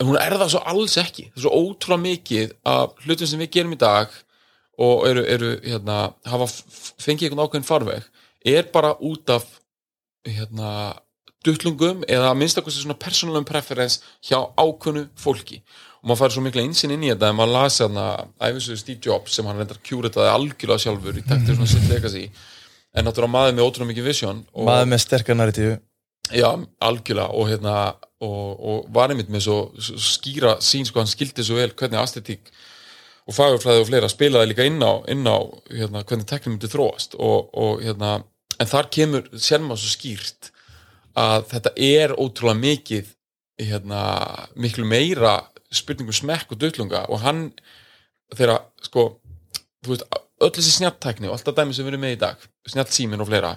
En 0.00 0.08
hún 0.08 0.18
er 0.18 0.34
það 0.34 0.54
svo 0.54 0.62
alls 0.72 0.98
ekki. 1.00 1.28
Það 1.30 1.40
er 1.40 1.46
svo 1.46 1.62
ótrúlega 1.62 2.04
mikið 2.08 2.54
af 2.72 3.04
hlutum 3.04 3.30
sem 3.30 3.42
við 3.44 3.52
gerum 3.58 3.76
í 3.76 3.80
dag 3.80 4.20
og 4.82 5.06
eru, 5.08 5.22
eru 5.28 5.52
hérna, 5.62 5.98
hafa 6.26 6.48
fengið 7.02 7.28
einhvern 7.28 7.44
ákveðin 7.44 7.68
farveg 7.68 8.08
er 8.48 8.68
bara 8.72 8.94
út 8.98 9.30
af 9.30 9.44
hérna, 10.26 10.96
duttlungum 11.46 12.02
eða 12.08 12.30
að 12.30 12.38
minnstakosti 12.40 12.84
svona 12.84 12.98
persónulegum 13.00 13.48
preference 13.48 14.02
hjá 14.24 14.38
ákveðnu 14.56 15.08
fólki. 15.18 15.62
Og 16.02 16.10
maður 16.10 16.24
færi 16.24 16.36
svo 16.36 16.42
mikla 16.46 16.64
einsinn 16.66 16.94
inn 16.96 17.04
í 17.06 17.12
þetta 17.12 17.30
en 17.30 17.38
maður 17.38 17.54
lasi 17.56 17.84
hérna 17.84 18.06
æfisöðu 18.42 18.80
Steve 18.80 19.06
Jobs 19.06 19.36
sem 19.36 19.46
hann 19.46 19.60
reyndar 19.60 19.78
kjúritaði 19.86 20.32
algjörlega 20.32 20.84
sjálfur 20.86 21.20
í 21.20 21.24
taktir 21.26 21.58
svona 21.58 21.70
sitt 21.70 21.86
legacy. 21.90 22.24
En 22.92 23.06
náttúrulega 23.06 23.34
maður 23.36 23.56
með 23.56 23.68
ótrúlega 23.68 23.92
mikið 23.92 24.08
vision 24.10 24.42
maður 24.56 24.90
með 24.90 25.02
sterkar 25.04 25.38
narratífu. 25.38 25.76
Já, 26.32 26.48
algjörlega. 26.82 27.28
Og 27.38 27.48
hérna 27.50 27.76
og, 28.22 28.50
og 28.58 28.90
var 28.94 29.12
einmitt 29.12 29.30
með 29.32 29.46
svo, 29.46 29.58
svo 29.78 29.98
skýra 30.02 30.56
sín 30.62 30.86
sko, 30.88 31.02
hann 31.02 31.10
skildi 31.10 31.44
svo 31.46 31.58
vel 31.58 31.72
hvernig 31.74 32.00
aesthetík 32.02 32.52
og 33.28 33.36
fagurfræði 33.36 33.82
og 33.82 33.88
fleira 33.88 34.10
spilaði 34.10 34.50
líka 34.50 34.66
inn 34.66 34.82
á, 34.82 34.92
inn 35.10 35.26
á 35.26 35.38
hérna, 35.70 36.02
hvernig 36.06 36.26
teknum 36.30 36.56
myndi 36.56 36.70
þróast. 36.70 37.16
Og, 37.18 37.50
og 37.54 37.82
hérna, 37.84 38.16
en 38.58 38.70
þar 38.70 38.90
kemur 38.94 39.28
sér 39.34 39.62
maður 39.62 39.84
svo 39.84 39.94
skýrt 39.94 40.51
að 41.18 41.48
þetta 41.52 41.72
er 41.76 42.14
ótrúlega 42.16 42.60
mikið 42.60 43.10
hérna, 43.62 44.02
miklu 44.56 44.86
meira 44.88 45.38
spurningu 45.72 46.14
smekk 46.16 46.54
og 46.54 46.60
dötlunga 46.60 47.04
og 47.12 47.22
hann 47.22 47.46
þegar 48.34 48.66
sko 48.84 49.06
veist, 49.86 50.06
öll 50.42 50.52
þessi 50.52 50.78
snjalltækni 50.78 51.28
og 51.28 51.36
alltaf 51.36 51.56
dæmi 51.56 51.76
sem 51.76 51.86
við 51.86 51.94
erum 51.94 52.04
með 52.06 52.16
í 52.16 52.20
dag, 52.22 52.46
snjallsímin 52.68 53.22
og 53.22 53.28
fleira 53.28 53.52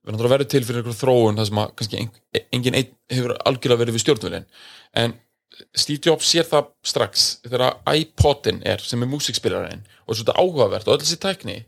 við 0.00 0.14
náttúrulega 0.14 0.36
verið 0.36 0.52
til 0.54 0.62
fyrir 0.64 0.82
einhver 0.82 1.00
þróun 1.00 1.40
það 1.40 1.50
sem 1.50 1.62
að 1.62 1.74
kannski 1.80 2.00
ein, 2.00 2.12
engin 2.56 2.78
einn 2.78 2.94
hefur 3.12 3.34
algjörlega 3.36 3.82
verið 3.82 3.98
við 3.98 4.04
stjórnvölin 4.06 4.48
en 5.02 5.18
Steve 5.76 6.00
Jobs 6.06 6.30
sér 6.30 6.46
það 6.48 6.70
strax 6.86 7.26
þegar 7.44 7.82
iPodin 7.90 8.62
er 8.64 8.80
sem 8.80 9.02
er 9.02 9.10
músikspilarinn 9.10 9.82
og 10.06 10.16
þetta 10.16 10.38
áhugavert 10.40 10.88
og 10.88 10.96
öll 10.96 11.04
þessi 11.04 11.20
tækni 11.20 11.58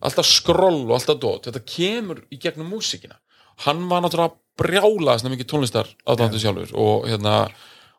alltaf 0.00 0.28
skroll 0.28 0.86
og 0.88 0.96
alltaf 0.96 1.18
dót 1.20 1.48
þetta 1.48 1.62
kemur 1.66 2.22
í 2.32 2.38
gegnum 2.40 2.70
músikina. 2.72 3.18
Hann 3.66 3.84
var 3.90 4.02
náttúrulega 4.02 4.38
brjálaðast 4.60 5.28
mikið 5.30 5.48
tónlistar 5.50 5.88
aðdándu 6.04 6.40
sjálfur 6.42 6.76
og 6.78 7.08
hérna 7.08 7.36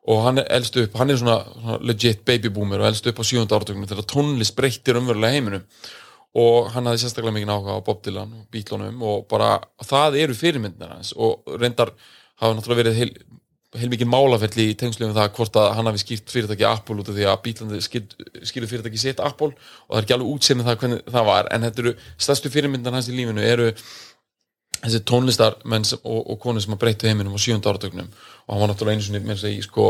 og 0.09 0.23
hann 0.25 0.41
er 0.41 0.47
elst 0.57 0.77
upp, 0.81 0.95
hann 0.97 1.13
er 1.13 1.19
svona, 1.21 1.41
svona 1.53 1.79
legit 1.85 2.23
baby 2.25 2.49
boomer 2.53 2.81
og 2.81 2.89
elst 2.89 3.07
upp 3.09 3.21
á 3.21 3.23
sjönda 3.25 3.57
áratögnum 3.57 3.89
þegar 3.89 4.07
tónlist 4.09 4.55
breyttir 4.57 4.97
umverulega 4.97 5.35
heiminum. 5.35 5.67
Og 6.41 6.71
hann 6.71 6.87
hafði 6.87 7.03
sérstaklega 7.03 7.35
mikið 7.35 7.51
áhuga 7.51 7.75
á 7.75 7.85
Bob 7.85 7.99
Dylan 8.05 8.31
og 8.37 8.47
Beatlunum 8.53 9.03
og 9.03 9.25
bara 9.29 9.57
það 9.83 10.17
eru 10.23 10.37
fyrirmyndir 10.37 10.93
hans 10.93 11.11
og 11.11 11.43
reyndar 11.59 11.91
hafa 12.39 12.55
náttúrulega 12.55 12.85
verið 12.85 12.99
heil, 13.01 13.11
heil 13.75 13.89
mikið 13.91 14.09
málafelli 14.09 14.69
í 14.71 14.77
tengslu 14.79 15.09
um 15.09 15.17
það 15.17 15.33
hvort 15.35 15.59
að 15.59 15.67
hann 15.75 15.89
hafi 15.91 16.01
skýrt 16.05 16.31
fyrirtæki 16.31 16.65
Apple 16.69 17.03
út 17.03 17.11
af 17.11 17.17
því 17.17 17.27
að 17.27 17.41
Beatlandi 17.43 17.81
skýrðu 17.83 18.71
fyrirtæki 18.71 19.01
sitt 19.03 19.19
Apple 19.19 19.51
og 19.51 19.91
það 19.91 19.99
er 19.99 20.07
ekki 20.07 20.15
alveg 20.17 20.31
útsemið 20.37 20.71
það 20.71 20.79
hvernig 20.85 21.03
það 21.17 21.27
var. 21.33 21.51
En 21.51 21.67
þetta 21.67 21.83
eru 21.83 21.93
stærstu 22.15 22.53
fyrirmyndir 22.55 22.95
hans 22.95 23.11
í 23.11 23.17
lífinu 23.19 23.45
eru 23.45 23.69
þessi 24.81 25.03
tónlistarmenn 25.09 25.87
og, 26.01 26.19
og 26.33 26.39
konur 26.41 26.63
sem 26.63 26.75
að 26.75 26.81
breyta 26.83 27.09
heiminum 27.09 27.37
á 27.37 27.39
sjönda 27.41 27.71
áratögnum 27.71 28.09
og 28.11 28.51
hann 28.53 28.63
var 28.63 28.71
náttúrulega 28.71 28.99
einu 28.99 29.05
sinni 29.05 29.21
með 29.23 29.37
þess 29.37 29.49
að 29.49 29.55
í 29.57 29.63
sko 29.65 29.87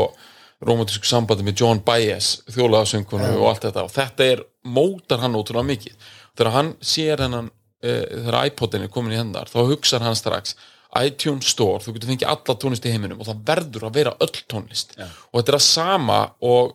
romantísku 0.62 1.08
sambandi 1.08 1.46
með 1.46 1.62
John 1.62 1.80
Baez 1.84 2.36
þjólaðasöngunu 2.54 3.32
og 3.40 3.48
allt 3.50 3.64
þetta. 3.66 3.86
Og 3.86 3.94
þetta 3.94 4.28
er, 4.34 4.44
mótar 4.62 5.22
hann 5.24 5.34
ótrúlega 5.38 5.66
mikið. 5.72 6.10
Þegar 6.38 6.54
hann 6.54 6.70
sér 6.78 7.24
hennan 7.24 7.48
uh, 7.50 8.04
þegar 8.12 8.38
iPodin 8.52 8.86
er 8.86 8.92
komin 8.92 9.16
í 9.16 9.18
hendar 9.18 9.50
þá 9.50 9.58
hugsar 9.72 10.04
hann 10.06 10.18
strax 10.18 10.54
iTunes 11.00 11.48
Store, 11.48 11.80
þú 11.80 11.94
getur 11.96 12.12
fengið 12.12 12.28
alla 12.28 12.54
tónlist 12.60 12.86
í 12.86 12.92
heiminum 12.92 13.22
og 13.22 13.28
það 13.30 13.44
verður 13.48 13.86
að 13.88 13.94
vera 13.96 14.14
öll 14.20 14.42
tónlist. 14.50 14.92
Já. 14.98 15.06
og 15.08 15.38
þetta 15.38 15.52
er 15.52 15.56
að 15.56 15.64
sama 15.64 16.18
og, 16.44 16.74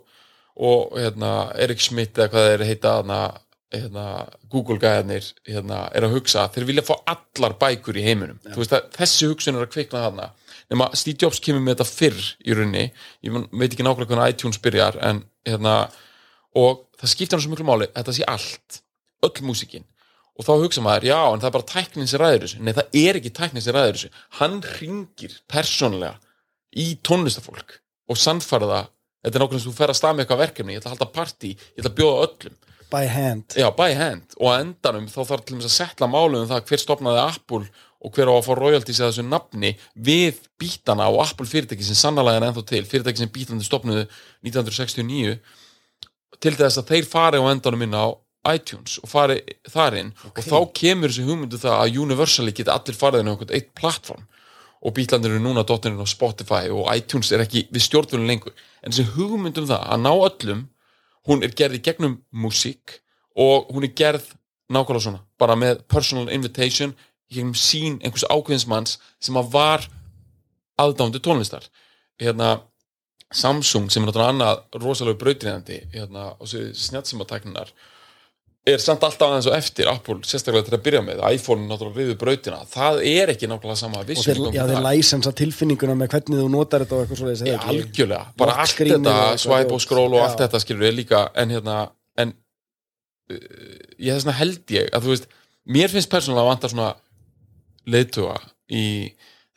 og 0.58 0.96
hérna, 0.98 1.34
Erik 1.62 1.84
Schmidt 1.84 2.18
eða 2.18 2.32
hvað 2.34 2.50
þeir 2.50 2.64
heita 2.72 2.96
hana, 2.98 3.20
hérna, 3.74 4.06
Google 4.52 4.80
gæðarnir 4.80 5.26
hérna, 5.48 5.84
er 5.96 6.08
að 6.08 6.18
hugsa, 6.18 6.48
þeir 6.54 6.68
vilja 6.70 6.86
fá 6.88 6.94
allar 7.14 7.58
bækur 7.60 8.00
í 8.00 8.06
heiminum, 8.06 8.40
veist 8.56 8.76
að 8.76 8.88
þessi 8.96 9.30
hugsun 9.32 9.58
er 9.58 9.66
að 9.66 9.74
kvikna 9.76 10.06
hana 10.06 10.30
nema 10.72 10.90
Steve 11.00 11.20
Jobs 11.22 11.42
kemur 11.44 11.64
með 11.64 11.78
þetta 11.78 11.90
fyrr 11.90 12.30
í 12.48 12.56
runni 12.56 12.86
ég 12.88 13.36
veit 13.52 13.70
ekki 13.70 13.86
nákvæmlega 13.86 14.14
hvernig 14.14 14.34
iTunes 14.36 14.60
byrjar 14.64 15.00
en 15.04 15.22
hérna 15.48 15.76
og 16.58 16.88
það 17.00 17.14
skiptir 17.14 17.38
hann 17.38 17.46
svo 17.46 17.54
miklu 17.54 17.68
máli, 17.68 17.90
þetta 17.96 18.16
sé 18.16 18.28
allt 18.28 18.82
öll 19.28 19.48
músikin 19.48 19.88
og 20.38 20.46
þá 20.46 20.52
hugsa 20.62 20.84
maður, 20.86 21.08
já, 21.10 21.18
en 21.34 21.42
það 21.42 21.50
er 21.50 21.56
bara 21.56 21.70
tæknin 21.72 22.10
sem 22.10 22.22
ræður 22.22 22.44
þessu. 22.44 22.60
Nei, 22.62 22.74
það 22.78 22.98
er 23.02 23.18
ekki 23.18 23.32
tæknin 23.34 23.64
sem 23.66 23.74
ræður 23.74 23.96
þessu. 23.98 24.10
Hann 24.38 24.60
ringir 24.78 25.34
persónlega 25.50 26.20
í 26.78 26.86
tónlistafólk 27.02 27.80
og 28.06 28.20
sannfæra 28.22 28.70
það 28.70 28.92
þetta 29.26 29.40
er 29.40 29.44
nákvæmlega 29.44 29.64
sem 29.64 29.72
þú 29.72 29.78
fer 29.80 29.94
að 29.94 29.98
stað 29.98 30.14
með 30.14 30.24
eitthvað 30.24 30.42
verkefni 30.44 30.76
ég 30.76 30.82
ætla 30.82 30.92
að 30.92 30.96
halda 30.96 31.10
partí, 31.16 31.54
ég 31.58 31.82
ætla 31.82 31.92
að 31.92 31.98
bjóða 31.98 32.28
öllum 32.28 32.60
by 32.92 33.08
hand. 33.12 33.58
Já, 33.58 33.68
by 33.76 33.96
hand. 33.98 34.38
Og 34.40 34.54
endanum 34.56 35.10
þá 35.12 35.20
þarf 35.32 35.46
til 35.48 35.60
að 35.60 35.74
setla 35.74 36.10
málum 36.12 36.44
um 36.44 36.50
það 36.50 36.66
hver 36.70 36.84
stopnaði 36.84 37.24
Apple 37.26 37.66
og 37.98 38.14
hver 38.14 38.30
á 38.30 38.34
að 38.38 38.46
fá 38.46 38.54
royalties 38.58 39.02
eða 39.02 39.10
þessu 39.12 39.26
nafni 39.28 39.74
við 39.96 40.42
bítana 40.62 41.10
og 41.10 41.24
Apple 41.26 41.50
fyrirtæki 41.50 41.86
sem 41.86 41.98
sannlega 41.98 42.38
er 42.38 42.48
ennþá 42.48 42.64
til, 42.70 42.84
fyrirtæki 42.86 43.24
sem 43.24 43.34
bítandi 43.34 43.66
stopnuðu 43.66 44.06
1969 44.46 45.38
til 46.44 46.54
þess 46.60 46.82
að 46.82 46.94
þeir 46.94 47.10
fari 47.10 47.42
á 47.42 47.46
endanum 47.50 47.86
inn 47.88 47.98
á 47.98 48.14
iTunes 48.54 49.00
og 49.02 49.10
fari 49.12 49.40
þar 49.68 49.98
inn 50.00 50.14
og 50.30 50.44
þá 50.46 50.58
kemur 50.78 51.12
þessi 51.12 51.26
hugmyndu 51.28 51.60
það 51.60 51.82
að 51.82 52.00
Universally 52.06 52.54
geti 52.56 52.72
allir 52.72 53.00
farið 53.00 53.24
inn 53.24 53.32
á 53.32 53.34
einhvern 53.34 53.56
eitt 53.58 53.74
plattform 53.76 54.28
og 54.86 54.94
bítlandir 54.94 55.34
eru 55.34 55.42
núna 55.42 55.66
dottinir 55.68 56.00
á 56.00 56.08
Spotify 56.08 56.70
og 56.70 56.88
iTunes 56.94 57.32
er 57.34 57.44
ekki 57.44 57.66
við 57.74 57.84
stjórnvölinn 57.88 58.30
lengur. 58.30 58.54
En 58.86 58.94
þessi 58.94 59.08
hugmyndum 59.16 59.66
það 59.68 59.88
að 59.90 60.04
ná 60.06 60.12
öllum 60.14 60.62
hún 61.28 61.44
er 61.44 61.54
gerð 61.56 61.80
í 61.80 61.84
gegnum 61.84 62.18
músík 62.32 63.00
og 63.38 63.70
hún 63.74 63.86
er 63.88 63.94
gerð 63.96 64.32
nákvæmlega 64.74 65.04
svona, 65.04 65.22
bara 65.40 65.56
með 65.60 65.84
personal 65.92 66.32
invitation 66.34 66.96
í 67.30 67.38
gegnum 67.38 67.56
sín 67.60 68.00
einhvers 68.02 68.28
ákveðinsmanns 68.32 68.98
sem 69.24 69.38
að 69.40 69.52
var 69.54 69.86
aðdándu 70.82 71.22
tónlistar. 71.24 71.66
Hérna 72.22 72.58
Samsung 73.34 73.92
sem 73.92 74.04
er 74.04 74.08
náttúrulega 74.08 74.32
annað 74.32 74.60
rosalega 74.80 75.20
brautriðandi 75.20 75.82
hérna, 75.92 76.30
og 76.40 76.48
svo 76.48 76.62
snjáttsimatakninar 76.72 77.74
er 78.68 78.82
samt 78.84 79.04
alltaf 79.06 79.32
aðeins 79.32 79.48
og 79.50 79.56
eftir 79.58 79.90
Apple, 79.92 80.18
sérstaklega 80.28 80.68
til 80.68 80.76
að 80.78 80.84
byrja 80.88 81.02
með. 81.06 81.22
iPhone 81.38 81.68
náttúrulega 81.70 82.02
riðu 82.04 82.16
brautina, 82.20 82.60
það 82.72 83.00
er 83.12 83.32
ekki 83.34 83.50
nákvæmlega 83.50 83.80
sama 83.80 84.02
og 84.02 84.10
þeir, 84.10 84.42
gangi 84.44 84.58
já, 84.58 84.62
þar. 84.62 84.74
þeir 84.74 84.84
læsensa 84.88 85.34
tilfinninguna 85.42 85.96
með 86.00 86.12
hvernig 86.16 86.42
þú 86.42 86.50
notar 86.54 86.86
þetta 86.86 86.98
og 86.98 87.06
eitthvað 87.06 87.22
svo 87.22 87.48
Já, 87.48 87.58
algjörlega, 87.72 88.34
bara 88.40 88.58
allt 88.64 88.82
þetta 88.82 89.16
swipe 89.44 89.78
og 89.78 89.84
skról 89.84 90.10
og 90.10 90.20
allt 90.26 90.44
þetta 90.44 90.62
skilur 90.64 90.88
við 90.88 90.98
líka 91.00 91.24
en 91.38 91.56
hérna 91.56 91.78
en 92.20 92.36
uh, 93.32 93.40
ég 93.98 94.12
þess 94.12 94.28
vegna 94.28 94.38
held 94.42 94.76
ég 94.76 94.92
að 94.92 95.08
þú 95.08 95.16
veist 95.16 95.32
mér 95.78 95.94
finnst 95.94 96.12
persónulega 96.12 96.46
að 96.46 96.52
vanta 96.52 96.72
svona 96.74 96.92
leiðtuga 97.88 98.38
í 98.68 98.86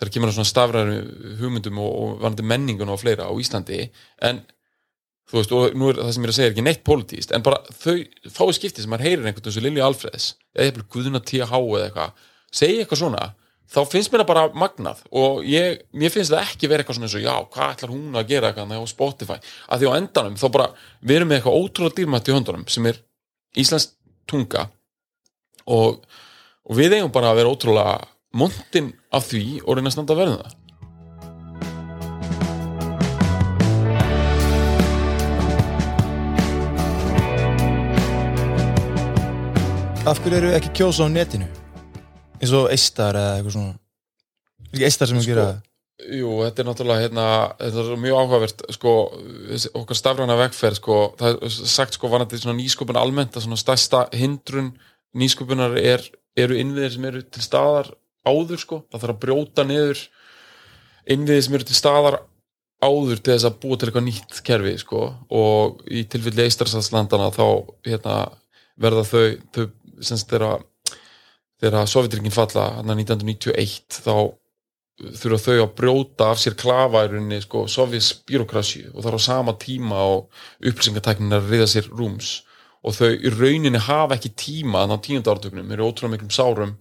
þegar 0.00 0.14
kemur 0.14 0.30
að 0.30 0.38
svona 0.38 0.50
stafræru 0.50 0.96
hugmyndum 1.40 1.82
og, 1.82 1.90
og 1.90 2.16
varandi 2.22 2.46
menningun 2.46 2.92
og 2.92 3.02
fleira 3.02 3.28
á 3.28 3.32
Íslandi 3.34 3.82
en 4.26 4.44
þú 5.30 5.38
veist, 5.38 5.52
og 5.54 5.76
nú 5.78 5.90
er 5.90 6.00
það 6.00 6.14
sem 6.14 6.24
ég 6.24 6.28
er 6.28 6.32
að 6.32 6.38
segja 6.38 6.52
ekki 6.52 6.64
neitt 6.66 6.80
pólitíst, 6.86 7.34
en 7.34 7.44
bara 7.46 7.60
þau 7.70 7.96
fái 8.34 8.56
skipti 8.56 8.82
sem 8.82 8.90
maður 8.90 9.06
heyrir 9.06 9.28
einhvern 9.28 9.44
veginn 9.44 9.56
svo 9.56 9.64
Lilju 9.66 9.84
Alfreðs 9.86 10.26
eða 10.56 10.66
eitthvað 10.66 10.88
Guðuna 10.96 11.22
T.H. 11.30 11.60
eða 11.60 11.84
eitthvað 11.86 12.24
segja 12.60 12.84
eitthvað 12.84 13.02
svona, 13.04 13.28
þá 13.70 13.80
finnst 13.92 14.10
mér 14.10 14.24
það 14.24 14.30
bara 14.32 14.44
magnað 14.58 15.04
og 15.22 15.44
ég, 15.46 15.84
mér 15.94 16.14
finnst 16.14 16.34
það 16.34 16.48
ekki 16.48 16.70
vera 16.70 16.82
eitthvað 16.82 16.98
svona 16.98 17.06
eins 17.06 17.18
og 17.20 17.24
já, 17.24 17.34
hvað 17.54 17.74
ætlar 17.76 17.94
hún 17.94 18.18
að 18.18 18.32
gera 18.32 18.50
eitthvað 18.50 18.74
á 18.82 18.90
Spotify, 18.90 19.38
að 19.70 19.84
því 19.84 19.92
á 19.94 19.98
endanum 20.00 20.40
þá 20.40 20.46
bara, 20.56 20.68
við 21.00 21.20
erum 21.20 21.30
með 21.30 21.38
eitthvað 21.38 21.60
ótrúlega 21.60 21.98
dýrmætt 22.00 22.30
í 22.30 22.34
höndunum 22.34 22.66
sem 22.74 22.90
er 22.90 22.98
Íslands 23.62 23.92
tunga 24.30 24.66
og, 25.70 26.02
og 26.66 26.78
við 26.78 26.98
eigum 26.98 27.14
bara 27.14 27.30
að 27.30 27.42
vera 27.42 27.54
ótrúlega 27.54 27.94
montin 28.40 28.92
af 29.14 29.26
því 29.30 29.60
og 29.64 29.78
reyna 29.78 29.90
að 29.90 29.96
standa 29.96 30.16
að 30.18 30.58
Af 40.10 40.18
hverju 40.18 40.40
eru 40.40 40.54
ekki 40.56 40.72
kjósa 40.80 41.06
á 41.06 41.08
netinu? 41.08 41.46
eins 42.40 42.52
og 42.56 42.70
eistar 42.72 43.16
eða 43.18 43.34
eitthvað 43.38 43.56
svona 43.56 44.86
eistar 44.86 45.10
sem 45.10 45.20
Sko, 45.20 45.28
gera 45.30 45.48
Jú, 46.00 46.30
þetta 46.46 46.62
er 46.62 46.66
náttúrulega 46.66 47.04
hérna, 47.04 47.24
þetta 47.60 47.82
er 47.82 47.98
mjög 48.00 48.20
áhugavert 48.22 48.62
sko, 48.72 48.92
okkar 49.76 49.98
stafræna 49.98 50.36
vegferð 50.40 50.78
sko, 50.78 50.96
það 51.20 51.34
er 51.36 51.52
sagt 51.74 51.98
sko 51.98 52.08
vanandi 52.08 52.40
svona 52.40 52.56
nýsköpun 52.56 52.96
almennt 52.96 53.36
að 53.36 53.44
svona 53.44 53.60
stærsta 53.60 54.06
hindrun 54.16 54.70
nýsköpunar 55.20 55.76
er, 55.76 56.06
eru 56.40 56.56
innviðir 56.56 56.94
sem 56.96 57.06
eru 57.10 57.20
til 57.28 57.44
staðar 57.44 57.92
áður 58.24 58.62
sko, 58.64 58.80
það 58.88 59.04
þarf 59.04 59.14
að 59.14 59.22
brjóta 59.26 59.66
niður 59.68 60.02
innviðir 61.12 61.44
sem 61.44 61.58
eru 61.58 61.68
til 61.68 61.76
staðar 61.76 62.18
áður 62.80 63.20
til 63.20 63.34
þess 63.34 63.50
að 63.50 63.60
búa 63.60 63.76
til 63.76 63.90
eitthvað 63.90 64.08
nýtt 64.08 64.42
kerfi 64.48 64.76
sko 64.80 65.04
og 65.36 65.84
í 65.84 66.06
tilfelli 66.08 66.48
eistarsatslandana 66.48 67.28
þá 67.36 67.44
hérna, 67.84 68.16
verða 68.80 69.04
þau, 69.04 69.26
þau 69.52 69.66
þegar 71.60 71.88
Sovjetryggin 71.88 72.34
falla 72.34 72.68
hann 72.78 72.94
1991 72.94 74.00
þá 74.04 74.14
þurfa 75.00 75.40
þau 75.40 75.56
að 75.62 75.74
brjóta 75.78 76.28
af 76.30 76.40
sér 76.40 76.56
rauninni 76.60 77.40
sko, 77.40 77.66
sovjets 77.68 78.12
byrokrasju 78.28 78.92
og 78.92 79.02
það 79.02 79.10
er 79.10 79.16
á 79.16 79.20
sama 79.24 79.52
tíma 79.56 80.00
og 80.04 80.28
upplýsingatæknin 80.60 81.32
er 81.32 81.40
að 81.40 81.52
riða 81.54 81.68
sér 81.72 81.88
rúms. 81.88 82.42
Og 82.84 82.96
þau 82.96 83.12
í 83.12 83.32
rauninni 83.32 83.80
hafa 83.80 84.16
ekki 84.16 84.32
tíma 84.36 84.84
þannig 84.84 85.00
á 85.00 85.04
tíunda 85.06 85.32
áratögnum, 85.32 85.72
eru 85.72 85.88
ótrúlega 85.88 86.16
miklum 86.16 86.32
sárum 86.32 86.74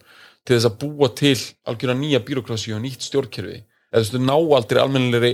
til 0.43 0.55
þess 0.55 0.69
að 0.69 0.79
búa 0.83 1.09
til 1.15 1.37
algjörða 1.67 1.95
nýja 1.99 2.23
byrokrasju 2.27 2.75
og 2.75 2.83
nýtt 2.83 3.07
stjórnkerfi. 3.07 3.63
Eða 3.91 4.11
þú 4.11 4.21
ná 4.23 4.35
aldrei 4.35 4.81
almennilegri 4.83 5.33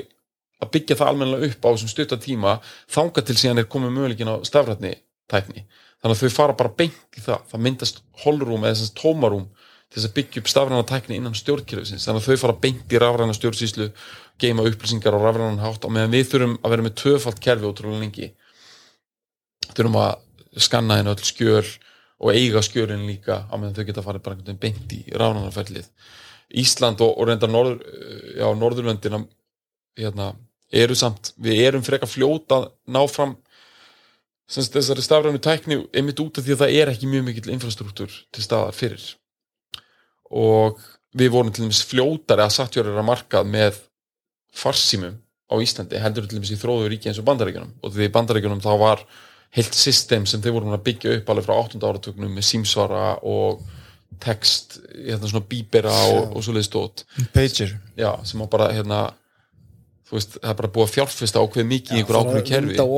að 0.62 0.72
byggja 0.74 1.00
það 1.00 1.12
almennilega 1.12 1.50
upp 1.52 1.66
á 1.66 1.70
þessum 1.74 1.92
stutta 1.92 2.22
tíma 2.22 2.60
þanga 2.92 3.26
til 3.26 3.38
síðan 3.40 3.62
er 3.62 3.70
komið 3.70 3.98
möguleikin 3.98 4.32
á 4.32 4.36
stafrætni 4.48 4.94
tækni 5.30 5.66
þannig 6.06 6.20
að 6.20 6.22
þau 6.22 6.36
fara 6.36 6.56
bara 6.60 6.74
beint 6.78 7.18
í 7.18 7.24
það. 7.26 7.46
Það 7.50 7.64
myndast 7.66 8.02
holrúm 8.22 8.68
eða 8.70 8.90
tómarúm 9.00 9.48
til 9.90 9.98
þess 9.98 10.10
að 10.10 10.16
byggja 10.20 10.42
upp 10.42 10.52
stafræna 10.52 10.86
tækni 10.86 11.18
innan 11.18 11.38
stjórnkerfisins. 11.38 12.06
Þannig 12.06 12.22
að 12.22 12.28
þau 12.30 12.44
fara 12.44 12.58
beint 12.62 12.94
í 12.94 13.02
rafræna 13.02 13.38
stjórnsýslu 13.38 13.88
geima 14.42 14.66
upplýsingar 14.70 15.18
á 15.18 15.20
rafrænan 15.24 15.64
hátt 15.64 15.88
og 15.88 15.96
meðan 15.96 16.14
við 16.14 16.30
þurfum 16.30 16.56
að 16.62 16.76
vera 16.76 16.86
með 16.86 16.96
tvöfalt 17.02 17.42
kerfi 17.42 17.66
ótrúlega 17.66 18.04
lengi. 18.04 18.30
Þurfum 19.72 19.98
að 20.04 20.62
skanna 20.62 21.00
henni 21.00 21.16
öll 21.16 21.26
skjöl 21.26 21.66
og 22.22 22.38
eiga 22.38 22.62
skjölin 22.64 23.08
líka 23.10 23.42
á 23.50 23.54
meðan 23.58 23.76
þau 23.80 23.90
geta 23.90 24.06
farið 24.06 24.26
bara 24.28 24.38
einhvern 24.38 24.54
veginn 24.54 24.64
beint 24.64 24.94
í 24.96 25.02
rafrænarferlið 25.18 25.90
Ísland 26.62 27.02
og, 27.02 27.16
og 27.18 27.28
reynda 27.28 27.50
norður, 27.50 27.80
já, 28.38 28.46
Norðurlöndina 28.56 29.22
hérna, 29.98 30.30
eru 30.72 30.96
samt 30.98 31.34
við 31.42 31.64
erum 31.66 31.86
frekar 31.86 32.10
fljóta 32.10 32.62
að 32.62 32.70
semst, 34.50 34.74
þessari 34.76 35.04
stafrænu 35.06 35.42
tækni 35.42 35.80
einmitt 35.96 36.22
út 36.24 36.40
af 36.40 36.46
því 36.46 36.56
að 36.56 36.64
það 36.64 36.80
er 36.82 36.92
ekki 36.94 37.12
mjög 37.12 37.28
mikill 37.30 37.54
infrastruktúr 37.56 38.18
til 38.34 38.46
staðar 38.46 38.76
fyrir. 38.78 39.06
Og 40.32 40.82
við 41.16 41.32
vorum 41.34 41.54
til 41.54 41.66
dæmis 41.66 41.84
fljótari 41.88 42.46
að 42.46 42.56
sattjóra 42.58 43.06
markað 43.06 43.48
með 43.50 43.80
farsímum 44.56 45.16
á 45.46 45.56
Íslandi 45.62 46.02
heldur 46.02 46.28
til 46.28 46.40
dæmis 46.40 46.54
í 46.56 46.60
þróðu 46.60 46.90
ríki 46.92 47.10
eins 47.12 47.22
og 47.22 47.28
bandaríkjunum. 47.30 47.74
Og 47.84 47.94
því 47.94 48.10
í 48.10 48.14
bandaríkjunum 48.14 48.64
þá 48.64 48.72
var 48.82 49.06
heilt 49.56 49.78
system 49.78 50.26
sem 50.28 50.42
þeir 50.44 50.58
voru 50.58 50.74
að 50.74 50.86
byggja 50.88 51.18
upp 51.20 51.32
alveg 51.32 51.48
frá 51.48 51.56
8. 51.62 51.82
áratögnum 51.82 52.34
með 52.36 52.48
símsvara 52.50 53.06
og 53.24 53.62
text, 54.22 54.80
hérna 54.94 55.30
svona 55.30 55.46
bíbera 55.50 55.92
og, 56.12 56.36
og 56.36 56.44
svo 56.44 56.56
leiði 56.56 56.70
stótt 56.70 57.06
pager. 57.34 57.76
Já, 58.00 58.12
sem 58.28 58.42
á 58.42 58.48
bara 58.52 58.72
hérna 58.76 59.00
þú 60.06 60.18
veist, 60.20 60.36
það 60.38 60.52
er 60.52 60.58
bara 60.60 60.70
búið 60.76 60.86
að 60.86 60.92
fjárfesta 60.94 61.42
ákveð 61.42 61.66
mikið 61.72 61.96
í 61.96 62.02
einhver 62.02 62.18
ákveðu 62.20 62.44
kerfi. 62.46 62.76
að 62.78 62.92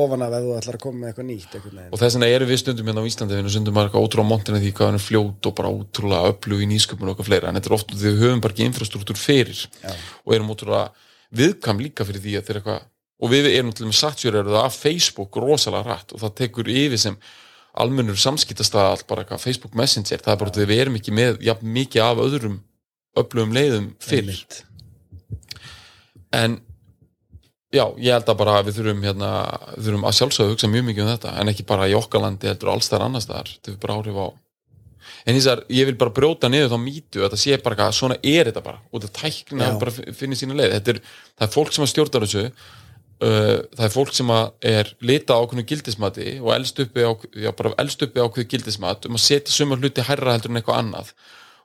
og 1.88 2.02
þess 2.02 2.18
vegna 2.18 2.28
erum 2.34 2.50
við 2.50 2.60
stundum 2.60 2.90
hérna 2.90 3.00
á 3.00 3.08
Íslandi 3.08 3.38
við 3.38 3.48
stundum 3.54 3.78
bara 3.78 3.88
eitthvað 3.88 4.04
ótrúlega 4.04 4.28
montinu 4.28 4.60
því 4.60 4.72
hvað 4.76 4.90
hann 4.90 4.98
er 4.98 5.04
fljót 5.06 5.48
og 5.48 5.56
bara 5.56 5.72
ótrúlega 5.72 6.32
öflug 6.34 6.60
í 6.60 6.68
nýsköpun 6.68 7.08
og 7.08 7.14
eitthvað 7.14 7.30
fleira. 7.30 7.48
En 7.48 7.56
þetta 7.56 7.72
er 7.72 7.76
oft 7.78 7.94
því 7.94 8.04
við 8.04 8.22
höfum 8.26 8.44
bara 8.44 8.56
ekki 8.56 8.68
infrastruktúr 8.68 9.20
fyrir 9.22 9.64
Já. 9.80 9.96
og 9.96 10.36
erum 10.36 10.52
ótrúlega 10.52 11.08
viðkam 11.40 11.80
líka 11.80 12.08
fyrir 12.08 12.24
því 12.26 12.36
að 12.36 12.46
þeir 12.50 12.60
eitthvað 12.60 12.86
og 13.18 13.32
við 13.32 13.50
erum 13.50 13.72
til 13.72 13.86
og 13.86 13.90
með 13.90 14.00
satsjörður 14.02 14.60
af 14.60 14.76
Facebook 14.76 15.40
rosalega 15.40 15.88
rætt 15.88 16.12
og 16.12 16.22
það 16.22 16.36
tekur 16.42 16.68
yfir 16.70 17.00
sem 17.00 17.16
almennur 17.78 18.20
samskiptastað 18.20 19.06
bara 19.08 19.24
eitthvað. 19.24 19.42
Facebook 19.48 19.74
Messenger 19.78 20.20
það 20.20 20.34
er 20.34 20.40
bara 20.44 20.54
því 20.54 20.66
að 20.66 20.72
við 20.72 20.84
erum 20.84 21.00
ekki 21.00 21.16
með 21.16 21.42
jafn 21.48 21.72
mikið 21.72 22.04
af 22.04 22.22
öðrum 22.22 22.60
öflugum 23.18 23.54
leiðum 23.56 23.92
fyrir. 24.02 24.44
En 26.36 26.58
já, 27.74 27.84
ég 28.00 28.12
held 28.14 28.28
að 28.32 28.38
bara 28.40 28.58
við 28.66 28.78
þurfum 28.80 29.06
hérna, 29.06 29.30
við 29.76 29.88
þurfum 29.88 30.08
að 30.08 30.18
sjálfsögðu 30.18 30.54
hugsa 30.54 30.70
mjög 30.72 30.86
mikið 30.88 31.04
um 31.04 31.10
þetta 31.14 31.34
en 31.42 31.52
ekki 31.52 31.66
bara 31.68 31.88
í 31.90 31.96
okkar 31.98 32.24
landi 32.24 32.48
heldur 32.50 32.72
alls 32.74 32.88
þar 32.90 33.06
annars 33.08 33.28
þar, 33.28 33.50
þetta 33.58 33.74
er 33.74 33.82
bara 33.84 33.98
áhrif 33.98 34.20
á 34.22 34.26
en 35.28 35.36
vegar, 35.36 35.62
ég 35.72 35.88
vil 35.88 35.96
bara 36.00 36.14
brjóta 36.14 36.48
niður 36.48 36.72
þá 36.72 36.78
mýtu 36.80 37.22
þetta 37.24 37.38
sé 37.40 37.56
bara 37.60 37.76
eitthvað, 37.76 37.96
svona 37.98 38.16
er 38.22 38.48
þetta 38.48 38.62
bara. 38.64 38.80
Og 38.92 39.02
þetta 39.02 39.22
tækna 39.22 39.70
bara 39.80 39.92
fi- 39.92 40.12
finnir 40.16 40.38
sína 40.40 40.56
leið. 40.56 40.76
Er, 40.92 41.00
það 41.36 41.46
er 41.46 41.52
fólk 41.54 41.74
sem 41.74 41.84
að 41.84 41.90
stjórnar 41.92 42.24
þessu 42.26 42.44
uh, 42.44 43.58
það 43.76 43.84
er 43.88 43.94
fólk 43.94 44.14
sem 44.16 44.32
að 44.34 44.68
er 44.72 44.92
lita 45.10 45.36
á 45.36 45.40
ákveðnu 45.42 45.64
gildismati 45.68 46.28
og 46.42 46.52
elst 46.54 46.80
uppi 46.84 47.04
á, 47.04 47.12
já, 47.44 47.50
bara 47.58 47.74
elst 47.84 48.04
uppi 48.06 48.22
á 48.22 48.26
ákveðu 48.28 48.48
gildismat 48.54 49.08
um 49.08 49.18
að 49.18 49.24
setja 49.26 49.54
sumar 49.56 49.80
hluti 49.82 50.04
hærra 50.08 50.36
heldur 50.36 50.54
en 50.54 50.60
eitthvað 50.62 50.80
annað. 50.84 51.12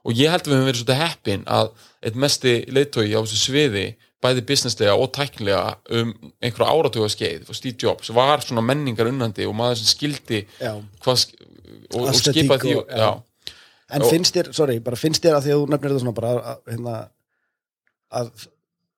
Og 0.04 0.18
ég 0.20 0.34
held 0.34 0.44
að 0.48 0.52
við 0.52 0.58
höfum 0.60 0.70
verið 0.72 0.82
svolítið 0.82 1.04
heppin 1.04 1.46
að 1.60 1.70
eitt 2.04 2.20
mesti 2.26 2.56
leiðtói 2.76 3.08
á 3.16 3.20
þessu 3.24 3.40
sviði 3.46 3.86
bæði 4.24 4.44
businesslega 4.48 4.96
og 4.96 5.12
tæknilega 5.16 5.76
um 6.00 6.14
einhverja 6.42 6.72
áratuga 6.74 7.10
skeið 7.12 7.50
og 7.52 7.58
Steve 7.60 7.78
Jobs 7.84 8.10
var 8.16 8.42
svona 8.46 8.64
menningar 8.66 9.10
unnandi 9.12 9.46
og 9.50 9.56
maður 9.60 9.82
sem 9.84 9.92
skildi 9.94 10.42
hvað 10.60 11.26
og, 11.94 12.02
og 12.02 12.10
Aesthetic 12.10 12.44
skipa 12.44 12.58
því 12.64 12.76
og- 12.80 12.90
já. 12.90 12.98
já. 13.04 13.12
En 13.94 14.02
Og- 14.02 14.10
finnst 14.10 14.34
þér, 14.34 14.48
sorry, 14.58 14.80
bara 14.80 14.98
finnst 14.98 15.22
þér 15.22 15.36
að 15.38 15.44
því 15.46 15.52
að 15.54 15.60
þú 15.62 15.70
nefnir 15.70 15.92
þetta 15.92 16.02
svona 16.02 16.16
bara 16.18 16.30
að, 16.34 16.62
hérna, 16.72 16.94
að 18.14 18.30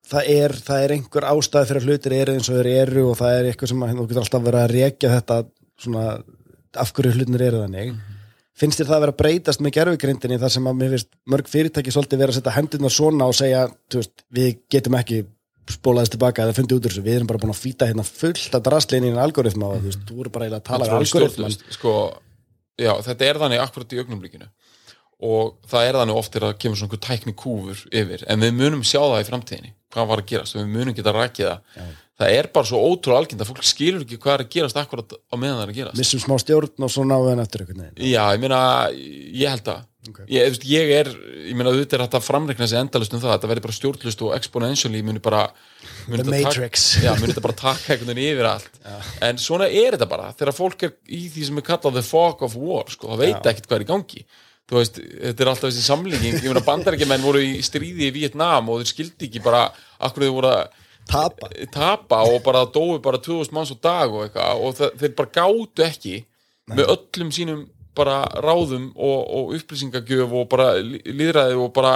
það 0.06 0.28
er, 0.36 0.52
það 0.68 0.84
er 0.86 0.94
einhver 0.96 1.26
ástæð 1.32 1.66
fyrir 1.68 1.82
að 1.82 1.88
hlutir 1.90 2.14
eru 2.16 2.32
eins 2.36 2.48
og 2.48 2.56
þeir 2.60 2.68
eru 2.86 3.02
og 3.10 3.16
það 3.18 3.38
er 3.40 3.48
eitthvað 3.50 3.68
sem 3.72 3.82
að, 3.82 3.90
hérna, 3.90 4.00
þú 4.04 4.08
getur 4.12 4.22
alltaf 4.22 4.44
verið 4.46 4.62
að 4.62 4.74
rekja 4.76 5.10
þetta 5.16 5.38
svona 5.84 6.04
af 6.76 6.92
hverju 6.96 7.12
hlutinir 7.16 7.44
eru 7.48 7.64
þannig 7.66 7.96
finnst 8.56 8.80
þér 8.80 8.88
það 8.88 8.96
að 8.96 9.04
vera 9.04 9.14
að 9.14 9.20
breytast 9.22 9.62
með 9.62 9.74
gerfugrindinni 9.76 10.40
þar 10.42 10.54
sem 10.56 10.68
að 10.68 10.76
mér 10.80 10.92
finnst 10.94 11.10
mörg 11.32 11.50
fyrirtæki 11.52 11.94
svolítið 11.94 12.22
vera 12.22 12.34
að 12.34 12.38
setja 12.38 12.54
hendurna 12.56 12.92
svona 12.92 13.28
og 13.28 13.36
segja 13.36 13.64
veist, 13.94 14.26
við 14.32 14.60
getum 14.72 14.98
ekki 15.00 15.22
spólaðist 15.76 16.14
tilbaka 16.14 16.44
eða 16.44 16.54
fundið 16.56 16.78
út 16.78 16.86
úr 16.86 16.94
þessu, 16.94 17.04
við 17.06 17.18
erum 17.18 17.30
bara 17.30 17.42
búin 17.42 17.52
að 17.52 17.62
fýta 17.62 17.88
hérna 17.88 18.04
fullt 18.06 18.54
að 18.54 18.68
drastlinni 18.68 19.10
í 19.10 19.16
algoritma 19.18 19.72
og 19.72 19.80
þú 19.80 19.90
veist, 19.90 20.04
þú 20.06 20.20
eru 20.22 20.32
bara 20.34 20.46
eiginlega 20.46 20.62
að 20.62 20.68
tala 20.68 20.86
algoritman 20.86 21.10
stjórnlaust, 21.10 21.64
sko, 21.74 21.94
já, 22.78 22.92
þetta 23.08 23.26
er 23.26 23.40
þannig 23.42 23.62
akkurat 23.64 23.96
í 23.96 23.98
augnumlíkinu 24.02 24.46
og 25.26 25.56
það 25.66 25.88
er 25.88 25.98
þannig 25.98 26.20
oft 26.20 26.36
þegar 26.36 26.52
það 26.52 26.62
kemur 26.62 26.80
svona 26.82 27.00
tækni 27.08 27.34
kúfur 27.42 27.82
yfir, 27.90 28.22
en 28.30 28.46
við 28.46 28.54
munum 28.60 28.86
sjá 28.86 29.00
það 29.00 29.24
í 29.24 29.28
framtíðinni 29.32 29.74
hvað 29.96 30.10
var 30.10 30.22
að 30.22 30.30
gerast. 30.32 30.56
Og 30.56 30.62
við 30.62 30.74
munum 30.74 30.96
geta 30.96 31.14
rakið 31.16 31.50
það 31.50 31.94
það 32.16 32.36
er 32.38 32.48
bara 32.54 32.68
svo 32.70 32.80
ótrúlega 32.80 33.24
algjönd 33.24 33.44
að 33.44 33.50
fólk 33.50 33.66
skilur 33.66 34.06
ekki 34.06 34.20
hvað 34.20 34.38
er 34.38 34.44
að 34.46 34.54
gerast 34.54 34.78
akkurat 34.80 35.12
á 35.16 35.34
meðan 35.36 35.58
það 35.58 35.66
er 35.66 35.72
að 35.72 35.80
gerast. 35.80 36.00
Missum 36.00 36.22
smá 36.22 36.38
stjórn 36.40 36.86
og 36.86 36.92
svo 36.92 37.04
náðu 37.08 37.34
en 37.34 37.42
eftir 37.44 37.64
einhvern 37.64 37.84
veginn. 37.84 38.08
Já, 38.08 38.22
ég 38.32 38.42
meina, 38.42 38.62
ég 38.96 39.52
held 39.52 39.70
að. 39.74 39.84
Ok. 40.06 40.20
ég, 40.30 40.44
veist, 40.52 40.64
ég 40.70 40.90
er, 41.00 41.08
ég 41.48 41.56
meina 41.58 41.72
auðvitað 41.72 41.96
er 41.96 42.04
hægt 42.04 42.14
að 42.14 42.26
framreikna 42.28 42.68
sig 42.70 42.78
endalust 42.78 43.14
um 43.16 43.18
það, 43.18 43.32
þetta 43.32 43.48
verði 43.50 43.64
bara 43.64 43.74
stjórnlust 43.74 44.22
og 44.22 44.34
exponentially 44.36 45.00
muni 45.02 45.22
bara 45.24 45.40
muni 46.06 46.22
The 46.22 46.28
þetta 46.28 46.44
Matrix. 46.46 46.84
Já, 47.02 47.10
muni 47.18 47.32
þetta 47.32 47.42
bara 47.42 47.56
taka 47.58 47.92
einhvern 47.96 48.12
veginn 48.12 48.36
yfir 48.36 48.48
allt. 48.52 48.78
En 49.26 49.42
svona 49.42 49.66
er 49.66 49.96
þetta 49.96 50.10
bara, 50.12 50.30
þegar 50.38 50.58
fólk 50.60 50.86
er 50.86 50.94
í 51.10 51.24
því 51.34 51.48
sem 51.48 51.58
er 51.58 51.66
kallað 51.66 51.98
the 51.98 52.06
fog 52.06 52.46
of 52.46 52.54
war 52.54 52.86
sko, 52.94 53.16
það 53.16 53.24
veit 53.24 53.50
ekkert 53.50 53.66
hvað 53.66 53.80
er 53.80 53.86
í 53.86 53.90
gangi. 53.90 54.24
Þú 54.66 54.80
veist, 54.80 55.02
þetta 55.02 55.42
er 55.42 55.50
alltaf 55.50 55.70
þessi 55.70 55.84
samlíking 55.86 56.38
ég 56.38 56.50
meina 56.50 56.64
bandarækjumenn 56.66 57.26
voru 57.26 57.42
í 57.42 57.58
stríði 57.66 58.08
í 58.08 58.14
Vietnam 58.14 58.70
og 58.70 58.82
þeir 58.82 58.92
skildi 58.94 59.28
ekki 59.28 59.42
bara 59.42 59.68
akkur 60.06 60.26
þeir 60.26 60.34
voru 60.38 60.54
að 60.54 60.82
tapa. 61.10 61.48
Tapa 61.72 62.20
og 62.28 62.40
bara 62.46 62.64
dói 62.66 62.98
bara 63.02 63.18
2000 63.22 63.54
manns 63.56 63.72
á 63.74 63.76
dag 63.82 64.12
og 64.12 64.26
eitthvað 64.26 64.62
og 64.66 64.76
það, 64.80 64.94
þeir 65.02 65.16
bara 65.20 65.34
gátu 65.38 65.86
ekki 65.86 66.16
með 66.74 66.92
öllum 66.96 67.32
sínum 67.34 67.66
bara 67.96 68.22
ráðum 68.44 68.90
og, 68.92 69.20
og 69.38 69.52
upplýsingagjöf 69.56 70.32
og 70.36 70.48
bara 70.52 70.72
lí- 70.84 71.00
lýðræði 71.06 71.56
og 71.62 71.70
bara 71.76 71.92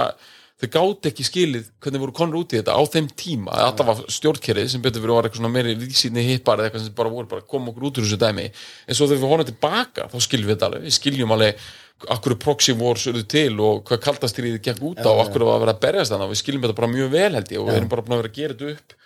þau 0.61 0.69
gáti 0.73 1.09
ekki 1.11 1.25
skilið 1.25 1.67
hvernig 1.81 2.01
voru 2.01 2.13
konur 2.17 2.39
út 2.41 2.53
í 2.53 2.59
þetta 2.59 2.73
á 2.77 2.81
þeim 2.85 3.07
tíma. 3.17 3.53
Þetta 3.57 3.85
var 3.87 4.01
stjórnkerið 4.13 4.67
sem 4.73 4.81
betur 4.81 5.01
fyrir 5.03 5.15
var 5.17 5.27
eitthvað 5.27 5.41
svona 5.41 5.53
meiri 5.55 5.75
vísýtni 5.77 6.23
hippar 6.27 6.61
eða 6.61 6.69
eitthvað 6.71 6.83
sem 6.87 6.97
bara 6.97 7.13
voru 7.13 7.29
bara 7.29 7.41
að 7.43 7.49
koma 7.53 7.71
okkur 7.73 7.87
út 7.89 7.97
úr 8.01 8.05
þessu 8.07 8.19
dæmi. 8.21 8.47
En 8.87 8.97
svo 8.97 9.07
þegar 9.09 9.21
við 9.23 9.31
horfum 9.33 9.49
tilbaka 9.51 10.07
þá 10.11 10.17
skiljum 10.25 10.49
við 10.51 10.55
þetta 10.55 10.69
alveg. 10.71 10.85
Við 10.87 10.97
skiljum 10.97 11.33
alveg 11.37 11.65
akkur 12.09 12.37
proxy 12.41 12.73
wars 12.77 13.05
urðu 13.11 13.25
til 13.29 13.59
og 13.61 13.83
hvað 13.87 14.01
kaldastriðið 14.07 14.63
gekk 14.65 14.81
út 14.91 15.03
á 15.03 15.11
og 15.11 15.21
akkur 15.25 15.45
var 15.45 15.59
að 15.59 15.65
vera 15.65 15.75
að 15.75 15.83
berjast 15.85 16.13
þannig 16.13 16.31
við 16.31 16.41
skiljum 16.41 16.65
þetta 16.65 16.77
bara 16.79 16.91
mjög 16.95 17.13
vel 17.13 17.31
held 17.37 17.51
ég 17.53 17.61
og 17.61 17.67
við 17.69 17.77
erum 17.77 17.91
bara 17.91 18.05
að 18.05 18.13
vera 18.15 18.31
að 18.31 18.39
gera 18.39 18.57
þetta 18.57 18.73
upp 18.75 18.97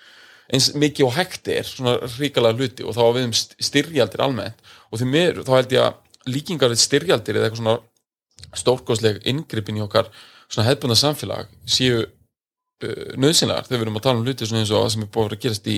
eins 0.53 0.69
mikið 0.77 1.07
og 1.07 1.15
hægt 1.15 1.49
er 1.49 1.67
svona 1.67 1.95
ríkalega 2.19 2.59
hluti 2.59 2.85
og 2.85 2.95
þá 2.95 3.03
við 3.17 3.27
um 3.27 3.33
styrjaldir 3.35 4.23
almennt. 4.25 4.59
Og 4.91 5.01
því 5.01 5.07
mér, 5.09 5.41
þá 5.45 5.53
held 5.57 5.75
ég 5.75 5.85
að 5.85 6.33
líkingar 6.35 6.75
styrjaldir 6.79 7.39
eða 7.39 7.49
eitthvað 7.49 7.61
svona 7.63 8.55
stórkosleg 8.55 9.21
inngripin 9.29 9.79
í 9.79 9.83
okkar 9.85 10.11
svona 10.45 10.67
hefðbunda 10.69 10.97
samfélag 10.99 11.49
séu 11.65 12.03
uh, 12.05 13.11
nöðsynlegar 13.17 13.67
þegar 13.67 13.79
við 13.79 13.85
erum 13.87 13.99
að 13.99 14.05
tala 14.05 14.21
um 14.21 14.27
hluti 14.27 14.47
svona 14.47 14.63
eins 14.63 14.73
og 14.73 14.83
það 14.83 14.91
sem 14.93 15.05
er 15.05 15.11
búin 15.15 15.31
að 15.33 15.43
gerast 15.45 15.69
í 15.71 15.77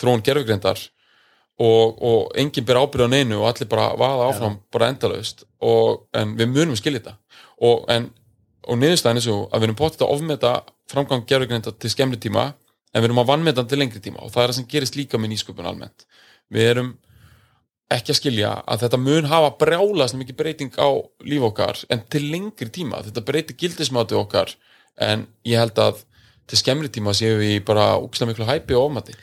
þróun 0.00 0.24
gerfugrindar 0.26 0.82
og, 1.58 1.98
og 2.02 2.38
enginn 2.38 2.66
ber 2.66 2.78
ábyrð 2.78 3.08
á 3.10 3.14
neinu 3.16 3.40
og 3.40 3.48
allir 3.50 3.68
bara 3.70 3.90
vaða 3.98 4.28
áfram 4.30 4.60
bara 4.72 4.92
endalaust 4.92 5.44
og, 5.58 6.06
en 6.14 6.36
við 6.38 6.52
munum 6.54 6.78
skilja 6.78 7.02
þetta. 7.02 7.16
Og, 7.66 7.88
og 8.68 8.78
niðurstæðin 8.78 9.20
er 9.20 9.26
svo 9.26 9.40
að 9.48 9.60
við 9.60 9.68
erum 9.68 9.80
potið 9.80 10.06
að 10.06 10.14
ofmeta 10.14 10.54
framgang 10.88 11.26
gerfugrinda 11.26 11.74
til 11.74 11.90
skemmri 11.92 12.20
tíma 12.22 12.52
en 12.92 13.02
við 13.02 13.08
erum 13.10 13.22
að 13.24 13.30
vannmeta 13.32 13.66
til 13.66 13.80
lengri 13.82 14.02
tíma. 14.04 14.22
Og 14.22 14.32
það 14.32 14.44
er 14.44 14.52
það 14.52 14.58
sem 14.60 14.70
gerist 14.70 14.98
líka 14.98 15.20
með 15.20 15.34
nýsköpun 15.34 15.68
almennt. 15.68 16.06
Við 16.54 16.70
erum 16.72 16.94
ekki 17.92 18.12
að 18.12 18.20
skilja 18.20 18.52
að 18.68 18.84
þetta 18.84 19.00
mun 19.00 19.28
hafa 19.30 19.50
brjálast 19.60 20.16
mikið 20.20 20.38
breyting 20.38 20.78
á 20.78 20.88
líf 21.24 21.46
okkar 21.48 21.80
en 21.88 22.04
til 22.12 22.26
lengri 22.28 22.68
tíma, 22.72 23.00
þetta 23.06 23.24
breytir 23.24 23.56
gildismáti 23.56 24.16
okkar 24.18 24.52
en 25.00 25.24
ég 25.48 25.60
held 25.60 25.80
að 25.80 26.02
til 26.48 26.60
skemmri 26.60 26.92
tíma 26.92 27.14
séum 27.16 27.40
við 27.40 27.62
bara 27.68 27.94
úkslega 28.00 28.32
miklu 28.32 28.48
hæpi 28.48 28.76
og 28.76 28.90
ofmati 28.90 29.16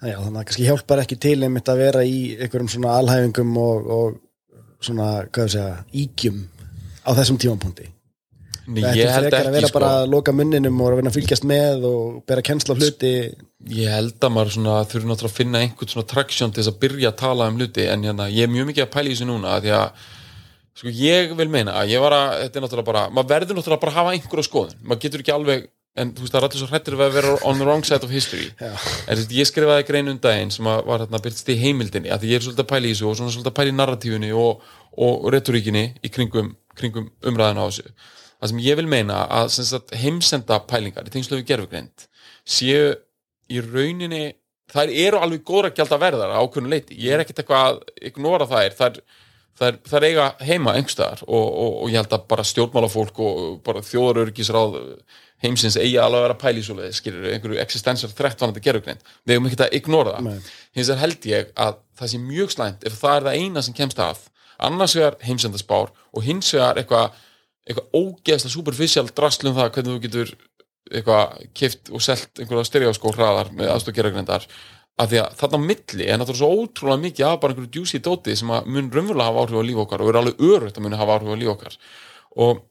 Já, 0.00 0.16
þannig 0.16 0.40
að 0.40 0.44
kannski 0.48 0.66
hjálpar 0.66 1.02
ekki 1.02 1.20
til 1.20 1.38
einmitt 1.44 1.68
að 1.68 1.80
vera 1.84 2.02
í 2.08 2.18
einhverjum 2.38 2.70
svona 2.72 2.96
alhæfingum 3.02 3.56
og, 3.60 3.88
og 3.96 4.84
svona, 4.84 5.08
hvað 5.28 5.48
ég 5.48 5.54
segja, 5.56 5.72
ígjum 6.04 6.44
á 7.04 7.10
þessum 7.18 7.40
tímapunkti. 7.42 7.90
Nei, 8.70 8.84
Þetta 8.84 8.92
ég 8.96 9.10
held 9.10 9.26
frekar 9.26 9.40
að 9.40 9.46
ekki 9.48 9.54
vera 9.56 9.68
sko 9.70 9.78
bara 9.80 9.90
að 9.98 10.10
loka 10.12 10.32
munninum 10.36 10.80
og 10.80 10.92
að 10.92 11.00
vinna 11.00 11.10
að 11.10 11.16
fylgjast 11.16 11.46
með 11.48 11.84
og 11.88 12.20
bera 12.28 12.44
kennsla 12.46 12.76
hluti. 12.78 13.12
ég 13.74 13.92
held 13.96 14.24
að 14.24 14.32
maður 14.36 14.54
svona 14.54 14.76
þurfi 14.86 15.10
náttúrulega 15.10 15.32
að 15.32 15.38
finna 15.40 15.62
einhvern 15.64 15.90
svona 15.90 16.08
traksjón 16.12 16.54
til 16.54 16.62
þess 16.62 16.72
að 16.72 16.80
byrja 16.84 17.10
að 17.10 17.18
tala 17.20 17.48
um 17.50 17.58
hluti 17.58 17.86
en 17.90 18.06
hérna, 18.06 18.28
ég 18.30 18.46
er 18.46 18.52
mjög 18.52 18.70
mikið 18.70 18.86
að 18.86 18.92
pæla 18.94 19.10
í 19.10 19.16
þessu 19.16 19.28
núna 19.28 19.56
af 19.56 19.64
því 19.64 19.74
að 19.80 20.04
sko, 20.80 20.94
ég 21.00 21.34
vil 21.40 21.48
meina 21.50 21.74
að 21.80 21.92
ég 21.96 22.04
var 22.04 22.16
að, 22.16 22.28
þetta 22.44 22.60
er 22.60 22.66
náttúrulega 22.66 22.90
bara 22.92 23.04
maður 23.10 23.32
verður 23.34 23.58
náttúrulega 23.58 23.84
bara 23.84 23.94
að 23.94 23.98
hafa 23.98 24.14
einhverja 24.14 24.48
skoðun 24.48 24.78
maður 24.84 25.02
getur 25.04 25.24
ekki 25.24 25.34
alveg, 25.34 25.66
en 25.98 26.12
þú 26.14 26.24
veist 26.24 26.34
það 26.34 26.40
er 26.40 26.46
allir 26.46 26.60
svo 26.62 26.68
hrættir 26.70 26.96
við 26.98 27.06
að 27.08 27.16
vera 27.18 27.32
on 27.48 27.58
the 27.58 27.66
wrong 27.66 27.82
side 27.86 28.06
of 28.06 28.12
history. 28.14 28.50
En 28.60 29.16
þú 29.16 29.18
veist, 29.22 29.34
ég 29.40 29.48
skrifaði 29.48 29.86
grein 29.88 30.12
um 30.12 30.20
daginn 30.22 30.54
sem 30.54 30.68
að 30.70 30.84
var 30.86 31.04
hérna 31.04 31.22
byrjast 31.24 31.50
í 31.50 31.58
heimildinni 31.60 32.12
af 32.14 32.22
því 32.22 32.30
ég 32.30 32.40
er 32.40 32.46
svolítið 32.46 32.64
að 32.64 32.70
pæla 32.70 32.86
í 32.86 32.94
þessu 32.94 33.08
og 33.10 33.18
svona 33.18 33.34
svolítið 33.34 33.52
að 33.52 33.58
pæla 33.58 33.72
í 33.72 33.76
narratífunni 33.78 34.32
og, 34.44 34.64
og 35.06 35.28
retoríkinni 35.34 35.84
í 36.06 36.12
kringum, 36.14 36.54
kringum 36.78 37.10
umræðina 37.26 37.66
á 37.66 37.68
þessu. 37.68 37.94
Það 38.40 38.52
sem 38.52 38.62
ég 38.64 38.78
vil 38.78 38.88
meina 38.88 39.22
að 39.40 39.50
sagt, 39.58 39.96
heimsenda 40.00 40.60
pælingar 40.70 41.08
í 41.08 41.12
tengslu 41.12 41.40
við 41.40 41.50
gerfugreind 41.50 42.06
séu 42.48 42.94
í 43.50 43.62
rauninni 43.64 44.30
þær 44.70 44.92
eru 44.94 45.22
alveg 45.24 45.42
góðra 45.46 45.72
gjald 45.74 45.94
að 45.94 46.04
verða 46.04 46.30
á 46.30 46.42
ákveðnu 46.42 46.70
leiti, 46.70 46.98
ég 47.02 47.14
er 47.14 47.24
ekkert 47.24 47.42
eitthvað 47.42 47.66
að 47.66 48.06
ignora 48.10 48.46
þær, 48.48 48.76
þær, 48.78 49.00
þær, 49.58 49.78
þær 49.90 50.06
eiga 50.06 50.28
heima 50.46 50.76
einhverstaðar 50.78 51.24
og, 51.26 51.48
og, 51.48 51.74
og 51.82 51.90
ég 51.90 51.98
held 52.00 52.14
að 52.16 52.28
bara 52.30 52.46
stjórnmálafólk 52.46 53.20
og 53.26 53.40
bara 53.66 53.82
þjóðarörgisráð 53.86 54.78
heimsins 55.40 55.78
eigi 55.80 55.96
alveg 56.00 56.20
að 56.20 56.26
vera 56.26 56.80
leið, 56.80 56.96
skilur 56.96 57.30
einhverju 57.30 57.60
existential 57.62 58.10
threat 58.12 58.40
vanandi 58.40 58.60
gerfugreind 58.64 59.00
við 59.24 59.34
eigum 59.34 59.48
ekki 59.48 59.62
að 59.64 59.76
ignora 59.78 60.18
það. 60.18 60.50
Hins 60.76 60.90
vegar 60.90 61.02
held 61.04 61.26
ég 61.30 61.50
að 61.56 61.80
það 61.98 62.12
sé 62.12 62.20
mjög 62.24 62.52
slæmt 62.54 62.86
ef 62.86 62.98
það 63.00 63.16
er 63.16 63.26
það 63.28 63.40
eina 63.40 63.64
sem 63.64 63.76
kemst 63.76 64.02
af 64.04 64.26
annars 64.60 64.96
vegar 64.98 65.16
heimsendaspár 65.24 65.92
og 66.12 66.24
hins 66.26 66.52
vegar 66.54 66.80
eitthvað 66.80 67.16
eitthvað 67.68 67.96
ógeðslega 67.96 68.54
superficial 68.54 69.08
drastlum 69.14 69.56
það 69.56 69.72
hvernig 69.74 69.96
þú 69.96 70.02
getur 70.04 70.34
eitthvað 70.90 71.48
kift 71.56 71.90
og 71.94 72.02
selt 72.04 72.40
einhverja 72.40 72.68
stereoskó 72.68 73.12
hraðar 73.14 73.52
með 73.54 73.72
aðstofgerðagrindar 73.74 74.46
að 75.00 75.12
því 75.12 75.20
að 75.22 75.36
þarna 75.40 75.60
á 75.60 75.68
milli 75.68 76.06
er 76.06 76.18
náttúrulega 76.20 76.40
svo 76.40 76.64
ótrúlega 76.64 77.02
mikið 77.04 77.26
af 77.28 77.36
bara 77.42 77.54
einhverju 77.54 77.80
juicy 77.80 78.00
dóti 78.04 78.36
sem 78.36 78.50
að 78.52 78.68
mun 78.74 78.90
raunverulega 78.92 79.28
hafa 79.28 79.44
áhrif 79.44 79.60
á 79.60 79.68
líf 79.68 79.82
okkar 79.84 80.04
og 80.04 80.10
er 80.10 80.18
alveg 80.20 80.42
örugt 80.50 80.80
að 80.80 80.86
mun 80.86 80.98
hafa 80.98 81.16
áhrif 81.16 81.30
á 81.30 81.40
líf 81.40 81.52
okkar. 81.54 81.78
Og 82.36 82.64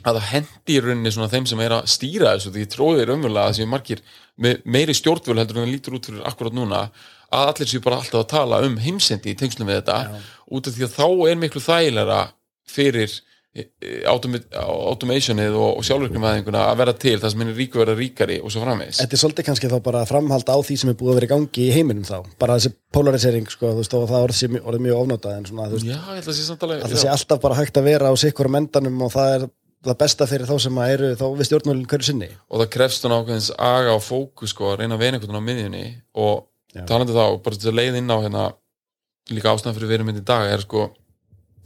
að 0.00 0.18
það 0.18 0.28
hendi 0.32 0.76
í 0.76 0.82
rauninni 0.84 1.14
svona 1.14 1.30
þeim 1.32 1.46
sem 1.50 1.62
er 1.64 1.76
að 1.76 1.88
stýra 1.92 2.34
þessu 2.34 2.52
því 2.54 2.64
ég 2.64 2.74
tróði 2.74 3.06
raunverulega 3.08 3.46
að 3.46 3.54
þessi 3.54 3.70
margir 3.70 4.04
með 4.40 4.60
meiri 4.64 4.96
stjórnvöld 4.96 5.42
heldur 5.42 5.60
en 5.60 5.66
það 5.66 5.74
lítur 5.74 5.96
út 5.98 6.10
fyrir 6.10 6.28
akkurat 6.30 6.56
núna 6.56 6.84
að 7.30 7.48
allir 7.54 7.70
séu 7.70 7.82
bara 7.84 8.00
alltaf 8.00 8.24
að 8.24 8.30
tala 8.34 8.60
um 8.66 8.78
heimsendi 8.82 9.34
í 9.34 9.38
tengslum 9.38 9.70
við 9.70 9.82
þetta 9.82 10.20
út 10.50 10.70
af 10.70 10.76
því 10.76 10.86
að 10.86 10.94
þá 10.96 11.08
er 11.30 11.42
miklu 11.42 11.62
þægilega 11.62 12.20
fyrir 12.70 13.12
e, 13.54 13.64
e, 13.82 13.92
automationið 14.10 15.54
og, 15.58 15.78
og 15.78 15.86
sjálfurknumæðinguna 15.86 16.64
að 16.70 16.80
vera 16.82 16.94
til 17.04 17.16
það 17.22 17.34
sem 17.34 17.44
henni 17.44 17.54
ríku 17.58 17.82
vera 17.82 17.94
ríkari 17.98 18.40
og 18.42 18.54
svo 18.54 18.64
framvegis. 18.64 19.00
Þetta 19.02 19.16
er 19.16 19.22
svolítið 19.22 19.48
kannski 19.50 19.70
þá 19.70 19.76
bara 19.86 20.02
framhald 20.10 20.50
á 20.50 20.58
því 20.58 20.78
sem 20.82 20.92
er 20.92 20.98
búið 20.98 21.12
að 21.12 21.20
vera 21.20 21.28
í 21.28 21.32
gangi 21.34 21.66
í 21.66 21.70
heiminum 21.74 22.06
þá. 22.06 22.18
Bara 22.42 22.58
þessi 22.58 22.74
polarisering, 22.94 23.50
sko, 23.50 23.72
þú 23.74 23.82
veist, 23.84 23.96
og 23.98 24.06
það 24.10 24.26
orðið 24.60 24.84
mjög 24.86 25.02
ofnotað 25.04 25.38
en 25.38 25.48
svona, 25.50 25.70
þú 25.70 25.78
veist, 25.78 25.90
Já, 25.90 25.98
að 26.10 26.86
það 26.86 27.00
sé 27.04 27.12
alltaf 27.14 27.42
bara 27.42 27.58
hægt 27.58 27.78
að 27.78 27.90
vera 27.90 28.10
á 28.10 28.14
sikkur 28.22 28.50
mendanum 28.50 29.06
og 29.06 29.14
það 29.14 29.34
er 29.36 29.50
það 29.86 29.98
besta 30.02 30.28
fyrir 30.28 30.48
þá 30.48 30.54
sem 30.60 30.78
að 30.80 30.94
eru 30.94 31.10
þá 31.16 31.26
við 31.38 31.48
stjórnmálinn 31.48 31.88
hverju 31.88 32.08
sinni. 32.10 32.30
og 32.48 32.62
það 32.62 32.70
krefst 32.76 33.04
hún 33.06 33.16
ákveðins 33.16 33.50
aga 33.56 33.96
og 33.96 34.04
fókus 34.04 34.54
sko, 34.54 34.72
að 34.74 34.82
reyna 34.82 34.96
að 34.96 35.04
vera 35.04 35.18
einhvern 35.18 35.36
veginn 35.36 35.40
á 35.40 35.48
miðjunni 35.48 35.84
og 36.20 36.86
talandi 36.88 37.16
þá, 37.16 37.24
bara 37.44 37.60
að 37.60 37.78
leið 37.78 38.00
inn 38.00 38.12
á 38.12 38.16
hérna, 38.20 38.48
líka 39.32 39.54
ástæðan 39.54 39.78
fyrir 39.78 39.94
verið 39.94 40.10
mynd 40.10 40.20
í 40.20 40.24
dag 40.26 40.50
er 40.52 40.64
sko, 40.64 40.90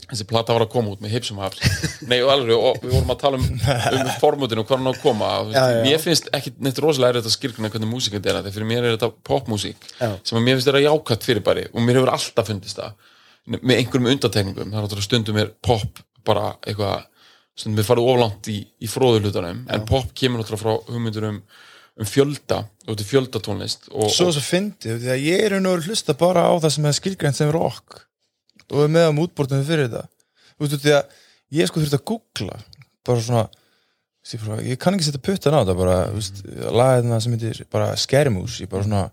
þessi 0.05 0.27
plata 0.29 0.55
var 0.55 0.63
að 0.65 0.71
koma 0.71 0.93
út 0.93 1.01
með 1.03 1.15
hipsum 1.17 1.41
hafs, 1.43 1.59
nei 2.09 2.21
og 2.21 2.31
alveg 2.31 2.55
og 2.55 2.79
við 2.83 2.93
vorum 2.95 3.11
að 3.11 3.19
tala 3.25 3.39
um, 3.41 3.49
um 3.49 4.13
formutinu 4.21 4.63
og 4.63 4.69
hvað 4.69 4.79
hann 4.79 4.89
á 4.89 4.93
að 4.93 5.01
koma 5.03 5.31
Já, 5.49 5.63
já. 5.75 5.81
mér 5.87 6.03
finnst 6.03 6.29
ekki 6.35 6.53
neitt 6.63 6.79
rosalega 6.83 7.17
er 7.17 7.19
þetta 7.19 7.35
skilgruna 7.35 7.71
hvernig 7.73 8.07
þetta 8.15 8.31
er, 8.31 8.39
þegar 8.45 8.55
fyrir 8.59 8.69
mér 8.69 8.85
er 8.85 8.95
þetta 8.95 9.11
popmúsík 9.27 9.89
Já. 9.97 10.11
sem 10.21 10.39
að 10.39 10.45
mér 10.45 10.59
finnst 10.59 10.69
þetta 10.69 10.83
jákvætt 10.85 11.27
fyrir 11.27 11.45
bæri 11.47 11.65
og 11.71 11.81
mér 11.81 11.99
hefur 11.99 12.13
alltaf 12.13 12.51
fundist 12.51 12.79
það 12.79 12.95
með 13.45 13.75
einhverjum 13.79 14.11
undatekningum, 14.13 14.71
er 14.71 14.85
náttúrulega 14.85 15.05
stundum 15.05 15.41
er 15.41 15.51
pop 15.65 15.99
bara 16.25 16.55
eitthvað 16.65 17.03
stundum 17.55 17.81
er 17.81 17.87
farið 17.87 18.09
oflant 18.11 18.49
í, 18.51 18.57
í 18.83 18.89
fróðulutunum 18.91 19.63
en 19.71 19.85
pop 19.87 20.11
kemur 20.17 20.41
náttúrulega 20.41 20.63
frá 20.63 20.91
hugmyndur 20.91 21.27
um, 21.29 21.41
um 21.95 22.09
fjölda, 22.09 22.63
þetta 22.83 23.05
er 23.05 23.09
fjöldatónlist 23.11 23.89
og, 23.93 24.09
Svo 24.11 24.29
og 24.29 24.35
svo 24.35 24.43
fyndið, 24.43 24.99
því 25.03 25.13
að 25.13 25.27
ég 25.29 25.45
er 25.47 25.57
nú 25.63 25.75
að 25.75 25.89
hlusta 25.89 26.17
bara 26.19 26.47
á 26.47 26.53
það 26.59 26.75
sem 26.75 26.89
er 26.89 26.97
skilgrænt 26.97 27.39
sem 27.39 27.53
rock. 27.53 28.01
Og 28.73 28.81
er 28.87 28.91
með 28.91 29.07
á 29.07 29.11
mútbortum 29.13 29.61
fyrir 29.67 29.87
þetta 29.87 30.07
Þú 30.55 30.63
veist, 30.65 30.81
því 30.81 30.93
að 30.95 31.21
ég 31.55 31.69
sko 31.69 31.81
þurfti 31.83 31.99
að 31.99 32.05
googla 32.09 32.57
bara 33.05 33.23
svona 33.23 33.45
ég 34.65 34.79
kann 34.81 34.95
ekki 34.97 35.05
setja 35.05 35.21
puttan 35.21 35.53
á 35.53 35.61
þetta 35.61 35.75
bara, 35.77 35.97
veist, 36.15 36.41
lagðina 36.73 37.19
sem 37.21 37.35
heitir 37.35 37.61
bara 37.71 37.91
Skermus, 37.99 38.57
ég 38.63 38.71
bara 38.71 38.87
svona 38.87 39.03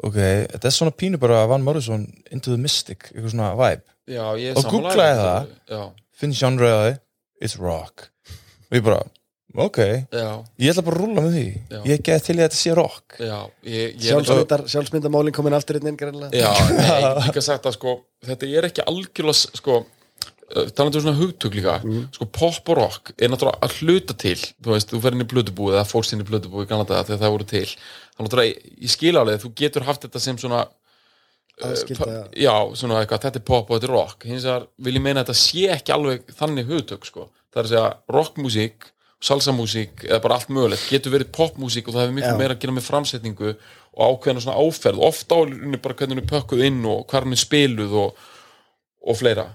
ok, 0.00 0.16
þetta 0.16 0.70
er 0.70 0.74
svona 0.74 0.94
pínu 0.96 1.20
bara 1.20 1.42
Van 1.50 1.64
Morrison 1.64 2.06
Into 2.32 2.54
the 2.54 2.60
Mystic, 2.60 3.10
eitthvað 3.10 3.34
svona 3.34 3.50
vibe. 3.58 3.84
Já, 4.10 4.24
og 4.56 4.70
googlaði 4.70 5.18
það. 5.20 5.50
já, 5.68 5.82
finn 6.16 6.32
genreaði, 6.34 6.94
it's 7.40 7.56
rock. 7.60 8.08
Og 8.70 8.78
ég 8.78 8.84
bara, 8.86 9.00
ok. 9.56 9.78
Já, 10.14 10.28
ég 10.60 10.72
ætla 10.72 10.84
bara 10.86 10.98
að 10.98 11.04
rúlla 11.04 11.24
með 11.24 11.36
því. 11.36 11.46
Já. 11.74 11.80
ég 11.90 12.02
get 12.06 12.26
til 12.26 12.36
í 12.36 12.40
að 12.40 12.44
þetta 12.46 12.58
sé 12.60 12.74
rock. 12.78 13.16
Já 13.18 13.38
ég, 13.66 13.94
ég 13.96 14.10
Sjálfsmyndar, 14.10 14.66
sjálfsmyndamálinn 14.74 15.36
komin 15.36 15.56
aftur 15.56 15.80
inn 15.80 15.96
greinlega. 15.98 16.30
Já, 16.36 16.52
nei, 16.76 17.00
líka 17.24 17.44
sagt 17.44 17.66
að 17.66 17.78
sko 17.78 17.96
þetta 18.28 18.52
er 18.60 18.68
ekki 18.70 18.86
algjörlega 18.86 19.58
sko 19.60 19.80
uh, 19.80 20.68
talandi 20.70 21.00
um 21.00 21.06
svona 21.06 21.18
hugtök 21.18 21.56
líka. 21.58 21.78
Sko 22.14 22.28
pop 22.30 22.74
og 22.74 22.78
rock 22.82 23.14
er 23.16 23.32
náttúrulega 23.32 23.64
að 23.66 23.80
hluta 23.80 24.18
til 24.20 24.38
þú 24.38 24.76
veist, 24.76 24.92
þú 24.92 25.02
fer 25.06 25.16
inn 25.16 25.26
í 25.26 25.30
blödubúið 25.32 25.80
eða 25.80 25.88
fórst 25.88 26.14
inn 26.14 26.22
í 26.22 26.28
blödubúið 26.28 26.68
í 26.68 26.70
Kanada 26.70 27.02
þegar 27.08 27.24
það 27.24 27.34
voru 27.38 27.48
til. 27.56 27.66
Þannig 28.14 28.28
náttúrulega 28.28 28.76
í 28.76 28.92
skilálega 28.94 29.42
þú 29.42 29.54
getur 29.64 29.88
haft 29.88 30.06
þetta 30.06 30.22
sem 30.22 30.38
svona 30.38 30.66
Aðskilda- 31.68 32.06
pa- 32.06 32.28
já, 32.36 32.54
svona 32.80 33.00
eitthvað, 33.02 33.20
þetta 33.26 33.36
er 33.42 33.46
pop 33.50 33.70
og 33.70 33.76
þetta 33.80 33.88
er 33.90 33.94
rock. 33.96 34.24
Hins 34.24 34.44
vegar 34.48 34.66
vil 34.78 34.94
ég 34.94 35.02
meina 35.02 35.20
að 35.22 35.28
þetta 35.28 35.40
sé 35.42 35.66
ekki 35.76 35.92
alveg 35.96 36.24
þannig 36.40 36.66
hugtök 36.70 37.04
sko, 37.04 37.28
það 37.52 37.60
er 37.60 37.68
að 37.68 37.74
segja 37.74 37.92
rockmusík, 38.16 38.90
salsamúsík 39.20 40.04
eða 40.08 40.22
bara 40.24 40.34
allt 40.40 40.48
mögulegt, 40.48 40.88
getur 40.88 41.12
verið 41.12 41.30
popmusík 41.36 41.88
og 41.88 41.94
það 41.94 42.06
hefur 42.06 42.16
miklu 42.16 42.36
meira 42.40 42.54
að 42.56 42.60
gera 42.64 42.72
með 42.78 42.86
framsetningu 42.88 43.50
og 43.52 44.02
ákveðna 44.14 44.40
svona 44.46 44.60
áferð, 44.64 45.00
ofta 45.04 45.36
á 45.36 45.40
rauninni 45.44 45.80
bara 45.82 45.94
hvernig 45.98 46.16
hún 46.16 46.22
er 46.24 46.30
pökkuð 46.30 46.62
inn 46.64 46.84
og 46.88 47.02
hvað 47.10 47.26
hún 47.26 47.36
er 47.36 47.42
spiluð 47.44 47.96
og, 48.00 48.14
og 49.10 49.18
fleira. 49.20 49.46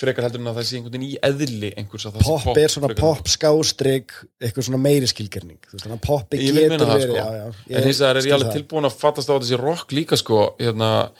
Frekar 0.00 0.22
heldur 0.24 0.40
en 0.40 0.46
að 0.52 0.60
það 0.60 0.66
sé 0.70 0.76
einhvern 0.78 0.92
veginn 0.94 1.08
í 1.10 1.16
eðli 1.26 1.70
einhvers 1.76 2.04
að 2.06 2.14
það 2.14 2.22
sé 2.22 2.44
Pop 2.46 2.58
er 2.62 2.70
svona 2.72 2.88
frekar- 2.88 3.00
pop 3.02 3.28
skástrík 3.28 4.12
eitthvað 4.40 4.66
svona 4.68 4.78
meiri 4.80 5.08
skilgerning 5.10 5.58
þannig 5.66 5.96
að 5.96 6.02
poppi 6.06 6.38
getur 6.38 6.86
verið 6.86 7.02
sko. 7.02 7.16
en 7.74 7.82
hins 7.88 7.98
vegar 8.00 8.16
er 8.16 8.28
ég 8.30 8.36
alveg 8.38 8.54
tilbúin 8.54 8.86
að 8.88 8.94
fattast 9.02 9.28
á 9.28 9.34
þessi 9.36 9.58
rock 9.60 9.90
líka 9.92 10.16
sko. 10.16 10.54
Hérna 10.62 11.10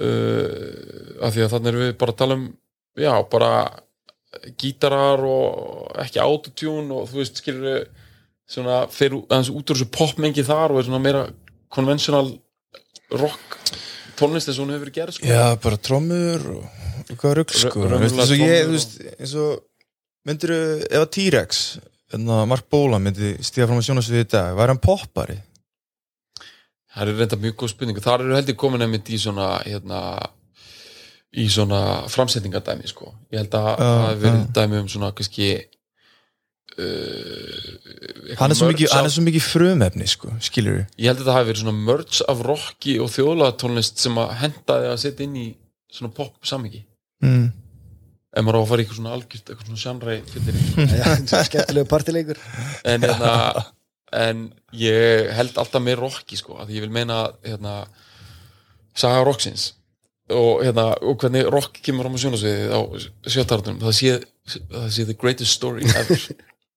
uh, 0.00 1.22
af 1.26 1.34
því 1.34 1.44
að 1.44 1.54
þannig 1.54 1.72
erum 1.72 1.86
við 1.86 1.94
bara 2.00 2.14
að 2.14 2.20
tala 2.22 2.38
um 2.38 2.44
já, 3.00 3.12
bara 3.30 3.52
gítarar 4.60 5.22
og 5.26 5.96
ekki 6.00 6.22
autotune 6.22 6.94
og 6.94 7.08
þú 7.10 7.20
veist, 7.20 7.40
skilur 7.42 7.84
svona 8.50 8.84
fyrir 8.90 9.22
aðeins 9.28 9.50
út 9.52 9.70
úr 9.70 9.78
þessu 9.78 9.90
popmengi 9.94 10.44
þar 10.46 10.74
og 10.74 10.80
er 10.80 10.88
svona 10.88 11.02
meira 11.02 11.24
konvensjonal 11.70 12.32
rock 13.18 13.58
tónlist 14.18 14.50
eins 14.50 14.58
og 14.58 14.66
hún 14.66 14.74
hefur 14.74 14.86
verið 14.86 14.98
gerð 14.98 15.16
sko. 15.16 15.28
Já, 15.30 15.56
bara 15.62 15.80
trommur 15.80 16.46
og 16.56 17.04
eitthvað 17.06 17.36
rugg 17.40 17.54
sko 17.54 17.86
eins 17.98 18.16
og 18.26 18.42
ég, 18.42 18.64
þú 18.66 18.74
veist, 18.76 18.96
eins 19.16 19.36
og 19.40 19.62
myndir 20.28 20.54
ef 20.56 20.98
að 21.00 21.12
T-Rex 21.16 21.62
að 22.18 22.48
Mark 22.50 22.66
Bóla 22.70 22.98
myndi 23.02 23.36
stíða 23.44 23.70
fram 23.70 23.82
á 23.82 23.86
sjónasviði 23.86 24.26
í 24.26 24.30
dag 24.34 24.58
væri 24.58 24.74
hann 24.74 24.82
poppari? 24.82 25.38
Það 26.94 27.02
er 27.12 27.18
reynda 27.20 27.38
mjög 27.44 27.56
góð 27.62 27.72
spurning 27.74 28.02
þar 28.02 28.24
eru 28.26 28.36
heldur 28.38 28.58
komin 28.58 28.84
einmitt 28.86 29.10
í 29.12 29.18
svona 29.20 29.50
hérna, 29.62 30.00
í 31.30 31.46
svona 31.52 31.82
framsetningadæmi 32.10 32.90
sko. 32.90 33.12
ég 33.30 33.44
held 33.44 33.54
að 33.54 33.68
það 33.82 34.00
hafi 34.06 34.24
verið 34.24 34.40
já. 34.40 34.48
dæmi 34.58 34.80
um 34.80 34.90
svona 34.90 35.12
kannski 35.14 35.50
uh, 36.80 38.34
Hann 38.40 38.54
er 38.54 38.58
mikið, 38.72 38.90
hann 38.92 39.04
af- 39.04 39.08
er 39.08 39.14
svo 39.14 39.24
mikið 39.26 39.46
frumefni 39.46 40.10
sko, 40.10 40.34
skilur 40.42 40.84
ég 40.98 41.10
held 41.10 41.22
að 41.22 41.30
það 41.30 41.38
hafi 41.38 41.50
verið 41.52 41.64
svona 41.64 41.86
merge 41.88 42.28
af 42.34 42.44
rocki 42.46 42.98
og 43.02 43.10
þjóðlatónlist 43.14 44.02
sem 44.02 44.20
að 44.22 44.36
hendaði 44.44 44.92
að 44.92 45.02
setja 45.04 45.26
inn 45.26 45.40
í 45.40 45.48
svona 45.90 46.14
pop 46.14 46.34
samhengi 46.46 46.84
mm. 47.24 47.50
ef 48.34 48.46
maður 48.46 48.58
á 48.58 48.62
að 48.62 48.70
fara 48.70 48.82
í 48.82 48.86
eitthvað 48.86 49.00
svona 49.00 49.14
algjört 49.16 49.52
eitthvað 49.52 49.70
svona 49.70 49.84
sjanræ 49.84 50.16
fyllir 50.32 50.56
Já, 50.98 51.44
skemmtilegu 51.46 51.90
partileikur 51.90 52.42
en, 52.84 53.06
hérna, 53.06 53.34
en 54.16 54.46
ég 54.76 55.30
held 55.36 55.58
alltaf 55.60 55.82
með 55.82 56.00
rocki 56.02 56.38
sko, 56.38 56.58
að 56.62 56.74
ég 56.76 56.84
vil 56.84 56.94
meina 56.94 57.22
hérna, 57.46 57.84
saga 58.96 59.22
rocksins. 59.26 59.72
Og, 60.30 60.60
hérna, 60.62 60.92
og 61.02 61.18
hvernig 61.18 61.48
rock 61.50 61.80
kemur 61.82 62.06
á 62.06 62.14
sjónasviði 62.14 62.68
á 62.70 62.80
sjötartunum 63.26 63.80
það 63.82 63.96
sé, 63.98 64.12
það 64.46 64.84
sé 64.94 65.06
the 65.08 65.16
greatest 65.18 65.56
story 65.58 65.88
ever. 65.90 66.28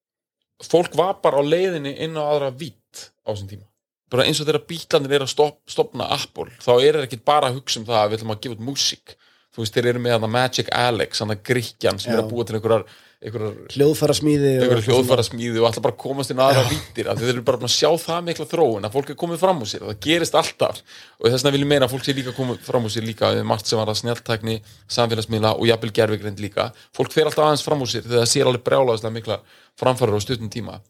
Fólk 0.72 0.96
var 0.98 1.20
bara 1.22 1.38
á 1.38 1.44
leiðinni 1.46 1.92
inn 2.02 2.18
á 2.18 2.24
aðra 2.24 2.50
vitt 2.50 3.10
á 3.22 3.30
þessum 3.30 3.52
tíma. 3.52 3.68
Bara 4.10 4.26
eins 4.26 4.40
og 4.42 4.48
þegar 4.48 4.66
bítlandir 4.68 5.14
er 5.16 5.26
að 5.26 5.52
stopna 5.70 6.08
Apple, 6.16 6.50
þá 6.62 6.72
er 6.76 6.98
það 6.98 7.06
ekki 7.06 7.20
bara 7.26 7.50
að 7.50 7.60
hugsa 7.60 7.80
um 7.80 7.86
það 7.86 8.00
að 8.00 8.10
við 8.10 8.18
ætlum 8.18 8.34
að 8.34 8.42
gefa 8.42 8.56
út 8.56 8.66
músík 8.66 9.14
þú 9.54 9.62
veist, 9.62 9.74
þeir 9.74 9.90
eru 9.92 10.02
með 10.04 10.16
hana 10.18 10.30
Magic 10.30 10.70
Alex, 10.74 11.22
hana 11.22 11.36
Gríkjan 11.38 12.00
sem 12.02 12.12
er 12.12 12.20
Já. 12.20 12.22
að 12.24 12.30
búa 12.32 12.46
til 12.46 12.56
einhverjar, 12.58 12.84
einhverjar 13.24 13.74
hljóðfæra 13.74 14.16
smíði 14.18 14.52
einhverju 14.58 14.84
hljóðfæra 14.88 15.24
smíði 15.28 15.60
og 15.62 15.68
alltaf 15.68 15.84
bara 15.86 15.98
komast 16.04 16.32
inn 16.34 16.42
aðra 16.42 16.64
vítir 16.68 17.08
því 17.08 17.22
þeir 17.22 17.32
eru 17.32 17.44
bara 17.46 17.60
að 17.62 17.74
sjá 17.74 17.90
það 18.02 18.24
mikla 18.28 18.46
þróun 18.50 18.88
að 18.88 18.96
fólk 18.96 19.12
er 19.14 19.18
komið 19.22 19.42
fram 19.44 19.62
úr 19.62 19.70
sér 19.70 19.86
það 19.86 20.00
gerist 20.06 20.38
alltaf. 20.40 20.80
Og 21.20 21.28
þess 21.28 21.46
vegna 21.46 21.54
vil 21.54 21.62
ég 21.62 21.70
meina 21.70 21.88
að 21.88 21.94
fólk 21.94 22.08
sé 22.08 22.16
líka 22.18 22.34
komið 22.36 22.64
fram 22.66 22.88
úr 22.88 22.94
sér 22.94 23.06
líka 23.06 23.30
við 23.32 23.46
margt 23.48 23.70
sem 23.70 23.80
var 23.80 23.92
að 23.92 24.00
snjáltækni, 24.02 24.58
samfélagsmiðla 24.98 25.54
og 25.56 25.70
jafnvel 25.70 25.92
gerfigrind 25.96 26.42
líka. 26.42 26.68
Fólk 26.96 27.14
fer 27.14 27.30
alltaf 27.30 27.46
aðeins 27.46 27.64
fram 27.64 27.86
úr 27.86 27.92
sér 27.94 28.04
þegar 28.04 28.26
það 28.26 28.32
sér 28.34 28.50
alveg 28.50 28.66
brjálaðislega 28.66 29.16
mikla 29.16 29.38
framfærar 29.80 30.18
á 30.18 30.24
stuttum 30.26 30.52
tíma. 30.52 30.82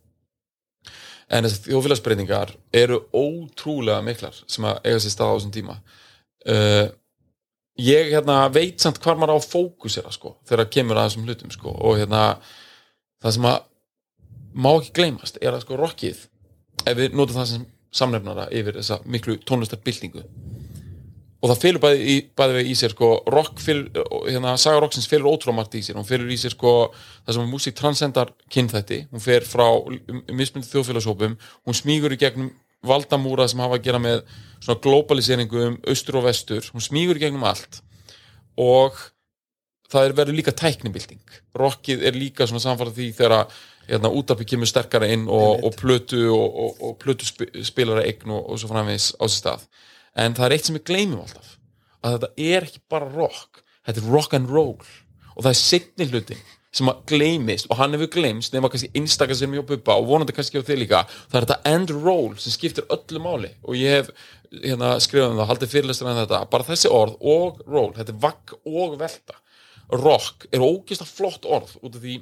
En 1.32 1.46
þessar 1.46 1.70
þjóðfélagsbreytingar 1.70 2.52
eru 2.74 3.00
ótrúlega 3.14 4.02
miklar 4.04 4.36
sem 4.44 4.66
að 4.68 4.82
eiga 4.84 5.00
sér 5.00 5.14
stað 5.14 5.32
á 5.32 5.34
þessum 5.36 5.54
tíma. 5.54 5.78
Uh, 6.44 6.86
ég 7.80 8.12
hérna, 8.14 8.44
veit 8.54 8.82
samt 8.82 9.00
hvar 9.02 9.18
maður 9.18 9.34
á 9.34 9.38
að 9.40 9.48
fókusera 9.50 10.12
sko, 10.14 10.36
þegar 10.48 10.70
kemur 10.70 11.00
að 11.00 11.08
þessum 11.08 11.28
hlutum 11.28 11.54
sko, 11.54 11.74
og 11.74 11.98
hérna 11.98 12.24
það 13.22 13.36
sem 13.36 13.48
að 13.50 13.62
má 14.54 14.70
ekki 14.76 14.94
gleymast 15.00 15.40
er 15.42 15.56
að 15.56 15.64
sko 15.64 15.78
rockið 15.80 16.26
ef 16.84 16.98
við 16.98 17.16
notum 17.16 17.40
það 17.40 17.50
sem 17.50 17.66
samnefnara 17.94 18.46
yfir 18.54 18.78
þessa 18.78 19.00
miklu 19.06 19.38
tónlistarbyltingu 19.46 20.22
og 21.44 21.50
það 21.50 21.60
fylgur 21.60 21.82
bæði, 21.82 22.14
bæði 22.38 22.62
í 22.70 22.74
sér 22.78 22.94
sko 22.94 23.08
rock 23.28 23.60
fylgur, 23.60 24.06
hérna 24.24 24.54
saga 24.60 24.80
rocksins 24.80 25.08
fylgur 25.10 25.34
ótrúlega 25.34 25.58
margt 25.58 25.74
í 25.76 25.82
sér, 25.84 25.98
hún 25.98 26.06
fylgur 26.08 26.32
í 26.32 26.38
sér 26.40 26.54
sko 26.54 26.72
það 26.94 27.36
sem 27.36 27.42
að 27.42 27.50
músík 27.50 27.76
transcendar 27.76 28.32
kynþætti. 28.54 29.00
Hún 29.12 29.24
fer 29.24 29.44
frá 29.44 29.66
mismundi 30.32 30.70
þjóðfélagshópum. 30.70 31.36
Hún 31.68 31.76
smígur 31.76 32.14
í 32.16 32.20
gegnum 32.20 32.48
valdamúra 32.86 33.48
sem 33.50 33.62
hafa 33.64 33.78
að 33.78 33.88
gera 33.88 34.02
með 34.02 34.22
svona 34.58 34.80
globaliseringu 34.84 35.64
um 35.68 35.80
austur 35.90 36.20
og 36.20 36.28
vestur, 36.28 36.70
hún 36.72 36.84
smígur 36.84 37.20
í 37.20 37.24
gegnum 37.26 37.46
allt. 37.48 37.80
Og 38.60 38.96
það 39.92 40.08
er 40.08 40.18
verið 40.20 40.38
líka 40.40 40.54
tæknibilding 40.56 41.40
rockið 41.58 42.02
er 42.08 42.18
líka 42.18 42.48
svona 42.48 42.62
samfara 42.62 42.92
því 42.94 43.10
þegar 43.14 43.34
hérna, 43.88 44.10
útarpi 44.10 44.46
kemur 44.48 44.68
sterkara 44.68 45.08
inn 45.12 45.26
og, 45.30 45.62
og 45.66 45.76
plötu 45.78 46.24
og, 46.32 46.58
og, 46.64 46.80
og 46.88 46.96
plötu 47.02 47.28
sp 47.28 47.46
spilara 47.66 48.04
eign 48.06 48.34
og, 48.34 48.56
svo 48.58 48.70
framvegis 48.72 49.12
á 49.20 49.24
sér 49.26 49.38
stað. 49.38 49.68
En 50.18 50.36
það 50.36 50.46
er 50.46 50.56
eitt 50.56 50.68
sem 50.68 50.78
við 50.78 50.86
gleymum 50.90 51.22
alltaf 51.24 51.56
að 52.04 52.18
þetta 52.18 52.46
er 52.54 52.66
ekki 52.68 52.82
bara 52.92 53.08
rock. 53.08 53.62
Þetta 53.86 54.02
er 54.02 54.10
rock 54.12 54.34
and 54.36 54.50
roll. 54.52 54.90
Og 55.34 55.40
það 55.40 55.50
er 55.50 55.60
setni 55.60 56.08
hlutin 56.10 56.42
sem 56.74 56.90
að 56.90 57.02
gleymist 57.10 57.68
og 57.70 57.78
hann 57.78 57.94
hefur 57.94 58.10
gleymst 58.16 58.54
nema 58.54 58.70
kannski 58.72 58.90
einstakar 58.98 59.38
sem 59.38 59.52
ég 59.54 59.62
á 59.62 59.70
buppa 59.70 59.94
og 60.00 60.08
vonandi 60.08 60.34
kannski 60.34 60.58
á 60.58 60.66
þig 60.66 60.82
líka 60.82 61.04
það 61.06 61.38
er 61.38 61.46
þetta 61.46 61.72
end 61.74 61.94
roll 61.94 62.34
sem 62.42 62.54
skiptir 62.54 62.88
öllu 62.92 63.22
máli. 63.22 63.52
Og 63.62 63.78
ég 63.78 64.00
hef 64.00 64.10
hérna, 64.50 64.94
skrifað 65.02 65.32
um 65.32 65.40
það, 65.40 65.50
haldið 65.52 65.74
fyrirlestur 65.74 66.10
en 66.10 66.20
þetta 66.24 66.42
bara 66.50 66.68
þessi 66.68 66.92
orð 66.92 67.16
og 67.20 67.64
roll, 67.70 67.90
þetta 67.96 68.14
er 68.14 68.20
vagg 68.26 68.54
og 68.66 68.98
velta. 69.00 69.40
Rock 69.94 70.46
er 70.50 70.64
ógeðslega 70.64 71.10
flott 71.10 71.44
orð 71.46 71.74
út 71.82 71.98
af 71.98 72.04
því 72.04 72.20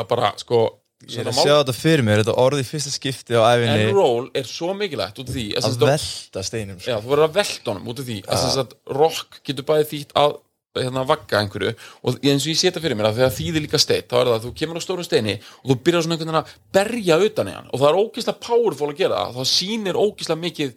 að 0.00 0.08
bara 0.14 0.32
sko 0.40 0.62
Ég 1.10 1.18
er 1.18 1.32
að 1.32 1.38
sjá 1.40 1.56
þetta 1.56 1.74
fyrir 1.74 2.04
mér, 2.06 2.20
þetta 2.22 2.34
orði 2.38 2.62
fyrsta 2.62 2.92
skipti 2.94 3.34
á 3.34 3.42
æfinni 3.42 3.88
end 3.88 3.96
roll 3.96 4.28
er 4.38 4.46
svo 4.46 4.70
mikilvægt 4.78 5.18
út 5.18 5.32
af 5.32 5.34
því 5.34 5.46
að, 5.58 5.64
að 5.66 5.86
velta 5.88 6.44
steinum 6.46 6.78
sko. 6.78 6.92
Já, 6.92 6.96
þú 7.02 7.10
verður 7.10 7.26
að 7.26 7.38
velta 7.40 7.72
honum 7.72 7.90
út 7.90 8.02
af 8.02 8.06
því 8.06 8.18
að 8.22 8.60
að 8.62 8.76
rock 9.00 9.40
getur 9.48 9.66
bæði 9.66 9.88
þýtt 9.90 10.14
að 10.22 10.36
hérna, 10.80 11.04
vagga 11.08 11.40
einhverju 11.42 11.72
og 12.02 12.18
eins 12.22 12.46
og 12.46 12.52
ég 12.52 12.58
sé 12.58 12.70
þetta 12.70 12.82
fyrir 12.84 12.96
mér 12.98 13.10
að 13.10 13.18
þegar 13.20 13.34
þýðir 13.36 13.64
líka 13.66 13.80
steitt 13.82 14.08
þá 14.08 14.16
er 14.18 14.28
það 14.30 14.36
að 14.36 14.46
þú 14.46 14.52
kemur 14.60 14.80
á 14.80 14.82
stórum 14.84 15.06
steini 15.06 15.34
og 15.36 15.66
þú 15.68 15.76
byrjar 15.84 16.06
svona 16.06 16.16
einhvern 16.16 16.32
veginn 16.32 16.40
að 16.40 16.54
berja 16.78 17.18
utan 17.26 17.50
í 17.50 17.56
hann 17.56 17.68
og 17.68 17.82
það 17.82 17.88
er 17.90 17.98
ógeðslega 18.00 18.44
powerful 18.46 18.88
að 18.88 19.02
gera 19.02 19.18
það. 19.18 19.36
Það 19.36 19.50
sýnir 19.52 20.00
ógeðslega 20.00 20.44
mikið 20.46 20.72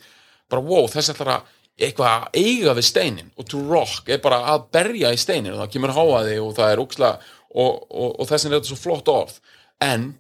bara 0.51 0.65
wow, 0.67 0.89
þess 0.91 1.13
ætlar 1.13 1.31
að 1.35 1.53
eitthvað 1.85 2.11
að 2.11 2.41
eiga 2.41 2.75
við 2.75 2.87
steinin 2.89 3.31
og 3.35 3.47
to 3.51 3.63
rock 3.69 4.11
er 4.11 4.21
bara 4.23 4.43
að 4.51 4.67
berja 4.75 5.13
í 5.15 5.19
steinin 5.19 5.55
og 5.55 5.63
það 5.63 5.73
kemur 5.75 5.95
háaði 5.95 6.37
og 6.43 6.53
það 6.59 6.73
er 6.73 6.83
ógeðslega 6.83 7.33
og, 7.55 7.73
og, 7.87 8.11
og 8.19 8.29
þess 8.29 8.45
er 8.47 8.55
þetta 8.57 8.71
svo 8.71 8.79
flott 8.79 9.11
orð. 9.11 9.39
En 9.83 10.13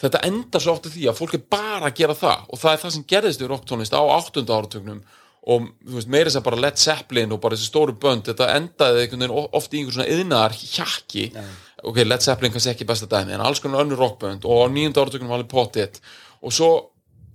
þetta 0.00 0.22
endar 0.28 0.64
svo 0.64 0.76
oft 0.76 0.88
í 0.88 0.94
því 0.94 1.08
að 1.10 1.18
fólk 1.20 1.36
er 1.36 1.48
bara 1.52 1.88
að 1.88 1.96
gera 2.00 2.16
það 2.16 2.46
og 2.48 2.60
það 2.60 2.72
er 2.72 2.82
það 2.84 2.94
sem 2.96 3.08
gerðist 3.12 3.42
í 3.44 3.48
rocktónlist 3.50 3.96
á 3.96 4.02
áttunda 4.16 4.56
áratögnum 4.56 5.02
og 5.48 5.70
þú 5.86 5.96
veist, 5.96 6.08
meira 6.12 6.28
þess 6.28 6.36
að 6.40 6.44
bara 6.50 6.60
Led 6.60 6.76
Zeppelin 6.78 7.32
og 7.32 7.40
bara 7.40 7.56
þessi 7.56 7.70
stóru 7.70 7.94
bönd, 7.96 8.26
þetta 8.28 8.48
endaði 8.58 9.04
einhvern 9.06 9.22
veginn 9.24 9.36
o- 9.40 9.48
oft 9.56 9.72
í 9.72 9.80
einhver 9.80 9.94
svona 9.96 10.08
yðnaðar 10.12 10.56
hjakki. 10.60 11.24
Ok, 11.82 12.02
Led 12.04 12.20
Zeppelin 12.26 12.52
kannski 12.52 12.74
ekki 12.74 12.86
besta 12.90 13.08
dæmi 13.08 13.32
en 13.32 13.40
alls 13.40 13.60
konar 13.64 13.84
önnur 13.86 13.96
rockbönd 14.02 14.44
og 14.44 14.64
á 14.64 14.66
nýjunda 14.68 15.00
áratögnum 15.00 15.30
var 15.32 15.38
alveg 15.40 15.48
potið 15.54 16.00
og 16.44 16.52
svo 16.52 16.70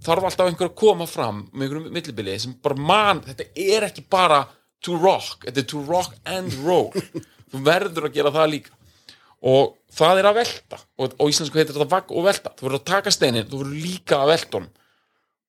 þarf 0.06 0.28
alltaf 0.30 0.52
einhver 0.52 0.70
að 0.70 0.76
koma 0.78 1.08
fram 1.10 1.48
með 1.52 1.66
einhverjum 1.66 1.94
millibili 1.98 2.38
sem 2.40 2.54
bara 2.62 2.78
man, 2.78 3.24
þetta 3.26 3.48
er 3.58 3.88
ekki 3.90 4.06
bara 4.10 4.44
to 4.86 5.00
rock, 5.02 5.42
þetta 5.48 5.64
er 5.64 5.70
to 5.74 5.82
rock 5.90 6.14
and 6.30 6.54
roll. 6.66 6.92
Þú 7.52 7.62
verður 7.66 8.06
að 8.10 8.14
gera 8.20 8.32
það 8.36 8.50
líka. 8.52 8.72
Og 9.46 9.76
það 9.94 10.20
er 10.22 10.28
að 10.30 10.38
velta. 10.40 10.78
Og, 11.02 11.14
og 11.22 11.30
íslensku 11.32 11.58
heitir 11.58 11.74
þetta 11.78 11.90
vagg 11.92 12.12
og 12.14 12.26
velta. 12.26 12.52
Þú 12.58 12.66
verður 12.68 12.80
að 12.82 12.88
taka 12.90 13.14
steinin, 13.14 13.46
þú 13.50 13.60
verður 13.64 13.82
líka 13.86 14.20
að 14.22 14.32
velta 14.34 14.58
honum 14.60 14.72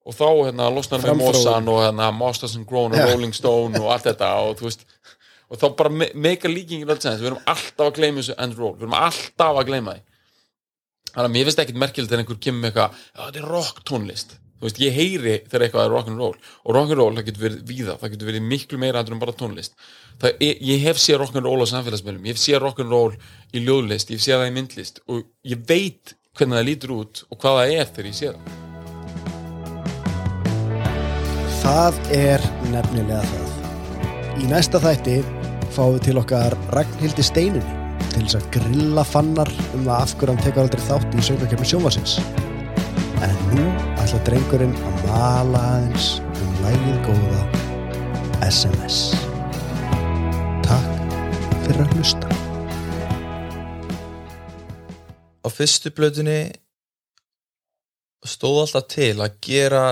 og 0.07 0.15
þá 0.15 0.27
hérna 0.47 0.69
losnar 0.71 1.03
Framþróun. 1.03 1.35
Mossan 1.35 1.71
og 1.73 1.81
hérna 1.83 2.11
Masters 2.15 2.57
and 2.59 2.69
Grown 2.69 2.95
og. 2.95 3.09
Rolling 3.11 3.35
Stone 3.35 3.81
og 3.83 3.91
allt 3.95 4.07
þetta 4.11 4.33
og 4.47 4.61
þú 4.61 4.69
veist 4.69 4.87
og 5.47 5.61
þá 5.61 5.67
bara 5.79 5.93
me 5.95 6.09
meika 6.15 6.51
líkingin 6.51 6.91
öll 6.91 7.03
sens 7.03 7.21
við 7.23 7.33
erum 7.33 7.45
alltaf 7.47 7.87
að 7.89 8.01
gleyma 8.01 8.23
þessu 8.23 8.39
end 8.43 8.59
roll 8.59 8.75
við 8.75 8.87
erum 8.87 8.99
alltaf 8.99 9.61
að 9.61 9.69
gleyma 9.71 9.95
því. 9.97 10.03
Þannig 11.13 11.29
að 11.29 11.37
mér 11.37 11.47
finnst 11.49 11.63
ekkit 11.63 11.79
merkilegt 11.81 12.11
þegar 12.11 12.25
einhver 12.25 12.43
kemur 12.47 12.63
með 12.63 12.73
eitthvað 12.73 12.99
þetta 13.21 13.41
er 13.43 13.49
rock 13.55 13.81
tónlist. 13.89 14.37
Þú 14.57 14.65
veist 14.67 14.79
ég 14.81 14.95
heyri 14.97 15.37
þegar 15.47 15.65
eitthvað 15.67 15.87
er 15.87 15.93
rock 15.93 16.11
and 16.11 16.21
roll. 16.21 16.37
Og 16.65 16.77
rock 16.77 16.93
and 16.93 17.01
roll 17.01 17.17
það 17.17 17.27
getur 17.29 17.45
verið 17.45 17.65
víða. 17.71 17.97
Það 18.01 18.15
getur 18.15 18.31
verið 18.31 18.47
miklu 18.53 18.81
meira 18.81 19.03
heldur 19.03 19.17
en 19.17 19.23
bara 19.23 19.37
tónlist. 19.37 19.77
Það 20.23 20.45
er, 20.49 20.63
ég 20.65 20.85
hef 20.87 21.01
séð 21.01 21.21
rock 21.23 21.37
and 21.37 21.49
roll 21.49 21.61
á 21.61 21.69
samfélagsmiðlum. 21.73 22.29
Ég 22.29 22.37
hef 22.37 22.45
séð 22.45 22.63
rock 22.65 22.85
and 22.85 22.93
roll 22.93 23.17
í 23.53 23.65
ljóðlist. 23.65 24.13
Ég 24.13 24.21
hef 24.21 24.25
séð 24.25 24.41
það 24.41 24.49
í 24.49 24.55
myndlist. 24.57 25.03
Og 25.13 25.27
ég 25.45 25.67
veit 25.69 26.17
hvernig 26.37 26.61
það 26.61 26.71
lítur 26.71 26.97
út 27.01 27.27
og 27.29 27.43
hvað 27.43 27.61
það 27.61 27.75
er 27.77 27.93
þegar 27.93 28.11
ég 28.13 28.17
sé 28.17 28.33
það 28.33 28.66
Það 31.67 31.97
er 32.15 32.45
nefnilega 32.71 33.25
það. 33.27 33.55
Í 34.39 34.47
næsta 34.47 34.79
þætti 34.79 35.17
fáum 35.75 35.97
við 35.97 36.05
til 36.07 36.21
okkar 36.21 36.55
Ragnhildi 36.77 37.25
Steinunni 37.27 37.81
til 38.13 38.23
þess 38.23 38.39
að 38.39 38.47
grilla 38.55 39.03
fannar 39.03 39.51
um 39.75 39.83
það 39.83 39.97
af 39.97 40.15
hverju 40.21 40.37
hann 40.37 40.45
tekur 40.45 40.63
aldrei 40.63 40.85
þátt 40.87 41.19
í 41.19 41.27
söngakefni 41.27 41.67
sjónvarsins. 41.73 42.15
En 43.27 43.35
nú 43.57 43.67
ætla 43.99 44.23
drengurinn 44.31 44.79
að 44.79 45.03
mala 45.11 45.67
aðeins 45.73 46.09
um 46.31 46.57
lægið 46.63 47.03
góða 47.11 47.43
SMS. 48.47 49.03
Takk 50.71 51.05
fyrir 51.67 51.83
að 51.83 51.97
hlusta. 51.99 52.37
á 55.47 55.49
fyrstu 55.51 55.93
blöðunni 55.95 56.41
stóð 58.27 58.65
alltaf 58.65 58.89
til 58.91 59.15
að 59.23 59.37
gera 59.47 59.83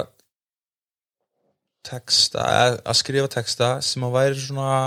texta, 1.84 2.44
að 2.80 2.96
skrifa 2.98 3.30
texta 3.32 3.74
sem 3.84 4.04
að 4.06 4.16
væri 4.16 4.40
svona 4.40 4.78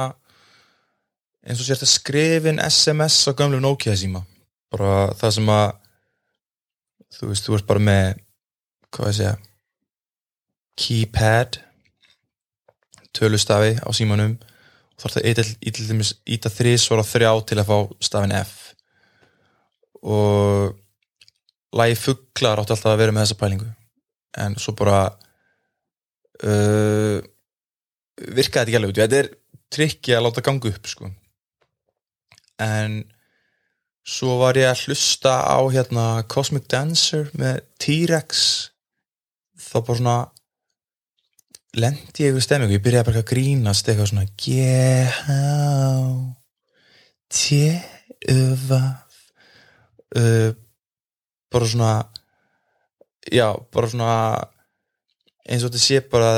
eins 1.47 1.61
og 1.61 1.67
sért 1.67 1.85
að 1.85 1.93
skrifin 1.93 2.61
SMS 2.63 3.21
á 3.29 3.31
gömlu 3.37 3.59
Nokia 3.63 3.95
síma. 3.95 4.23
Bara 4.73 5.13
það 5.19 5.35
sem 5.37 5.51
að 5.53 5.67
þú 7.17 7.29
veist, 7.31 7.45
þú 7.45 7.57
ert 7.57 7.69
bara 7.69 7.85
með 7.87 8.07
hvað 8.91 9.11
ég 9.11 9.17
segja 9.19 9.35
keypad 10.77 11.59
tölustafi 13.17 13.77
á 13.81 13.89
símanum 13.95 14.35
og 14.97 15.03
þá 15.03 15.07
er 15.21 15.37
það 15.37 15.53
íta, 15.69 16.09
íta 16.35 16.51
þrísvar 16.53 17.01
og 17.01 17.07
þrjá 17.07 17.31
til 17.49 17.59
að 17.61 17.69
fá 17.69 17.77
stafin 18.03 18.35
F. 18.37 18.53
Og 20.01 20.73
lagi 21.77 21.97
fugglar 22.01 22.61
átti 22.61 22.73
alltaf 22.73 22.93
að 22.93 23.01
vera 23.03 23.13
með 23.13 23.27
þessa 23.27 23.39
pælingu. 23.41 23.67
En 24.41 24.57
svo 24.61 24.73
bara 24.77 25.01
uh, 26.45 27.17
virkaði 28.17 28.43
þetta 28.43 28.63
ekki 28.67 28.79
alveg 28.79 28.93
út 28.93 29.01
þetta 29.01 29.21
er 29.21 29.29
trikki 29.73 30.15
að 30.15 30.25
láta 30.27 30.43
ganga 30.45 30.71
upp 30.71 30.89
sko. 30.89 31.11
En 32.63 33.01
svo 34.07 34.37
var 34.41 34.57
ég 34.57 34.69
að 34.69 34.87
hlusta 34.87 35.35
á 35.45 35.59
hérna 35.73 36.07
Cosmic 36.31 36.67
Dancer 36.71 37.29
með 37.37 37.61
T-Rex. 37.83 38.45
Þá 39.57 39.77
bara 39.81 39.97
svona 39.99 40.17
lendi 41.77 42.25
ég 42.25 42.33
við 42.33 42.45
stemmingu, 42.45 42.77
ég 42.77 42.83
byrjaði 42.85 43.09
bara 43.09 43.21
að 43.21 43.29
grínast 43.31 43.89
eitthvað 43.89 44.11
svona 44.11 44.29
G-H 44.39 45.25
T-U-V 47.27 48.77
uh, 50.15 50.51
bara 51.51 51.67
svona 51.67 51.91
já, 53.31 53.51
bara 53.73 53.89
svona 53.91 54.13
eins 55.47 55.63
og 55.63 55.71
þetta 55.71 55.83
sé 55.83 56.01
bara 56.11 56.31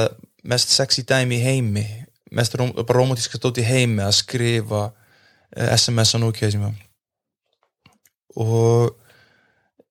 mest 0.48 0.72
sexy 0.74 1.04
dæmi 1.08 1.40
í 1.40 1.44
heimi 1.44 1.86
mest 2.32 2.56
róm, 2.56 2.72
bara 2.78 3.00
romantíska 3.00 3.40
stóti 3.40 3.64
í 3.64 3.68
heimi 3.68 4.04
að 4.06 4.16
skrifa 4.20 4.84
uh, 4.90 5.70
SMS 5.76 6.16
á 6.16 6.18
núkjöðu 6.22 6.56
sem 6.56 6.78
og 8.40 8.96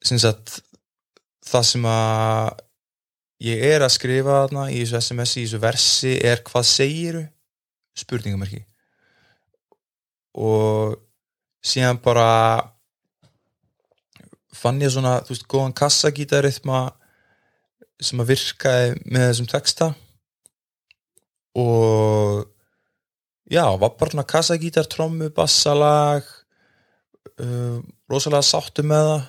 syns 0.06 0.24
að 0.28 0.58
það 1.48 1.66
sem 1.72 1.88
að 1.90 2.64
ég 3.48 3.64
er 3.72 3.84
að 3.84 3.94
skrifa 3.96 4.40
þarna 4.42 4.68
í 4.70 4.80
þessu 4.82 5.00
SMS 5.02 5.36
í 5.36 5.44
þessu 5.44 5.62
versi 5.62 6.14
er 6.24 6.42
hvað 6.46 6.70
segiru? 6.70 7.26
Spurningamarki 7.98 8.62
og 10.38 10.94
síðan 11.66 11.98
bara 12.02 12.28
fann 14.54 14.78
ég 14.82 14.92
svona 14.94 15.18
þú 15.26 15.34
veist, 15.34 15.48
góðan 15.50 15.74
kassagítarytma 15.76 16.82
sem 18.02 18.20
að 18.22 18.32
virkaði 18.32 18.92
með 19.06 19.26
þessum 19.26 19.48
texta. 19.50 19.88
Og 21.58 22.44
já, 23.50 23.64
var 23.64 23.96
bara 23.98 24.12
svona 24.12 24.26
kassagítar, 24.28 24.86
trommu, 24.90 25.30
bassalag 25.34 26.26
uh, 27.38 27.80
rosalega 28.10 28.46
sáttu 28.46 28.84
með 28.86 29.10
það. 29.10 29.24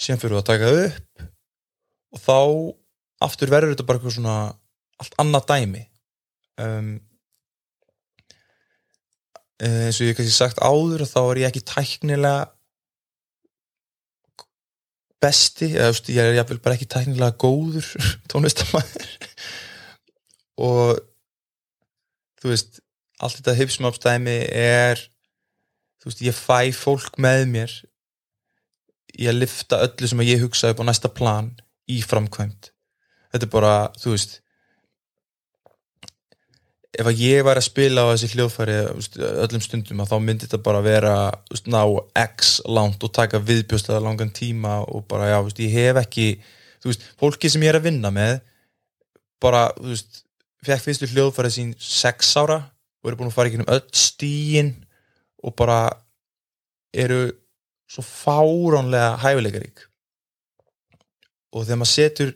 Síðan 0.00 0.22
fyrir 0.22 0.40
að 0.40 0.48
taka 0.48 0.72
upp. 0.80 1.28
Og 2.10 2.24
þá 2.24 2.38
aftur 3.26 3.52
verður 3.52 3.74
þetta 3.74 3.86
bara 3.86 4.00
eitthvað 4.00 4.16
svona 4.16 4.36
allt 5.00 5.16
annað 5.20 5.48
dæmi. 5.50 5.84
Um, 6.60 6.90
eins 9.60 9.98
og 10.00 10.06
ég 10.06 10.12
hef 10.12 10.18
kannski 10.20 10.34
sagt 10.34 10.60
áður 10.64 11.04
þá 11.08 11.20
er 11.22 11.42
ég 11.42 11.50
ekki 11.50 11.62
tæknilega 11.68 12.48
besti 15.20 15.70
eða 15.74 15.92
veist, 15.92 16.10
ég 16.12 16.20
er 16.22 16.38
jáfnvel 16.38 16.60
bara 16.64 16.76
ekki 16.78 16.88
tæknilega 16.90 17.36
góður 17.40 17.86
tónlistamæður 18.30 19.08
og 20.60 21.00
þú 22.40 22.52
veist 22.52 22.80
allt 23.20 23.38
þetta 23.38 23.56
hipsmápsdæmi 23.58 24.36
er 24.56 25.00
þú 26.00 26.10
veist 26.10 26.24
ég 26.24 26.36
fæ 26.36 26.72
fólk 26.76 27.20
með 27.20 27.46
mér 27.52 27.76
í 29.20 29.28
að 29.28 29.42
lifta 29.42 29.80
öllu 29.84 30.08
sem 30.08 30.22
ég 30.24 30.44
hugsa 30.44 30.70
upp 30.72 30.80
á 30.80 30.88
næsta 30.88 31.10
plan 31.12 31.50
í 31.90 32.00
framkvæmt 32.06 32.70
þetta 33.32 33.44
er 33.46 33.52
bara, 33.52 33.74
þú 34.00 34.14
veist 34.14 34.40
ef 37.00 37.08
að 37.08 37.22
ég 37.24 37.44
var 37.46 37.58
að 37.58 37.66
spila 37.66 38.04
á 38.04 38.12
þessi 38.12 38.30
hljóðfæri 38.34 38.76
öllum 39.46 39.62
stundum 39.64 40.02
að 40.02 40.10
þá 40.12 40.16
myndi 40.20 40.46
þetta 40.46 40.62
bara 40.66 40.82
vera 40.84 41.14
ná 41.70 41.82
x 42.26 42.58
langt 42.68 43.04
og 43.06 43.14
taka 43.16 43.40
viðbjóstaða 43.40 44.02
langan 44.04 44.32
tíma 44.36 44.80
og 44.84 45.06
bara 45.08 45.30
já, 45.32 45.38
veist, 45.46 45.62
ég 45.64 45.76
hef 45.76 46.00
ekki 46.02 46.26
þú 46.82 46.92
veist, 46.92 47.06
fólki 47.20 47.50
sem 47.52 47.64
ég 47.64 47.72
er 47.72 47.80
að 47.80 47.88
vinna 47.88 48.12
með 48.14 48.40
bara, 49.40 49.70
þú 49.78 49.94
veist 49.94 50.22
fekk 50.66 50.84
fyrstu 50.84 51.08
hljóðfæri 51.14 51.52
sín 51.54 51.72
6 51.80 52.34
ára 52.42 52.60
og 53.00 53.08
eru 53.08 53.20
búin 53.20 53.30
að 53.30 53.36
fara 53.36 53.50
ekki 53.50 53.62
um 53.62 53.70
öll 53.72 53.84
stíin 53.96 54.72
og 55.40 55.56
bara 55.56 55.80
eru 56.92 57.30
svo 57.90 58.04
fáránlega 58.04 59.16
hæfileikarík. 59.22 59.86
Og 61.50 61.64
þegar 61.64 61.80
maður 61.80 61.92
setur 61.94 62.34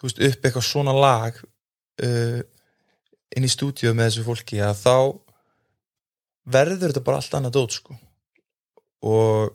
þú 0.00 0.08
veist, 0.08 0.22
upp 0.26 0.48
eitthvað 0.48 0.66
svona 0.66 0.96
lag 0.96 1.38
uh, 1.38 2.40
inn 3.36 3.46
í 3.46 3.50
stúdíu 3.50 3.92
með 3.94 4.10
þessu 4.10 4.26
fólki 4.26 4.60
að 4.64 4.80
þá 4.82 4.96
verður 6.50 6.90
þetta 6.90 7.04
bara 7.06 7.20
allt 7.20 7.36
annað 7.36 7.56
dót 7.56 7.76
sko. 7.76 7.96
Og 9.06 9.52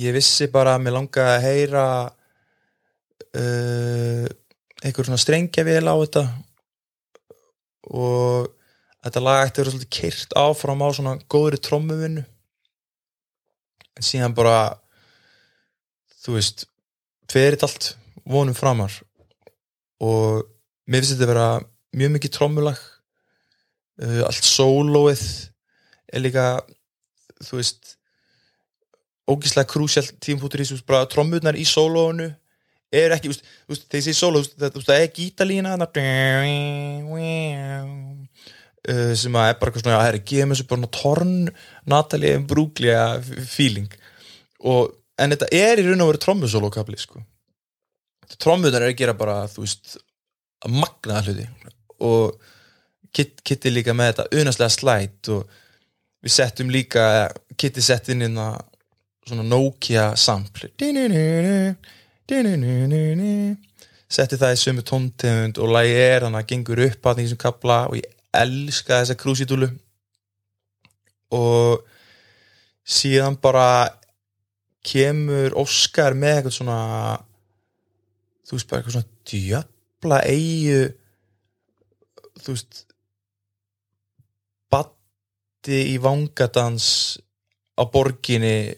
ég 0.00 0.14
vissi 0.16 0.48
bara 0.52 0.74
að 0.74 0.86
mér 0.86 0.96
langa 0.96 1.26
að 1.34 1.44
heyra 1.44 1.86
uh, 3.38 4.26
einhver 4.82 5.06
svona 5.06 5.20
strengja 5.20 5.64
vel 5.66 5.84
á 5.86 5.94
þetta. 5.94 6.24
Og 7.94 8.48
þetta 9.04 9.24
lag 9.24 9.42
ætti 9.44 9.60
að 9.60 9.64
vera 9.64 9.74
svolítið 9.74 9.92
kyrt 9.98 10.38
áfram 10.40 10.84
á 10.84 10.88
svona 10.96 11.18
góðri 11.30 11.60
trommuvinnu. 11.60 12.24
En 13.94 14.06
síðan 14.06 14.34
bara 14.34 14.56
þú 16.24 16.38
veist 16.38 16.66
ferit 17.30 17.62
allt 17.66 17.92
vonum 18.24 18.56
framar. 18.56 18.92
Og 20.02 20.42
mér 20.88 21.04
finnst 21.04 21.14
þetta 21.14 21.28
að 21.28 21.32
vera 21.34 21.48
mjög 21.94 22.14
mikið 22.16 22.34
trommulag 22.36 22.78
uh, 24.02 24.22
allt 24.28 24.46
sólóið 24.46 25.24
er 26.14 26.24
líka 26.24 26.46
þú 27.44 27.60
veist 27.60 27.94
ógíslega 29.30 29.70
krúsjál 29.70 30.06
tímpútur 30.22 30.62
í 30.62 30.68
bara 30.86 31.08
trommurnar 31.10 31.56
í 31.56 31.64
sólóinu 31.68 32.30
er 32.94 33.14
ekki, 33.16 33.32
þú 33.32 33.72
veist, 33.72 33.86
þegar 33.88 34.00
ég 34.00 34.06
segi 34.06 34.18
sóló 34.18 34.42
það 34.44 34.96
er 34.96 35.14
gítalína 35.16 35.74
uh, 38.84 39.12
sem 39.18 39.38
að 39.38 39.48
er 39.50 39.58
bara 39.58 39.70
eitthvað 39.70 39.84
svona 39.84 39.96
að 39.96 40.02
það 40.02 40.10
er 40.10 40.18
að 40.18 40.26
gefa 40.30 40.48
mér 40.50 40.60
svo 40.60 40.68
bara 40.70 40.92
torn 40.98 41.36
Natalie 41.90 42.34
Bruglia 42.50 43.04
feeling. 43.50 43.90
Og, 44.64 44.92
en 45.20 45.34
þetta 45.34 45.50
er 45.56 45.80
í 45.80 45.86
raun 45.88 46.04
og 46.04 46.12
veru 46.12 46.22
trommusólókabli 46.24 46.98
sko. 47.00 47.22
Trómmunar 48.40 48.82
er 48.82 48.92
að 48.92 49.00
gera 49.00 49.16
bara 49.16 49.44
þú 49.50 49.64
veist 49.64 49.96
að 50.64 50.78
magna 50.80 51.22
hluti 51.24 51.48
og 52.04 52.52
Kitty 53.14 53.70
líka 53.70 53.94
með 53.94 54.10
þetta 54.10 54.40
unaslega 54.40 54.74
slætt 54.74 55.30
og 55.30 55.44
við 56.24 56.34
settum 56.34 56.72
líka 56.72 57.04
Kitty 57.56 57.84
sett 57.84 58.10
inn 58.10 58.24
inn 58.26 58.40
að 58.40 58.58
svona 59.24 59.44
Nokia 59.46 60.10
sample 60.20 60.72
setti 64.14 64.38
það 64.40 64.54
í 64.54 64.60
sömu 64.60 64.84
tóntegund 64.86 65.60
og 65.62 65.72
lægi 65.74 65.94
er 66.00 66.26
þannig 66.26 66.42
að 66.42 66.50
gengur 66.52 66.82
upp 66.88 67.08
að 67.08 67.20
því 67.20 67.26
sem 67.30 67.40
kapla 67.40 67.78
og 67.88 67.98
ég 67.98 68.10
elska 68.34 69.00
þessa 69.00 69.16
krúsitúlu 69.18 69.68
og 71.34 71.84
síðan 72.84 73.38
bara 73.42 73.68
kemur 74.84 75.56
Óskar 75.60 76.16
með 76.18 76.38
eitthvað 76.38 76.56
svona 76.58 76.80
þú 78.44 78.58
veist 78.58 78.68
bara 78.68 78.82
eitthvað 78.82 78.96
svona 78.98 79.12
djöfla 79.30 80.20
eigu 80.28 80.82
þú 82.44 82.56
veist 82.56 82.84
batti 84.72 85.80
í 85.94 85.96
vangadans 86.02 86.88
á 87.74 87.82
borginni 87.90 88.74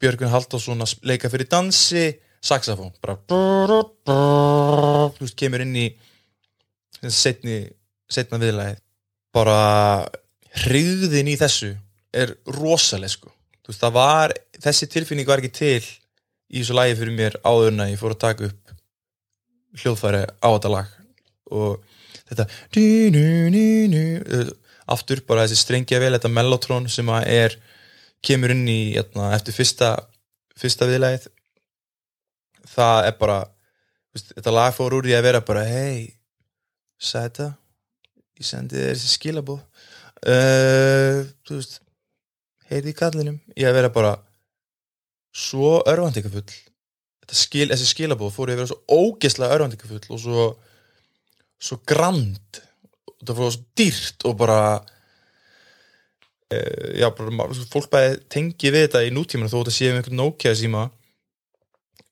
Björgun 0.00 0.32
Haldásson 0.32 0.80
að 0.80 0.96
leika 1.04 1.28
fyrir 1.32 1.50
dansi 1.50 2.06
saxofón 2.40 2.94
bara 3.02 3.18
þú 4.08 5.26
veist 5.26 5.36
kemur 5.36 5.66
inn 5.66 5.76
í 5.76 5.88
setni, 7.08 7.64
setna 8.08 8.40
viðlæði 8.40 8.78
bara 9.34 9.60
hriðin 10.64 11.30
í 11.30 11.36
þessu 11.38 11.74
er 12.16 12.34
rosaleg 12.56 13.12
sko. 13.12 13.30
Veist, 13.68 13.84
var, 13.94 14.34
þessi 14.58 14.88
tilfinning 14.90 15.28
var 15.28 15.42
ekki 15.42 15.52
til 15.54 15.84
í 16.50 16.60
þessu 16.60 16.74
lægi 16.74 16.96
fyrir 16.98 17.14
mér 17.14 17.36
áður 17.46 17.70
en 17.70 17.84
að 17.84 17.92
ég 17.92 18.00
fór 18.00 18.16
að 18.16 18.22
taka 18.24 18.48
upp 18.48 18.72
hljóðfæri 19.78 20.24
á 20.26 20.48
þetta 20.48 20.72
lag. 20.74 20.96
Og 21.54 21.89
þetta 22.30 22.46
uh, 24.38 24.52
aftur 24.90 25.22
bara 25.26 25.46
þessi 25.46 25.60
strengja 25.60 26.00
vel 26.02 26.14
þetta 26.16 26.32
mellotrón 26.32 26.88
sem 26.90 27.10
að 27.12 27.28
er 27.34 27.58
kemur 28.24 28.52
inn 28.54 28.66
í 28.68 28.80
etna, 29.00 29.30
hérna, 29.30 29.34
eftir 29.36 29.56
fyrsta 29.56 29.90
fyrsta 30.60 30.88
viðlæð 30.88 31.28
það 32.70 33.08
er 33.08 33.18
bara 33.20 33.38
veist, 34.12 34.32
þetta 34.34 34.56
lag 34.56 34.74
fór 34.76 34.98
úr 34.98 35.08
því 35.08 35.16
að 35.16 35.26
vera 35.28 35.44
bara 35.46 35.66
hei, 35.68 36.10
sæta 37.00 37.52
ég 38.40 38.48
sendi 38.48 38.78
þér 38.78 38.96
þessi 38.96 39.14
skilabóð 39.14 39.60
uh, 39.60 41.22
þú 41.46 41.60
veist 41.60 41.80
heiti 42.70 42.92
í 42.92 42.98
kallinum 42.98 43.38
ég 43.56 43.70
að 43.70 43.78
vera 43.80 43.94
bara 43.94 44.16
svo 45.30 45.78
örvandeikafull 45.88 46.44
þetta 46.44 47.38
skil, 47.38 47.68
þessi 47.70 47.88
skilabóð 47.88 48.34
fóru 48.34 48.54
að 48.54 48.62
vera 48.62 48.72
svo 48.72 48.80
ógeðslega 48.90 49.56
örvandingafull 49.56 50.02
og 50.10 50.22
svo 50.22 50.46
svo 51.60 51.80
grand 51.86 52.60
það 53.20 53.36
fóru 53.36 53.52
svo 53.54 53.64
dýrt 53.76 54.26
og 54.28 54.36
bara 54.40 54.60
e, 56.50 56.58
já, 57.00 57.08
bara 57.16 57.48
fólk 57.72 57.90
bæði 57.92 58.16
tengi 58.32 58.72
við 58.72 58.86
þetta 58.86 59.04
í 59.06 59.12
nútímanu 59.14 59.52
þó 59.52 59.58
þetta 59.60 59.76
séum 59.76 59.98
einhvern 59.98 60.20
Nokia 60.22 60.54
síma 60.56 60.86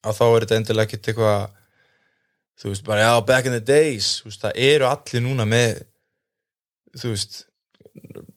að 0.04 0.20
þá 0.20 0.24
er 0.26 0.44
þetta 0.44 0.58
endilega 0.60 0.88
ekkert 0.88 1.10
eitthvað 1.12 1.40
þú 2.58 2.72
veist, 2.72 2.84
bara 2.86 3.06
já, 3.06 3.12
back 3.26 3.48
in 3.48 3.56
the 3.56 3.64
days 3.64 4.18
veist, 4.26 4.42
það 4.44 4.62
eru 4.68 4.88
allir 4.90 5.24
núna 5.24 5.48
með 5.48 5.82
þú 6.98 7.14
veist 7.14 7.42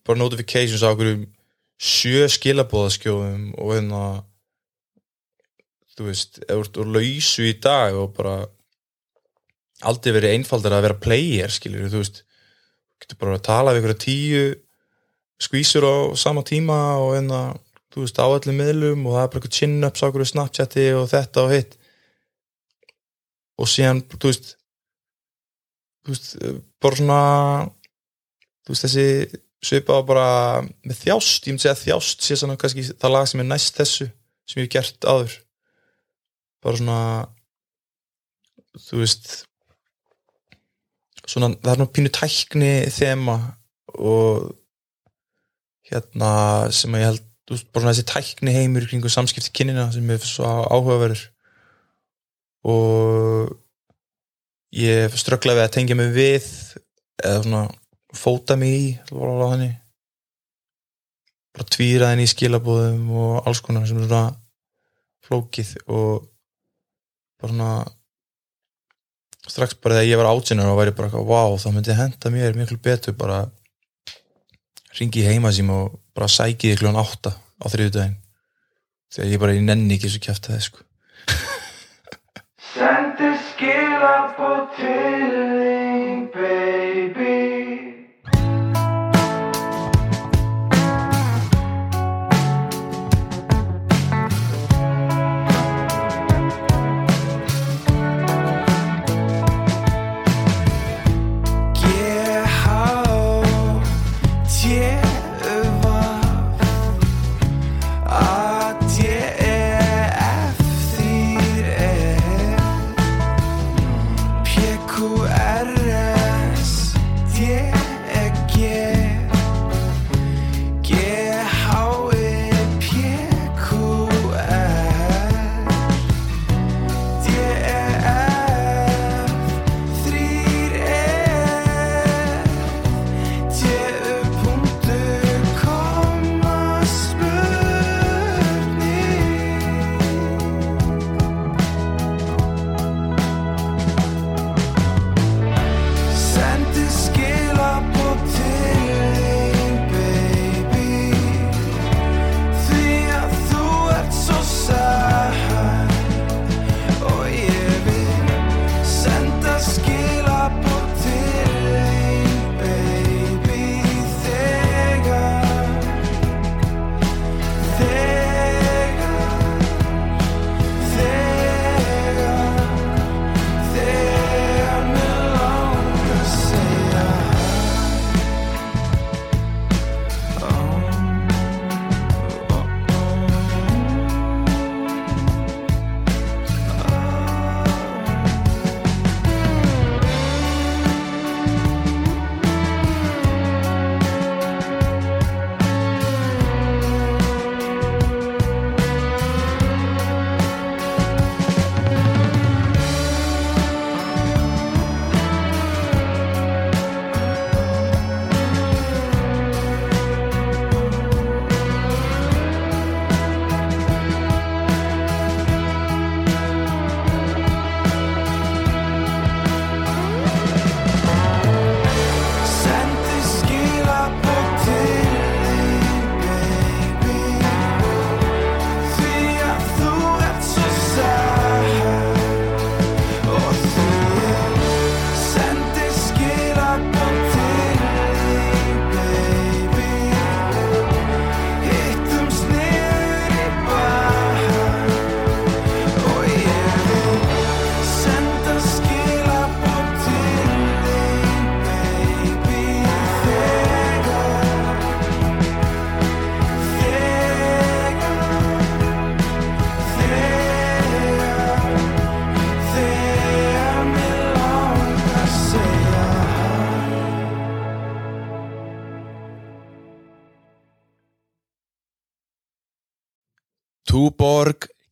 bara 0.08 0.22
notifications 0.22 0.84
á 0.86 0.94
okkur 0.94 1.26
sjö 1.82 2.28
skilabóðaskjóðum 2.30 3.52
og 3.58 3.76
hérna 3.76 4.02
þú 5.98 6.08
veist, 6.08 6.42
ert 6.48 6.80
úr 6.82 6.92
lausu 6.96 7.46
í 7.50 7.56
dag 7.62 7.98
og 7.98 8.14
bara 8.16 8.36
aldrei 9.88 10.14
verið 10.16 10.36
einfaldar 10.38 10.76
að 10.78 10.86
vera 10.88 11.02
player 11.02 11.54
skilur, 11.54 11.90
þú 11.92 12.04
veist. 12.04 12.24
Getur 13.02 13.20
bara 13.22 13.38
að 13.40 13.46
tala 13.48 13.74
við 13.74 13.82
ykkur 13.82 14.00
tíu 14.02 14.46
skvísur 15.42 15.86
á 15.90 15.96
sama 16.22 16.44
tíma 16.46 16.78
og 17.02 17.16
hérna, 17.16 17.42
þú 17.94 18.06
veist, 18.06 18.20
á 18.22 18.26
öllum 18.30 18.60
miðlum 18.62 19.06
og 19.10 19.16
það 19.16 19.24
er 19.24 19.30
bara 19.32 19.42
eitthvað 19.42 19.58
chin-ups 19.58 20.04
á 20.04 20.08
okkur 20.08 20.28
snapchati 20.30 20.88
og 20.98 21.08
þetta 21.10 21.46
og 21.46 21.54
hitt. 21.56 21.78
Og 23.62 23.70
síðan, 23.70 24.04
þú 24.06 24.30
veist 24.30 24.52
þú 26.02 26.14
veist, 26.14 26.36
bara 26.82 27.00
svona 27.00 27.22
þú 28.66 28.74
veist, 28.74 28.86
þessi 28.86 29.42
svipa 29.62 29.98
á 29.98 30.02
bara 30.06 30.28
með 30.62 31.04
þjást, 31.04 31.46
ég 31.46 31.54
myndi 31.54 31.66
segja 31.68 31.78
þjást 31.84 32.26
sé 32.26 32.38
svona 32.40 32.58
kannski 32.62 32.88
það 32.92 33.14
lag 33.14 33.30
sem 33.30 33.44
er 33.44 33.50
næst 33.50 33.78
þessu 33.78 34.10
sem 34.50 34.62
ég 34.62 34.68
hef 34.68 34.74
gert 34.74 35.06
áður. 35.06 35.38
Bara 36.62 36.82
svona 36.82 37.00
þú 38.88 39.02
veist 39.04 39.32
svona, 41.28 41.52
það 41.62 41.74
er 41.74 41.82
nú 41.82 41.88
pínu 41.94 42.12
tækni 42.16 42.72
þema 42.94 43.38
og 43.98 44.52
hérna 45.92 46.32
sem 46.74 46.96
ég 46.98 47.10
held 47.10 47.28
bara 47.52 47.84
svona 47.84 47.94
þessi 47.94 48.08
tækni 48.08 48.56
heimur 48.56 48.86
í 48.86 48.90
kringu 48.92 49.12
samskipti 49.12 49.52
kynina 49.56 49.90
sem 49.92 50.10
er 50.14 50.24
svo 50.24 50.48
áhugaverður. 50.48 51.26
Og 52.72 53.52
ég 54.78 55.18
ströggla 55.20 55.58
við 55.58 55.66
að 55.66 55.74
tengja 55.76 55.98
mig 56.00 56.12
við 56.16 56.48
eða 57.22 57.44
svona 57.44 57.64
fóta 58.16 58.58
mig 58.60 58.76
í 58.76 58.86
þannig 59.10 59.78
bara 61.52 61.68
tvíra 61.68 62.12
þenni 62.12 62.28
í 62.28 62.32
skilabóðum 62.32 63.10
og 63.20 63.48
alls 63.48 63.60
konar 63.64 63.88
sem 63.88 64.00
er 64.00 64.08
svona 64.08 64.38
flókið 65.28 65.74
og 65.92 66.30
bara 67.42 67.52
svona 67.52 67.72
strax 69.50 69.78
bara 69.82 70.00
þegar 70.00 70.10
ég 70.10 70.22
var 70.22 70.30
átsinnar 70.32 70.70
og 70.72 70.80
væri 70.80 70.94
bara 70.98 71.24
wow, 71.26 71.58
það 71.58 71.78
myndi 71.78 71.98
henda 71.98 72.34
mér 72.34 72.58
miklu 72.58 72.78
betur 72.84 73.18
bara 73.18 73.44
ringi 75.00 75.24
í 75.24 75.28
heimasím 75.30 75.72
og 75.74 75.98
bara 76.16 76.30
sæki 76.30 76.72
því 76.72 76.82
kljóðan 76.82 77.02
átta 77.02 77.34
á 77.34 77.66
þriðudaginn 77.72 78.18
þegar 79.12 79.32
ég 79.34 79.44
bara 79.44 79.58
ég 79.58 79.66
nenni 79.66 79.98
ekki 79.98 80.12
svo 80.12 80.24
kjæft 80.24 80.50
það 80.50 80.66
sko. 80.68 80.86
Sendi 82.72 83.32
skilabóð 83.50 84.62
til 84.78 85.41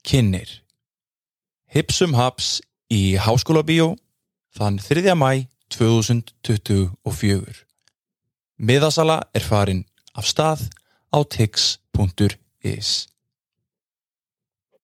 kynir 0.10 0.50
Hipsum 1.70 2.16
Haps 2.18 2.64
í 2.90 3.14
Háskóla 3.22 3.62
Bíó 3.62 3.92
þann 4.58 4.80
3. 4.82 5.14
mæ 5.14 5.46
2024. 5.70 7.60
Miðasala 8.58 9.20
er 9.38 9.46
farin 9.46 9.84
af 10.18 10.26
stað 10.26 10.64
á 11.14 11.22
tix.is. 11.30 12.90